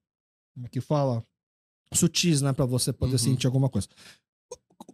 Como 0.56 0.66
é 0.66 0.70
que 0.70 0.82
fala? 0.82 1.24
Sutis, 1.94 2.42
né? 2.42 2.54
Pra 2.54 2.66
você 2.66 2.92
poder 2.92 3.14
Uhum. 3.14 3.18
sentir 3.20 3.46
alguma 3.48 3.70
coisa. 3.70 3.88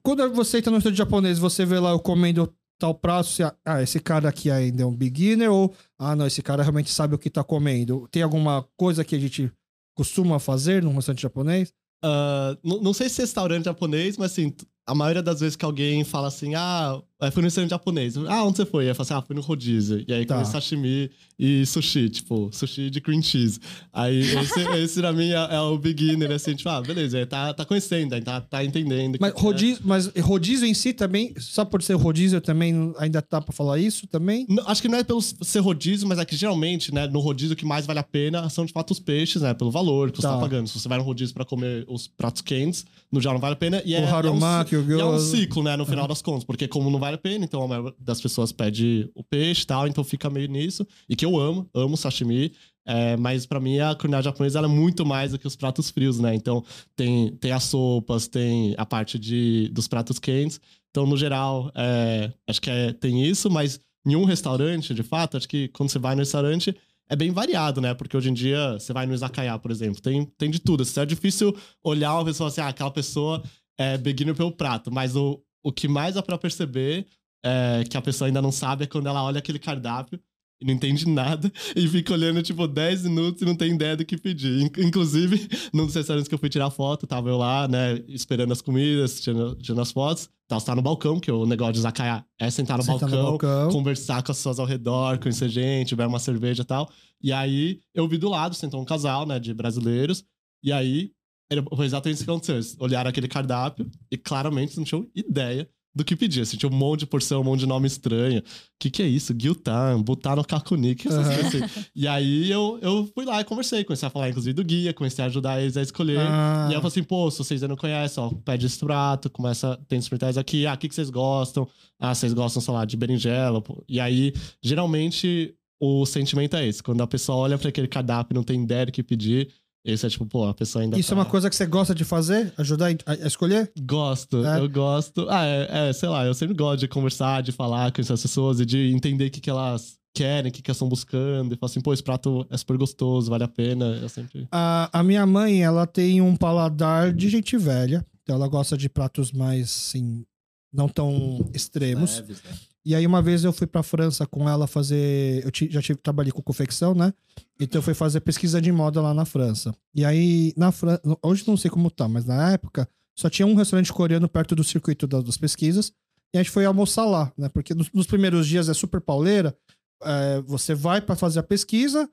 Quando 0.03 0.29
você 0.33 0.57
entra 0.57 0.69
no 0.71 0.77
restaurante 0.77 0.97
japonês, 0.97 1.39
você 1.39 1.65
vê 1.65 1.79
lá 1.79 1.91
eu 1.91 1.99
comendo 1.99 2.53
tal 2.79 2.93
prato, 2.93 3.29
você, 3.29 3.43
ah, 3.65 3.81
esse 3.81 3.99
cara 3.99 4.29
aqui 4.29 4.51
ainda 4.51 4.83
é 4.83 4.85
um 4.85 4.95
beginner, 4.95 5.51
ou, 5.51 5.73
ah, 5.97 6.15
não, 6.15 6.27
esse 6.27 6.41
cara 6.43 6.61
realmente 6.61 6.91
sabe 6.91 7.15
o 7.15 7.17
que 7.17 7.29
tá 7.29 7.43
comendo. 7.43 8.07
Tem 8.11 8.21
alguma 8.21 8.63
coisa 8.77 9.03
que 9.03 9.15
a 9.15 9.19
gente 9.19 9.51
costuma 9.95 10.39
fazer 10.39 10.83
num 10.83 10.93
restaurante 10.93 11.21
japonês? 11.21 11.73
Ah, 12.03 12.57
não, 12.63 12.81
não 12.81 12.93
sei 12.93 13.09
se 13.09 13.21
é 13.21 13.23
restaurante 13.23 13.65
japonês, 13.65 14.17
mas 14.17 14.31
assim, 14.31 14.53
a 14.85 14.93
maioria 14.95 15.23
das 15.23 15.39
vezes 15.39 15.55
que 15.55 15.65
alguém 15.65 16.03
fala 16.03 16.27
assim, 16.27 16.55
ah, 16.55 17.01
eu 17.21 17.31
fui 17.31 17.41
no 17.41 17.47
restaurante 17.47 17.71
japonês. 17.71 18.15
Ah, 18.27 18.43
onde 18.43 18.57
você 18.57 18.65
foi? 18.65 18.83
Aí 18.83 18.89
eu 18.89 18.95
falo 18.95 19.03
assim, 19.05 19.13
ah, 19.15 19.21
fui 19.21 19.35
no 19.35 19.41
rodízio. 19.41 20.03
E 20.07 20.13
aí 20.13 20.25
Tá. 20.25 20.35
comi 20.35 20.45
sashimi 20.47 21.09
e 21.39 21.65
sushi, 21.65 22.09
tipo, 22.09 22.49
sushi 22.51 22.89
de 22.89 23.01
cream 23.01 23.21
cheese. 23.21 23.59
Aí 23.93 24.19
esse, 24.19 24.59
esse 24.77 24.99
pra 24.99 25.11
mim 25.13 25.29
é, 25.31 25.55
é 25.55 25.59
o 25.59 25.77
beginner, 25.77 26.31
assim, 26.31 26.55
tipo, 26.55 26.69
ah, 26.69 26.81
beleza, 26.81 27.17
aí 27.17 27.25
tá, 27.25 27.53
tá 27.53 27.65
conhecendo, 27.65 28.13
aí 28.13 28.21
tá, 28.21 28.41
tá 28.41 28.63
entendendo. 28.63 29.17
Mas 29.19 29.33
que 29.33 29.39
é. 29.39 29.41
rodízio, 29.41 29.81
mas 29.85 30.07
rodízio 30.19 30.67
em 30.67 30.73
si 30.73 30.93
também, 30.93 31.33
só 31.39 31.65
por 31.65 31.81
ser 31.81 31.95
rodízio 31.95 32.39
também, 32.41 32.93
ainda 32.97 33.21
tá 33.21 33.41
pra 33.41 33.53
falar 33.53 33.79
isso 33.79 34.05
também? 34.07 34.45
Não, 34.49 34.67
acho 34.67 34.81
que 34.81 34.87
não 34.87 34.97
é 34.97 35.03
pelo 35.03 35.21
ser 35.21 35.59
rodízio, 35.59 36.07
mas 36.07 36.19
é 36.19 36.25
que 36.25 36.35
geralmente, 36.35 36.93
né, 36.93 37.07
no 37.07 37.19
rodízio 37.19 37.53
o 37.53 37.57
que 37.57 37.65
mais 37.65 37.85
vale 37.85 37.99
a 37.99 38.03
pena 38.03 38.49
são 38.49 38.65
de 38.65 38.71
fato 38.73 38.91
os 38.91 38.99
peixes, 38.99 39.41
né, 39.41 39.53
pelo 39.53 39.71
valor 39.71 40.11
que 40.11 40.17
você 40.17 40.27
Tá. 40.27 40.33
tá 40.35 40.39
pagando. 40.39 40.67
Se 40.67 40.79
você 40.79 40.87
vai 40.87 40.97
no 40.97 41.03
rodízio 41.03 41.33
pra 41.33 41.45
comer 41.45 41.85
os 41.87 42.07
pratos 42.07 42.41
quentes, 42.41 42.85
no 43.11 43.19
geral 43.21 43.35
não 43.35 43.41
vale 43.41 43.53
a 43.53 43.57
pena. 43.57 43.81
E 43.85 43.95
é, 43.95 44.01
o 44.01 44.05
harumaki, 44.07 44.75
é 44.75 44.77
um, 44.79 44.85
o 44.87 44.99
é 44.99 45.05
um 45.05 45.19
ciclo, 45.19 45.63
né, 45.63 45.75
no 45.75 45.85
final 45.85 46.07
das 46.07 46.21
contas, 46.21 46.43
porque 46.43 46.67
como 46.67 46.89
não 46.89 46.99
vale 47.07 47.15
a 47.15 47.17
pena, 47.17 47.45
então 47.45 47.63
a 47.63 47.67
maioria 47.67 47.93
das 47.99 48.21
pessoas 48.21 48.51
pede 48.51 49.09
o 49.15 49.23
peixe 49.23 49.63
e 49.63 49.65
tal, 49.65 49.87
então 49.87 50.03
fica 50.03 50.29
meio 50.29 50.47
nisso. 50.47 50.85
E 51.09 51.15
que 51.15 51.25
eu 51.25 51.37
amo, 51.37 51.69
amo 51.73 51.97
sashimi. 51.97 52.53
É, 52.89 53.17
mas 53.17 53.45
pra 53.45 53.59
mim 53.59 53.79
a 53.79 53.93
culinária 53.93 54.23
japonesa 54.23 54.59
é 54.59 54.67
muito 54.67 55.05
mais 55.05 55.31
do 55.31 55.39
que 55.39 55.45
os 55.45 55.57
pratos 55.57 55.89
frios, 55.89 56.19
né? 56.19 56.33
Então 56.33 56.63
tem, 56.95 57.35
tem 57.35 57.51
as 57.51 57.63
sopas, 57.65 58.27
tem 58.29 58.75
a 58.77 58.85
parte 58.85 59.19
de, 59.19 59.69
dos 59.73 59.87
pratos 59.89 60.19
quentes. 60.19 60.61
Então, 60.89 61.05
no 61.05 61.17
geral, 61.17 61.69
é, 61.75 62.31
acho 62.47 62.61
que 62.61 62.69
é, 62.69 62.93
tem 62.93 63.25
isso, 63.25 63.51
mas 63.51 63.79
em 64.05 64.15
um 64.15 64.23
restaurante, 64.23 64.93
de 64.93 65.03
fato, 65.03 65.35
acho 65.35 65.49
que 65.49 65.67
quando 65.69 65.89
você 65.89 65.99
vai 65.99 66.15
no 66.15 66.19
restaurante 66.19 66.73
é 67.09 67.15
bem 67.15 67.29
variado, 67.31 67.81
né? 67.81 67.93
Porque 67.93 68.15
hoje 68.15 68.29
em 68.29 68.33
dia 68.33 68.73
você 68.79 68.93
vai 68.93 69.05
no 69.05 69.13
izakaya, 69.13 69.59
por 69.59 69.69
exemplo, 69.69 70.01
tem, 70.01 70.25
tem 70.37 70.49
de 70.49 70.59
tudo. 70.59 70.83
É 70.95 71.05
difícil 71.05 71.55
olhar 71.83 72.13
uma 72.13 72.25
pessoa 72.25 72.47
assim, 72.47 72.61
ah, 72.61 72.69
aquela 72.69 72.91
pessoa 72.91 73.43
é 73.77 73.97
beginner 73.97 74.33
pelo 74.33 74.51
prato, 74.51 74.91
mas 74.91 75.15
o, 75.15 75.41
o 75.67 75.71
que 75.71 75.87
mais 75.87 76.15
dá 76.15 76.21
pra 76.23 76.37
perceber 76.37 77.05
é, 77.45 77.83
que 77.89 77.97
a 77.97 78.01
pessoa 78.01 78.27
ainda 78.27 78.41
não 78.41 78.51
sabe 78.51 78.83
é 78.83 78.87
quando 78.87 79.07
ela 79.07 79.23
olha 79.23 79.39
aquele 79.39 79.59
cardápio 79.59 80.19
e 80.61 80.65
não 80.65 80.73
entende 80.73 81.05
nada 81.09 81.51
e 81.75 81.87
fica 81.87 82.13
olhando, 82.13 82.41
tipo, 82.41 82.67
10 82.67 83.03
minutos 83.03 83.41
e 83.41 83.45
não 83.45 83.55
tem 83.55 83.73
ideia 83.73 83.95
do 83.95 84.03
que 84.05 84.17
pedir. 84.17 84.61
In- 84.61 84.87
Inclusive, 84.87 85.47
num 85.73 85.85
dos 85.85 85.93
restaurantes 85.95 86.27
que 86.27 86.33
eu 86.33 86.39
fui 86.39 86.49
tirar 86.49 86.69
foto, 86.71 87.05
tava 87.05 87.29
eu 87.29 87.37
lá, 87.37 87.67
né, 87.67 88.01
esperando 88.07 88.51
as 88.53 88.61
comidas, 88.61 89.19
tirando, 89.21 89.55
tirando 89.55 89.81
as 89.81 89.91
fotos. 89.91 90.29
Tava 90.47 90.59
sentar 90.61 90.77
no 90.77 90.81
balcão, 90.81 91.19
que 91.19 91.29
o 91.29 91.45
negócio 91.45 91.73
de 91.73 91.81
Zakaya 91.81 92.25
é 92.39 92.49
sentar 92.49 92.77
no, 92.77 92.83
Você 92.83 92.91
tá 92.93 92.99
balcão, 92.99 93.17
no 93.19 93.23
balcão. 93.31 93.69
conversar 93.69 94.23
com 94.23 94.31
as 94.31 94.37
pessoas 94.37 94.59
ao 94.59 94.65
redor, 94.65 95.19
conhecer 95.19 95.49
gente, 95.49 95.93
beber 95.93 96.07
uma 96.07 96.19
cerveja 96.19 96.61
e 96.61 96.65
tal. 96.65 96.89
E 97.21 97.33
aí, 97.33 97.81
eu 97.93 98.07
vi 98.07 98.17
do 98.17 98.29
lado, 98.29 98.55
sentou 98.55 98.81
um 98.81 98.85
casal, 98.85 99.25
né, 99.27 99.39
de 99.39 99.53
brasileiros. 99.53 100.23
E 100.63 100.71
aí, 100.71 101.11
era- 101.49 101.63
foi 101.75 101.85
exatamente 101.85 102.15
isso 102.17 102.25
que 102.25 102.29
aconteceu. 102.29 102.55
Eles 102.55 102.75
olharam 102.79 103.09
aquele 103.09 103.27
cardápio 103.27 103.89
e 104.11 104.17
claramente 104.17 104.77
não 104.77 104.83
tinham 104.83 105.07
ideia 105.15 105.67
do 105.95 106.03
que 106.05 106.15
pedir. 106.15 106.41
Assim, 106.41 106.57
tinha 106.57 106.69
um 106.71 106.75
monte 106.75 106.99
de 106.99 107.05
porção, 107.07 107.41
um 107.41 107.43
monte 107.43 107.61
de 107.61 107.65
nome 107.65 107.87
estranho. 107.87 108.39
O 108.39 108.43
que, 108.79 108.91
que 108.91 109.01
é 109.01 109.07
isso? 109.07 109.33
Gyutan, 109.33 109.99
botar 110.03 110.35
no 110.35 110.45
kakuni, 110.45 110.93
que 110.93 111.07
essas 111.07 111.25
Aham. 111.25 111.35
coisas 111.41 111.63
assim. 111.63 111.85
E 111.95 112.07
aí 112.07 112.51
eu, 112.51 112.77
eu 112.83 113.09
fui 113.15 113.25
lá 113.25 113.41
e 113.41 113.43
conversei, 113.43 113.83
comecei 113.83 114.05
a 114.05 114.09
falar, 114.11 114.29
inclusive, 114.29 114.53
do 114.53 114.63
guia, 114.63 114.93
comecei 114.93 115.23
a 115.23 115.27
ajudar 115.27 115.59
eles 115.59 115.75
a 115.75 115.81
escolher. 115.81 116.19
Ah, 116.19 116.65
E 116.67 116.71
aí 116.71 116.75
eu 116.75 116.81
falei 116.81 116.87
assim, 116.89 117.03
pô, 117.03 117.31
se 117.31 117.39
vocês 117.39 117.63
ainda 117.63 117.69
não 117.69 117.75
conhecem, 117.77 118.21
ó, 118.23 118.29
pede 118.29 118.67
esse 118.67 118.77
prato, 118.77 119.27
começa, 119.27 119.75
tem 119.87 119.97
experimentais 119.97 120.37
aqui, 120.37 120.67
ah, 120.67 120.75
o 120.75 120.77
que, 120.77 120.87
que 120.87 120.93
vocês 120.93 121.09
gostam? 121.09 121.67
Ah, 121.99 122.13
vocês 122.13 122.31
gostam, 122.31 122.61
sei 122.61 122.73
lá, 122.75 122.85
de 122.85 122.95
berinjela. 122.95 123.59
pô. 123.59 123.83
E 123.89 123.99
aí, 123.99 124.33
geralmente, 124.61 125.55
o 125.79 126.05
sentimento 126.05 126.55
é 126.55 126.67
esse. 126.67 126.83
Quando 126.83 127.01
a 127.01 127.07
pessoa 127.07 127.39
olha 127.39 127.57
pra 127.57 127.69
aquele 127.69 127.87
cardápio 127.87 128.33
e 128.33 128.35
não 128.35 128.43
tem 128.43 128.61
ideia 128.63 128.85
do 128.85 128.91
que 128.91 129.01
pedir, 129.01 129.49
esse 129.87 130.05
é 130.05 130.09
tipo, 130.09 130.25
pô, 130.25 130.45
a 130.45 130.53
pessoa 130.53 130.83
ainda 130.83 130.99
Isso 130.99 131.09
tá... 131.09 131.15
é 131.15 131.17
uma 131.19 131.25
coisa 131.25 131.49
que 131.49 131.55
você 131.55 131.65
gosta 131.65 131.95
de 131.95 132.03
fazer? 132.03 132.53
Ajudar 132.57 132.89
a 133.05 133.11
a 133.11 133.27
escolher? 133.27 133.71
Gosto, 133.79 134.45
É? 134.45 134.59
eu 134.59 134.69
gosto. 134.69 135.27
Ah, 135.29 135.45
é, 135.45 135.89
é, 135.89 135.93
sei 135.93 136.09
lá, 136.09 136.25
eu 136.25 136.33
sempre 136.33 136.53
gosto 136.53 136.81
de 136.81 136.87
conversar, 136.87 137.41
de 137.41 137.51
falar 137.51 137.91
com 137.91 138.01
essas 138.01 138.21
pessoas 138.21 138.59
e 138.59 138.65
de 138.65 138.91
entender 138.91 139.27
o 139.27 139.31
que, 139.31 139.39
que 139.39 139.49
elas 139.49 139.97
querem, 140.13 140.49
o 140.49 140.53
que, 140.53 140.61
que 140.61 140.69
elas 140.69 140.77
estão 140.77 140.89
buscando. 140.89 141.53
E 141.53 141.57
falar 141.57 141.69
assim, 141.69 141.81
pô, 141.81 141.93
esse 141.93 142.03
prato 142.03 142.45
é 142.49 142.57
super 142.57 142.75
gostoso, 142.77 143.29
vale 143.29 143.43
a 143.43 143.47
pena. 143.47 143.85
Eu 144.01 144.09
sempre... 144.09 144.47
A, 144.51 144.89
a 144.91 145.03
minha 145.03 145.25
mãe, 145.25 145.63
ela 145.63 145.87
tem 145.87 146.21
um 146.21 146.35
paladar 146.35 147.13
de 147.13 147.29
gente 147.29 147.57
velha. 147.57 148.05
Então 148.23 148.35
ela 148.35 148.47
gosta 148.47 148.77
de 148.77 148.89
pratos 148.89 149.31
mais, 149.31 149.65
assim, 149.65 150.25
não 150.73 150.89
tão 150.89 151.49
extremos. 151.53 152.17
Leves, 152.17 152.43
né? 152.43 152.51
E 152.87 152.95
aí 152.95 153.05
uma 153.05 153.21
vez 153.21 153.43
eu 153.43 153.51
fui 153.51 153.67
pra 153.67 153.83
França 153.83 154.25
com 154.25 154.47
ela 154.47 154.65
fazer... 154.65 155.43
Eu 155.43 155.51
já 155.69 155.81
tive, 155.81 155.99
trabalhei 155.99 156.31
com 156.31 156.41
confecção, 156.41 156.95
né? 156.95 157.13
Então 157.59 157.79
eu 157.79 157.83
fui 157.83 157.93
fazer 157.93 158.21
pesquisa 158.21 158.61
de 158.61 158.71
moda 158.71 159.01
lá 159.01 159.13
na 159.13 159.25
França. 159.25 159.75
E 159.93 160.05
aí, 160.05 160.53
na 160.55 160.71
França... 160.71 161.01
Hoje 161.21 161.43
não 161.45 161.57
sei 161.57 161.69
como 161.69 161.91
tá, 161.91 162.07
mas 162.07 162.23
na 162.23 162.53
época 162.53 162.87
só 163.13 163.29
tinha 163.29 163.45
um 163.45 163.55
restaurante 163.55 163.91
coreano 163.91 164.29
perto 164.29 164.55
do 164.55 164.63
circuito 164.63 165.05
das, 165.05 165.21
das 165.21 165.35
pesquisas. 165.35 165.91
E 166.33 166.37
a 166.37 166.41
gente 166.41 166.49
foi 166.49 166.63
almoçar 166.63 167.03
lá, 167.03 167.29
né? 167.37 167.49
Porque 167.49 167.73
nos, 167.73 167.91
nos 167.91 168.07
primeiros 168.07 168.47
dias 168.47 168.69
é 168.69 168.73
super 168.73 169.01
pauleira. 169.01 169.53
É, 170.01 170.41
você 170.47 170.73
vai 170.73 171.01
pra 171.01 171.17
fazer 171.17 171.39
a 171.39 171.43
pesquisa, 171.43 172.09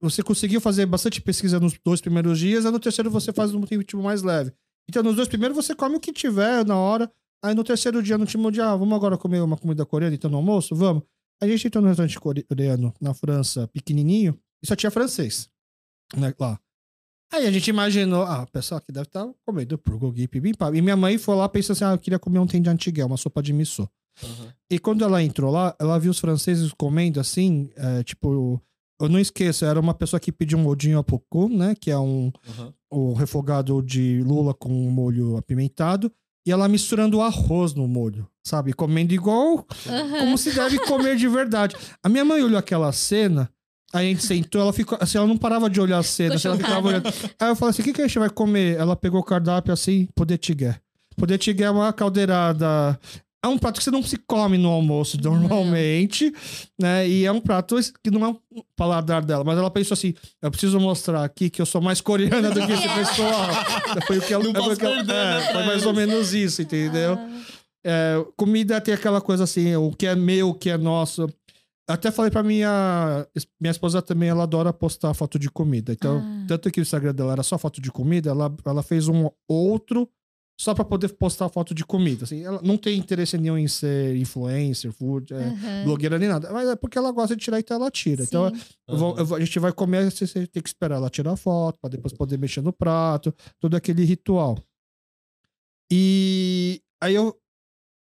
você 0.00 0.24
conseguiu 0.24 0.60
fazer 0.60 0.86
bastante 0.86 1.20
pesquisa 1.20 1.60
nos 1.60 1.78
dois 1.84 2.00
primeiros 2.00 2.36
dias, 2.36 2.66
aí 2.66 2.72
no 2.72 2.80
terceiro 2.80 3.12
você 3.12 3.32
faz 3.32 3.54
um 3.54 3.60
ritmo 3.60 4.02
mais 4.02 4.24
leve. 4.24 4.52
Então, 4.88 5.04
nos 5.04 5.14
dois 5.14 5.28
primeiros 5.28 5.54
você 5.54 5.72
come 5.72 5.94
o 5.94 6.00
que 6.00 6.12
tiver 6.12 6.66
na 6.66 6.76
hora. 6.76 7.08
Aí 7.44 7.54
no 7.54 7.62
terceiro 7.64 8.02
dia, 8.02 8.16
no 8.16 8.24
último 8.24 8.50
dia, 8.50 8.66
ah, 8.70 8.76
vamos 8.76 8.94
agora 8.94 9.16
comer 9.16 9.40
uma 9.40 9.56
comida 9.56 9.84
coreana, 9.86 10.14
então 10.14 10.30
no 10.30 10.36
almoço? 10.38 10.74
Vamos. 10.74 11.02
A 11.40 11.46
gente 11.46 11.66
entrou 11.66 11.82
no 11.82 11.88
restaurante 11.88 12.18
coreano 12.18 12.94
na 13.00 13.12
França, 13.12 13.68
pequenininho, 13.68 14.38
e 14.62 14.66
só 14.66 14.74
tinha 14.74 14.90
francês, 14.90 15.48
né, 16.16 16.34
lá. 16.40 16.58
Aí 17.32 17.46
a 17.46 17.50
gente 17.50 17.68
imaginou, 17.68 18.22
ah, 18.22 18.44
o 18.44 18.50
pessoal 18.50 18.78
aqui 18.78 18.92
deve 18.92 19.06
estar 19.06 19.28
comendo 19.44 19.78
bulgogi, 19.84 20.26
bibimbap. 20.28 20.74
E 20.74 20.80
minha 20.80 20.96
mãe 20.96 21.18
foi 21.18 21.34
lá 21.36 21.48
pensando 21.48 21.76
assim, 21.76 21.84
ah, 21.84 21.92
eu 21.92 21.98
queria 21.98 22.18
comer 22.18 22.38
um 22.38 22.46
tem 22.46 22.62
de 22.62 22.70
antiguel, 22.70 23.06
uma 23.06 23.16
sopa 23.16 23.42
de 23.42 23.52
miso. 23.52 23.88
Uhum. 24.22 24.48
E 24.70 24.78
quando 24.78 25.04
ela 25.04 25.22
entrou 25.22 25.50
lá, 25.50 25.76
ela 25.78 25.98
viu 25.98 26.10
os 26.10 26.18
franceses 26.18 26.72
comendo 26.72 27.20
assim, 27.20 27.70
é, 27.76 28.02
tipo, 28.02 28.60
eu 29.00 29.08
não 29.08 29.18
esqueço, 29.18 29.64
era 29.64 29.78
uma 29.78 29.92
pessoa 29.92 30.18
que 30.18 30.32
pediu 30.32 30.56
um 30.56 30.62
modinho 30.62 30.98
a 30.98 31.04
pouco, 31.04 31.48
né? 31.48 31.74
Que 31.74 31.90
é 31.90 31.98
um, 31.98 32.32
Uhum. 32.58 32.72
o 32.90 33.12
refogado 33.12 33.82
de 33.82 34.22
lula 34.22 34.54
com 34.54 34.70
molho 34.70 35.36
apimentado. 35.36 36.10
E 36.46 36.52
ela 36.52 36.68
misturando 36.68 37.18
o 37.18 37.22
arroz 37.22 37.74
no 37.74 37.88
molho, 37.88 38.26
sabe? 38.44 38.72
Comendo 38.72 39.12
igual 39.12 39.66
Aham. 39.88 40.18
como 40.20 40.38
se 40.38 40.52
deve 40.52 40.78
comer 40.78 41.16
de 41.16 41.26
verdade. 41.26 41.74
A 42.02 42.08
minha 42.08 42.24
mãe 42.24 42.40
olhou 42.40 42.56
aquela 42.58 42.92
cena, 42.92 43.50
aí 43.92 44.06
a 44.06 44.10
gente 44.10 44.24
sentou, 44.24 44.60
ela 44.60 44.72
ficou 44.72 44.96
assim, 45.00 45.18
ela 45.18 45.26
não 45.26 45.36
parava 45.36 45.68
de 45.68 45.80
olhar 45.80 45.98
a 45.98 46.02
cena, 46.04 46.36
assim, 46.36 46.46
ela 46.46 46.56
ficava 46.56 46.86
olhando. 46.86 47.08
Aí 47.40 47.48
eu 47.48 47.56
falei 47.56 47.70
assim: 47.70 47.82
o 47.82 47.84
que, 47.84 47.92
que 47.92 48.02
a 48.02 48.06
gente 48.06 48.18
vai 48.18 48.30
comer? 48.30 48.76
Ela 48.76 48.94
pegou 48.94 49.20
o 49.20 49.24
cardápio 49.24 49.72
assim, 49.72 50.06
poder 50.14 50.38
tigué. 50.38 50.78
Poder 51.16 51.38
tigué 51.38 51.64
é 51.64 51.70
uma 51.70 51.92
caldeirada. 51.92 52.98
É 53.46 53.48
um 53.48 53.56
prato 53.58 53.78
que 53.78 53.84
você 53.84 53.90
não 53.92 54.02
se 54.02 54.16
come 54.16 54.58
no 54.58 54.68
almoço 54.68 55.16
normalmente, 55.22 56.32
né? 56.80 57.08
E 57.08 57.24
é 57.24 57.30
um 57.30 57.40
prato 57.40 57.76
que 58.02 58.10
não 58.10 58.24
é 58.24 58.28
um 58.28 58.62
paladar 58.76 59.24
dela, 59.24 59.44
mas 59.44 59.56
ela 59.56 59.70
pensou 59.70 59.94
assim: 59.94 60.14
eu 60.42 60.50
preciso 60.50 60.80
mostrar 60.80 61.22
aqui 61.24 61.48
que 61.48 61.62
eu 61.62 61.66
sou 61.66 61.80
mais 61.80 62.00
coreana 62.00 62.50
do 62.50 62.66
que 62.66 62.72
esse 62.72 62.88
pessoal. 62.88 63.46
Foi 64.06 64.18
o 64.18 64.22
que 64.22 64.34
ela, 64.34 64.42
Não 64.44 64.52
posso 64.52 64.76
que 64.76 64.84
ela- 64.84 64.96
perder, 64.96 65.12
é, 65.14 65.34
né, 65.40 65.52
foi 65.52 65.64
mais 65.64 65.86
ou 65.86 65.94
menos 65.94 66.34
isso, 66.34 66.60
entendeu? 66.62 67.14
Ah, 67.14 67.40
É, 67.88 68.16
comida 68.36 68.80
tem 68.80 68.92
aquela 68.92 69.20
coisa 69.20 69.44
assim, 69.44 69.76
o 69.76 69.92
que 69.92 70.08
é 70.08 70.16
meu, 70.16 70.48
o 70.48 70.54
que 70.54 70.68
é 70.70 70.76
nosso. 70.76 71.28
Até 71.88 72.10
falei 72.10 72.32
pra 72.32 72.42
minha 72.42 73.24
minha 73.60 73.70
esposa 73.70 74.02
também, 74.02 74.28
ela 74.28 74.42
adora 74.42 74.72
postar 74.72 75.14
foto 75.14 75.38
de 75.38 75.48
comida. 75.48 75.92
Então, 75.92 76.18
Ah. 76.18 76.44
tanto 76.48 76.68
que 76.72 76.80
o 76.80 76.82
Instagram 76.82 77.14
dela 77.14 77.30
era 77.34 77.44
só 77.44 77.56
foto 77.56 77.80
de 77.80 77.92
comida, 77.92 78.28
ela, 78.30 78.52
ela 78.64 78.82
fez 78.82 79.06
um 79.06 79.30
outro 79.48 80.08
só 80.58 80.74
pra 80.74 80.84
poder 80.84 81.08
postar 81.10 81.48
foto 81.50 81.74
de 81.74 81.84
comida. 81.84 82.24
Assim, 82.24 82.42
ela 82.44 82.60
não 82.62 82.76
tem 82.78 82.98
interesse 82.98 83.36
nenhum 83.36 83.58
em 83.58 83.68
ser 83.68 84.16
influencer, 84.16 84.90
food, 84.92 85.34
é, 85.34 85.84
blogueira 85.84 86.18
nem 86.18 86.28
nada. 86.28 86.50
Mas 86.52 86.66
é 86.68 86.74
porque 86.76 86.96
ela 86.96 87.10
gosta 87.12 87.36
de 87.36 87.42
tirar, 87.44 87.58
então 87.60 87.76
ela 87.76 87.90
tira. 87.90 88.22
Então, 88.24 88.48
Sim. 88.54 88.60
eu 88.88 88.96
vou- 88.96 89.18
eu 89.18 89.26
vou- 89.26 89.36
a 89.36 89.40
gente 89.40 89.58
vai 89.58 89.72
comer, 89.72 90.10
você, 90.10 90.26
você 90.26 90.46
tem 90.46 90.62
que 90.62 90.68
esperar 90.68 90.96
ela 90.96 91.10
tirar 91.10 91.36
foto, 91.36 91.78
pra 91.80 91.90
depois 91.90 92.12
poder 92.14 92.38
mexer 92.38 92.62
no 92.62 92.72
prato, 92.72 93.34
todo 93.60 93.76
aquele 93.76 94.04
ritual. 94.04 94.56
E 95.92 96.80
aí 97.02 97.14
eu, 97.14 97.36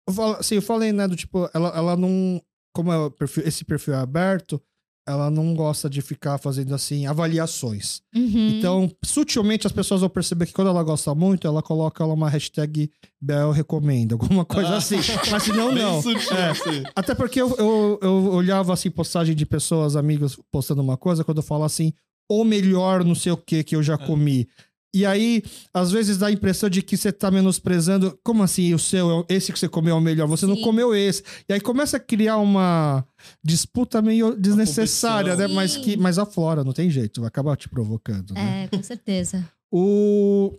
eu, 0.07 0.13
falo- 0.13 0.35
assim, 0.37 0.55
eu 0.55 0.61
falei, 0.61 0.91
né, 0.91 1.07
do 1.07 1.15
tipo, 1.15 1.49
ela, 1.53 1.69
ela 1.69 1.95
não. 1.97 2.41
Como 2.73 2.91
é 2.91 3.09
perfil- 3.11 3.43
esse 3.47 3.63
perfil 3.63 3.93
é 3.93 3.97
aberto, 3.97 4.61
ela 5.07 5.29
não 5.29 5.53
gosta 5.53 5.87
de 5.89 6.01
ficar 6.01 6.37
fazendo 6.39 6.73
assim, 6.73 7.05
avaliações. 7.05 8.01
Uhum. 8.15 8.49
Então, 8.57 8.91
sutilmente 9.03 9.67
as 9.67 9.73
pessoas 9.73 10.01
vão 10.01 10.09
perceber 10.09 10.47
que 10.47 10.53
quando 10.53 10.69
ela 10.69 10.81
gosta 10.83 11.13
muito, 11.13 11.45
ela 11.47 11.61
coloca 11.61 12.03
lá 12.05 12.13
uma 12.13 12.29
hashtag 12.29 12.89
Bel 13.21 13.51
recomenda, 13.51 14.15
alguma 14.15 14.43
coisa 14.45 14.69
Ah. 14.69 14.77
assim. 14.77 14.97
Mas 15.31 15.43
se 15.43 15.51
não, 15.53 15.71
não. 15.75 16.01
sutil, 16.01 16.35
É. 16.35 16.49
assim. 16.49 16.83
Até 16.95 17.13
porque 17.13 17.39
eu, 17.41 17.55
eu, 17.57 17.99
eu 18.01 18.11
olhava 18.33 18.73
assim, 18.73 18.89
postagem 18.89 19.35
de 19.35 19.45
pessoas, 19.45 19.95
amigos, 19.95 20.39
postando 20.51 20.81
uma 20.81 20.97
coisa, 20.97 21.23
quando 21.23 21.37
eu 21.37 21.43
falo 21.43 21.63
assim, 21.63 21.93
ou 22.29 22.43
melhor, 22.43 23.03
não 23.03 23.13
sei 23.15 23.31
o 23.31 23.37
que, 23.37 23.63
que 23.63 23.75
eu 23.75 23.83
já 23.83 23.97
comi. 23.97 24.47
E 24.95 25.05
aí, 25.05 25.43
às 25.73 25.91
vezes 25.91 26.17
dá 26.17 26.27
a 26.27 26.31
impressão 26.31 26.69
de 26.69 26.81
que 26.81 26.95
você 26.95 27.11
tá 27.11 27.29
menosprezando. 27.29 28.17
Como 28.23 28.41
assim, 28.41 28.73
o 28.73 28.79
seu, 28.79 29.09
é 29.09 29.13
o- 29.13 29.25
esse 29.27 29.51
que 29.51 29.59
você 29.59 29.67
comeu 29.67 29.93
é 29.95 29.97
o 29.99 30.01
melhor? 30.01 30.25
Você 30.27 30.45
não 30.45 30.55
Sim. 30.55 30.61
comeu 30.61 30.95
esse. 30.95 31.21
E 31.49 31.53
aí 31.53 31.59
começa 31.59 31.97
a 31.97 31.99
criar 31.99 32.37
uma 32.37 33.05
disputa 33.43 34.01
meio 34.01 34.35
desnecessária, 34.35 35.35
né? 35.35 35.47
Mas, 35.47 35.75
que, 35.75 35.97
mas 35.97 36.17
aflora, 36.17 36.63
não 36.63 36.71
tem 36.71 36.89
jeito, 36.89 37.19
vai 37.19 37.27
acabar 37.27 37.57
te 37.57 37.67
provocando. 37.67 38.33
Né? 38.33 38.63
É, 38.63 38.67
com 38.77 38.81
certeza. 38.81 39.45
O, 39.71 40.53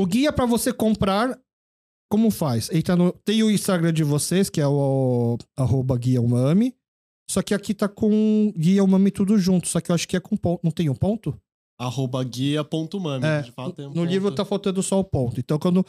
o 0.00 0.04
guia 0.06 0.32
pra 0.32 0.46
você 0.46 0.72
comprar, 0.72 1.38
como 2.10 2.30
faz? 2.32 2.68
Entra 2.72 2.96
no, 2.96 3.12
tem 3.24 3.42
o 3.44 3.50
Instagram 3.50 3.92
de 3.92 4.02
vocês, 4.02 4.50
que 4.50 4.60
é 4.60 4.66
o, 4.66 5.38
arroba 5.56 5.96
guia 5.96 6.20
umami. 6.20 6.74
Só 7.30 7.40
que 7.40 7.54
aqui 7.54 7.72
tá 7.72 7.88
com 7.88 8.52
guia 8.56 8.82
umami 8.84 9.10
tudo 9.10 9.38
junto. 9.38 9.68
Só 9.68 9.80
que 9.80 9.90
eu 9.90 9.94
acho 9.94 10.06
que 10.08 10.16
é 10.16 10.20
com 10.20 10.36
ponto. 10.36 10.60
Não 10.64 10.70
tem 10.70 10.90
um 10.90 10.94
ponto? 10.94 11.38
Arroba 11.78 12.22
guia.mami. 12.22 13.24
É, 13.24 13.42
de 13.42 13.52
fato, 13.52 13.72
tem 13.72 13.86
um 13.86 13.88
no 13.88 13.94
ponto. 13.94 14.08
livro 14.08 14.32
tá 14.32 14.44
faltando 14.44 14.82
só 14.82 15.00
o 15.00 15.04
ponto. 15.04 15.40
Então 15.40 15.58
quando. 15.58 15.84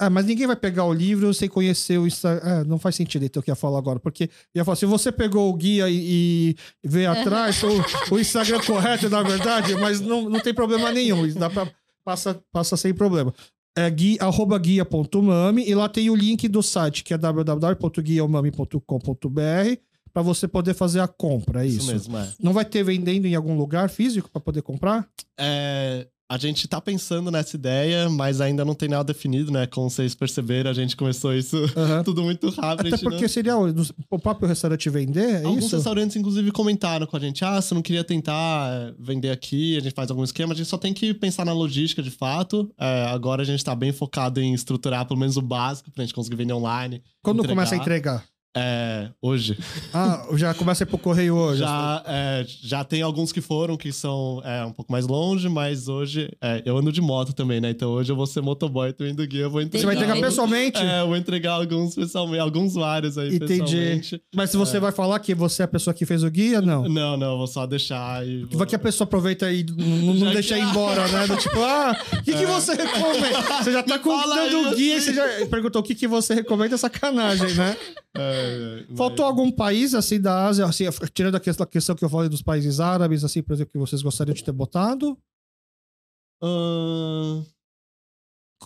Ah, 0.00 0.10
mas 0.10 0.26
ninguém 0.26 0.46
vai 0.46 0.56
pegar 0.56 0.84
o 0.84 0.92
livro 0.92 1.32
sem 1.32 1.48
conhecer 1.48 1.98
o 1.98 2.06
Instagram. 2.06 2.42
Ah, 2.44 2.64
não 2.64 2.78
faz 2.78 2.96
sentido 2.96 3.24
então 3.24 3.40
o 3.40 3.42
que 3.42 3.50
eu 3.50 3.52
ia 3.52 3.56
falar 3.56 3.78
agora. 3.78 4.00
Porque 4.00 4.24
eu 4.24 4.60
ia 4.60 4.64
falar, 4.64 4.76
se 4.76 4.86
você 4.86 5.12
pegou 5.12 5.48
o 5.48 5.54
guia 5.54 5.88
e, 5.88 6.56
e 6.82 6.84
veio 6.84 7.10
atrás, 7.10 7.62
o, 7.62 8.14
o 8.14 8.18
Instagram 8.18 8.60
correto, 8.60 9.08
na 9.08 9.22
verdade, 9.22 9.74
mas 9.76 10.00
não, 10.00 10.28
não 10.28 10.40
tem 10.40 10.52
problema 10.52 10.90
nenhum. 10.90 11.32
Dá 11.34 11.48
pra, 11.48 11.70
passa, 12.04 12.42
passa 12.52 12.76
sem 12.76 12.92
problema. 12.92 13.32
É 13.76 13.88
guia, 13.88 14.18
arroba 14.20 14.58
guia.mami 14.58 15.68
e 15.68 15.74
lá 15.74 15.88
tem 15.88 16.10
o 16.10 16.14
link 16.14 16.46
do 16.48 16.62
site, 16.62 17.02
que 17.02 17.14
é 17.14 17.18
www.guiaumami.com.br 17.18 19.83
para 20.14 20.22
você 20.22 20.46
poder 20.48 20.72
fazer 20.74 21.00
a 21.00 21.08
compra, 21.08 21.64
é 21.64 21.66
isso. 21.66 21.78
Isso 21.80 21.92
mesmo, 21.92 22.16
é. 22.16 22.32
Não 22.40 22.52
vai 22.52 22.64
ter 22.64 22.84
vendendo 22.84 23.26
em 23.26 23.34
algum 23.34 23.56
lugar 23.56 23.90
físico 23.90 24.30
para 24.30 24.40
poder 24.40 24.62
comprar? 24.62 25.06
É, 25.38 26.06
A 26.30 26.38
gente 26.38 26.66
tá 26.66 26.80
pensando 26.80 27.30
nessa 27.30 27.54
ideia, 27.54 28.08
mas 28.08 28.40
ainda 28.40 28.64
não 28.64 28.74
tem 28.74 28.88
nada 28.88 29.04
definido, 29.04 29.52
né? 29.52 29.66
Como 29.66 29.90
vocês 29.90 30.14
perceberam, 30.14 30.70
a 30.70 30.74
gente 30.74 30.96
começou 30.96 31.34
isso 31.34 31.56
Aham. 31.76 32.02
tudo 32.04 32.22
muito 32.22 32.48
rápido. 32.48 32.86
Até 32.86 32.90
gente 32.96 33.04
não- 33.04 33.10
porque 33.10 33.28
seria 33.28 33.56
o, 33.58 34.18
próprio 34.18 34.48
restaurante 34.48 34.88
vender, 34.88 35.42
é 35.42 35.44
Alguns 35.44 35.66
isso? 35.66 35.76
restaurantes, 35.76 36.16
inclusive, 36.16 36.50
comentaram 36.50 37.06
com 37.06 37.16
a 37.16 37.20
gente: 37.20 37.44
ah, 37.44 37.60
você 37.60 37.74
não 37.74 37.82
queria 37.82 38.02
tentar 38.02 38.70
é, 38.72 38.94
vender 38.98 39.30
aqui, 39.30 39.76
a 39.76 39.80
gente 39.80 39.92
faz 39.94 40.10
algum 40.10 40.24
esquema, 40.24 40.54
a 40.54 40.56
gente 40.56 40.68
só 40.68 40.78
tem 40.78 40.94
que 40.94 41.12
pensar 41.12 41.44
na 41.44 41.52
logística 41.52 42.02
de 42.02 42.10
fato. 42.10 42.72
É, 42.78 43.04
agora 43.08 43.42
a 43.42 43.44
gente 43.44 43.62
tá 43.62 43.74
bem 43.74 43.92
focado 43.92 44.40
em 44.40 44.54
estruturar 44.54 45.06
pelo 45.06 45.20
menos 45.20 45.36
o 45.36 45.42
básico 45.42 45.90
pra 45.90 46.04
gente 46.04 46.14
conseguir 46.14 46.36
vender 46.36 46.54
online. 46.54 47.02
Quando 47.22 47.40
entregar. 47.40 47.54
começa 47.54 47.74
a 47.74 47.78
entregar? 47.78 48.24
É, 48.56 49.08
hoje. 49.20 49.58
Ah, 49.92 50.26
já 50.34 50.50
ir 50.52 50.86
pro 50.86 50.96
correio 50.96 51.34
hoje. 51.34 51.58
Já, 51.58 52.02
é, 52.06 52.46
já 52.62 52.84
tem 52.84 53.02
alguns 53.02 53.32
que 53.32 53.40
foram 53.40 53.76
que 53.76 53.92
são 53.92 54.40
é, 54.44 54.64
um 54.64 54.70
pouco 54.72 54.92
mais 54.92 55.06
longe, 55.08 55.48
mas 55.48 55.88
hoje 55.88 56.30
é, 56.40 56.62
eu 56.64 56.78
ando 56.78 56.92
de 56.92 57.00
moto 57.00 57.32
também, 57.32 57.60
né? 57.60 57.70
Então 57.70 57.90
hoje 57.90 58.12
eu 58.12 58.16
vou 58.16 58.26
ser 58.26 58.42
motoboy 58.42 58.92
também 58.92 59.12
do 59.12 59.26
guia, 59.26 59.42
eu 59.42 59.50
vou 59.50 59.60
entregar. 59.60 59.80
Você 59.80 59.86
vai 59.86 59.96
entregar 59.96 60.20
pessoalmente? 60.20 60.80
É, 60.80 61.00
eu 61.00 61.08
vou 61.08 61.16
entregar 61.16 61.54
alguns 61.54 61.96
pessoalmente, 61.96 62.40
alguns 62.40 62.74
vários 62.74 63.18
aí 63.18 63.34
Entendi. 63.34 63.60
pessoalmente. 63.62 64.22
Mas 64.34 64.50
se 64.50 64.56
você 64.56 64.78
vai 64.78 64.92
falar 64.92 65.18
que 65.18 65.34
você 65.34 65.62
é 65.62 65.64
a 65.64 65.68
pessoa 65.68 65.92
que 65.92 66.06
fez 66.06 66.22
o 66.22 66.30
guia, 66.30 66.60
não. 66.60 66.88
Não, 66.88 67.16
não, 67.16 67.36
vou 67.36 67.48
só 67.48 67.66
deixar 67.66 68.24
e. 68.24 68.44
Vai 68.52 68.68
que 68.68 68.76
a 68.76 68.78
pessoa 68.78 69.04
aproveita 69.06 69.50
e 69.52 69.64
não, 69.64 70.16
Já 70.16 70.32
deixa 70.32 70.54
que- 70.54 70.60
ir 70.60 70.64
embora, 70.64 71.08
né? 71.08 71.26
Do 71.26 71.36
tipo, 71.36 71.60
ah, 71.60 71.96
o 72.12 72.22
que, 72.22 72.32
que 72.32 72.46
você 72.46 72.74
recomenda? 72.74 73.42
Você 73.62 73.72
já 73.72 73.82
tá 73.82 73.98
contando 74.00 74.68
o 74.68 74.76
guia 74.76 74.96
e 74.96 75.00
você 75.00 75.12
já 75.12 75.46
perguntou 75.50 75.80
o 75.80 75.84
que, 75.84 75.94
que 75.94 76.06
você 76.06 76.34
recomenda, 76.34 76.76
é 76.76 76.78
sacanagem, 76.78 77.52
né? 77.54 77.76
É, 78.16 78.43
é, 78.44 78.96
Faltou 78.96 79.24
algum 79.24 79.50
país, 79.50 79.94
assim, 79.94 80.20
da 80.20 80.46
Ásia, 80.46 80.64
assim, 80.66 80.84
tirando 81.12 81.34
a 81.36 81.40
questão, 81.40 81.66
que 81.96 82.04
eu 82.04 82.08
falei 82.08 82.28
dos 82.28 82.42
países 82.42 82.80
árabes, 82.80 83.24
assim, 83.24 83.42
por 83.42 83.52
exemplo, 83.54 83.72
que 83.72 83.78
vocês 83.78 84.02
gostariam 84.02 84.34
de 84.34 84.44
ter 84.44 84.52
botado? 84.52 85.18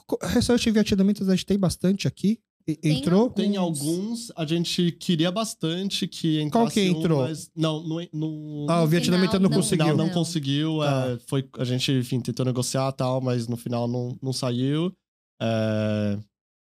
Co- 0.07 0.19
Restaurante 0.23 0.71
vietnamita 0.71 1.25
a 1.25 1.31
gente 1.31 1.47
tem 1.47 1.59
bastante 1.59 2.07
aqui. 2.09 2.39
E- 2.67 2.77
Tem 2.77 2.99
entrou? 2.99 3.31
tem 3.31 3.57
Alguns. 3.57 3.81
alguns, 3.81 4.33
a 4.37 4.45
gente 4.45 4.93
queria 4.93 5.33
bastante 5.33 6.07
que 6.07 6.39
entrasse 6.39 6.51
Qual 6.51 6.71
que 6.71 6.91
um, 6.91 6.99
entrou? 6.99 7.23
mas 7.23 7.51
não, 7.57 7.83
não, 7.83 7.97
não, 8.13 8.67
Ah, 8.69 8.81
o 8.81 8.83
No 8.83 8.89
vietnamita 8.89 9.39
final, 9.39 9.41
não, 9.41 9.49
não. 9.49 9.57
no 9.57 9.63
conseguiu. 9.63 9.97
não 9.97 10.07
Não. 10.07 10.13
conseguiu. 10.13 10.79
Tá. 10.81 11.07
é, 11.09 11.19
foi, 11.27 11.49
a 11.59 11.65
gente, 11.65 11.91
enfim, 11.93 12.21
tentou 12.21 12.45
negociar 12.45 12.91
e 12.91 12.93
tal, 12.93 13.23
mas 13.23 13.49
no 13.49 13.57
final 13.57 13.89
não, 13.89 14.19
não 14.21 14.35
saiu. 14.35 14.93
É, 15.41 16.19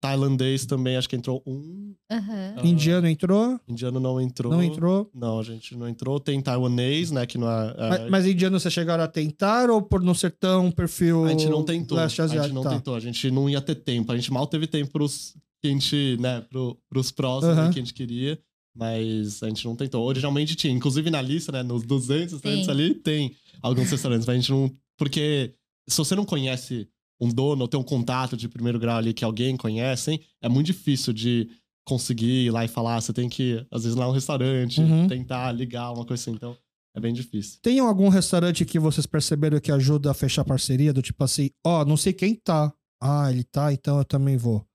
tailandês 0.05 0.65
também, 0.65 0.95
acho 0.97 1.09
que 1.09 1.15
entrou 1.15 1.41
um. 1.45 1.93
Ah, 2.09 2.21
Indiano 2.63 3.07
entrou? 3.07 3.59
Indiano 3.67 3.99
não 3.99 4.21
entrou. 4.21 4.51
Não 4.53 4.63
entrou? 4.63 5.09
Não, 5.13 5.39
a 5.39 5.43
gente 5.43 5.75
não 5.75 5.87
entrou. 5.87 6.19
Tem 6.19 6.39
taiwanês, 6.39 7.09
né, 7.09 7.25
que 7.25 7.37
não 7.37 7.49
é... 7.49 7.75
é, 7.77 7.89
Mas, 7.89 8.09
mas 8.11 8.25
indiano 8.27 8.59
vocês 8.59 8.73
chegaram 8.73 9.03
a 9.03 9.07
tentar 9.07 9.69
ou 9.71 9.81
por 9.81 10.01
não 10.01 10.13
ser 10.13 10.31
tão 10.31 10.69
perfil 10.71 11.25
a 11.25 11.29
gente 11.29 11.49
não 11.49 11.63
tentou. 11.63 11.97
leste 11.97 12.21
A 12.21 12.27
gente 12.27 12.53
não 12.53 12.61
Tá. 12.61 12.69
tentou. 12.69 12.95
A 12.95 12.99
gente 12.99 13.31
não 13.31 13.49
ia 13.49 13.59
ter 13.61 13.75
tempo. 13.75 14.11
A 14.11 14.15
gente 14.15 14.31
mal 14.31 14.45
teve 14.45 14.67
tempo 14.67 14.91
pros 14.91 15.33
que 15.61 15.67
a 15.67 15.71
gente, 15.71 16.17
né, 16.19 16.41
pro, 16.49 16.77
pros 16.89 17.11
próximos 17.11 17.55
né, 17.55 17.63
que 17.73 17.79
a 17.79 17.81
gente 17.81 17.93
queria. 17.93 18.37
Mas 18.77 19.41
a 19.41 19.47
gente 19.47 19.65
não 19.65 19.75
tentou. 19.75 20.05
Originalmente 20.05 20.55
tinha. 20.55 20.73
Inclusive 20.73 21.09
na 21.09 21.21
lista, 21.21 21.51
né, 21.51 21.63
nos 21.63 21.83
200 21.83 22.33
restaurantes 22.33 22.69
ali, 22.69 22.93
tem 22.93 23.33
alguns 23.61 23.89
restaurantes. 23.89 24.27
Mas 24.27 24.35
a 24.35 24.39
gente 24.39 24.51
não... 24.51 24.71
Porque 24.97 25.53
se 25.87 25.97
você 25.97 26.13
não 26.15 26.25
conhece 26.25 26.87
um 27.19 27.29
dono 27.29 27.61
ou 27.61 27.67
tem 27.67 27.79
um 27.79 27.83
contato 27.83 28.35
de 28.35 28.47
primeiro 28.49 28.79
grau 28.79 28.97
ali 28.97 29.13
que 29.13 29.23
alguém 29.23 29.55
conhece, 29.55 30.11
hein, 30.11 30.19
é 30.41 30.49
muito 30.49 30.67
difícil 30.67 31.13
de 31.13 31.49
conseguir 31.87 32.45
ir 32.47 32.51
lá 32.51 32.65
e 32.65 32.67
falar. 32.67 32.99
Você 33.01 33.13
tem 33.13 33.29
que, 33.29 33.65
às 33.71 33.83
vezes, 33.83 33.95
ir 33.95 33.99
lá 33.99 34.07
no 34.07 34.11
restaurante, 34.11 34.81
Uhum. 34.81 35.07
tentar 35.07 35.51
ligar, 35.51 35.91
uma 35.91 36.05
coisa 36.05 36.21
assim. 36.21 36.31
Então, 36.31 36.57
é 36.95 36.99
bem 36.99 37.13
difícil. 37.13 37.59
Tem 37.61 37.79
algum 37.79 38.09
restaurante 38.09 38.65
que 38.65 38.79
vocês 38.79 39.05
perceberam 39.05 39.59
que 39.59 39.71
ajuda 39.71 40.11
a 40.11 40.13
fechar 40.13 40.43
parceria? 40.43 40.91
Do 40.93 41.01
tipo 41.01 41.23
assim, 41.23 41.49
ó, 41.65 41.85
não 41.85 41.95
sei 41.97 42.11
quem 42.13 42.35
tá. 42.35 42.73
Ah, 43.01 43.29
ele 43.29 43.43
tá, 43.43 43.71
então 43.71 43.97
eu 43.99 44.05
também 44.05 44.35
vou. 44.37 44.65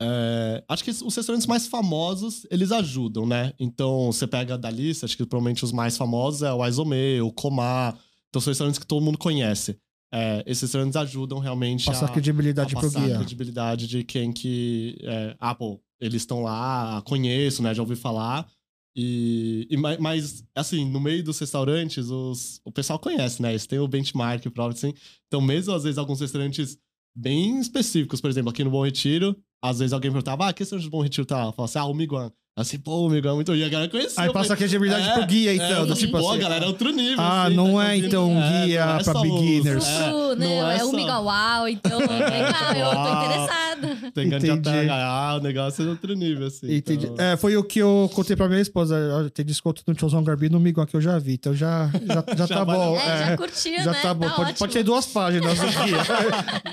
É, 0.00 0.64
acho 0.68 0.82
que 0.82 0.90
os 0.90 1.14
restaurantes 1.14 1.46
mais 1.46 1.66
famosos, 1.68 2.44
eles 2.50 2.72
ajudam, 2.72 3.24
né? 3.24 3.52
Então, 3.58 4.10
você 4.10 4.26
pega 4.26 4.58
da 4.58 4.68
lista, 4.68 5.06
acho 5.06 5.16
que 5.16 5.24
provavelmente 5.24 5.64
os 5.64 5.70
mais 5.72 5.96
famosos 5.96 6.42
é 6.42 6.52
o 6.52 6.62
Aizome, 6.62 7.20
o 7.20 7.32
Comar. 7.32 7.96
Então, 8.28 8.42
são 8.42 8.50
restaurantes 8.50 8.80
que 8.80 8.86
todo 8.86 9.04
mundo 9.04 9.16
conhece. 9.18 9.78
É, 10.14 10.42
esses 10.46 10.62
restaurantes 10.62 10.96
ajudam 10.96 11.38
realmente 11.38 11.86
Passar 11.86 12.06
a, 12.06 12.08
credibilidade 12.10 12.74
a 12.74 12.78
pro 12.78 12.86
passar 12.88 13.02
a 13.02 13.06
guia. 13.06 13.16
credibilidade 13.16 13.86
de 13.88 14.04
quem 14.04 14.30
que... 14.32 14.98
É, 15.02 15.34
ah, 15.40 15.54
pô, 15.54 15.80
eles 15.98 16.22
estão 16.22 16.42
lá, 16.42 17.00
conheço, 17.06 17.62
né? 17.62 17.72
Já 17.74 17.80
ouvi 17.82 17.96
falar. 17.96 18.46
E, 18.94 19.66
e 19.70 19.76
ma- 19.76 19.96
mas, 19.98 20.44
assim, 20.54 20.84
no 20.84 21.00
meio 21.00 21.24
dos 21.24 21.38
restaurantes, 21.38 22.10
os, 22.10 22.60
o 22.64 22.70
pessoal 22.70 22.98
conhece, 22.98 23.40
né? 23.40 23.52
Eles 23.52 23.66
têm 23.66 23.78
o 23.78 23.88
benchmark 23.88 24.42
próprio, 24.50 24.76
assim. 24.76 24.92
Então, 25.26 25.40
mesmo 25.40 25.72
às 25.72 25.84
vezes 25.84 25.96
alguns 25.96 26.20
restaurantes 26.20 26.76
bem 27.14 27.58
específicos, 27.60 28.20
por 28.20 28.30
exemplo, 28.30 28.50
aqui 28.50 28.64
no 28.64 28.70
Bom 28.70 28.84
Retiro, 28.84 29.36
às 29.62 29.78
vezes 29.78 29.92
alguém 29.92 30.10
perguntava, 30.10 30.48
ah, 30.48 30.52
que 30.52 30.62
restaurante 30.62 30.84
do 30.86 30.90
Bom 30.90 31.02
Retiro 31.02 31.24
tá? 31.26 31.46
lá? 31.46 31.52
Fala 31.52 31.66
assim, 31.66 31.78
ah, 31.78 31.84
o 31.84 31.94
Miguan. 31.94 32.30
Assim, 32.54 32.78
pô, 32.78 33.06
o 33.06 33.08
Miguan 33.08 33.32
é 33.32 33.34
muito... 33.34 33.54
E 33.54 33.64
a 33.64 33.68
galera 33.68 33.90
conhecia. 33.90 34.22
Aí 34.22 34.30
passa 34.30 34.52
a 34.52 34.56
credibilidade 34.56 35.08
é, 35.08 35.12
pro 35.14 35.26
guia, 35.26 35.52
é, 35.52 35.54
então. 35.54 35.70
eu 35.70 35.86
do 35.86 35.94
tipo 35.94 36.18
pô, 36.18 36.30
assim, 36.30 36.38
galera, 36.40 36.64
é 36.66 36.68
outro 36.68 36.90
nível. 36.90 37.18
Ah, 37.18 37.44
assim, 37.44 37.56
não 37.56 37.76
tá 37.76 37.94
é, 37.94 37.96
então, 37.96 38.42
é, 38.42 38.66
guia 38.66 38.86
não 38.86 38.96
é 38.98 39.04
pra 39.04 39.14
beginners. 39.22 39.86
é, 39.88 40.36
né? 40.36 40.36
não 40.36 40.70
É, 40.70 40.84
o 40.84 40.90
só- 40.90 40.96
Miguauau, 40.96 41.68
então 41.68 41.98
legal, 42.00 42.74
eu 42.76 42.90
tô 42.90 43.24
interessada. 43.24 43.91
Tem 44.14 44.28
que 44.28 44.34
Entendi. 44.36 44.50
adiantar, 44.50 44.88
ah, 44.90 45.36
o 45.36 45.40
negócio 45.40 45.84
é 45.84 45.88
outro 45.90 46.14
nível, 46.14 46.46
assim. 46.46 46.74
Entendi. 46.74 47.06
então- 47.06 47.24
É, 47.24 47.36
foi 47.36 47.56
o 47.56 47.62
que 47.64 47.78
eu 47.78 48.10
contei 48.14 48.34
pra 48.34 48.48
minha 48.48 48.60
esposa. 48.60 49.30
Tem 49.32 49.44
desconto 49.44 49.82
no 49.86 49.94
Tiozão 49.94 50.22
Garbi 50.24 50.48
no 50.48 50.58
Miguel 50.58 50.86
que 50.86 50.96
eu 50.96 51.00
já 51.00 51.18
vi. 51.18 51.34
Então 51.34 51.54
já, 51.54 51.90
já, 52.06 52.24
já, 52.36 52.46
Já 52.46 52.48
tá 52.48 52.64
bom. 52.64 52.96
É, 52.96 53.00
é. 53.06 53.18
já 53.26 53.36
curtiu, 53.36 53.76
Já 53.82 53.92
né? 53.92 54.00
tá 54.02 54.14
bom. 54.14 54.28
pode, 54.28 54.40
ótimo. 54.42 54.58
pode 54.58 54.72
ter 54.72 54.82
duas 54.82 55.06
páginas 55.06 55.58
guia. 55.60 55.98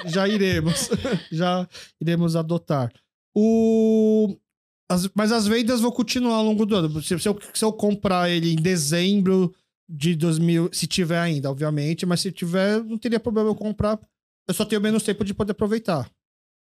já 0.09 0.27
iremos. 0.27 0.89
Já 1.31 1.67
iremos 2.01 2.35
adotar. 2.35 2.91
O... 3.35 4.35
as- 4.89 5.09
mas 5.15 5.31
as 5.31 5.45
vendas 5.47 5.79
vão 5.81 5.91
continuar 5.91 6.35
ao 6.37 6.43
longo 6.43 6.65
do 6.65 6.75
ano. 6.75 7.01
Se, 7.01 7.17
se 7.19 7.27
eu, 7.29 7.39
se 7.53 7.63
eu 7.63 7.71
comprar 7.71 8.29
ele 8.29 8.51
em 8.53 8.55
dezembro 8.55 9.53
de 9.87 10.15
2000, 10.15 10.69
se 10.71 10.85
tiver 10.87 11.19
ainda, 11.19 11.49
obviamente, 11.49 12.05
mas 12.05 12.19
se 12.21 12.31
tiver, 12.31 12.83
não 12.83 12.97
teria 12.97 13.19
problema 13.19 13.49
eu 13.49 13.55
comprar. 13.55 13.99
Eu 14.47 14.53
só 14.53 14.65
tenho 14.65 14.81
menos 14.81 15.03
tempo 15.03 15.23
de 15.23 15.33
poder 15.33 15.51
aproveitar. 15.51 16.09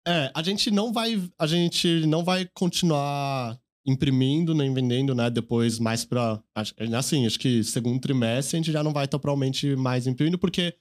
É, 0.08 0.32
a 0.34 0.44
gente 0.44 0.70
não 0.70 0.92
vai, 0.92 1.22
a 1.40 1.48
gente 1.48 2.06
não 2.06 2.24
vai 2.24 2.46
continuar 2.54 3.58
imprimindo 3.86 4.54
nem 4.54 4.74
vendendo, 4.74 5.14
né? 5.16 5.30
Depois 5.30 5.80
mais 5.80 6.06
pra, 6.06 6.42
acho- 6.56 6.74
assim, 6.98 7.26
acho 7.26 7.40
que 7.40 7.64
segundo 7.64 8.00
trimestre 8.02 8.58
a 8.58 8.60
gente 8.62 8.72
já 8.72 8.84
não 8.84 8.94
vai 8.94 9.06
estar 9.06 9.20
provavelmente 9.20 9.76
mais 9.76 10.08
imprimindo 10.08 10.38
porque 10.38 10.74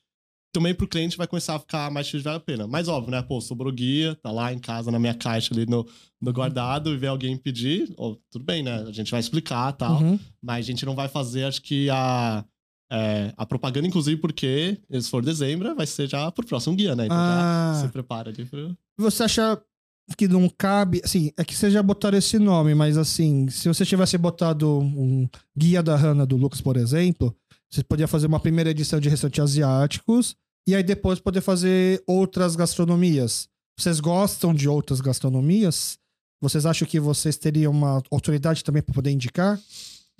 também 0.55 0.75
pro 0.75 0.87
cliente 0.87 1.17
vai 1.17 1.27
começar 1.27 1.55
a 1.55 1.59
ficar 1.59 1.91
mais 1.91 2.07
difícil 2.07 2.21
de 2.21 2.25
valer 2.25 2.37
a 2.37 2.41
pena. 2.41 2.67
Mas 2.67 2.87
óbvio, 2.87 3.11
né? 3.11 3.23
Pô, 3.23 3.41
sobrou 3.41 3.73
guia, 3.73 4.15
tá 4.17 4.31
lá 4.31 4.53
em 4.53 4.59
casa 4.59 4.91
na 4.91 4.99
minha 4.99 5.15
caixa 5.15 5.55
ali 5.55 5.65
no, 5.67 5.87
no 6.21 6.33
guardado 6.33 6.93
e 6.93 6.97
vê 6.99 7.07
alguém 7.07 7.37
pedir, 7.39 7.93
ó, 7.97 8.15
tudo 8.31 8.45
bem, 8.45 8.63
né? 8.63 8.83
A 8.87 8.93
gente 8.93 9.11
vai 9.11 9.19
explicar, 9.21 9.73
tal. 9.73 10.01
Uhum. 10.03 10.19
Mas 10.43 10.67
a 10.67 10.69
gente 10.69 10.85
não 10.85 10.95
vai 10.95 11.09
fazer, 11.09 11.45
acho 11.45 11.63
que 11.63 11.89
a, 11.91 12.45
é, 12.93 13.33
a 13.37 13.47
propaganda, 13.47 13.87
inclusive, 13.89 14.21
porque 14.21 14.79
se 15.01 15.09
for 15.09 15.25
dezembro, 15.25 15.75
vai 15.75 15.87
ser 15.87 16.09
já 16.09 16.31
pro 16.31 16.47
próximo 16.47 16.77
guia, 16.77 16.95
né? 16.95 17.07
Então 17.07 17.17
Ah. 17.19 17.73
já 17.77 17.87
se 17.87 17.93
prepara 17.93 18.29
ali 18.31 18.45
pro. 18.45 18.77
Você 18.99 19.23
acha 19.23 19.61
que 20.19 20.29
não 20.29 20.49
cabe. 20.49 21.01
Assim, 21.03 21.33
é 21.39 21.45
que 21.45 21.55
vocês 21.55 21.73
já 21.73 21.83
botaram 21.83 22.19
esse 22.19 22.39
nome, 22.39 22.75
mas 22.75 22.99
assim, 22.99 23.49
se 23.49 23.67
você 23.69 23.85
tivesse 23.87 24.19
botado 24.19 24.79
um 24.81 25.27
Guia 25.57 25.83
da 25.83 25.97
Hannah 25.97 26.27
do 26.27 26.37
Lucas, 26.37 26.61
por 26.61 26.77
exemplo, 26.77 27.35
você 27.71 27.83
podia 27.83 28.07
fazer 28.07 28.27
uma 28.27 28.39
primeira 28.41 28.71
edição 28.71 29.01
de 29.01 29.09
restaurantes 29.09 29.41
asiáticos 29.41 30.37
e 30.69 30.75
aí 30.75 30.83
depois 30.83 31.19
poder 31.19 31.41
fazer 31.41 32.03
outras 32.07 32.55
gastronomias. 32.57 33.49
Vocês 33.79 34.01
gostam 34.01 34.53
de 34.55 34.69
outras 34.69 35.01
gastronomias? 35.01 35.99
Vocês 36.43 36.67
acham 36.67 36.87
que 36.87 37.01
vocês 37.01 37.37
teriam 37.39 37.73
uma 37.73 38.03
autoridade 38.11 38.63
também 38.63 38.83
para 38.83 38.93
poder 38.95 39.11
indicar? 39.13 39.59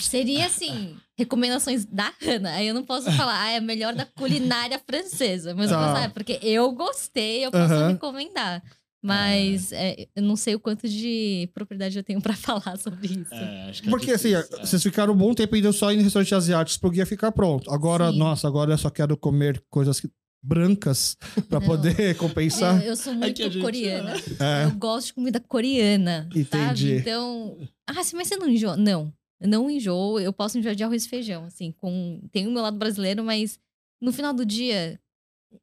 Seria 0.01 0.47
assim, 0.47 0.97
recomendações 1.19 1.85
da 1.85 2.13
Hannah. 2.21 2.55
Aí 2.55 2.67
eu 2.69 2.75
não 2.75 2.85
posso 2.85 3.05
falar, 3.13 3.41
ah, 3.43 3.51
é 3.53 3.57
a 3.59 3.61
melhor 3.61 3.95
da 3.95 4.05
culinária 4.07 4.81
francesa. 4.89 5.55
Mas 5.55 5.71
eu 5.71 5.77
Tá. 5.77 5.93
posso, 5.93 6.05
ah, 6.07 6.11
porque 6.11 6.39
eu 6.43 6.71
gostei, 6.73 7.45
eu 7.47 7.51
posso 7.51 7.73
Aham. 7.73 7.93
recomendar. 7.93 8.63
Mas 9.05 9.73
é, 9.73 10.07
eu 10.15 10.23
não 10.23 10.37
sei 10.37 10.55
o 10.55 10.61
quanto 10.61 10.89
de 10.89 11.51
propriedade 11.53 11.97
eu 11.99 12.05
tenho 12.05 12.21
pra 12.23 12.35
falar 12.71 12.79
sobre 12.79 13.09
isso. 13.09 13.35
É, 13.35 13.69
acho 13.71 13.83
que 13.83 13.89
é 13.89 13.91
Porque 13.91 14.13
assim, 14.13 14.29
difícil, 14.31 14.59
é. 14.59 14.65
vocês 14.65 14.83
ficaram 14.83 15.13
um 15.13 15.17
bom 15.17 15.35
tempo 15.35 15.57
indo 15.57 15.73
só 15.73 15.91
em 15.91 16.01
restaurantes 16.01 16.33
asiáticos 16.33 16.77
pro 16.79 16.89
guia 16.91 17.05
ficar 17.05 17.33
pronto. 17.33 17.69
Agora, 17.73 18.13
Sim. 18.13 18.19
nossa, 18.19 18.47
agora 18.47 18.73
eu 18.73 18.79
só 18.79 18.91
quero 18.91 19.17
comer 19.17 19.61
coisas 19.69 19.99
que- 20.01 20.09
brancas 20.45 21.17
para 21.49 21.61
poder 21.61 22.17
compensar. 22.17 22.81
Eu, 22.83 22.91
eu 22.91 22.97
sou 22.97 23.13
muito 23.15 23.41
É 23.43 23.45
gente- 23.51 23.61
coreana. 23.63 24.15
É. 24.41 24.65
Eu 24.65 24.73
gosto 24.73 25.07
de 25.09 25.15
comida 25.15 25.41
coreana. 25.41 26.29
Entendi. 26.35 26.49
Sabe? 26.49 26.93
Então. 26.99 27.59
Ah, 27.89 27.93
mas 27.95 28.11
você 28.13 28.37
não 28.37 28.49
enjoa? 28.49 28.77
Não. 28.77 29.13
Não 29.47 29.71
enjoo. 29.71 30.19
Eu 30.21 30.33
posso 30.33 30.59
enjoar 30.59 30.75
de 30.75 30.83
arroz 30.85 31.05
e 31.05 31.09
feijão. 31.09 31.45
Assim, 31.45 31.73
com. 31.73 32.21
Tem 32.31 32.47
o 32.47 32.51
meu 32.53 32.63
lado 32.63 32.77
brasileiro, 32.79 33.23
mas 33.25 33.59
no 34.01 34.13
final 34.13 34.33
do 34.33 34.45
dia. 34.45 34.99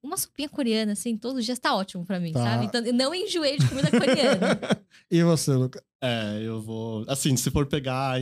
Uma 0.04 0.18
sopinha 0.18 0.48
coreana, 0.48 0.92
assim, 0.92 1.18
todos 1.18 1.40
os 1.40 1.46
dias 1.46 1.58
tá 1.58 1.76
ótimo 1.76 2.06
pra 2.06 2.20
mim, 2.20 2.32
Tá. 2.32 2.44
sabe? 2.44 2.66
Então 2.66 2.86
eu 2.86 2.94
não 2.94 3.14
enjoei 3.16 3.58
de 3.58 3.68
comida 3.68 3.90
coreana. 3.90 4.60
E 5.10 5.24
você, 5.24 5.52
Lucas? 5.54 5.82
É, 6.00 6.40
eu 6.44 6.62
vou. 6.62 7.04
Assim, 7.08 7.36
se 7.36 7.50
for 7.50 7.66
pegar 7.66 8.20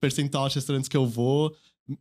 percentual 0.00 0.48
de 0.48 0.54
restaurantes 0.54 0.88
que 0.88 0.96
eu 0.96 1.04
vou, 1.06 1.52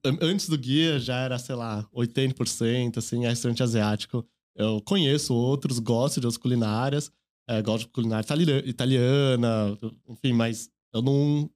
an- 0.06 0.18
antes 0.22 0.48
do 0.48 0.56
guia 0.56 1.00
já 1.00 1.18
era, 1.22 1.40
sei 1.40 1.56
lá, 1.56 1.88
80%, 1.92 2.98
assim, 2.98 3.26
é 3.26 3.30
restaurante 3.30 3.64
asiático. 3.64 4.24
Eu 4.56 4.80
conheço 4.82 5.34
outros, 5.34 5.80
gosto 5.80 6.20
de 6.20 6.28
outras 6.28 6.38
culinárias, 6.42 7.12
é, 7.50 7.60
gosto 7.64 7.86
de 7.86 7.92
culinária 7.92 8.24
itali- 8.24 8.70
italiana, 8.70 9.76
enfim, 10.08 10.34
mas 10.34 10.70
eu 10.94 11.02
não. 11.02 11.50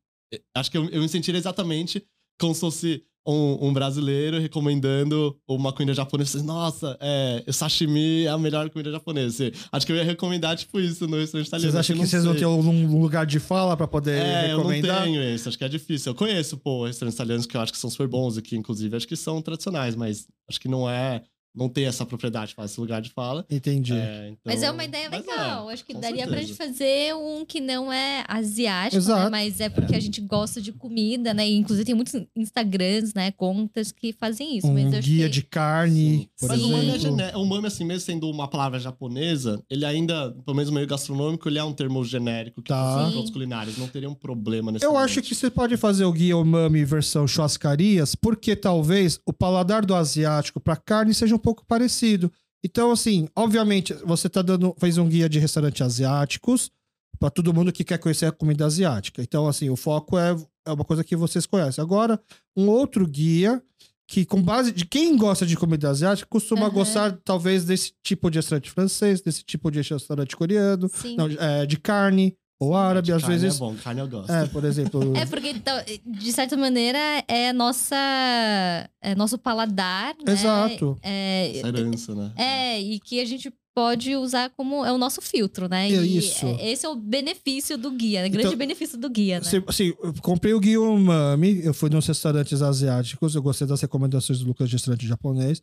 Acho 0.56 0.72
que 0.72 0.78
eu, 0.78 0.90
eu 0.90 1.02
me 1.02 1.10
sentiria 1.10 1.40
exatamente 1.40 2.04
como 2.40 2.54
se 2.54 2.62
fosse 2.62 3.04
um, 3.26 3.68
um 3.68 3.74
brasileiro 3.74 4.38
recomendando 4.40 5.38
uma 5.48 5.72
comida 5.72 5.94
japonesa. 5.94 6.44
Nossa, 6.44 6.98
é, 7.00 7.44
sashimi 7.52 8.26
é 8.26 8.30
a 8.30 8.38
melhor 8.38 8.70
comida 8.70 8.92
japonesa. 8.92 9.52
Acho 9.72 9.86
que 9.86 9.92
eu 9.92 9.96
ia 9.96 10.04
recomendar, 10.04 10.58
tipo, 10.58 10.80
isso 10.80 11.08
no 11.08 11.18
restaurante 11.18 11.48
italiano. 11.48 11.72
Vocês 11.72 11.80
acham 11.80 11.96
que 11.96 12.08
vocês 12.08 12.24
não 12.26 12.36
têm 12.36 12.46
um 12.46 13.02
lugar 13.02 13.26
de 13.26 13.40
fala 13.40 13.78
para 13.78 13.88
poder 13.88 14.18
É, 14.22 14.46
eu 14.52 14.58
não 14.58 14.68
recomendar? 14.68 15.04
tenho 15.04 15.24
isso, 15.24 15.48
acho 15.48 15.58
que 15.58 15.64
é 15.64 15.70
difícil. 15.70 16.12
Eu 16.12 16.16
conheço, 16.16 16.58
pô, 16.58 16.86
restaurantes 16.86 17.16
italianos 17.16 17.46
que 17.46 17.56
eu 17.56 17.62
acho 17.62 17.72
que 17.72 17.78
são 17.78 17.90
super 17.90 18.08
bons 18.08 18.38
aqui, 18.38 18.56
inclusive, 18.58 18.96
acho 18.96 19.08
que 19.08 19.16
são 19.16 19.42
tradicionais, 19.42 19.96
mas 19.96 20.28
acho 20.50 20.60
que 20.60 20.68
não 20.68 20.90
é. 20.90 21.24
Não 21.56 21.70
tem 21.70 21.86
essa 21.86 22.06
propriedade, 22.06 22.54
faz 22.56 22.72
esse 22.72 22.80
lugar 22.80 23.02
de 23.02 23.10
fala. 23.12 23.46
Entendi. 23.50 23.94
É, 23.94 24.30
então- 24.30 24.40
Mas 24.46 24.64
é 24.64 24.72
uma 24.72 24.84
ideia 24.84 25.10
mas 25.10 25.26
legal. 25.26 25.70
é, 25.70 25.74
Acho 25.74 25.86
que 25.86 25.94
daria 25.94 26.28
pra 26.28 26.38
gente 26.42 26.54
fazer 26.56 27.14
um 27.16 27.46
que 27.46 27.60
não 27.62 27.92
é 27.94 28.24
asiático, 28.28 29.04
né? 29.04 29.30
Mas 29.30 29.60
é 29.60 29.70
porque 29.70 29.96
a 29.96 30.00
gente 30.00 30.20
gosta 30.22 30.62
de 30.62 30.72
comida, 30.72 31.34
né? 31.34 31.48
E, 31.48 31.56
inclusive 31.56 31.86
tem 31.86 31.96
muitos 31.96 32.14
Instagrams, 32.36 33.14
né? 33.14 33.32
Contas 33.32 33.92
que 33.92 34.14
fazem 34.14 34.58
isso. 34.58 34.68
um 34.68 34.74
guia 35.00 35.26
que... 35.26 35.30
de 35.30 35.44
carne, 35.44 36.30
por 36.40 36.50
Mas 36.50 36.60
é 36.62 36.64
exemplo. 36.66 37.00
gené- 37.00 37.36
o 37.36 37.42
umami, 37.42 37.68
assim, 37.68 37.84
mesmo 37.86 38.02
sendo 38.02 38.30
uma 38.30 38.48
palavra 38.48 38.80
japonesa, 38.80 39.62
ele 39.70 39.86
ainda, 39.86 40.32
pelo 40.46 40.56
menos 40.56 40.70
no 40.70 40.76
meio 40.76 40.88
gastronômico, 40.88 41.48
ele 41.48 41.58
é 41.60 41.64
um 41.64 41.74
termo 41.74 42.04
genérico 42.04 42.62
que 42.62 42.70
Tá. 42.70 42.76
funciona 42.84 43.06
Sim. 43.06 43.10
para 43.12 43.18
outros 43.18 43.34
culinários. 43.34 43.78
Não 43.78 43.88
teria 43.88 44.10
um 44.10 44.14
problema 44.16 44.72
nesse 44.72 44.86
Eu 44.86 44.98
acho 44.98 45.22
que 45.22 45.34
você 45.36 45.50
pode 45.50 45.78
fazer 45.78 46.06
o 46.06 46.12
guia 46.12 46.38
umami 46.38 46.84
versão 46.84 47.28
churrascarias, 47.28 48.16
porque 48.16 48.56
talvez 48.56 49.20
o 49.26 49.32
paladar 49.34 49.86
do 49.86 49.94
asiático 49.96 50.60
para 50.60 50.76
carne 50.76 51.14
seja 51.14 51.36
um 51.36 51.40
pouco 51.44 51.66
parecido. 51.66 52.32
Então, 52.64 52.92
assim, 52.92 53.28
obviamente, 53.36 53.94
você 54.06 54.30
tá 54.30 54.42
dando, 54.42 54.74
fez 54.80 54.98
um 54.98 55.08
guia 55.08 55.28
de 55.28 55.38
restaurantes 55.38 55.82
asiáticos 55.82 56.72
para 57.20 57.30
todo 57.30 57.54
mundo 57.54 57.72
que 57.72 57.84
quer 57.84 57.98
conhecer 57.98 58.26
a 58.26 58.32
comida 58.32 58.66
asiática. 58.66 59.22
Então, 59.22 59.48
assim, 59.48 59.70
o 59.70 59.76
foco 59.76 60.18
é, 60.18 60.36
é 60.66 60.72
uma 60.72 60.86
coisa 60.86 61.04
que 61.04 61.16
vocês 61.16 61.46
conhecem. 61.46 61.82
Agora, 61.82 62.20
um 62.56 62.70
outro 62.70 63.06
guia 63.06 63.62
que, 64.08 64.26
com 64.26 64.42
base 64.42 64.72
de 64.72 64.86
quem 64.86 65.18
gosta 65.18 65.46
de 65.46 65.58
comida 65.58 65.90
asiática, 65.90 66.28
costuma 66.30 66.68
Aham. 66.68 66.74
gostar, 66.74 67.18
talvez, 67.24 67.66
desse 67.66 67.94
tipo 68.02 68.30
de 68.30 68.38
restaurante 68.38 68.70
francês, 68.72 69.22
desse 69.22 69.44
tipo 69.44 69.70
de 69.70 69.82
restaurante 69.82 70.36
coreano, 70.36 70.90
não, 71.18 71.28
é, 71.28 71.66
de 71.66 71.78
carne 71.78 72.38
ou 72.60 72.76
árabe, 72.76 73.12
às 73.12 73.22
carne 73.22 73.38
vezes. 73.38 73.56
é 73.56 73.60
bom, 73.60 73.76
carne 73.76 74.02
eu 74.02 74.08
gosto. 74.08 74.32
É, 74.32 74.46
por 74.48 74.64
exemplo. 74.64 75.02
É 75.18 75.26
porque, 75.26 75.50
então, 75.50 75.76
de 76.06 76.32
certa 76.32 76.56
maneira, 76.56 76.98
é 77.28 77.52
nossa, 77.52 77.96
é 79.02 79.16
nosso 79.16 79.38
paladar, 79.38 80.16
né? 80.26 80.32
Exato. 80.34 80.98
É, 81.02 81.58
Essa 81.58 81.68
herança, 81.68 82.16
né? 82.16 82.32
é, 82.38 82.80
e 82.82 83.00
que 83.00 83.20
a 83.20 83.26
gente 83.26 83.52
pode 83.76 84.16
usar 84.16 84.52
como... 84.52 84.86
É 84.86 84.92
o 84.92 84.98
nosso 85.00 85.20
filtro, 85.22 85.68
né? 85.68 85.90
É 85.90 85.96
E 85.96 86.18
isso. 86.18 86.46
é- 86.46 86.72
esse 86.72 86.86
é 86.86 86.90
o 86.90 86.96
benefício 86.96 87.76
do 87.78 87.90
guia, 87.92 88.22
né? 88.22 88.30
grande 88.30 88.48
Então, 88.48 88.58
benefício 88.58 88.98
do 89.00 89.10
guia, 89.10 89.40
né? 89.40 89.46
Se- 89.46 89.64
assim, 89.68 89.94
eu 90.02 90.14
comprei 90.22 90.54
o 90.54 90.60
guia 90.60 90.80
umami, 90.80 91.60
eu 91.66 91.74
fui 91.74 91.90
nos 91.90 92.06
restaurantes 92.06 92.62
asiáticos, 92.62 93.34
eu 93.36 93.42
gostei 93.42 93.66
das 93.68 93.82
recomendações 93.82 94.40
do 94.40 94.46
Lucas 94.46 94.70
de 94.70 94.76
restaurante 94.76 95.08
japonês. 95.08 95.62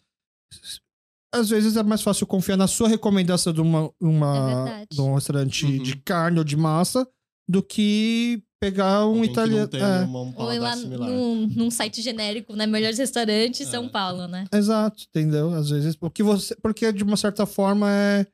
Às 1.32 1.48
vezes 1.50 1.76
é 1.76 1.82
mais 1.82 2.02
fácil 2.02 2.26
confiar 2.26 2.56
na 2.56 2.66
sua 2.66 2.88
recomendação 2.88 3.52
de, 3.52 3.60
uma, 3.60 3.90
É 4.00 4.04
uma, 4.04 4.64
verdade. 4.64 4.86
de 4.90 5.00
um 5.00 5.14
restaurante 5.14 5.64
Uhum. 5.66 5.82
de 5.82 5.96
carne 5.96 6.38
ou 6.38 6.44
de 6.44 6.56
massa 6.56 7.06
do 7.48 7.62
que 7.62 8.42
pegar 8.60 9.06
um 9.06 9.24
italiano. 9.24 9.70
É, 9.74 10.04
um 10.04 10.34
Ou 10.36 10.52
ir 10.52 10.58
lá 10.58 10.76
num, 10.76 11.46
num 11.46 11.70
site 11.70 12.02
genérico, 12.02 12.54
né? 12.54 12.66
Melhores 12.66 12.98
restaurantes, 12.98 13.66
São 13.68 13.84
É. 13.84 13.88
Paulo, 13.88 14.26
né? 14.28 14.44
exato, 14.52 15.04
entendeu? 15.08 15.52
Às 15.54 15.70
vezes, 15.70 15.96
porque 15.96 16.22
você, 16.22 16.54
porque 16.56 16.92
de 16.92 17.02
uma 17.04 17.16
certa 17.16 17.46
forma 17.46 17.90
é 17.90 18.26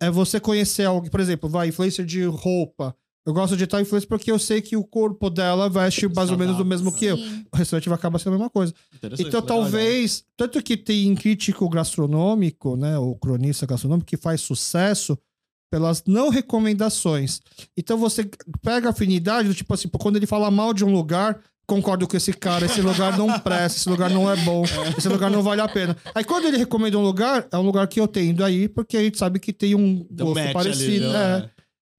é 0.00 0.10
você 0.10 0.38
conhecer 0.38 0.84
alguém, 0.84 1.10
por 1.10 1.18
exemplo, 1.18 1.48
vai, 1.48 1.68
influencer 1.68 2.06
de 2.06 2.22
roupa. 2.24 2.94
Eu 3.28 3.34
gosto 3.34 3.58
de 3.58 3.66
tal 3.66 3.78
influencer 3.78 4.08
porque 4.08 4.32
eu 4.32 4.38
sei 4.38 4.62
que 4.62 4.74
o 4.74 4.82
corpo 4.82 5.28
dela 5.28 5.68
veste 5.68 6.08
mais 6.08 6.30
ou 6.30 6.38
menos 6.38 6.56
do 6.56 6.64
mesmo 6.64 6.90
que 6.90 7.04
eu. 7.04 7.18
O 7.52 7.56
restaurante 7.58 7.86
vai 7.86 7.98
acabar 7.98 8.18
sendo 8.18 8.32
a 8.32 8.38
mesma 8.38 8.48
coisa. 8.48 8.72
Interessante, 8.96 9.28
Então, 9.28 9.42
talvez, 9.42 10.24
tanto 10.34 10.62
que 10.62 10.78
tem 10.78 11.14
crítico 11.14 11.68
gastronômico, 11.68 12.74
né, 12.74 12.98
ou 12.98 13.14
cronista 13.16 13.66
gastronômico, 13.66 14.08
que 14.08 14.16
faz 14.16 14.40
sucesso 14.40 15.18
pelas 15.70 16.02
não 16.06 16.30
recomendações. 16.30 17.42
Então, 17.76 17.98
você 17.98 18.26
pega 18.62 18.88
afinidade, 18.88 19.48
do 19.48 19.54
tipo 19.54 19.74
assim, 19.74 19.88
quando 19.88 20.16
ele 20.16 20.26
fala 20.26 20.50
mal 20.50 20.72
de 20.72 20.82
um 20.82 20.90
lugar, 20.90 21.38
concordo 21.66 22.08
com 22.08 22.16
esse 22.16 22.32
cara, 22.32 22.64
esse 22.64 22.80
lugar 22.80 23.18
não 23.18 23.38
presta, 23.40 23.78
esse 23.78 23.90
lugar 23.90 24.08
não 24.08 24.32
é 24.32 24.36
bom, 24.36 24.64
esse 24.96 25.06
lugar 25.06 25.30
não 25.30 25.42
vale 25.42 25.60
a 25.60 25.68
pena. 25.68 25.94
Aí, 26.14 26.24
quando 26.24 26.46
ele 26.46 26.56
recomenda 26.56 26.96
um 26.96 27.02
lugar, 27.02 27.46
é 27.52 27.58
um 27.58 27.62
lugar 27.62 27.86
que 27.88 28.00
eu 28.00 28.08
tendo 28.08 28.42
aí, 28.42 28.70
porque 28.70 28.96
a 28.96 29.02
gente 29.02 29.18
sabe 29.18 29.38
que 29.38 29.52
tem 29.52 29.74
um 29.74 30.06
um 30.10 30.16
gosto 30.16 30.52
parecido. 30.54 31.04
ali, 31.08 31.14
é. 31.14 31.40
né? 31.40 31.50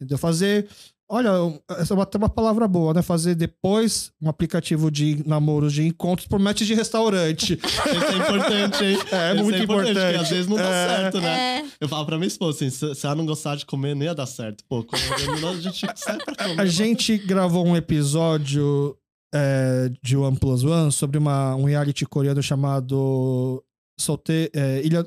Entendeu? 0.02 0.18
Fazer. 0.18 0.68
Olha, 1.12 1.30
essa 1.72 1.94
é 1.94 1.98
uma- 1.98 2.04
até 2.04 2.18
uma 2.20 2.30
palavra 2.30 2.68
boa, 2.68 2.94
né? 2.94 3.02
Fazer 3.02 3.34
depois 3.34 4.12
um 4.22 4.30
aplicativo 4.30 4.92
de 4.92 5.24
namoros 5.28 5.74
de 5.74 5.84
encontros 5.88 6.28
por 6.28 6.38
match 6.40 6.62
de 6.62 6.76
restaurante. 6.76 7.54
Isso 7.66 7.82
é 8.14 8.18
importante, 8.18 8.84
hein? 8.86 8.98
É, 9.12 9.34
Isso 9.34 9.44
muito 9.44 9.58
Porque 9.68 9.90
importante. 9.90 10.16
às 10.22 10.30
vezes 10.30 10.48
não 10.48 10.56
dá 10.58 10.70
É. 10.70 10.88
certo, 10.88 11.20
né? 11.22 11.60
É, 11.62 11.66
Eu 11.82 11.90
falo 11.90 12.06
pra 12.06 12.18
minha 12.18 12.28
esposa 12.28 12.64
assim, 12.66 12.94
se, 12.94 13.06
ela 13.06 13.16
não 13.16 13.26
gostar 13.26 13.56
de 13.56 13.66
comer, 13.66 13.96
nem 13.96 14.08
ia 14.08 14.14
dar 14.14 14.28
certo. 14.28 14.64
Pô, 14.70 14.84
quando 14.84 15.02
a 15.48 15.54
gente 15.62 15.88
sai 15.96 16.18
pra 16.20 16.36
comer. 16.36 16.62
A 16.62 16.66
gente 16.68 17.18
gravou 17.18 17.66
um 17.66 17.76
episódio 17.76 18.96
é, 19.34 19.92
de 20.04 20.16
One 20.16 20.38
Plus 20.38 20.64
One 20.64 20.92
sobre 20.92 21.18
uma, 21.18 21.56
um 21.56 21.64
reality 21.66 22.06
coreano 22.06 22.42
chamado 22.44 23.64
Solte, 24.00 24.52
é, 24.54 24.82
Ilha, 24.86 25.04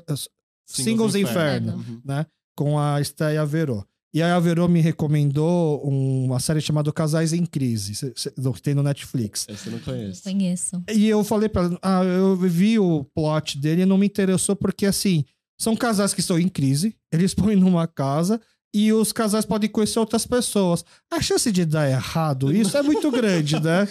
Singles 0.67 1.15
Inferno, 1.15 1.73
Uhum. 1.75 2.01
né? 2.05 2.25
Com 2.57 2.77
a 2.79 3.01
Steia 3.03 3.45
Verô. 3.45 3.85
E 4.13 4.21
aí 4.21 4.29
a 4.29 4.39
Verô 4.39 4.67
me 4.67 4.79
recomendou 4.79 5.81
uma 5.81 6.39
série 6.39 6.61
chamada 6.61 6.93
Casais 6.93 7.33
em 7.33 7.45
Crise, 7.45 8.13
que 8.13 8.61
tem 8.61 8.75
no 8.75 8.83
Netflix. 8.83 9.47
Esse 9.49 9.67
eu 9.67 9.71
não 9.73 9.79
conheço. 9.79 10.23
conheço. 10.23 10.83
E 10.93 11.09
eu 11.09 11.23
falei 11.23 11.49
pra 11.49 11.63
ela, 11.63 11.79
ah, 11.81 12.03
eu 12.03 12.35
vi 12.35 12.77
o 12.77 13.03
plot 13.03 13.57
dele 13.57 13.81
e 13.81 13.85
não 13.87 13.97
me 13.97 14.05
interessou 14.05 14.55
porque, 14.55 14.85
assim, 14.85 15.25
são 15.59 15.75
casais 15.75 16.13
que 16.13 16.19
estão 16.19 16.37
em 16.37 16.47
crise, 16.47 16.95
eles 17.11 17.33
põem 17.35 17.55
numa 17.55 17.87
casa 17.87 18.39
e 18.75 18.93
os 18.93 19.11
casais 19.11 19.45
podem 19.45 19.69
conhecer 19.69 19.97
outras 19.97 20.27
pessoas. 20.27 20.85
A 21.11 21.19
chance 21.19 21.51
de 21.51 21.65
dar 21.65 21.89
errado 21.89 22.55
isso 22.55 22.77
é 22.77 22.83
muito 22.83 23.09
grande, 23.09 23.59
né? 23.59 23.87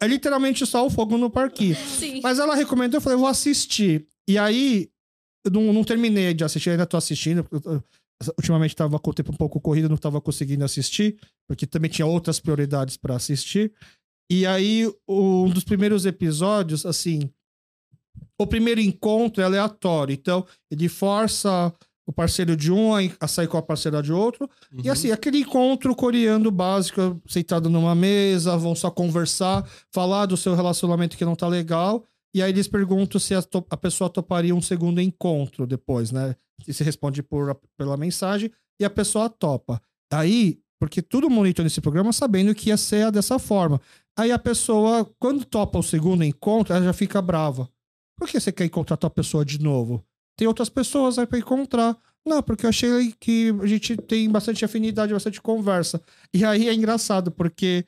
É, 0.00 0.04
é 0.04 0.08
literalmente 0.08 0.66
só 0.66 0.84
o 0.84 0.90
fogo 0.90 1.16
no 1.16 1.30
parquinho. 1.30 1.76
Sim. 1.76 2.20
Mas 2.20 2.40
ela 2.40 2.56
recomendou, 2.56 2.98
eu 2.98 3.00
falei, 3.00 3.18
vou 3.18 3.28
assistir. 3.28 4.06
E 4.28 4.36
aí, 4.38 4.88
eu 5.44 5.50
não, 5.50 5.72
não 5.72 5.84
terminei 5.84 6.34
de 6.34 6.44
assistir, 6.44 6.70
ainda 6.70 6.86
tô 6.86 6.96
assistindo. 6.96 7.46
Ultimamente 8.38 8.74
tava 8.76 8.98
com 8.98 9.10
o 9.10 9.14
tempo 9.14 9.32
um 9.32 9.36
pouco 9.36 9.60
corrido, 9.60 9.88
não 9.88 9.96
tava 9.96 10.20
conseguindo 10.20 10.64
assistir, 10.64 11.18
porque 11.46 11.66
também 11.66 11.90
tinha 11.90 12.06
outras 12.06 12.40
prioridades 12.40 12.96
para 12.96 13.16
assistir. 13.16 13.72
E 14.30 14.46
aí, 14.46 14.90
um 15.08 15.48
dos 15.50 15.64
primeiros 15.64 16.06
episódios, 16.06 16.86
assim, 16.86 17.28
o 18.38 18.46
primeiro 18.46 18.80
encontro 18.80 19.42
é 19.42 19.44
aleatório. 19.46 20.12
Então, 20.12 20.46
ele 20.70 20.88
força 20.88 21.72
o 22.06 22.12
parceiro 22.12 22.56
de 22.56 22.72
um 22.72 22.90
a 23.20 23.28
sair 23.28 23.46
com 23.46 23.56
a 23.56 23.62
parceira 23.62 24.02
de 24.02 24.12
outro. 24.12 24.48
E 24.72 24.86
Uhum. 24.86 24.92
assim, 24.92 25.10
aquele 25.12 25.38
encontro 25.38 25.94
coreano 25.94 26.50
básico, 26.50 27.20
sentado 27.28 27.70
numa 27.70 27.94
mesa, 27.94 28.56
vão 28.56 28.74
só 28.74 28.90
conversar, 28.90 29.64
falar 29.92 30.26
do 30.26 30.36
seu 30.36 30.54
relacionamento 30.54 31.16
que 31.16 31.24
não 31.24 31.36
tá 31.36 31.46
legal. 31.46 32.04
E 32.34 32.42
aí 32.42 32.50
eles 32.50 32.66
perguntam 32.68 33.20
se 33.20 33.34
a, 33.34 33.42
a 33.70 33.76
pessoa 33.76 34.08
toparia 34.08 34.54
um 34.54 34.62
segundo 34.62 35.00
encontro 35.00 35.66
depois, 35.66 36.10
né? 36.10 36.34
E 36.66 36.72
se 36.72 36.82
responde 36.82 37.22
por, 37.22 37.58
pela 37.76 37.96
mensagem 37.96 38.50
e 38.80 38.84
a 38.84 38.90
pessoa 38.90 39.28
topa. 39.28 39.80
Aí, 40.12 40.60
porque 40.80 41.02
todo 41.02 41.28
mundo 41.28 41.48
entrou 41.48 41.64
nesse 41.64 41.80
programa 41.80 42.12
sabendo 42.12 42.54
que 42.54 42.70
ia 42.70 42.76
ser 42.76 43.10
dessa 43.10 43.38
forma. 43.38 43.80
Aí 44.18 44.32
a 44.32 44.38
pessoa, 44.38 45.10
quando 45.18 45.44
topa 45.44 45.78
o 45.78 45.82
segundo 45.82 46.24
encontro, 46.24 46.74
ela 46.74 46.84
já 46.84 46.92
fica 46.92 47.20
brava. 47.22 47.68
Por 48.18 48.28
que 48.28 48.38
você 48.40 48.52
quer 48.52 48.64
encontrar 48.64 48.96
tua 48.96 49.10
pessoa 49.10 49.44
de 49.44 49.58
novo? 49.60 50.04
Tem 50.38 50.46
outras 50.48 50.68
pessoas 50.68 51.18
aí 51.18 51.26
pra 51.26 51.38
encontrar. 51.38 51.96
Não, 52.26 52.42
porque 52.42 52.64
eu 52.66 52.70
achei 52.70 53.12
que 53.18 53.52
a 53.60 53.66
gente 53.66 53.96
tem 53.96 54.30
bastante 54.30 54.64
afinidade, 54.64 55.12
bastante 55.12 55.40
conversa. 55.40 56.00
E 56.32 56.44
aí 56.44 56.68
é 56.68 56.74
engraçado, 56.74 57.30
porque 57.32 57.84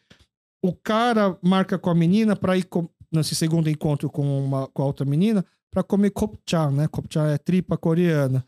o 0.65 0.73
cara 0.73 1.39
marca 1.43 1.79
com 1.79 1.91
a 1.91 1.95
menina 1.95 2.35
pra 2.35 2.57
ir 2.57 2.65
com- 2.65 2.89
nesse 3.15 3.35
segundo 3.35 3.69
encontro 3.71 4.11
com, 4.11 4.45
uma, 4.45 4.67
com 4.69 4.83
a 4.83 4.87
outra 4.87 5.05
menina 5.07 5.45
pra 5.71 5.83
comer 5.83 6.11
kopcha, 6.11 6.71
né? 6.71 6.87
Kopcha 6.89 7.21
é 7.23 7.39
tripa 7.39 7.77
coreana. 7.77 8.45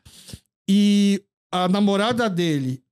E 0.69 1.23
a 1.53 1.69
namorada 1.69 2.29
dele 2.29 2.83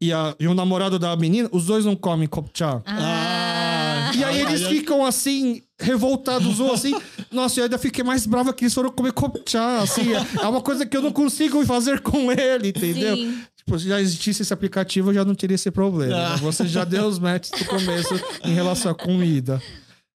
e, 0.00 0.12
a, 0.12 0.34
e 0.38 0.46
o 0.46 0.54
namorado 0.54 0.98
da 0.98 1.16
menina, 1.16 1.48
os 1.52 1.66
dois 1.66 1.84
não 1.84 1.96
comem 1.96 2.28
kopcha. 2.28 2.82
Ah, 2.86 4.12
E 4.14 4.22
aí 4.22 4.40
eles 4.42 4.66
ficam 4.66 5.04
assim, 5.04 5.62
revoltados 5.80 6.60
ou 6.60 6.72
assim. 6.72 6.94
Nossa, 7.32 7.60
eu 7.60 7.64
ainda 7.64 7.78
fiquei 7.78 8.04
mais 8.04 8.26
brava 8.26 8.52
que 8.52 8.64
eles 8.64 8.74
foram 8.74 8.90
comer 8.90 9.12
kopcha, 9.12 9.78
assim. 9.78 10.12
É 10.12 10.44
é 10.44 10.46
uma 10.48 10.60
coisa 10.60 10.84
que 10.86 10.96
eu 10.96 11.02
não 11.02 11.12
consigo 11.12 11.64
fazer 11.64 12.00
com 12.00 12.30
ele, 12.30 12.68
entendeu? 12.68 13.16
sim. 13.16 13.42
Tipo, 13.56 13.78
se 13.78 13.88
já 13.88 14.00
existisse 14.00 14.42
esse 14.42 14.52
aplicativo, 14.52 15.10
eu 15.10 15.14
já 15.14 15.24
não 15.24 15.34
teria 15.34 15.54
esse 15.56 15.70
problema. 15.70 16.12
né? 16.14 16.24
Ah. 16.34 16.36
Você 16.36 16.66
já 16.68 16.84
deu 16.84 17.04
os 17.06 17.18
matches 17.18 17.50
no 17.58 17.66
começo 17.66 18.14
em 18.44 18.52
relação 18.54 18.92
à 18.92 18.94
comida. 18.94 19.60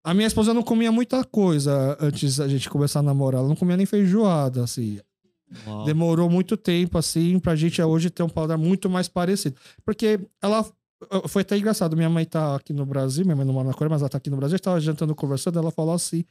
A 0.04 0.14
minha 0.14 0.26
esposa 0.26 0.54
não 0.54 0.62
comia 0.62 0.90
muita 0.90 1.24
coisa 1.24 1.96
antes 2.00 2.36
da 2.36 2.48
gente 2.48 2.70
começar 2.70 3.00
a 3.00 3.02
namorar. 3.02 3.40
Ela 3.40 3.48
não 3.48 3.56
comia 3.56 3.76
nem 3.76 3.86
feijoada, 3.86 4.64
assim. 4.64 4.98
Uau. 5.66 5.84
Demorou 5.84 6.30
muito 6.30 6.56
tempo, 6.56 6.98
assim, 6.98 7.38
pra 7.38 7.56
gente 7.56 7.82
hoje 7.82 8.10
ter 8.10 8.22
um 8.22 8.28
paladar 8.28 8.58
muito 8.58 8.88
mais 8.88 9.08
parecido. 9.08 9.56
Porque 9.84 10.20
ela. 10.42 10.64
Foi 11.28 11.42
até 11.42 11.56
engraçado. 11.56 11.96
Minha 11.96 12.10
mãe 12.10 12.24
tá 12.24 12.56
aqui 12.56 12.72
no 12.72 12.84
Brasil, 12.84 13.24
minha 13.24 13.36
mãe 13.36 13.46
não 13.46 13.54
mora 13.54 13.68
na 13.68 13.74
Coreia, 13.74 13.90
mas 13.90 14.02
ela 14.02 14.08
tá 14.08 14.18
aqui 14.18 14.30
no 14.30 14.36
Brasil. 14.36 14.54
A 14.54 14.56
gente 14.56 14.64
tava 14.64 14.80
jantando, 14.80 15.14
conversando, 15.14 15.58
ela 15.58 15.70
falou 15.70 15.94
assim. 15.94 16.24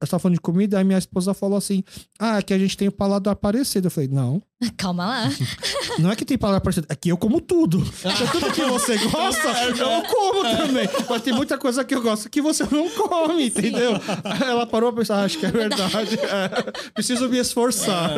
Ela 0.00 0.08
tava 0.08 0.20
falando 0.20 0.36
de 0.36 0.40
comida, 0.40 0.78
aí 0.78 0.84
minha 0.84 0.98
esposa 0.98 1.34
falou 1.34 1.58
assim: 1.58 1.82
Ah, 2.18 2.38
é 2.38 2.42
que 2.42 2.54
a 2.54 2.58
gente 2.58 2.76
tem 2.76 2.86
o 2.86 2.92
paladar 2.92 3.34
parecido. 3.34 3.88
Eu 3.88 3.90
falei, 3.90 4.08
não. 4.08 4.40
Calma 4.76 5.06
lá. 5.06 5.24
Não 5.98 6.12
é 6.12 6.14
que 6.16 6.24
tem 6.24 6.38
paladar 6.38 6.60
parecido, 6.60 6.86
é 6.88 6.94
que 6.94 7.08
eu 7.08 7.16
como 7.16 7.40
tudo. 7.40 7.78
Então, 7.98 8.26
tudo 8.30 8.52
que 8.52 8.64
você 8.66 8.96
gosta, 9.10 9.48
eu 9.64 10.02
como 10.04 10.42
também. 10.42 10.88
Mas 11.10 11.22
tem 11.22 11.32
muita 11.32 11.58
coisa 11.58 11.84
que 11.84 11.92
eu 11.92 12.00
gosto 12.00 12.30
que 12.30 12.40
você 12.40 12.62
não 12.70 12.88
come, 12.90 13.46
entendeu? 13.46 13.92
Aí 14.22 14.48
Ela 14.48 14.64
parou 14.64 14.92
pra 14.92 15.00
pensar, 15.02 15.24
acho 15.24 15.38
que 15.38 15.46
é 15.46 15.50
verdade. 15.50 16.14
é, 16.20 16.90
preciso 16.92 17.28
me 17.28 17.38
esforçar. 17.38 18.12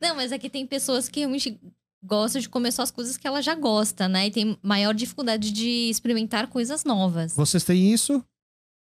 Não, 0.00 0.16
mas 0.16 0.32
é 0.32 0.38
que 0.38 0.50
tem 0.50 0.66
pessoas 0.66 1.08
que 1.08 1.20
realmente 1.20 1.56
gostam 2.04 2.40
de 2.40 2.48
comer 2.48 2.72
só 2.72 2.82
as 2.82 2.90
coisas 2.90 3.16
que 3.16 3.26
ela 3.28 3.40
já 3.40 3.54
gosta, 3.54 4.08
né? 4.08 4.26
E 4.26 4.30
tem 4.32 4.58
maior 4.60 4.92
dificuldade 4.92 5.52
de 5.52 5.88
experimentar 5.88 6.48
coisas 6.48 6.82
novas. 6.84 7.34
Vocês 7.36 7.62
têm 7.62 7.92
isso? 7.92 8.24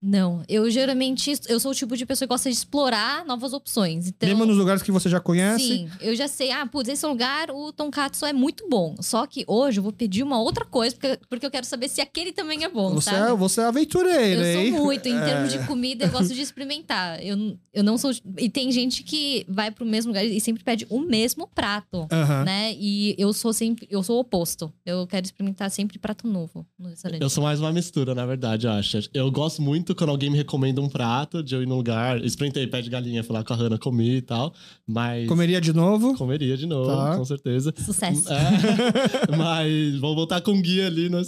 Não, 0.06 0.44
eu 0.50 0.70
geralmente 0.70 1.32
eu 1.48 1.60
sou 1.62 1.72
o 1.72 1.74
tipo 1.74 1.96
de 1.96 2.06
pessoa 2.06 2.28
que 2.28 2.34
gosta 2.34 2.50
de 2.50 2.56
explorar 2.58 3.24
novas 3.26 3.54
opções. 3.54 4.08
Então, 4.08 4.28
Mesmo 4.28 4.46
nos 4.46 4.58
lugares 4.58 4.84
que 4.84 4.92
você 4.92 5.08
já 5.10 5.20
conhece? 5.22 5.64
Sim, 5.64 5.90
eu 6.02 6.14
já 6.14 6.28
sei, 6.28 6.52
ah, 6.52 6.66
putz, 6.66 6.90
esse 6.90 7.06
lugar 7.06 7.50
o 7.50 7.72
tonkatsu 7.72 8.26
é 8.26 8.34
muito 8.34 8.68
bom. 8.70 8.96
Só 9.00 9.26
que 9.26 9.46
hoje 9.48 9.80
eu 9.80 9.84
vou 9.84 9.94
pedir 9.94 10.22
uma 10.22 10.42
outra 10.42 10.66
coisa, 10.66 10.94
porque, 10.94 11.20
porque 11.30 11.46
eu 11.46 11.52
quero 11.52 11.66
saber 11.66 11.88
se 11.88 12.02
aquele 12.02 12.34
também 12.34 12.66
é 12.66 12.70
bom, 12.70 12.96
Você 12.96 13.12
sabe? 13.12 13.32
é, 13.32 13.34
você 13.36 13.62
é 13.62 13.66
aventureiro, 13.66 14.42
Eu 14.42 14.60
hein? 14.62 14.72
sou 14.74 14.84
muito, 14.84 15.08
em 15.08 15.16
É. 15.24 15.26
termos 15.26 15.54
de 15.54 15.60
comida, 15.66 16.04
eu 16.06 16.12
gosto 16.12 16.34
de 16.34 16.42
experimentar. 16.42 17.24
Eu, 17.24 17.58
eu 17.74 17.84
não 17.84 17.98
sou. 17.98 18.12
E 18.38 18.50
tem 18.50 18.72
gente 18.74 19.04
que 19.04 19.46
vai 19.48 19.72
pro 19.72 19.86
mesmo 19.86 20.10
lugar 20.12 20.26
e 20.26 20.40
sempre 20.42 20.64
pede 20.66 20.86
o 20.90 21.00
mesmo 21.00 21.48
prato, 21.48 22.08
né? 22.46 22.74
E 22.78 23.16
eu 23.18 23.32
sou 23.32 23.54
sempre. 23.54 23.88
Eu 23.90 24.04
sou 24.04 24.18
o 24.18 24.20
oposto. 24.20 24.74
Eu 24.86 25.08
quero 25.08 25.26
experimentar 25.26 25.72
sempre 25.72 25.98
prato 25.98 26.28
novo 26.28 26.66
no 26.78 26.90
restaurante. 26.90 27.22
Eu 27.22 27.30
sou 27.30 27.44
mais 27.44 27.62
uma 27.62 27.72
mistura, 27.72 28.14
na 28.14 28.26
verdade, 28.26 28.68
eu 28.68 28.72
acho. 28.74 29.00
Eu 29.14 29.32
gosto 29.32 29.62
muito 29.62 29.93
quando 29.96 30.10
alguém 30.10 30.30
me 30.30 30.38
recomenda 30.38 30.82
um 30.82 30.90
prato, 30.90 31.44
de 31.44 31.56
eu 31.56 31.62
ir 31.64 31.66
num 31.68 31.76
lugar, 31.76 32.24
experimentei 32.24 32.66
pé 32.68 32.82
de 32.82 32.90
galinha, 32.90 33.24
fui 33.24 33.34
lá 33.34 33.44
com 33.44 33.54
a 33.54 33.56
Hannah, 33.56 33.78
comi 33.78 34.18
e 34.18 34.22
tal, 34.22 34.54
mas... 34.88 35.28
Comeria 35.28 35.60
de 35.62 35.74
novo? 35.74 36.16
Comeria 36.16 36.56
de 36.58 36.66
novo, 36.66 36.90
Tá. 36.90 37.18
com 37.18 37.26
certeza. 37.26 37.74
Sucesso. 37.78 38.28
É, 38.32 39.36
mas 39.38 40.00
vou 40.00 40.16
voltar 40.16 40.42
com 40.42 40.62
guia 40.62 40.88
ali. 40.88 41.10
No, 41.10 41.20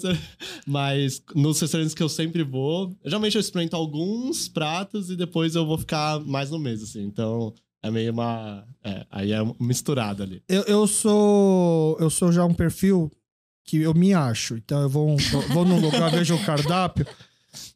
mas 0.65 1.21
nos 1.33 1.59
restaurantes 1.59 1.93
que 1.93 2.03
eu 2.03 2.09
sempre 2.09 2.43
vou, 2.43 2.95
geralmente 3.03 3.35
eu 3.35 3.41
experimento 3.41 3.75
alguns 3.75 4.47
pratos 4.47 5.09
e 5.09 5.15
depois 5.15 5.55
eu 5.55 5.65
vou 5.65 5.77
ficar 5.77 6.19
mais 6.21 6.49
no 6.51 6.59
mês, 6.59 6.81
assim. 6.83 7.03
Então 7.03 7.53
é 7.83 7.91
meio 7.91 8.11
uma. 8.11 8.63
É, 8.83 9.05
aí 9.11 9.31
é 9.31 9.39
misturado 9.59 10.23
ali. 10.23 10.41
Eu, 10.49 10.63
eu 10.63 10.87
sou. 10.87 11.97
Eu 11.99 12.09
sou 12.09 12.31
já 12.31 12.43
um 12.45 12.53
perfil 12.53 13.11
que 13.63 13.77
eu 13.77 13.93
me 13.93 14.13
acho. 14.13 14.55
Então 14.57 14.81
eu 14.81 14.89
vou, 14.89 15.15
vou 15.53 15.65
num 15.65 15.79
lugar, 15.79 16.09
vejo 16.11 16.35
o 16.35 16.43
cardápio. 16.45 17.05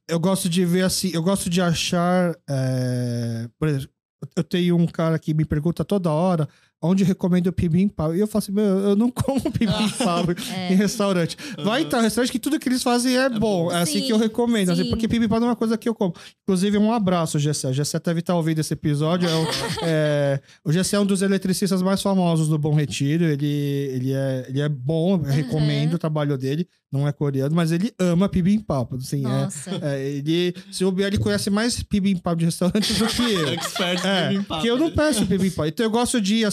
Eu 0.09 0.19
gosto 0.19 0.49
de 0.49 0.65
ver 0.65 0.83
assim, 0.83 1.11
eu 1.13 1.21
gosto 1.21 1.49
de 1.49 1.61
achar. 1.61 2.35
é, 2.49 3.47
por 3.59 3.67
exemplo, 3.67 3.89
eu 4.35 4.43
tenho 4.43 4.75
um 4.75 4.87
cara 4.87 5.17
que 5.19 5.33
me 5.33 5.45
pergunta 5.45 5.85
toda 5.85 6.11
hora. 6.11 6.47
Onde 6.81 7.03
recomendo 7.03 7.51
bibimbap. 7.51 8.15
E 8.15 8.19
eu 8.19 8.27
falo 8.27 8.43
assim, 8.43 8.51
meu, 8.51 8.63
eu 8.63 8.95
não 8.95 9.09
como 9.11 9.41
bibimbap 9.41 10.35
É. 10.53 10.73
em 10.73 10.75
restaurante. 10.75 11.37
Vai 11.63 11.83
estar 11.83 12.01
restaurante 12.01 12.31
que 12.31 12.39
tudo 12.39 12.59
que 12.59 12.69
eles 12.69 12.81
fazem 12.81 13.17
é, 13.17 13.29
bom. 13.29 13.71
É 13.71 13.81
assim 13.81 13.99
Sim, 13.99 14.05
que 14.05 14.13
eu 14.13 14.17
recomendo. 14.17 14.71
Assim, 14.71 14.83
sim. 14.83 14.89
porque 14.89 15.07
bibimbap 15.07 15.39
não 15.39 15.47
é 15.47 15.49
uma 15.51 15.55
coisa 15.55 15.77
que 15.77 15.87
eu 15.89 15.95
como. 15.95 16.13
Inclusive, 16.43 16.77
um 16.77 16.91
abraço, 16.91 17.37
Gessé. 17.37 17.71
Gessé 17.73 17.99
deve 17.99 18.21
estar 18.21 18.35
ouvindo 18.35 18.59
esse 18.59 18.73
episódio. 18.73 19.27
É 19.27 19.35
o, 19.35 19.47
é, 19.83 20.41
o 20.63 20.71
Gessé 20.71 20.95
é 20.95 20.99
um 20.99 21.05
dos 21.05 21.21
eletricistas 21.21 21.81
mais 21.81 22.01
famosos 22.01 22.47
do 22.47 22.57
Bom 22.57 22.73
Retiro. 22.73 23.25
Ele, 23.25 23.45
ele, 23.45 24.13
é, 24.13 24.45
ele 24.47 24.61
é 24.61 24.69
bom, 24.69 25.15
eu 25.15 25.23
recomendo 25.23 25.95
o 25.95 25.97
trabalho 25.99 26.37
dele. 26.37 26.67
Não 26.91 27.07
é 27.07 27.11
coreano, 27.11 27.55
mas 27.55 27.71
ele 27.71 27.93
ama 27.99 28.27
bibimbap. 28.27 28.95
Assim, 28.95 29.19
é, 29.19 29.27
Nossa. 29.27 29.69
é, 29.83 30.09
ele, 30.09 30.55
se 30.71 30.83
o 30.83 30.99
ele 30.99 31.19
conhece 31.19 31.49
mais 31.51 31.83
bibimbap 31.83 32.35
de 32.37 32.45
restaurante 32.45 32.93
do 32.93 33.05
que 33.05 33.21
eu. 33.31 33.49
Expert 33.49 34.03
É, 34.05 34.31
em 34.31 34.37
limpar. 34.37 34.55
porque 34.55 34.71
eu 34.71 34.77
não 34.77 34.89
peço 34.89 35.23
bibimbap. 35.25 35.67
Então 35.69 35.85
eu 35.85 35.91
gosto 35.91 36.19
de 36.19 36.37
ir 36.37 36.45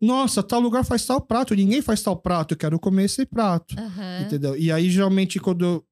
nossa, 0.00 0.42
tal 0.42 0.60
lugar 0.60 0.84
faz 0.84 1.04
tal 1.06 1.20
prato, 1.20 1.54
ninguém 1.54 1.82
faz 1.82 2.02
tal 2.02 2.16
prato, 2.16 2.54
eu 2.54 2.58
quero 2.58 2.78
comer 2.78 3.04
esse 3.04 3.24
prato. 3.26 3.74
Aham. 3.78 4.22
Entendeu? 4.22 4.56
E 4.56 4.70
aí, 4.72 4.90
geralmente, 4.90 5.38
quando 5.40 5.64
eu 5.64 5.84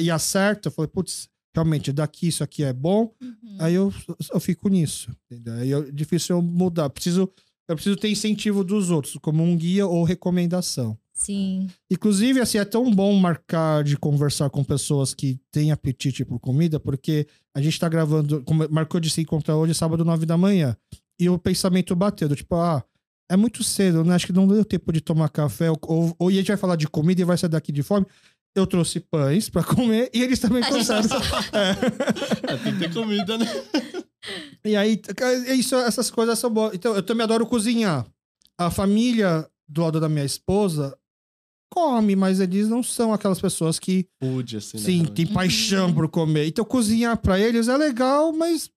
e 0.00 0.10
acerta, 0.10 0.68
eu 0.68 0.72
falei, 0.72 0.88
putz, 0.88 1.28
realmente, 1.54 1.92
daqui 1.92 2.28
isso 2.28 2.42
aqui 2.44 2.62
é 2.62 2.72
bom, 2.72 3.12
Uhum. 3.20 3.56
aí 3.60 3.74
eu, 3.74 3.92
eu 4.32 4.40
fico 4.40 4.68
nisso. 4.68 5.10
Entendeu? 5.30 5.54
Aí 5.54 5.72
é 5.72 5.90
difícil 5.90 6.36
eu 6.36 6.42
mudar. 6.42 6.88
Preciso, 6.90 7.28
eu 7.68 7.74
preciso 7.74 7.96
ter 7.96 8.08
incentivo 8.10 8.62
dos 8.62 8.90
outros, 8.90 9.16
como 9.20 9.42
um 9.42 9.56
guia 9.56 9.86
ou 9.86 10.04
recomendação. 10.04 10.96
Sim. 11.12 11.68
Inclusive, 11.90 12.40
assim, 12.40 12.58
é 12.58 12.64
tão 12.64 12.90
bom 12.92 13.14
marcar 13.14 13.84
de 13.84 13.96
conversar 13.96 14.50
com 14.50 14.64
pessoas 14.64 15.14
que 15.14 15.38
têm 15.52 15.70
apetite 15.70 16.24
por 16.24 16.40
comida, 16.40 16.80
porque 16.80 17.26
a 17.54 17.60
gente 17.62 17.78
tá 17.78 17.88
gravando, 17.88 18.44
marcou 18.68 18.98
de 19.00 19.08
se 19.08 19.20
encontrar 19.20 19.56
hoje, 19.56 19.74
sábado, 19.74 20.04
nove 20.04 20.26
da 20.26 20.36
manhã, 20.36 20.76
e 21.18 21.28
o 21.28 21.38
pensamento 21.38 21.94
bateu, 21.94 22.28
do 22.28 22.34
tipo, 22.34 22.56
ah, 22.56 22.82
é 23.30 23.36
muito 23.36 23.62
cedo, 23.64 24.04
né? 24.04 24.14
Acho 24.14 24.26
que 24.26 24.32
não 24.32 24.46
deu 24.46 24.64
tempo 24.64 24.92
de 24.92 25.00
tomar 25.00 25.28
café, 25.28 25.70
ou, 25.70 25.78
ou, 25.82 26.16
ou 26.18 26.30
e 26.30 26.34
a 26.34 26.36
gente 26.38 26.48
vai 26.48 26.56
falar 26.56 26.76
de 26.76 26.86
comida 26.86 27.20
e 27.20 27.24
vai 27.24 27.38
sair 27.38 27.50
daqui 27.50 27.72
de 27.72 27.82
fome. 27.82 28.06
Eu 28.56 28.66
trouxe 28.66 29.00
pães 29.00 29.48
pra 29.50 29.64
comer 29.64 30.10
e 30.14 30.22
eles 30.22 30.38
também 30.38 30.62
trouxeram. 30.68 31.02
É, 31.52 32.56
tem 32.58 32.72
que 32.74 32.78
ter 32.80 32.94
comida, 32.94 33.36
né? 33.36 33.46
E 34.64 34.76
aí, 34.76 34.96
cara, 34.96 35.34
isso, 35.54 35.74
essas 35.76 36.10
coisas 36.10 36.38
são 36.38 36.50
boas. 36.50 36.74
Então, 36.74 36.94
eu 36.94 37.02
também 37.02 37.24
adoro 37.24 37.46
cozinhar. 37.46 38.06
A 38.58 38.70
família 38.70 39.48
do 39.68 39.82
lado 39.82 39.98
da 39.98 40.08
minha 40.08 40.24
esposa 40.24 40.96
come, 41.70 42.14
mas 42.14 42.38
eles 42.38 42.68
não 42.68 42.84
são 42.84 43.12
aquelas 43.12 43.40
pessoas 43.40 43.80
que, 43.80 44.06
Food, 44.22 44.58
assim, 44.58 44.76
né? 44.76 44.82
sim, 44.84 45.04
tem 45.04 45.26
paixão 45.26 45.92
por 45.92 46.08
comer. 46.08 46.46
Então, 46.46 46.64
cozinhar 46.64 47.16
pra 47.16 47.38
eles 47.40 47.66
é 47.66 47.76
legal, 47.76 48.32
mas 48.32 48.70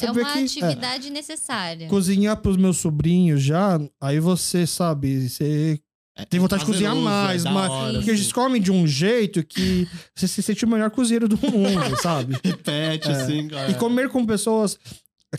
você 0.00 0.06
é 0.06 0.10
uma 0.10 0.32
que. 0.32 0.38
é, 0.38 0.42
atividade 0.44 1.10
necessária. 1.10 1.88
cozinhar 1.88 2.36
pros 2.38 2.56
meus 2.56 2.78
sobrinhos 2.78 3.42
já, 3.42 3.80
aí 4.00 4.18
você 4.20 4.66
sabe, 4.66 5.28
você 5.28 5.80
É, 6.16 6.24
tem 6.24 6.40
vontade 6.40 6.60
de 6.60 6.66
cozinhar 6.66 6.94
mais, 6.96 7.44
é 7.46 7.50
mas- 7.50 7.70
hora, 7.70 7.92
porque 7.94 8.10
assim. 8.10 8.20
eles 8.20 8.32
comem 8.32 8.60
de 8.60 8.70
um 8.72 8.86
jeito 8.86 9.42
que 9.44 9.86
você 10.14 10.26
se 10.28 10.42
sente 10.42 10.64
o 10.64 10.68
melhor 10.68 10.90
cozinheiro 10.90 11.28
do 11.28 11.36
mundo, 11.38 11.96
sabe? 12.02 12.36
Repete, 12.44 13.08
É. 13.08 13.12
assim, 13.12 13.48
cara. 13.48 13.70
E 13.70 13.74
comer 13.74 14.08
com 14.10 14.26
pessoas 14.26 14.78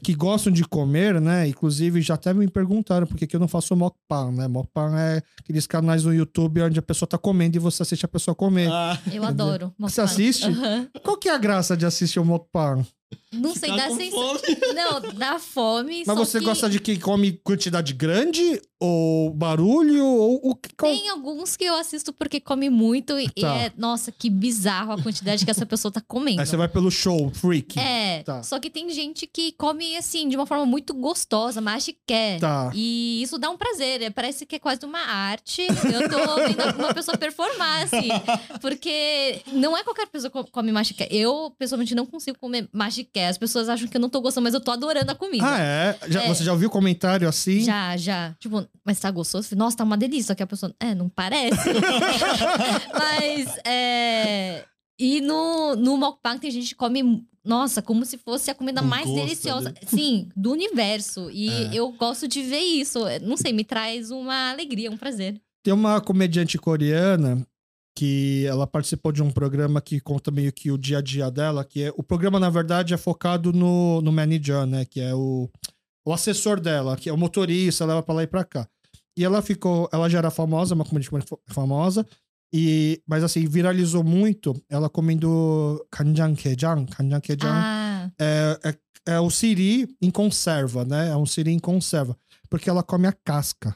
que 0.02 0.16
gostam 0.16 0.54
de 0.54 0.64
comer, 0.64 1.20
né? 1.20 1.50
Inclusive, 1.50 2.02
já 2.02 2.14
até 2.14 2.34
me 2.34 2.48
perguntaram 2.48 3.06
por 3.06 3.18
que, 3.18 3.28
que 3.28 3.36
eu 3.36 3.40
não 3.42 3.48
faço 3.50 3.76
mukbang, 3.76 4.34
né? 4.38 4.48
Mukbang 4.48 4.96
é 4.96 5.22
aqueles 5.38 5.68
canais 5.68 6.06
no 6.06 6.14
YouTube 6.14 6.62
onde 6.62 6.80
a 6.80 6.82
pessoa 6.82 7.06
tá 7.08 7.18
comendo 7.18 7.58
e 7.58 7.60
você 7.60 7.84
assiste 7.84 8.06
a 8.06 8.08
pessoa 8.08 8.34
comer. 8.34 8.70
Ah, 8.72 8.98
Eu 9.12 9.26
adoro. 9.26 9.74
Você 9.78 10.00
mukbang. 10.02 10.14
assiste? 10.14 10.46
Aham. 10.46 10.88
Qual 11.04 11.18
que 11.18 11.28
é 11.28 11.36
a 11.36 11.38
graça 11.38 11.76
de 11.76 11.86
assistir 11.86 12.22
o 12.22 12.26
mukbang? 12.26 12.86
Não 13.32 13.56
sei, 13.56 13.70
dá 13.76 13.88
com 13.88 13.96
sensação. 13.96 14.40
fome. 14.40 14.58
Não, 14.76 15.02
dá 15.14 15.40
fome. 15.40 16.04
Mas 16.06 16.18
só 16.18 16.26
você 16.26 16.40
que 16.40 16.46
gosta 16.46 16.70
de 16.70 16.80
que 16.82 17.00
come 17.00 17.32
quantidade 17.44 17.94
grande? 17.94 18.62
Ou 18.78 19.30
barulho? 19.30 20.04
Ou 20.06 20.40
o 20.44 20.56
que? 20.56 20.76
Tem 20.76 21.08
alguns 21.10 21.56
que 21.56 21.64
eu 21.64 21.76
assisto 21.76 22.12
porque 22.12 22.40
come 22.42 22.70
muito 22.70 23.18
e, 23.20 23.30
e 23.36 23.42
Tá. 23.42 23.56
é, 23.56 23.72
nossa, 23.78 24.12
que 24.12 24.30
bizarro 24.30 24.92
a 24.94 25.02
quantidade 25.02 25.46
que 25.46 25.52
essa 25.52 25.66
pessoa 25.66 25.92
tá 25.92 26.02
comendo. 26.02 26.42
Aí 26.42 26.46
você 26.48 26.58
vai 26.58 26.68
pelo 26.68 26.90
show, 26.92 27.30
freak. 27.32 27.80
É, 27.80 28.24
Tá. 28.24 28.42
só 28.44 28.60
que 28.60 28.70
tem 28.70 28.90
gente 28.90 29.26
que 29.28 29.52
come 29.54 29.96
assim, 29.96 30.28
de 30.28 30.36
uma 30.36 30.46
forma 30.48 30.66
muito 30.66 30.94
gostosa, 30.94 31.62
mas 31.62 31.86
que 31.86 31.96
quer. 32.06 32.40
Tá. 32.40 32.72
E 32.74 33.22
isso 33.22 33.38
dá 33.38 33.50
um 33.50 33.58
prazer, 33.58 34.02
é, 34.02 34.10
parece 34.10 34.46
que 34.46 34.56
é 34.56 34.60
quase 34.60 34.84
uma 34.86 35.00
arte. 35.00 35.62
Eu 35.62 36.10
tô 36.10 36.36
vendo 36.48 36.80
uma 36.80 36.94
pessoa 36.94 37.16
performar, 37.18 37.84
assim. 37.84 38.10
Porque 38.60 39.42
não 39.54 39.78
é 39.78 39.84
qualquer 39.84 40.08
pessoa 40.08 40.32
que 40.32 40.52
come 40.52 40.72
machiqué. 40.72 41.08
Eu, 41.12 41.54
pessoalmente, 41.58 41.94
não 41.96 42.06
consigo 42.06 42.38
comer 42.40 42.68
machiqué. 42.74 43.01
As 43.30 43.38
pessoas 43.38 43.69
acham 43.69 43.88
que 43.88 43.95
eu 43.98 44.02
não 44.02 44.10
tô 44.10 44.22
gostando, 44.22 44.44
mas 44.44 44.53
eu 44.53 44.61
tô 44.61 44.72
adorando 44.72 45.11
a 45.11 45.15
comida. 45.15 45.44
Ah, 45.45 45.60
é? 45.60 45.98
Já- 46.10 46.23
É. 46.23 46.28
Você 46.28 46.44
já 46.44 46.52
ouviu 46.52 46.69
comentário 46.69 47.28
assim? 47.28 47.61
Já, 47.61 47.95
já. 47.98 48.36
Tipo, 48.40 48.65
mas 48.86 48.99
tá 48.99 49.10
gostoso? 49.11 49.56
Nossa, 49.56 49.78
tá 49.78 49.84
uma 49.84 49.98
delícia. 49.98 50.28
Só 50.28 50.36
que 50.36 50.44
a 50.44 50.48
pessoa, 50.48 50.73
é, 50.80 50.94
não 50.95 51.10
parece. 51.10 51.69
mas, 52.98 53.57
é... 53.65 54.65
E 54.99 55.19
no, 55.22 55.76
no 55.76 55.98
mukbang 55.98 56.40
tem 56.40 56.52
gente 56.52 56.69
que 56.69 56.76
come, 56.76 57.23
nossa, 57.44 57.82
como 57.82 58.06
se 58.06 58.18
fosse 58.19 58.52
a 58.52 58.56
comida 58.56 58.82
Com 58.82 58.88
mais 58.88 59.07
gosto, 59.07 59.19
deliciosa. 59.23 59.69
né? 59.69 59.76
Sim, 59.88 60.30
do 60.36 60.52
universo. 60.52 61.30
E 61.32 61.49
É. 61.49 61.69
eu 61.73 61.91
gosto 61.94 62.28
de 62.28 62.41
ver 62.44 62.60
isso. 62.60 62.99
Não 63.23 63.36
sei, 63.36 63.52
me 63.52 63.64
traz 63.64 64.11
uma 64.11 64.52
alegria, 64.52 64.91
um 64.91 64.98
prazer. 64.98 65.41
Tem 65.64 65.73
uma 65.73 65.99
comediante 66.02 66.57
coreana 66.57 67.45
que 67.95 68.45
ela 68.47 68.65
participou 68.65 69.11
de 69.11 69.22
um 69.22 69.31
programa 69.31 69.81
que 69.81 69.99
conta 69.99 70.31
meio 70.31 70.51
que 70.51 70.72
o 70.72 70.77
dia 70.77 70.99
a 70.99 71.01
dia 71.01 71.30
dela, 71.30 71.65
que 71.65 71.84
é 71.84 71.93
o 71.95 72.03
programa 72.03 72.39
na 72.39 72.49
verdade 72.49 72.93
é 72.93 72.97
focado 72.97 73.51
no 73.51 74.01
no 74.01 74.11
manager, 74.11 74.65
né, 74.65 74.85
que 74.85 74.99
é 75.01 75.13
o 75.13 75.49
o 76.05 76.11
assessor 76.13 76.59
dela, 76.59 76.97
que 76.97 77.09
é 77.09 77.13
o 77.13 77.18
motorista, 77.18 77.85
leva 77.85 78.01
pra 78.01 78.15
lá 78.15 78.23
e 78.23 78.27
pra 78.27 78.43
cá. 78.43 78.68
E 79.15 79.23
ela 79.23 79.41
ficou, 79.41 79.88
ela 79.93 80.09
já 80.09 80.18
era 80.18 80.31
famosa, 80.31 80.73
uma 80.73 80.85
comediante 80.85 81.27
famosa, 81.47 82.05
e 82.53 83.01
mas 83.07 83.23
assim, 83.23 83.45
viralizou 83.47 84.03
muito 84.03 84.59
ela 84.69 84.89
comendo 84.89 85.85
kanjangkejang, 85.91 86.85
kanjangkejang 86.88 87.53
Ah, 87.53 88.09
é, 88.19 88.59
é, 88.63 89.13
é 89.13 89.19
o 89.19 89.30
siri 89.30 89.88
em 90.01 90.09
conserva, 90.09 90.84
né? 90.84 91.09
É 91.09 91.15
um 91.15 91.26
siri 91.26 91.51
em 91.51 91.59
conserva. 91.59 92.18
Porque 92.49 92.69
ela 92.69 92.84
come 92.84 93.07
a 93.07 93.13
casca. 93.13 93.76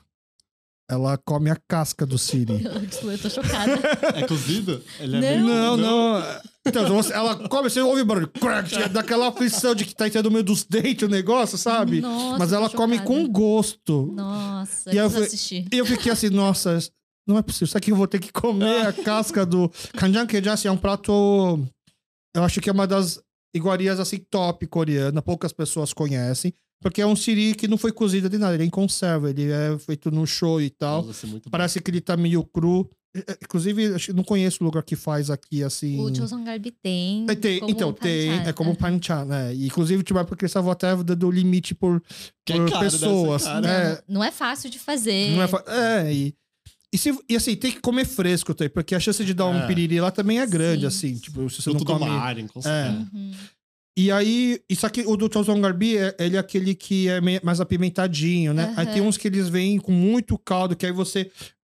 Ela 0.89 1.17
come 1.17 1.49
a 1.49 1.55
casca 1.67 2.05
do 2.05 2.17
siri. 2.17 2.61
eu, 2.63 3.17
tô 3.17 3.29
chocada. 3.29 3.73
É 4.15 4.27
cozido? 4.27 4.83
Ele 4.99 5.17
é 5.17 5.19
Não. 5.19 5.41
meio- 5.41 5.45
Não, 5.47 5.77
não. 5.77 6.23
Então, 6.67 6.87
você- 6.95 7.13
ela 7.13 7.47
come, 7.49 7.69
você 7.69 7.81
ouve 7.81 8.01
o 8.01 8.05
barulho, 8.05 8.27
crack, 8.27 8.89
daquela 8.89 9.27
aflição 9.29 9.73
de 9.73 9.83
que 9.85 9.95
tá 9.95 10.07
entrando 10.07 10.25
no 10.25 10.31
meio 10.31 10.43
dos 10.43 10.63
dentes 10.63 11.07
o 11.07 11.11
negócio, 11.11 11.57
sabe? 11.57 12.01
Nossa, 12.01 12.37
Mas 12.37 12.53
ela 12.53 12.69
come 12.69 12.99
com 12.99 13.27
gosto. 13.27 14.11
Nossa, 14.15 14.91
E 14.93 14.97
eu 14.97 15.09
eu 15.09 15.23
assistir. 15.23 15.67
E 15.71 15.77
eu 15.77 15.85
fiquei 15.85 16.11
assim, 16.11 16.29
nossa, 16.29 16.77
não 17.27 17.37
é 17.37 17.41
possível. 17.41 17.65
Isso 17.65 17.77
aqui 17.77 17.91
eu 17.91 17.95
vou 17.95 18.07
ter 18.07 18.19
que 18.19 18.31
comer 18.31 18.85
a 18.87 18.93
casca 18.93 19.43
do. 19.45 19.71
Kanjang 19.95 20.27
Kejang 20.27 20.49
assim, 20.53 20.67
é 20.67 20.71
um 20.71 20.77
prato. 20.77 21.11
Eu 22.35 22.43
acho 22.43 22.61
que 22.61 22.69
é 22.69 22.73
uma 22.73 22.85
das 22.85 23.19
iguarias 23.55 23.99
assim 23.99 24.17
top 24.17 24.67
coreana. 24.67 25.21
Poucas 25.21 25.51
pessoas 25.53 25.93
conhecem. 25.93 26.53
Porque 26.85 27.01
é 27.01 27.07
um 27.07 27.15
siri 27.15 27.55
que 27.55 27.67
não 27.67 27.79
foi 27.79 27.91
cozido 27.91 28.29
de 28.29 28.37
nada. 28.37 28.53
Ele 28.53 28.61
é 28.61 28.65
em 28.67 28.69
conserva. 28.69 29.31
Ele 29.31 29.49
é 29.51 29.75
feito 29.79 30.11
no 30.11 30.23
show 30.27 30.61
e 30.61 30.69
tal. 30.69 31.03
Nossa, 31.03 31.25
muito 31.25 31.45
bom. 31.45 31.49
Parece 31.49 31.81
que 31.81 31.89
ele 31.89 31.99
tá 31.99 32.15
meio 32.15 32.43
cru. 32.43 32.87
É, 33.15 33.19
é, 33.31 33.37
Inclusive, 33.43 33.95
não 34.13 34.23
conheço 34.23 34.59
o 34.61 34.65
lugar 34.65 34.83
que 34.83 34.95
faz 34.95 35.31
aqui 35.31 35.63
assim. 35.63 35.99
O 35.99 36.13
Chosun 36.13 36.43
Garbi 36.43 36.69
tem. 36.69 37.25
É, 37.27 37.33
tem- 37.33 37.59
então, 37.67 37.91
tem. 37.91 38.29
panchat. 38.29 38.49
É 38.49 38.53
como 38.53 38.75
panchan, 38.75 39.25
né? 39.25 39.55
E, 39.55 39.65
inclusive, 39.65 40.03
tipo, 40.03 40.19
é 40.19 40.23
porque 40.23 40.45
eles 40.45 40.51
estavam 40.51 40.69
até 40.69 40.95
dando 40.95 41.31
limite 41.31 41.73
por, 41.73 42.03
é 42.49 42.53
por 42.55 42.69
ser 42.69 42.79
pessoas. 42.79 43.45
né? 43.45 43.89
Não, 44.07 44.15
não 44.17 44.23
é 44.23 44.29
fácil 44.31 44.69
de 44.69 44.77
fazer. 44.77 45.31
Não 45.31 45.41
é, 45.41 45.47
fa- 45.47 45.63
é, 45.67 46.13
e, 46.13 46.35
e, 46.93 46.97
se- 46.99 47.17
e 47.27 47.35
assim, 47.35 47.55
tem 47.55 47.71
que 47.71 47.79
comer 47.81 48.05
fresco 48.05 48.53
também, 48.53 48.69
porque 48.69 48.93
a 48.93 48.99
chance 48.99 49.25
de 49.25 49.33
dar 49.33 49.47
um 49.47 49.57
É. 49.57 49.65
piriri 49.65 49.99
lá 49.99 50.11
também 50.11 50.39
é 50.39 50.45
grande, 50.45 50.81
Sim. 50.81 50.85
assim. 50.85 51.17
Tipo, 51.17 51.49
se 51.49 51.63
você 51.63 51.69
não 51.71 51.79
Fruto 51.79 51.93
do 51.93 51.99
come. 51.99 52.11
mar, 52.11 52.35
conserva. 52.47 53.07
Uhum. 53.11 53.31
E 53.97 54.11
aí, 54.11 54.59
isso 54.69 54.85
aqui, 54.85 55.03
o 55.07 55.15
do 55.15 55.31
Chozon 55.31 55.61
Garbi, 55.61 55.97
é- 55.97 56.15
ele 56.19 56.35
é 56.35 56.39
aquele 56.39 56.75
que 56.75 57.07
é 57.07 57.21
mais 57.41 57.61
apimentadinho, 57.61 58.53
né? 58.53 58.73
Aí 58.75 58.85
Aham. 58.85 58.93
tem 58.93 59.01
uns 59.01 59.17
que 59.17 59.27
eles 59.27 59.47
vêm 59.47 59.79
com 59.79 59.91
muito 59.91 60.37
caldo, 60.37 60.75
que 60.75 60.85
aí 60.85 60.91
você. 60.91 61.31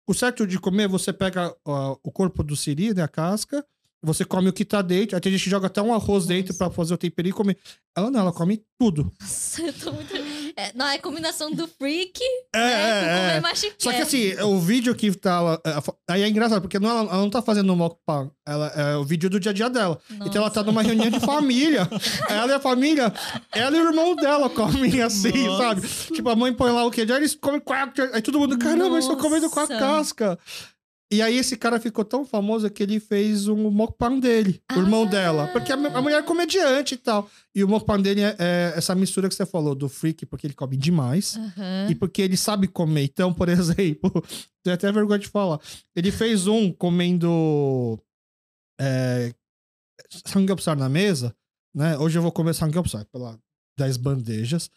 O 0.08 0.14
certo 0.14 0.46
de 0.46 0.60
comer, 0.60 0.88
você 0.88 1.14
pega 1.14 1.56
ó, 1.64 1.96
o 2.04 2.12
corpo 2.12 2.44
do 2.44 2.56
siri, 2.56 2.94
né? 2.94 3.04
A 3.04 3.08
casca, 3.08 3.64
você 4.04 4.26
come 4.26 4.50
o 4.50 4.54
que 4.54 4.66
tá 4.66 4.82
dentro, 4.82 5.16
aí 5.16 5.22
tem 5.22 5.32
gente 5.32 5.44
que 5.44 5.50
joga 5.50 5.68
até 5.68 5.82
um 5.82 5.94
arroz 5.94 6.26
dentro 6.26 6.54
pra 6.56 6.70
fazer 6.70 6.94
o 6.94 6.98
temperinho 6.98 7.32
e 7.32 7.36
comer. 7.36 7.58
Ela 7.96 8.10
não, 8.12 8.20
ela 8.20 8.34
come 8.34 8.64
tudo. 8.78 9.12
Nossa, 9.22 9.62
eu 9.62 9.74
tô 9.74 9.92
muito. 9.94 10.19
É, 10.60 10.72
não, 10.76 10.86
é 10.86 10.96
a 10.96 11.00
combinação 11.00 11.52
do 11.52 11.66
freak 11.70 12.20
É, 12.54 12.60
né, 12.60 13.02
com 13.02 13.08
é, 13.08 13.38
é. 13.38 13.40
machiqué. 13.40 13.76
Só 13.78 13.92
que 13.92 14.02
assim, 14.02 14.34
o 14.42 14.60
vídeo 14.60 14.94
que 14.94 15.10
tá 15.16 15.58
é, 15.66 15.74
Aí 16.10 16.22
é 16.22 16.28
engraçado, 16.28 16.62
porque 16.62 16.78
não, 16.78 16.90
ela, 16.90 17.00
ela 17.00 17.18
não 17.18 17.30
tá 17.30 17.42
fazendo 17.42 17.72
um 17.72 17.78
mukbang. 17.78 18.30
Ela 18.46 18.68
é 18.76 18.98
o 18.98 19.06
vídeo 19.06 19.30
do 19.30 19.40
dia 19.40 19.52
a 19.52 19.54
dia 19.54 19.70
dela. 19.70 19.98
Então 20.12 20.42
ela 20.42 20.50
tá 20.50 20.60
Nossa. 20.60 20.64
numa 20.64 20.82
reunião 20.82 21.10
de 21.10 21.22
família. 21.22 21.88
ela 22.28 22.52
e 22.52 22.56
a 22.56 22.60
família, 22.60 23.14
ela 23.54 23.78
e 23.78 23.80
o 23.80 23.88
irmão 23.88 24.18
dela 24.18 24.50
comem 24.50 25.02
assim, 25.02 25.48
Nossa. 25.48 25.64
sabe? 25.64 25.88
Tipo, 26.14 26.28
a 26.28 26.36
mãe 26.36 26.54
põe 26.54 26.72
lá 26.74 26.86
o 26.86 26.92
queijo, 26.92 27.14
aí 27.14 27.20
eles 27.20 27.36
comem 27.36 27.62
com 27.62 27.72
a... 27.72 27.94
Aí 28.12 28.22
todo 28.22 28.38
mundo, 28.38 28.58
caramba, 28.58 28.96
eles 28.96 29.06
estão 29.06 29.18
comendo 29.18 29.50
com 29.50 29.60
a 29.62 29.64
Nossa. 29.64 29.80
casca. 29.80 30.40
E 31.12 31.24
aí 31.24 31.38
esse 31.38 31.58
cara 31.58 31.80
ficou 31.80 32.06
tão 32.06 32.24
famoso 32.24 32.70
que 32.70 32.84
ele 32.84 33.00
fez 33.00 33.48
um 33.48 33.72
mukbang 33.72 34.22
dele, 34.22 34.62
o 34.76 34.80
irmão 34.80 35.04
Ah. 35.04 35.10
dela. 35.10 35.48
Porque 35.48 35.72
a, 35.72 35.76
a 35.76 36.02
mulher 36.04 36.20
é 36.20 36.22
comediante 36.22 36.94
e 36.94 36.98
tal. 36.98 37.28
E 37.56 37.64
o 37.64 37.68
mukbang 37.68 38.04
dele 38.04 38.22
é, 38.22 38.36
é 38.38 38.74
essa 38.76 38.94
mistura 38.94 39.28
que 39.28 39.34
você 39.34 39.44
falou, 39.46 39.74
do 39.74 39.90
freak, 39.90 40.26
porque 40.28 40.46
ele 40.46 40.54
come 40.54 40.78
demais. 40.78 41.36
Aham. 41.36 41.88
E 41.90 41.96
porque 41.96 42.22
ele 42.22 42.38
sabe 42.38 42.68
comer. 42.68 43.04
Então, 43.06 43.34
por 43.34 43.50
exemplo, 43.50 44.12
tenho 44.64 44.76
até 44.76 44.92
vergonha 44.92 45.18
de 45.18 45.28
falar. 45.28 45.60
Ele 45.96 46.12
fez 46.12 46.46
um 46.46 46.72
comendo 46.72 48.00
é, 48.80 49.34
samgyeopsal 50.26 50.76
na 50.76 50.90
mesa, 50.90 51.36
né? 51.74 51.98
Hoje 51.98 52.18
eu 52.18 52.22
vou 52.22 52.32
comer 52.32 52.54
samgyeopsal 52.54 53.04
pela 53.06 53.36
10 53.80 53.98
bandejas. 53.98 54.70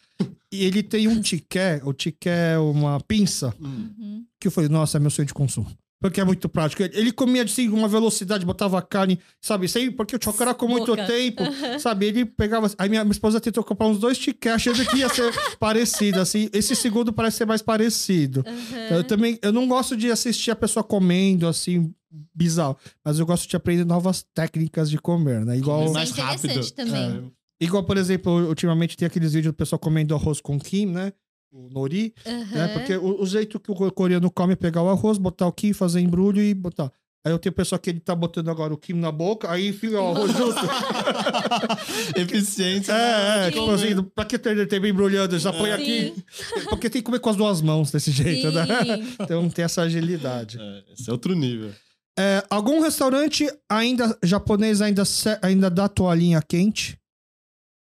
E 0.51 0.63
ele 0.65 0.81
tem 0.81 1.07
um 1.07 1.21
tiqué, 1.21 1.79
o 1.83 1.93
tiqué 1.93 2.53
é 2.53 2.57
uma 2.57 2.99
pinça, 3.01 3.53
Hum. 3.61 3.93
Uhum. 3.99 4.25
que 4.39 4.47
eu 4.47 4.51
falei, 4.51 4.69
nossa, 4.69 4.97
é 4.97 4.99
meu 4.99 5.09
sonho 5.11 5.27
de 5.27 5.33
consumo. 5.33 5.69
Porque 6.03 6.19
é 6.19 6.23
muito 6.25 6.49
prático. 6.49 6.83
Ele- 6.83 7.13
comia 7.13 7.43
assim, 7.43 7.69
uma 7.69 7.87
velocidade, 7.87 8.45
botava 8.45 8.81
carne, 8.81 9.17
sabe? 9.39 9.69
Sem, 9.69 9.89
porque 9.89 10.17
o 10.17 10.19
chocora 10.21 10.53
com 10.53 10.67
muito 10.67 10.87
Boca. 10.87 11.05
tempo, 11.07 11.41
sabe? 11.79 12.07
Ele 12.07 12.25
pegava. 12.25 12.69
Aí 12.77 12.89
minha, 12.89 13.05
minha 13.05 13.13
esposa 13.13 13.39
tentou 13.39 13.63
comprar 13.63 13.87
uns 13.87 13.99
dois 13.99 14.17
tiqué, 14.17 14.49
achando 14.51 14.85
que 14.85 14.97
ia 14.97 15.07
ser 15.07 15.31
parecido, 15.57 16.19
assim. 16.19 16.49
Esse 16.51 16.75
segundo 16.75 17.13
parece 17.13 17.37
ser 17.37 17.45
mais 17.45 17.61
parecido. 17.61 18.43
Aham. 18.45 18.97
Eu 18.97 19.03
também, 19.05 19.39
eu 19.41 19.53
não 19.53 19.65
gosto 19.65 19.95
de 19.95 20.11
assistir 20.11 20.51
a 20.51 20.55
pessoa 20.57 20.83
comendo, 20.83 21.47
assim, 21.47 21.93
bizarro. 22.35 22.75
Mas 23.05 23.17
eu 23.17 23.25
gosto 23.25 23.47
de 23.49 23.55
aprender 23.55 23.85
novas 23.85 24.25
técnicas 24.33 24.89
de 24.89 24.97
comer, 24.97 25.45
né? 25.45 25.57
Igual, 25.57 25.83
Isso 25.85 25.91
é 25.91 25.93
mais 25.93 26.09
interessante 26.11 26.55
rápido. 26.55 26.75
também. 26.75 27.31
igual, 27.61 27.83
por 27.85 27.95
exemplo, 27.95 28.45
ultimamente 28.49 28.97
tem 28.97 29.05
aqueles 29.05 29.31
vídeos 29.31 29.53
do 29.53 29.55
pessoal 29.55 29.79
comendo 29.79 30.13
arroz 30.13 30.41
com 30.41 30.59
kim, 30.59 30.87
né? 30.87 31.13
O 31.53 31.69
nori, 31.69 32.15
né? 32.25 32.65
Aham. 32.65 32.73
Porque 32.73 32.97
o, 32.97 33.21
o 33.21 33.25
jeito 33.27 33.59
que 33.59 33.71
o 33.71 33.91
coreano 33.91 34.31
come 34.31 34.53
é 34.53 34.55
pegar 34.55 34.81
o 34.81 34.89
arroz, 34.89 35.19
botar 35.19 35.45
o 35.45 35.51
kim, 35.51 35.71
fazer 35.71 35.99
embrulho 35.99 36.41
e 36.41 36.51
botar. 36.51 36.91
Aí 37.25 37.31
eu 37.31 37.39
tenho 37.39 37.53
pessoa 37.53 37.79
que 37.79 37.89
ele 37.89 38.01
tá 38.01 38.13
botando 38.13 38.49
agora 38.49 38.73
o 38.73 38.77
kim 38.77 38.93
na 38.93 39.11
boca, 39.11 39.49
aí 39.49 39.69
enfia 39.69 40.01
o 40.01 40.07
arroz 40.07 40.35
junto. 40.35 40.59
Eficiência. 42.19 42.91
É, 42.91 43.45
é, 43.45 43.49
de 43.49 43.57
tipo 43.57 43.71
assim, 43.71 44.03
pra 44.03 44.25
que 44.25 44.37
ter 44.37 44.67
tempo 44.67 44.87
embrulhando? 44.87 45.39
Já 45.39 45.53
põe 45.53 45.69
Sim. 45.69 45.71
aqui. 45.71 46.25
Porque 46.69 46.89
tem 46.89 47.01
que 47.01 47.05
comer 47.05 47.19
com 47.19 47.29
as 47.29 47.37
duas 47.37 47.61
mãos 47.61 47.91
desse 47.91 48.11
jeito, 48.11 48.51
né? 48.51 48.65
Sim. 48.65 49.15
Então 49.21 49.49
tem 49.49 49.63
essa 49.63 49.83
agilidade. 49.83 50.59
É, 50.59 50.83
esse 50.91 51.09
é 51.09 51.13
outro 51.13 51.33
nível. 51.33 51.71
É, 52.19 52.43
algum 52.49 52.81
restaurante 52.81 53.47
ainda 53.69 54.17
japonês 54.21 54.81
ainda, 54.81 55.03
ainda 55.41 55.69
dá 55.69 55.87
toalhinha 55.87 56.41
quente? 56.41 56.99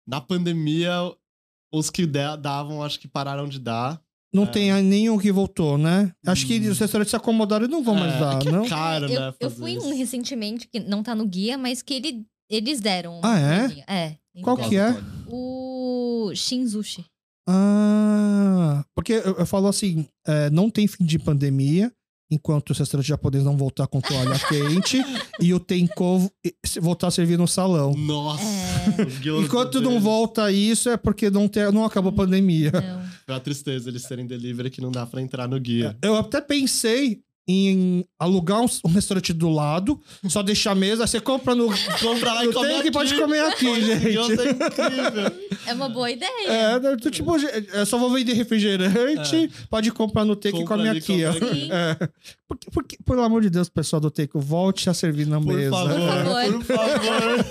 Na 0.07 0.21
pandemia, 0.21 0.91
os 1.73 1.91
que 1.91 2.07
da- 2.07 2.37
davam, 2.37 2.83
acho 2.83 2.99
que 2.99 3.09
pararam 3.09 3.49
de 3.49 3.59
dar. 3.59 4.01
Não 4.33 4.43
É. 4.43 4.47
tem 4.47 4.83
nenhum 4.83 5.19
que 5.19 5.33
voltou, 5.33 5.79
né? 5.79 6.13
Acho 6.27 6.47
que 6.47 6.59
Hum. 6.61 6.71
os 6.71 6.79
restaurantes 6.79 7.11
se 7.11 7.17
acomodaram 7.17 7.65
e 7.65 7.69
não 7.69 7.83
vão 7.83 7.95
mais 7.95 8.13
É, 8.15 8.21
dar, 8.21 8.45
é 8.45 8.49
é 8.49 8.53
não? 8.53 8.69
caro, 8.69 9.07
eu, 9.07 9.21
né? 9.21 9.35
eu 9.41 9.51
fui 9.51 9.79
um 9.79 9.97
recentemente, 9.97 10.69
que 10.69 10.81
não 10.81 11.03
tá 11.03 11.15
no 11.15 11.27
guia, 11.27 11.57
mas 11.57 11.81
que 11.81 11.95
ele, 11.95 12.27
eles 12.51 12.81
deram. 12.81 13.21
Ah, 13.25 13.39
é? 13.41 13.85
É. 13.87 14.17
Qual 14.43 14.57
que 14.57 14.77
é? 14.77 14.95
O 15.31 16.31
Shinzushi. 16.35 17.05
Ah, 17.49 18.85
porque 18.95 19.15
eu, 19.15 19.37
eu 19.39 19.47
falo 19.47 19.67
assim, 19.69 20.07
é, 20.27 20.51
não 20.51 20.69
tem 20.71 20.87
fim 20.87 21.05
de 21.05 21.19
pandemia, 21.19 21.91
enquanto 22.31 22.71
os 22.71 22.79
restaurantes 22.79 23.09
japoneses 23.09 23.47
não 23.47 23.57
voltar 23.57 23.87
com 23.87 24.01
toalha 24.01 24.39
quente 24.49 25.03
e 25.41 25.55
o 25.55 25.61
Tenko 25.61 26.31
voltar 26.81 27.09
a 27.09 27.11
servir 27.11 27.39
no 27.39 27.49
salão. 27.49 27.95
Nossa! 27.95 28.43
É. 28.45 29.41
Enquanto 29.41 29.81
não 29.81 30.01
volta 30.01 30.51
isso, 30.51 30.89
é 30.89 30.97
porque 30.97 31.31
não, 31.31 31.49
tem, 31.49 31.71
não 31.73 31.85
acabou 31.85 32.11
a 32.11 32.15
pandemia. 32.15 32.71
Não. 32.71 33.09
É 33.29 33.33
uma 33.33 33.41
tristeza 33.41 33.89
eles 33.91 34.03
serem 34.03 34.27
delivery 34.27 34.71
que 34.71 34.81
não 34.81 34.91
dá 34.91 35.07
pra 35.07 35.21
entrar 35.21 35.47
no 35.47 35.59
guia. 35.61 35.97
Eu 36.03 36.17
até 36.17 36.41
pensei 36.41 37.21
em 37.49 38.05
alugar 38.19 38.61
um, 38.61 38.67
um 38.85 38.91
restaurante 38.91 39.33
do 39.33 39.49
lado, 39.49 39.99
só 40.29 40.43
deixar 40.43 40.73
a 40.73 40.75
mesa, 40.75 41.05
aí 41.05 41.09
você 41.09 41.19
compra 41.19 41.55
no. 41.55 41.67
Compra 42.01 42.35
lá 42.35 42.45
e 42.45 42.53
come 42.53 42.69
e 42.69 42.77
aqui. 42.77 42.91
pode 42.91 43.15
comer 43.19 43.41
aqui, 43.47 43.75
gente. 43.85 44.09
é. 45.67 45.71
É 45.71 45.75
uma 45.75 45.89
boa 45.89 46.11
ideia. 46.11 46.47
É, 46.49 46.79
né, 46.81 46.97
tu, 47.01 47.11
tipo, 47.11 47.37
eu 47.39 47.87
só 47.87 47.97
vou 47.99 48.11
vender 48.11 48.35
refrigerante, 48.35 49.51
pode 49.71 49.91
comprar 49.93 50.25
no 50.25 50.37
Tenko 50.37 50.59
e 50.59 50.61
Compra 50.61 50.77
come 50.77 50.89
ali, 50.91 50.99
aqui, 50.99 51.25
ó. 51.25 51.33
come. 51.33 51.69
É. 51.71 52.09
Porque, 52.47 52.71
porque, 52.71 52.99
pelo 53.05 53.23
amor 53.23 53.43
de 53.43 53.51
Deus, 53.51 53.69
pessoal 53.69 54.01
do 54.01 54.11
Tenko, 54.11 54.41
volte 54.41 54.89
a 54.91 54.95
servir 54.95 55.27
na 55.27 55.39
Por 55.41 55.55
mesa. 55.55 55.71
favor, 55.71 56.01
favor. 56.01 56.53
por 56.53 56.65
favor. 56.65 57.45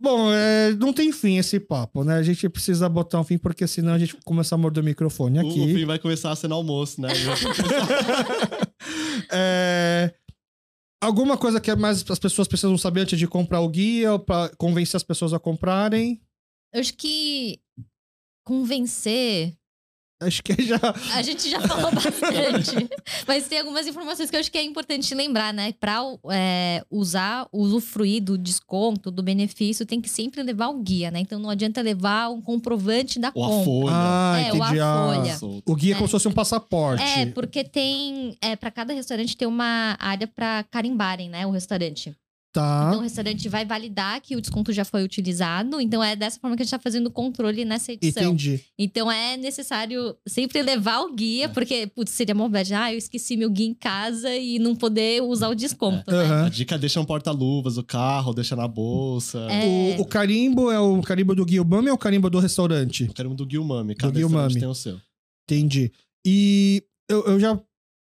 Bom, 0.00 0.32
é, 0.32 0.74
não 0.76 0.92
tem 0.92 1.12
fim 1.12 1.36
esse 1.36 1.60
papo, 1.60 2.04
né? 2.04 2.14
A 2.14 2.22
gente 2.22 2.48
precisa 2.48 2.88
botar 2.88 3.20
um 3.20 3.24
fim, 3.24 3.36
porque 3.36 3.66
senão 3.66 3.92
a 3.92 3.98
gente 3.98 4.16
começa 4.24 4.54
a 4.54 4.58
morder 4.58 4.82
o 4.82 4.86
microfone 4.86 5.38
O, 5.38 5.42
o 5.44 5.50
aqui. 5.50 5.74
fim 5.74 5.84
vai 5.84 5.98
começar 5.98 6.30
a 6.30 6.36
ser 6.36 6.48
no 6.48 6.54
almoço, 6.54 7.00
né? 7.00 7.08
É, 9.32 10.12
Alguma 11.02 11.38
coisa 11.38 11.60
que 11.60 11.70
é 11.70 11.76
mais 11.76 12.04
as 12.10 12.18
pessoas 12.18 12.46
precisam 12.46 12.76
saber 12.76 13.00
antes 13.00 13.18
de 13.18 13.26
comprar 13.26 13.60
o 13.60 13.68
guia 13.68 14.12
ou 14.12 14.18
pra 14.18 14.50
convencer 14.58 14.96
as 14.96 15.02
pessoas 15.02 15.32
a 15.32 15.38
comprarem? 15.38 16.20
Eu 16.74 16.80
acho 16.80 16.94
que 16.94 17.58
convencer. 18.44 19.56
Acho 20.20 20.42
que 20.42 20.62
já. 20.62 20.78
A 21.14 21.22
gente 21.22 21.48
já 21.50 21.60
falou 21.62 21.90
bastante. 21.92 22.88
Mas 23.26 23.48
tem 23.48 23.58
algumas 23.58 23.86
informações 23.86 24.28
que 24.28 24.36
eu 24.36 24.40
acho 24.40 24.52
que 24.52 24.58
é 24.58 24.62
importante 24.62 25.14
lembrar, 25.14 25.52
né? 25.54 25.72
Pra 25.80 26.00
é, 26.30 26.84
usar, 26.90 27.48
usufruir 27.52 28.22
do 28.22 28.36
desconto, 28.36 29.10
do 29.10 29.22
benefício, 29.22 29.86
tem 29.86 30.00
que 30.00 30.08
sempre 30.10 30.42
levar 30.42 30.68
o 30.68 30.82
guia, 30.82 31.10
né? 31.10 31.20
Então 31.20 31.38
não 31.38 31.48
adianta 31.48 31.80
levar 31.80 32.28
um 32.28 32.40
comprovante 32.42 33.18
da 33.18 33.32
Ou 33.34 33.44
a 33.44 33.48
compra. 33.48 33.64
folha. 33.64 33.92
Ah, 33.94 34.40
É, 34.46 34.52
ou 34.52 34.62
a. 34.62 34.66
Ah, 34.68 35.36
folha. 35.38 35.62
O 35.66 35.74
guia 35.74 35.92
é 35.92 35.94
É. 35.94 35.96
como 35.96 36.06
se 36.08 36.12
fosse 36.12 36.28
um 36.28 36.32
passaporte. 36.32 37.02
É, 37.02 37.26
porque 37.26 37.64
tem. 37.64 38.36
É, 38.42 38.56
para 38.56 38.70
cada 38.70 38.92
restaurante 38.92 39.36
tem 39.36 39.48
uma 39.48 39.96
área 39.98 40.26
pra 40.26 40.64
carimbarem, 40.70 41.30
né? 41.30 41.46
O 41.46 41.50
restaurante. 41.50 42.14
Tá. 42.52 42.86
Então 42.88 42.98
o 42.98 43.02
restaurante 43.02 43.48
vai 43.48 43.64
validar 43.64 44.20
que 44.20 44.34
o 44.34 44.40
desconto 44.40 44.72
já 44.72 44.84
foi 44.84 45.04
utilizado. 45.04 45.80
Então 45.80 46.02
é 46.02 46.16
dessa 46.16 46.38
forma 46.40 46.56
que 46.56 46.62
a 46.62 46.64
gente 46.64 46.72
tá 46.72 46.80
fazendo 46.80 47.06
o 47.06 47.10
controle 47.10 47.64
nessa 47.64 47.92
edição. 47.92 48.24
Entendi. 48.24 48.60
Então 48.76 49.10
é 49.10 49.36
necessário 49.36 50.16
sempre 50.26 50.60
levar 50.60 51.00
o 51.02 51.14
guia, 51.14 51.44
É. 51.44 51.48
porque, 51.48 51.86
putz, 51.86 52.10
seria 52.10 52.34
uma 52.34 52.48
bad. 52.48 52.74
Ah, 52.74 52.92
eu 52.92 52.98
esqueci 52.98 53.36
meu 53.36 53.48
guia 53.50 53.68
em 53.68 53.74
casa 53.74 54.34
e 54.34 54.58
não 54.58 54.74
poder 54.74 55.22
usar 55.22 55.48
o 55.48 55.54
desconto, 55.54 56.10
né? 56.10 56.16
Aham. 56.24 56.46
A 56.46 56.48
dica 56.48 56.74
é 56.74 56.78
deixa 56.78 57.00
um 57.00 57.04
porta-luvas, 57.04 57.78
o 57.78 57.84
carro, 57.84 58.34
deixa 58.34 58.56
na 58.56 58.66
bolsa. 58.66 59.38
É. 59.48 59.96
O, 59.98 60.02
o 60.02 60.04
carimbo 60.04 60.70
é 60.72 60.80
o 60.80 61.00
carimbo 61.02 61.34
do 61.36 61.44
Guia 61.44 61.62
Umami 61.62 61.86
ou 61.86 61.92
é 61.92 61.94
o 61.94 61.98
carimbo 61.98 62.28
do 62.28 62.40
restaurante? 62.40 63.08
Quero 63.14 63.30
um 63.30 63.34
do 63.36 63.46
Guilmami. 63.46 63.94
Cada 63.94 64.12
Guilmami. 64.12 64.54
restaurante 64.54 64.58
tem 64.60 64.68
o 64.68 64.74
seu. 64.74 65.00
Entendi. 65.48 65.92
E 66.26 66.82
eu, 67.08 67.24
eu 67.26 67.38
já 67.40 67.60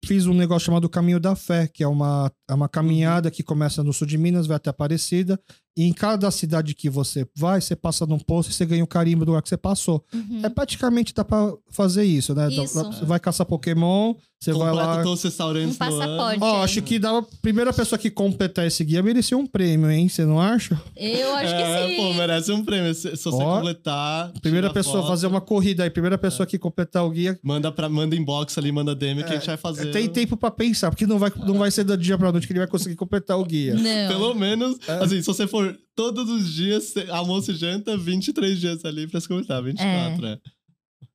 fiz 0.07 0.27
um 0.27 0.35
negócio 0.35 0.66
chamado 0.66 0.89
Caminho 0.89 1.19
da 1.19 1.35
Fé, 1.35 1.66
que 1.66 1.83
é 1.83 1.89
uma, 1.89 2.31
é 2.49 2.55
uma 2.55 2.69
caminhada 2.69 3.31
que 3.31 3.43
começa 3.43 3.83
no 3.83 3.93
sul 3.93 4.07
de 4.07 4.16
Minas, 4.16 4.47
vai 4.47 4.57
até 4.57 4.70
Aparecida. 4.70 5.41
E 5.77 5.85
em 5.85 5.93
cada 5.93 6.31
cidade 6.31 6.74
que 6.74 6.89
você 6.89 7.27
vai, 7.36 7.61
você 7.61 7.77
passa 7.77 8.07
num 8.07 8.19
posto 8.19 8.51
e 8.51 8.55
você 8.55 8.65
ganha 8.65 8.82
o 8.82 8.86
carimbo 8.86 9.24
do 9.24 9.28
lugar 9.32 9.43
que 9.43 9.48
você 9.48 9.59
passou. 9.59 10.03
Uhum. 10.15 10.40
É 10.43 10.48
praticamente 10.48 11.12
dá 11.12 11.23
pra 11.24 11.53
fazer 11.70 12.05
isso, 12.05 12.35
né? 12.35 12.48
Dá- 12.48 12.65
Isso. 12.65 12.82
Você 12.82 13.05
vai 13.05 13.20
caçar 13.20 13.47
Pokémon, 13.47 14.15
você 14.40 14.53
vai 14.53 14.70
Completa 14.70 14.86
lá. 14.86 15.03
todos 15.03 15.19
os 15.19 15.24
restaurantes 15.24 15.74
Um 15.74 15.78
passaporte. 15.78 16.39
Ó, 16.43 16.62
acho 16.65 16.81
que 16.82 16.98
dá 16.98 17.19
a 17.19 17.23
primeira 17.43 17.73
pessoa 17.74 17.98
que 17.98 18.11
completar 18.11 18.66
esse 18.66 18.82
guia 18.85 19.03
merecia 19.03 19.36
um 19.36 19.47
prêmio, 19.47 19.90
hein? 19.90 20.09
Você 20.09 20.24
não 20.24 20.40
acha? 20.40 20.81
Eu 20.97 21.35
acho 21.35 21.53
é, 21.55 21.86
que 21.89 21.90
sim. 21.90 21.97
pô, 21.97 22.15
merece 22.15 22.53
um 22.53 22.65
prêmio. 22.65 22.94
Se, 22.94 23.15
se 23.16 23.24
você 23.24 23.44
completar. 23.44 24.32
Primeira 24.40 24.73
pessoa 24.73 24.98
foto, 24.98 25.09
fazer 25.09 25.27
uma 25.27 25.40
corrida 25.40 25.85
aí, 25.85 25.90
primeira 25.90 26.16
pessoa 26.16 26.47
que 26.47 26.59
completar 26.59 27.05
o 27.05 27.11
guia. 27.11 27.39
Manda, 27.43 27.70
pra, 27.70 27.89
manda 27.89 28.16
inbox 28.16 28.57
ali, 28.57 28.73
manda 28.73 28.94
DM 28.94 29.23
que 29.24 29.31
a 29.31 29.35
gente 29.36 29.47
vai 29.47 29.57
fazer. 29.57 29.90
Tem 29.90 30.09
tempo 30.09 30.36
pra 30.36 30.51
pensar, 30.51 30.90
porque 30.90 31.07
não 31.07 31.19
vai, 31.19 31.31
não 31.44 31.59
vai 31.59 31.70
ser 31.70 31.85
do 31.85 31.97
dia 31.97 32.16
pra 32.16 32.32
noite 32.32 32.47
que 32.47 32.53
ele 32.53 32.61
vai 32.61 32.69
conseguir 32.69 32.97
completar 32.97 33.39
o 33.39 33.44
guia. 33.44 33.74
Não. 33.74 34.09
Pelo 34.09 34.35
menos, 34.35 34.77
É. 34.89 34.93
assim, 35.05 35.20
se 35.20 35.27
você 35.27 35.47
for 35.47 35.65
todos 35.94 36.28
os 36.30 36.52
dias, 36.52 36.94
almoço 37.10 37.51
e 37.52 37.55
janta, 37.55 37.97
23 37.97 38.59
dias 38.60 38.84
ali 38.84 39.06
pra 39.06 39.20
se 39.20 39.28
completar. 39.28 39.62
24, 39.62 40.26
é. 40.26 40.38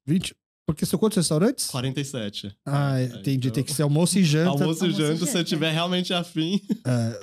20. 0.06 0.36
Porque 0.68 0.86
são 0.86 0.98
quantos 1.00 1.18
restaurantes? 1.18 1.68
47. 1.68 2.56
Ah, 2.66 3.00
É, 3.00 3.06
entendi. 3.06 3.48
então- 3.48 3.52
Tem 3.52 3.64
que 3.64 3.74
ser 3.74 3.82
almoço 3.84 4.18
e 4.18 4.24
janta. 4.24 4.50
Almoço 4.52 4.86
e 4.86 4.86
Almoço 4.86 4.86
e 4.86 4.92
janta, 4.92 5.14
se 5.14 5.20
janta. 5.26 5.32
você 5.32 5.44
tiver 5.44 5.72
realmente 5.72 6.14
afim. 6.14 6.62
É, 6.86 7.20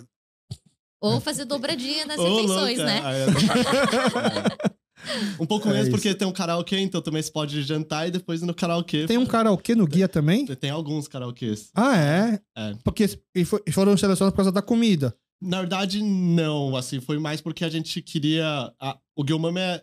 Ou 1.01 1.21
fazer 1.21 1.45
dobradinha 1.45 2.05
nas 2.07 2.19
Ô, 2.21 2.25
refeições, 2.25 2.79
louca. 2.79 2.85
né? 2.85 3.01
Aí 3.05 3.21
é- 3.23 4.79
Um 5.41 5.47
pouco 5.47 5.69
É 5.69 5.73
menos, 5.73 5.87
isso. 5.89 5.97
porque 5.97 6.13
tem 6.15 6.27
um 6.27 6.33
karaokê, 6.33 6.79
então 6.81 7.01
também 7.01 7.23
você 7.23 7.31
pode 7.31 7.63
jantar 7.63 8.09
e 8.09 8.11
depois 8.11 8.43
ir 8.43 8.47
no 8.47 8.53
karaokê. 8.53 9.07
Tem 9.07 9.17
um 9.17 9.25
karaokê 9.25 9.75
no 9.75 9.87
guia 9.87 10.09
também? 10.09 10.45
Tem 10.45 10.71
alguns 10.71 11.07
karaokês. 11.07 11.71
Ah, 11.75 11.97
é? 11.97 12.41
É. 12.57 12.75
Porque 12.83 13.07
fo- 13.47 13.63
e 13.67 13.73
foram 13.73 13.97
selecionados 13.97 14.33
por 14.33 14.39
causa 14.39 14.53
da 14.53 14.61
comida. 14.61 15.17
Na 15.41 15.61
verdade, 15.61 16.03
não. 16.03 16.77
Assim, 16.77 17.01
foi 17.01 17.19
mais 17.19 17.41
porque 17.41 17.65
a 17.65 17.69
gente 17.69 18.01
queria. 18.03 18.73
a- 18.81 18.99
o 19.17 19.25
Gilmame 19.27 19.61
é 19.61 19.83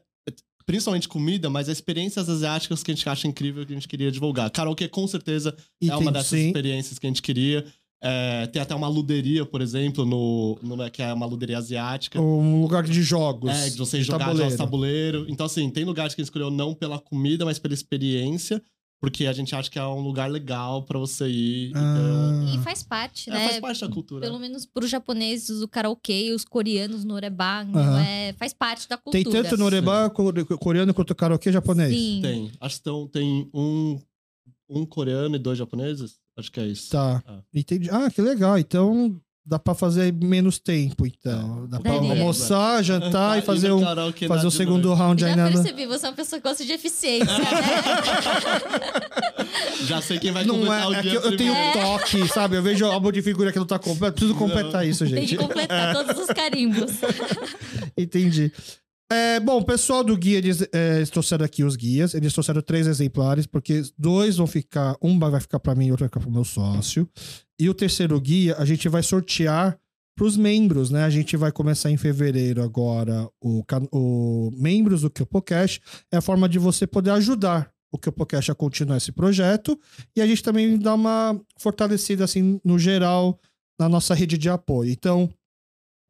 principalmente 0.65 1.07
comida, 1.07 1.49
mas 1.49 1.68
experiências 1.68 2.27
asiáticas 2.27 2.82
que 2.84 2.91
a 2.91 2.95
gente 2.95 3.07
acha 3.07 3.27
incrível 3.27 3.65
que 3.65 3.72
a 3.72 3.76
gente 3.76 3.88
queria 3.88 4.11
divulgar. 4.11 4.49
Karaokê, 4.49 4.88
com 4.88 5.07
certeza, 5.07 5.56
é 5.82 5.95
uma 5.95 6.11
dessas 6.11 6.40
sim. 6.40 6.48
experiências 6.48 6.98
que 6.99 7.06
a 7.06 7.10
gente 7.10 7.22
queria. 7.22 7.65
É, 8.03 8.45
tem 8.48 8.61
até 8.61 8.76
uma 8.76 8.88
luderia, 8.88 9.45
por 9.45 9.61
exemplo, 9.61 10.06
no, 10.06 10.60
no- 10.61 10.91
que 10.91 11.02
é 11.02 11.14
uma 11.14 11.26
luderia 11.26 11.57
asiática. 11.57 12.19
Um 12.19 12.61
lugar 12.61 12.84
de 12.84 13.02
jogos. 13.02 13.49
É, 13.49 13.69
de 13.69 13.77
você 13.77 14.02
jogar 14.02 14.19
tabuleiro. 14.19 14.44
jogos 14.44 14.57
tabuleiro. 14.57 15.26
Então, 15.30 15.45
assim, 15.45 15.69
tem 15.69 15.86
lugares 15.86 16.14
que 16.14 16.22
a 16.22 16.23
gente 16.23 16.27
escolheu 16.30 16.52
não 16.52 16.73
pela 16.73 16.99
comida, 16.99 17.45
mas 17.45 17.57
pela 17.57 17.73
experiência. 17.73 18.61
Porque 19.01 19.26
a 19.27 19.34
gente 19.34 19.53
acha 19.55 19.69
que 19.69 19.77
é 19.77 19.85
um 19.85 19.99
lugar 19.99 20.30
legal 20.31 20.84
pra 20.84 20.97
você 20.97 21.27
ir. 21.27 21.72
Ah. 21.76 21.80
Então, 21.80 22.55
E 22.55 22.63
faz 22.63 22.81
parte, 22.84 23.30
é, 23.30 23.34
né? 23.34 23.47
faz 23.49 23.59
parte 23.59 23.81
da 23.81 23.89
cultura. 23.93 24.22
Pelo 24.22 24.39
menos 24.39 24.65
pros 24.65 24.89
japoneses, 24.89 25.61
o 25.61 25.67
karaokê, 25.67 26.31
os 26.34 26.43
coreanos 26.45 27.03
no 27.03 27.13
Orebá, 27.13 27.65
então 27.67 27.81
Aham. 27.81 28.01
é, 28.01 28.34
faz 28.34 28.53
parte 28.53 28.88
da 28.89 28.97
cultura. 28.97 29.23
Tem 29.23 29.31
tanto 29.43 29.57
no 29.57 29.65
Orebá, 29.65 30.09
core- 30.09 30.45
coreano 30.57 30.93
quanto 30.93 31.13
karaokê 31.13 31.51
japonês. 31.51 31.93
Sim. 31.93 32.19
Tem. 32.22 32.51
Acho 32.59 32.77
que 32.77 32.84
tão- 32.84 33.07
tem 33.07 33.49
um, 33.53 33.99
um 34.69 34.85
coreano 34.85 35.35
e 35.35 35.39
dois 35.39 35.57
japoneses. 35.57 36.17
Acho 36.38 36.51
que 36.51 36.59
é 36.59 36.67
isso. 36.67 36.89
Tá. 36.91 37.23
Ah. 37.27 37.39
Entendi. 37.53 37.89
Ah, 37.91 38.09
que 38.09 38.22
legal. 38.22 38.57
Então 38.57 39.22
dá 39.45 39.59
pra 39.59 39.76
fazer 39.76 40.11
menos 40.11 40.57
tempo, 40.57 41.05
então. 41.05 41.67
Dá 41.67 41.80
pra 41.80 41.91
Daria. 41.93 42.09
almoçar, 42.11 42.81
jantar 42.84 43.38
e 43.38 43.41
fazer 43.43 43.72
um, 43.72 43.81
fazer 44.27 44.47
o 44.47 44.51
segundo 44.51 44.91
round 44.93 45.22
Já 45.22 45.27
ainda. 45.27 45.49
no- 45.49 45.61
percebi, 45.61 45.85
você 45.85 46.05
é 46.05 46.09
uma 46.09 46.15
pessoa 46.15 46.41
que 46.41 46.47
gosta 46.47 46.65
de 46.65 46.72
eficiência, 46.72 47.38
né? 47.38 47.45
Já 49.85 50.01
sei 50.01 50.17
quem 50.19 50.31
vai 50.31 50.43
Não 50.45 50.55
completar 50.55 50.84
é, 50.84 50.88
o 50.88 50.93
é 50.95 51.01
que 51.01 51.07
eu, 51.13 51.22
eu 51.22 51.38
tenho 51.38 51.53
toque, 51.73 52.27
sabe? 52.30 52.55
Eu 52.57 52.63
vejo 52.63 52.85
álbum 52.85 53.11
de 53.11 53.22
figura 53.22 53.51
que 53.51 53.59
não 53.59 53.65
tá 53.65 53.77
completo. 53.77 54.13
Preciso 54.15 54.35
completar 54.38 54.88
isso, 54.88 55.05
Tem 55.05 55.15
gente. 55.15 55.30
que 55.30 55.38
completar 55.38 55.93
todos 55.93 56.17
os 56.23 56.27
carimbos. 56.27 56.91
Entendi. 57.97 58.51
É, 59.11 59.40
bom, 59.40 59.60
o 59.60 59.65
pessoal 59.65 60.03
do 60.03 60.18
guia, 60.18 60.40
eles, 60.40 60.61
é, 60.73 60.98
eles 60.98 61.11
trouxeram 61.11 61.45
aqui 61.45 61.64
os 61.64 61.76
guias. 61.76 62.14
Eles 62.14 62.34
trouxeram 62.34 62.61
três 62.61 62.88
exemplares, 62.88 63.45
porque 63.45 63.84
dois 63.98 64.38
vão 64.38 64.48
ficar. 64.48 64.95
Um 65.02 65.19
vai 65.19 65.40
ficar 65.40 65.60
pra 65.60 65.76
mim 65.76 65.88
e 65.88 65.91
outro 65.91 66.03
vai 66.03 66.10
ficar 66.10 66.22
pro 66.22 66.32
meu 66.32 66.44
sócio. 66.44 67.07
E 67.60 67.69
o 67.69 67.73
terceiro 67.73 68.19
guia, 68.19 68.56
a 68.57 68.65
gente 68.65 68.90
vai 68.90 69.03
sortear 69.03 69.77
pros 70.18 70.38
membros, 70.38 70.90
né? 70.90 71.03
A 71.03 71.10
gente 71.10 71.38
vai 71.38 71.52
começar 71.52 71.91
em 71.91 71.98
fevereiro 71.98 72.64
agora 72.64 73.30
o, 73.41 73.64
o 73.91 74.52
membros 74.57 75.02
do 75.02 75.10
KyopoCast. 75.10 75.82
É 76.11 76.18
a 76.18 76.22
forma 76.22 76.49
de 76.49 76.57
você 76.57 76.88
poder 76.88 77.11
ajudar 77.11 77.72
o 77.91 77.99
KyopoCast 77.99 78.52
a 78.52 78.56
continuar 78.56 78.98
esse 78.98 79.11
projeto. 79.11 79.80
E 80.15 80.22
a 80.22 80.27
gente 80.27 80.41
também 80.41 80.80
dá 80.80 80.95
uma 80.95 81.40
fortalecida, 81.60 82.23
assim, 82.23 82.60
no 82.64 82.80
geral, 82.80 83.40
na 83.80 83.88
nossa 83.88 84.15
rede 84.15 84.38
de 84.38 84.49
apoio. 84.49 84.91
Então, 84.91 85.30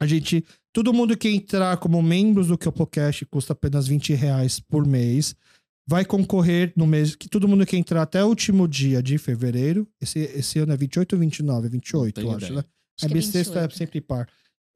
a 0.02 0.06
gente 0.06 0.46
Todo 0.76 0.92
mundo 0.92 1.16
que 1.16 1.30
entrar 1.30 1.78
como 1.78 2.04
membros 2.04 2.48
do 2.48 2.58
KyopoCast 2.58 3.26
custa 3.28 3.54
apenas 3.54 3.88
20 3.88 4.14
reais 4.14 4.60
por 4.60 4.86
mês. 4.86 5.34
Vai 5.88 6.04
concorrer 6.04 6.74
no 6.76 6.86
mês. 6.86 7.16
que 7.16 7.30
Todo 7.30 7.48
mundo 7.48 7.66
que 7.66 7.78
entrar 7.78 8.02
até 8.02 8.22
o 8.22 8.28
último 8.28 8.68
dia 8.68 9.02
de 9.02 9.18
fevereiro. 9.18 9.88
Esse, 10.02 10.20
esse 10.20 10.60
ano 10.60 10.74
é 10.74 10.76
28 10.76 11.14
ou 11.14 11.20
29? 11.20 11.68
É 11.68 11.70
28, 11.70 12.16
tenho 12.16 12.28
eu 12.28 12.36
acho, 12.36 12.46
ideia. 12.48 12.58
né? 12.58 12.66
Acho 12.98 13.06
é 13.06 13.08
que 13.08 13.14
é 13.14 13.18
bissexto, 13.18 13.58
é 13.58 13.62
28. 13.62 13.78
sempre 13.78 14.02
par. 14.02 14.28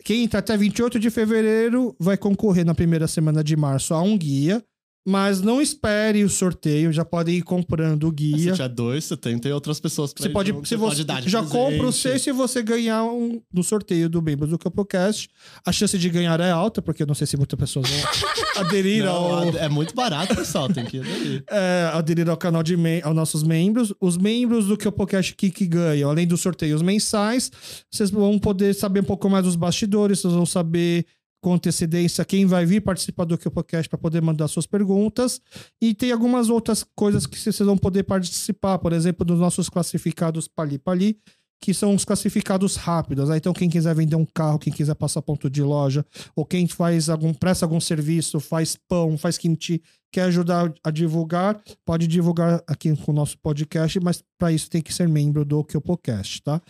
Quem 0.02 0.24
entrar 0.24 0.40
até 0.40 0.56
28 0.56 0.98
de 1.02 1.10
fevereiro 1.10 1.94
vai 2.00 2.18
concorrer 2.18 2.66
na 2.66 2.74
primeira 2.74 3.06
semana 3.06 3.44
de 3.44 3.58
março 3.58 3.94
a 3.94 4.02
um 4.02 4.18
guia. 4.18 4.64
Mas 5.08 5.42
não 5.42 5.62
espere 5.62 6.24
o 6.24 6.30
sorteio, 6.30 6.92
já 6.92 7.04
pode 7.06 7.32
ir 7.32 7.42
comprando 7.42 8.04
o 8.04 8.10
Se 8.10 8.14
guia. 8.16 8.52
tiver 8.52 8.70
dois, 8.70 9.06
você 9.06 9.18
tem, 9.18 9.40
tem 9.40 9.52
outras 9.52 9.80
pessoas 9.80 10.14
pra 10.14 10.22
Você 10.24 10.30
pode, 10.30 10.52
junto, 10.52 10.68
se 10.68 10.76
você, 10.76 11.04
já 11.26 11.42
compra 11.42 11.88
o 11.88 11.92
seu 11.92 12.20
se 12.20 12.32
você 12.32 12.62
ganhar 12.62 13.04
um 13.06 13.42
no 13.52 13.64
sorteio 13.64 14.10
do 14.10 14.22
membros 14.22 14.50
do 14.50 14.60
Capocast. 14.60 15.30
A 15.66 15.72
chance 15.72 15.98
de 15.98 16.10
ganhar 16.10 16.40
é 16.42 16.52
alta, 16.52 16.82
porque 16.82 17.02
eu 17.04 17.08
não 17.08 17.16
sei 17.16 17.26
se 17.26 17.38
muitas 17.38 17.58
pessoas 17.58 17.90
vão 17.90 18.00
aderir 18.58 19.06
Não, 19.06 19.12
ao, 19.12 19.58
É 19.58 19.70
muito 19.70 19.96
barato, 19.96 20.36
pessoal. 20.36 20.68
Tem 20.72 20.86
que 20.86 20.98
ir 20.98 21.02
ali. 21.02 21.44
é, 21.50 21.90
aderir 21.94 22.30
ao 22.30 22.38
canal 22.38 22.62
de 22.62 22.76
mem- 22.78 23.02
aos 23.02 23.16
nossos 23.16 23.42
membros. 23.42 23.94
Os 24.02 24.18
membros 24.18 24.68
do 24.68 24.78
Capocast 24.78 25.34
que, 25.36 25.50
que 25.50 25.66
ganham, 25.66 26.10
além 26.10 26.28
dos 26.28 26.42
sorteios 26.42 26.82
mensais, 26.82 27.50
vocês 27.90 28.12
vão 28.12 28.38
poder 28.38 28.76
saber 28.76 29.00
um 29.00 29.06
pouco 29.06 29.30
mais 29.30 29.46
dos 29.46 29.56
bastidores, 29.56 30.20
vocês 30.20 30.34
vão 30.34 30.46
saber 30.46 31.06
com 31.42 31.54
antecedência 31.54 32.26
quem 32.26 32.46
vai 32.46 32.66
vir 32.66 32.82
participar 32.82 33.26
do 33.26 33.38
Capocast 33.38 33.90
para 33.90 33.98
poder 33.98 34.22
mandar 34.22 34.48
suas 34.48 34.66
perguntas. 34.66 35.42
E 35.82 35.94
tem 35.94 36.12
algumas 36.12 36.50
outras 36.50 36.86
coisas 36.96 37.26
que 37.26 37.38
vocês 37.38 37.58
vão 37.60 37.78
poder 37.78 38.04
participar, 38.04 38.78
por 38.80 38.94
exemplo, 38.94 39.26
dos 39.26 39.40
nossos 39.40 39.70
classificados 39.70 40.48
Pali 40.48 40.78
Pali, 40.78 41.18
que 41.62 41.74
são 41.74 41.94
os 41.94 42.06
classificados 42.06 42.76
rápidos. 42.76 43.30
né? 43.30 43.38
Então, 43.38 43.54
quem 43.54 43.70
quiser 43.70 43.94
vender 43.94 44.16
um 44.16 44.26
carro, 44.26 44.60
quem 44.60 44.72
quiser 44.72 44.96
passar 44.96 45.22
ponto 45.22 45.50
de 45.50 45.62
loja, 45.62 46.06
ou 46.36 46.46
quem 46.46 46.68
faz 46.68 47.10
algum, 47.10 47.34
presta 47.34 47.66
algum 47.66 47.80
serviço, 47.80 48.40
faz 48.40 48.78
pão, 48.88 49.18
faz 49.18 49.38
kimchi, 49.38 49.82
quer 50.12 50.24
ajudar 50.24 50.74
a 50.84 50.90
divulgar, 50.90 51.62
pode 51.86 52.08
divulgar 52.08 52.64
aqui 52.66 52.96
com 52.96 53.12
o 53.12 53.16
nosso 53.16 53.38
podcast, 53.40 54.00
mas 54.00 54.24
para 54.38 54.52
isso 54.52 54.70
tem 54.70 54.82
que 54.82 54.94
ser 54.94 55.08
membro 55.08 55.44
do 55.44 55.64
Kyopocast, 55.64 56.42
tá? 56.44 56.62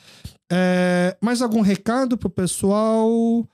É, 0.52 1.16
mais 1.22 1.42
algum 1.42 1.62
recado 1.62 2.18
pro 2.18 2.30
pessoal? 2.30 3.48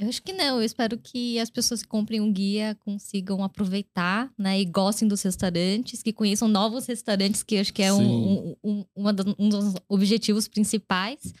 Eu 0.00 0.08
acho 0.08 0.22
que 0.22 0.32
não. 0.32 0.56
Eu 0.56 0.62
espero 0.62 0.96
que 0.96 1.38
as 1.38 1.50
pessoas 1.50 1.82
que 1.82 1.88
comprem 1.88 2.20
um 2.20 2.32
guia 2.32 2.74
consigam 2.80 3.44
aproveitar, 3.44 4.30
né? 4.38 4.58
E 4.58 4.64
gostem 4.64 5.06
dos 5.06 5.20
restaurantes, 5.22 6.02
que 6.02 6.10
conheçam 6.12 6.48
novos 6.48 6.86
restaurantes, 6.86 7.42
que 7.42 7.56
eu 7.56 7.60
acho 7.60 7.72
que 7.74 7.82
é 7.82 7.92
um, 7.92 8.00
um, 8.02 8.56
um, 8.64 8.84
uma 8.96 9.12
da- 9.12 9.34
um 9.38 9.48
dos 9.48 9.74
objetivos 9.88 10.48
principais. 10.48 11.34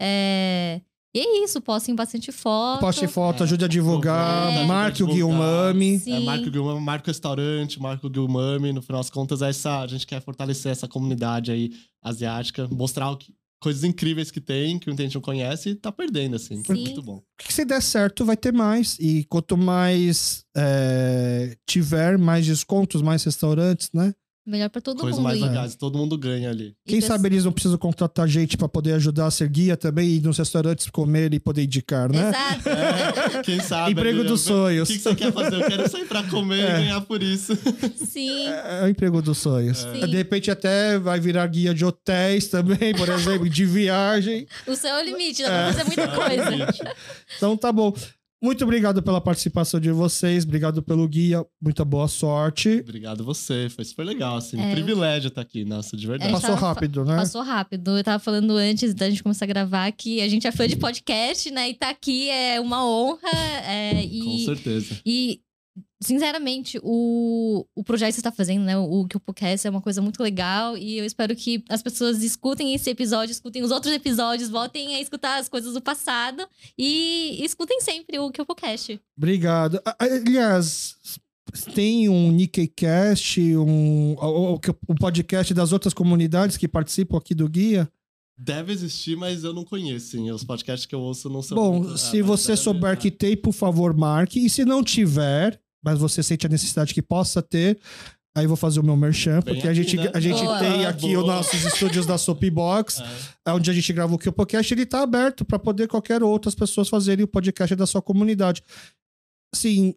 É... 0.00 0.80
E 1.14 1.18
é 1.18 1.44
isso, 1.44 1.62
postem 1.62 1.94
bastante 1.94 2.30
foto. 2.30 2.80
Poste 2.80 3.06
foto, 3.08 3.42
É, 3.42 3.44
ajude 3.44 3.64
a 3.64 3.68
divulgar, 3.68 4.48
ajuda 4.48 4.60
a 4.60 4.66
marque 4.66 5.02
o 5.02 5.06
divulgar. 5.06 5.72
Guilmami. 5.72 6.02
É, 6.06 6.20
marca 6.20 6.46
o 6.46 6.50
Guilmami, 6.50 6.80
marca 6.80 7.04
o 7.04 7.10
restaurante, 7.10 7.80
marca 7.80 8.06
o 8.06 8.10
Guilmami. 8.10 8.70
No 8.72 8.82
final 8.82 9.00
das 9.00 9.08
contas, 9.08 9.40
é 9.40 9.48
essa, 9.48 9.80
a 9.80 9.86
gente 9.86 10.06
quer 10.06 10.20
fortalecer 10.20 10.70
essa 10.72 10.86
comunidade 10.86 11.50
aí 11.50 11.72
asiática, 12.02 12.68
mostrar 12.70 13.10
o 13.10 13.16
que- 13.16 13.34
coisas 13.60 13.84
incríveis 13.84 14.30
que 14.30 14.40
tem, 14.40 14.78
que 14.78 14.86
muita 14.86 15.02
gente 15.02 15.14
não 15.14 15.22
conhece 15.22 15.70
e 15.70 15.74
tá 15.74 15.90
perdendo, 15.90 16.36
assim. 16.36 16.62
Sim. 16.64 16.74
Muito 16.74 17.02
bom. 17.02 17.22
que 17.38 17.52
se 17.52 17.64
der 17.64 17.82
certo, 17.82 18.24
vai 18.24 18.36
ter 18.36 18.52
mais. 18.52 18.96
E 18.98 19.24
quanto 19.24 19.56
mais 19.56 20.44
é, 20.56 21.56
tiver, 21.66 22.18
mais 22.18 22.46
descontos, 22.46 23.02
mais 23.02 23.24
restaurantes, 23.24 23.90
né? 23.92 24.14
Melhor 24.46 24.70
pra 24.70 24.80
todo 24.80 25.00
Coisas 25.00 25.18
mundo. 25.18 25.24
mais 25.24 25.38
ir. 25.40 25.42
legais, 25.44 25.74
todo 25.74 25.98
mundo 25.98 26.16
ganha 26.16 26.50
ali. 26.50 26.76
Quem 26.86 27.00
sabe 27.00 27.26
eles 27.28 27.44
não 27.44 27.50
precisam 27.50 27.76
contratar 27.76 28.28
gente 28.28 28.56
pra 28.56 28.68
poder 28.68 28.92
ajudar 28.92 29.26
a 29.26 29.30
ser 29.30 29.48
guia 29.48 29.76
também 29.76 30.08
e 30.08 30.16
ir 30.18 30.22
nos 30.22 30.38
restaurantes 30.38 30.88
comer 30.88 31.34
e 31.34 31.40
poder 31.40 31.64
indicar, 31.64 32.08
né? 32.12 32.28
Exato. 32.28 32.68
É, 32.68 33.42
quem 33.42 33.60
sabe. 33.60 33.90
Emprego 33.90 34.20
ali, 34.20 34.28
dos 34.28 34.46
eu- 34.48 34.54
sonhos. 34.56 34.88
O 34.88 34.92
que, 34.92 34.98
que 34.98 35.02
você 35.04 35.14
quer 35.16 35.32
fazer? 35.32 35.56
Eu 35.62 35.66
quero 35.68 35.90
sair 35.90 36.04
pra 36.06 36.22
comer 36.22 36.60
É. 36.60 36.68
e 36.68 36.72
ganhar 36.84 37.00
por 37.00 37.22
isso. 37.24 37.58
Sim. 37.96 38.46
É 38.46 38.82
o 38.84 38.88
emprego 38.88 39.20
dos 39.20 39.38
sonhos. 39.38 39.84
De 39.84 40.16
repente 40.16 40.48
até 40.48 40.96
vai 40.96 41.18
virar 41.18 41.44
guia 41.48 41.74
de 41.74 41.84
hotéis 41.84 42.46
também, 42.46 42.94
por 42.96 43.08
exemplo, 43.10 43.48
de 43.50 43.64
viagem. 43.64 44.46
O 44.64 44.76
céu 44.76 44.94
é 44.96 45.02
o 45.02 45.04
limite, 45.04 45.42
dá 45.42 45.48
pra 45.48 45.72
fazer 45.72 45.84
muita 45.84 46.08
coisa. 46.14 46.94
Então 47.36 47.56
tá 47.56 47.72
bom. 47.72 47.92
Muito 48.42 48.62
obrigado 48.64 49.02
pela 49.02 49.20
participação 49.20 49.80
de 49.80 49.90
vocês, 49.90 50.44
obrigado 50.44 50.82
pelo 50.82 51.08
guia, 51.08 51.44
muita 51.60 51.84
boa 51.84 52.06
sorte. 52.06 52.80
Obrigado 52.80 53.24
você, 53.24 53.68
foi 53.70 53.84
super 53.84 54.04
legal, 54.04 54.36
assim. 54.36 54.60
É. 54.60 54.72
privilégio 54.72 55.28
estar 55.28 55.40
aqui, 55.40 55.64
nossa, 55.64 55.96
de 55.96 56.06
verdade. 56.06 56.30
É, 56.30 56.32
Passou 56.32 56.54
rápido, 56.54 57.04
né? 57.04 57.16
Passou 57.16 57.42
rápido. 57.42 57.96
Eu 57.96 58.04
tava 58.04 58.18
falando 58.22 58.52
antes 58.56 58.92
da 58.94 59.08
gente 59.08 59.22
começar 59.22 59.46
a 59.46 59.48
gravar 59.48 59.90
que 59.92 60.20
a 60.20 60.28
gente 60.28 60.46
é 60.46 60.52
fã 60.52 60.68
de 60.68 60.76
podcast, 60.76 61.50
né? 61.50 61.70
E 61.70 61.74
tá 61.74 61.88
aqui 61.88 62.28
é 62.28 62.60
uma 62.60 62.86
honra. 62.86 63.18
é, 63.66 64.02
Com 64.02 64.06
e, 64.06 64.44
certeza. 64.44 65.00
e, 65.04 65.40
sinceramente, 66.06 66.78
o, 66.82 67.66
o 67.74 67.84
projeto 67.84 68.10
que 68.10 68.16
você 68.16 68.22
tá 68.22 68.32
fazendo, 68.32 68.64
né? 68.64 68.76
O 68.78 69.06
que 69.06 69.16
o 69.16 69.20
podcast 69.20 69.66
é 69.66 69.70
uma 69.70 69.80
coisa 69.82 70.00
muito 70.00 70.22
legal. 70.22 70.76
E 70.76 70.98
eu 70.98 71.04
espero 71.04 71.34
que 71.36 71.62
as 71.68 71.82
pessoas 71.82 72.22
escutem 72.22 72.74
esse 72.74 72.88
episódio, 72.90 73.32
escutem 73.32 73.62
os 73.62 73.70
outros 73.70 73.92
episódios, 73.92 74.48
voltem 74.48 74.94
a 74.94 75.00
escutar 75.00 75.38
as 75.38 75.48
coisas 75.48 75.74
do 75.74 75.80
passado 75.80 76.46
e 76.78 77.38
escutem 77.44 77.80
sempre 77.80 78.18
o 78.18 78.30
que 78.30 78.40
o 78.40 78.46
podcast. 78.46 79.00
Obrigado. 79.16 79.80
Aliás, 79.98 80.96
tem 81.74 82.08
um 82.08 82.30
NikkeiCast, 82.32 83.40
um, 83.56 84.14
o, 84.14 84.54
o- 84.54 84.60
o 84.88 84.94
podcast 84.94 85.52
das 85.54 85.72
outras 85.72 85.92
comunidades 85.94 86.56
que 86.56 86.68
participam 86.68 87.16
aqui 87.18 87.34
do 87.34 87.48
guia? 87.48 87.90
Deve 88.38 88.70
existir, 88.72 89.16
mas 89.16 89.44
eu 89.44 89.54
não 89.54 89.64
conheço, 89.64 90.08
sim. 90.10 90.30
Os 90.30 90.44
podcasts 90.44 90.84
que 90.84 90.94
eu 90.94 91.00
ouço 91.00 91.30
não 91.30 91.40
são. 91.40 91.56
Bom, 91.56 91.78
muito- 91.78 91.96
se 91.96 92.20
ah, 92.20 92.24
você 92.24 92.52
mas 92.52 92.60
souber 92.60 92.90
deve- 92.90 93.00
que 93.00 93.10
tem, 93.10 93.34
por 93.34 93.52
favor, 93.52 93.96
marque. 93.96 94.44
E 94.44 94.50
se 94.50 94.62
não 94.62 94.84
tiver, 94.84 95.58
mas 95.86 95.98
você 96.00 96.20
sente 96.22 96.44
a 96.44 96.48
necessidade 96.48 96.92
que 96.92 97.00
possa 97.00 97.40
ter, 97.40 97.78
aí 98.36 98.44
eu 98.44 98.48
vou 98.48 98.56
fazer 98.56 98.80
o 98.80 98.82
meu 98.82 98.96
merchan, 98.96 99.40
Bem 99.40 99.54
porque 99.54 99.68
a 99.68 99.70
aqui, 99.70 99.82
gente, 99.82 99.96
né? 99.96 100.10
a 100.12 100.18
gente 100.20 100.42
Boa. 100.42 100.58
tem 100.58 100.84
Ah, 100.84 100.88
aqui 100.88 101.12
boa. 101.14 101.20
os 101.20 101.26
nossos 101.26 101.64
estúdios 101.64 102.04
da 102.04 102.18
Soapbox, 102.18 103.00
É. 103.46 103.52
onde 103.52 103.70
a 103.70 103.72
gente 103.72 103.92
grava 103.92 104.12
o 104.12 104.18
podcast, 104.32 104.74
ele 104.74 104.84
tá 104.84 105.02
aberto 105.02 105.44
para 105.44 105.58
poder 105.58 105.86
qualquer 105.86 106.22
outras 106.24 106.54
pessoas 106.56 106.88
fazerem 106.88 107.24
o 107.24 107.28
podcast 107.28 107.76
da 107.76 107.86
sua 107.86 108.02
comunidade. 108.02 108.62
Assim, 109.54 109.94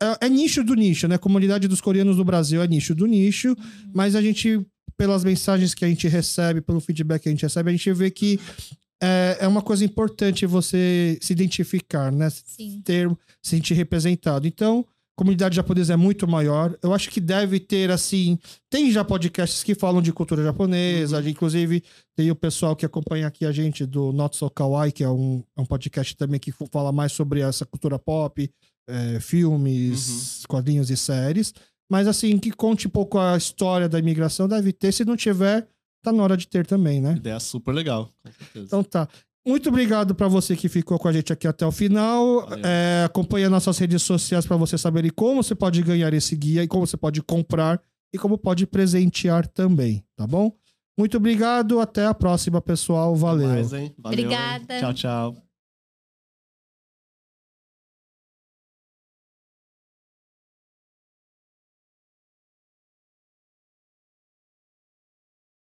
é, 0.00 0.26
é 0.26 0.28
nicho 0.28 0.62
do 0.62 0.74
nicho, 0.74 1.08
né? 1.08 1.18
Comunidade 1.18 1.66
dos 1.68 1.80
coreanos 1.80 2.16
do 2.16 2.24
Brasil 2.24 2.62
é 2.62 2.66
nicho 2.68 2.94
do 2.94 3.06
nicho, 3.06 3.56
mas 3.92 4.14
a 4.14 4.22
gente, 4.22 4.64
pelas 4.96 5.24
mensagens 5.24 5.74
que 5.74 5.84
a 5.84 5.88
gente 5.88 6.06
recebe, 6.08 6.60
pelo 6.60 6.80
feedback 6.80 7.22
que 7.22 7.28
a 7.28 7.32
gente 7.32 7.42
recebe, 7.42 7.68
a 7.68 7.72
gente 7.72 7.92
vê 7.92 8.10
que 8.10 8.38
é, 9.02 9.38
é 9.40 9.48
uma 9.48 9.60
coisa 9.62 9.84
importante 9.84 10.46
você 10.46 11.18
se 11.20 11.32
identificar, 11.32 12.12
né? 12.12 12.30
Sim. 12.30 12.80
Ter, 12.84 13.08
se 13.42 13.50
sentir 13.50 13.74
representado. 13.74 14.46
Então, 14.46 14.86
comunidade 15.16 15.56
japonesa 15.56 15.94
é 15.94 15.96
muito 15.96 16.26
maior. 16.26 16.76
Eu 16.82 16.92
acho 16.94 17.10
que 17.10 17.20
deve 17.20 17.60
ter, 17.60 17.90
assim. 17.90 18.38
Tem 18.70 18.90
já 18.90 19.04
podcasts 19.04 19.62
que 19.62 19.74
falam 19.74 20.02
de 20.02 20.12
cultura 20.12 20.42
japonesa. 20.42 21.22
Inclusive, 21.28 21.82
tem 22.16 22.30
o 22.30 22.36
pessoal 22.36 22.74
que 22.74 22.86
acompanha 22.86 23.26
aqui 23.26 23.44
a 23.44 23.52
gente 23.52 23.84
do 23.84 24.12
Not 24.12 24.36
So 24.36 24.50
Kawaii, 24.50 24.92
que 24.92 25.04
é 25.04 25.08
um, 25.08 25.42
é 25.56 25.60
um 25.60 25.66
podcast 25.66 26.16
também 26.16 26.40
que 26.40 26.52
fala 26.70 26.92
mais 26.92 27.12
sobre 27.12 27.40
essa 27.40 27.66
cultura 27.66 27.98
pop, 27.98 28.50
é, 28.88 29.20
filmes, 29.20 30.44
quadrinhos 30.48 30.90
e 30.90 30.96
séries. 30.96 31.52
Mas 31.90 32.06
assim, 32.06 32.38
que 32.38 32.50
conte 32.50 32.86
um 32.86 32.90
pouco 32.90 33.18
a 33.18 33.36
história 33.36 33.88
da 33.88 33.98
imigração, 33.98 34.48
deve 34.48 34.72
ter. 34.72 34.92
Se 34.92 35.04
não 35.04 35.16
tiver, 35.16 35.68
tá 36.02 36.10
na 36.10 36.22
hora 36.22 36.36
de 36.36 36.48
ter 36.48 36.66
também, 36.66 37.00
né? 37.00 37.14
Ideia 37.16 37.38
super 37.38 37.72
legal, 37.72 38.08
com 38.24 38.32
certeza. 38.32 38.66
Então 38.66 38.82
tá. 38.82 39.08
Muito 39.46 39.68
obrigado 39.68 40.14
para 40.14 40.28
você 40.28 40.54
que 40.54 40.68
ficou 40.68 40.98
com 40.98 41.08
a 41.08 41.12
gente 41.12 41.32
aqui 41.32 41.48
até 41.48 41.66
o 41.66 41.72
final. 41.72 42.48
É, 42.64 43.04
acompanhe 43.04 43.48
nossas 43.48 43.76
redes 43.76 44.02
sociais 44.02 44.46
para 44.46 44.56
você 44.56 44.78
saber 44.78 45.10
como 45.12 45.42
você 45.42 45.54
pode 45.54 45.82
ganhar 45.82 46.14
esse 46.14 46.36
guia 46.36 46.62
e 46.62 46.68
como 46.68 46.86
você 46.86 46.96
pode 46.96 47.20
comprar 47.22 47.80
e 48.14 48.18
como 48.18 48.38
pode 48.38 48.66
presentear 48.66 49.46
também, 49.46 50.04
tá 50.16 50.26
bom? 50.26 50.52
Muito 50.96 51.16
obrigado, 51.16 51.80
até 51.80 52.06
a 52.06 52.14
próxima, 52.14 52.60
pessoal. 52.60 53.16
Valeu. 53.16 53.48
Mais, 53.48 53.72
hein? 53.72 53.92
Valeu, 53.98 54.18
hein? 54.18 54.26
Obrigada. 54.26 54.78
Tchau, 54.78 54.94
tchau. 54.94 55.41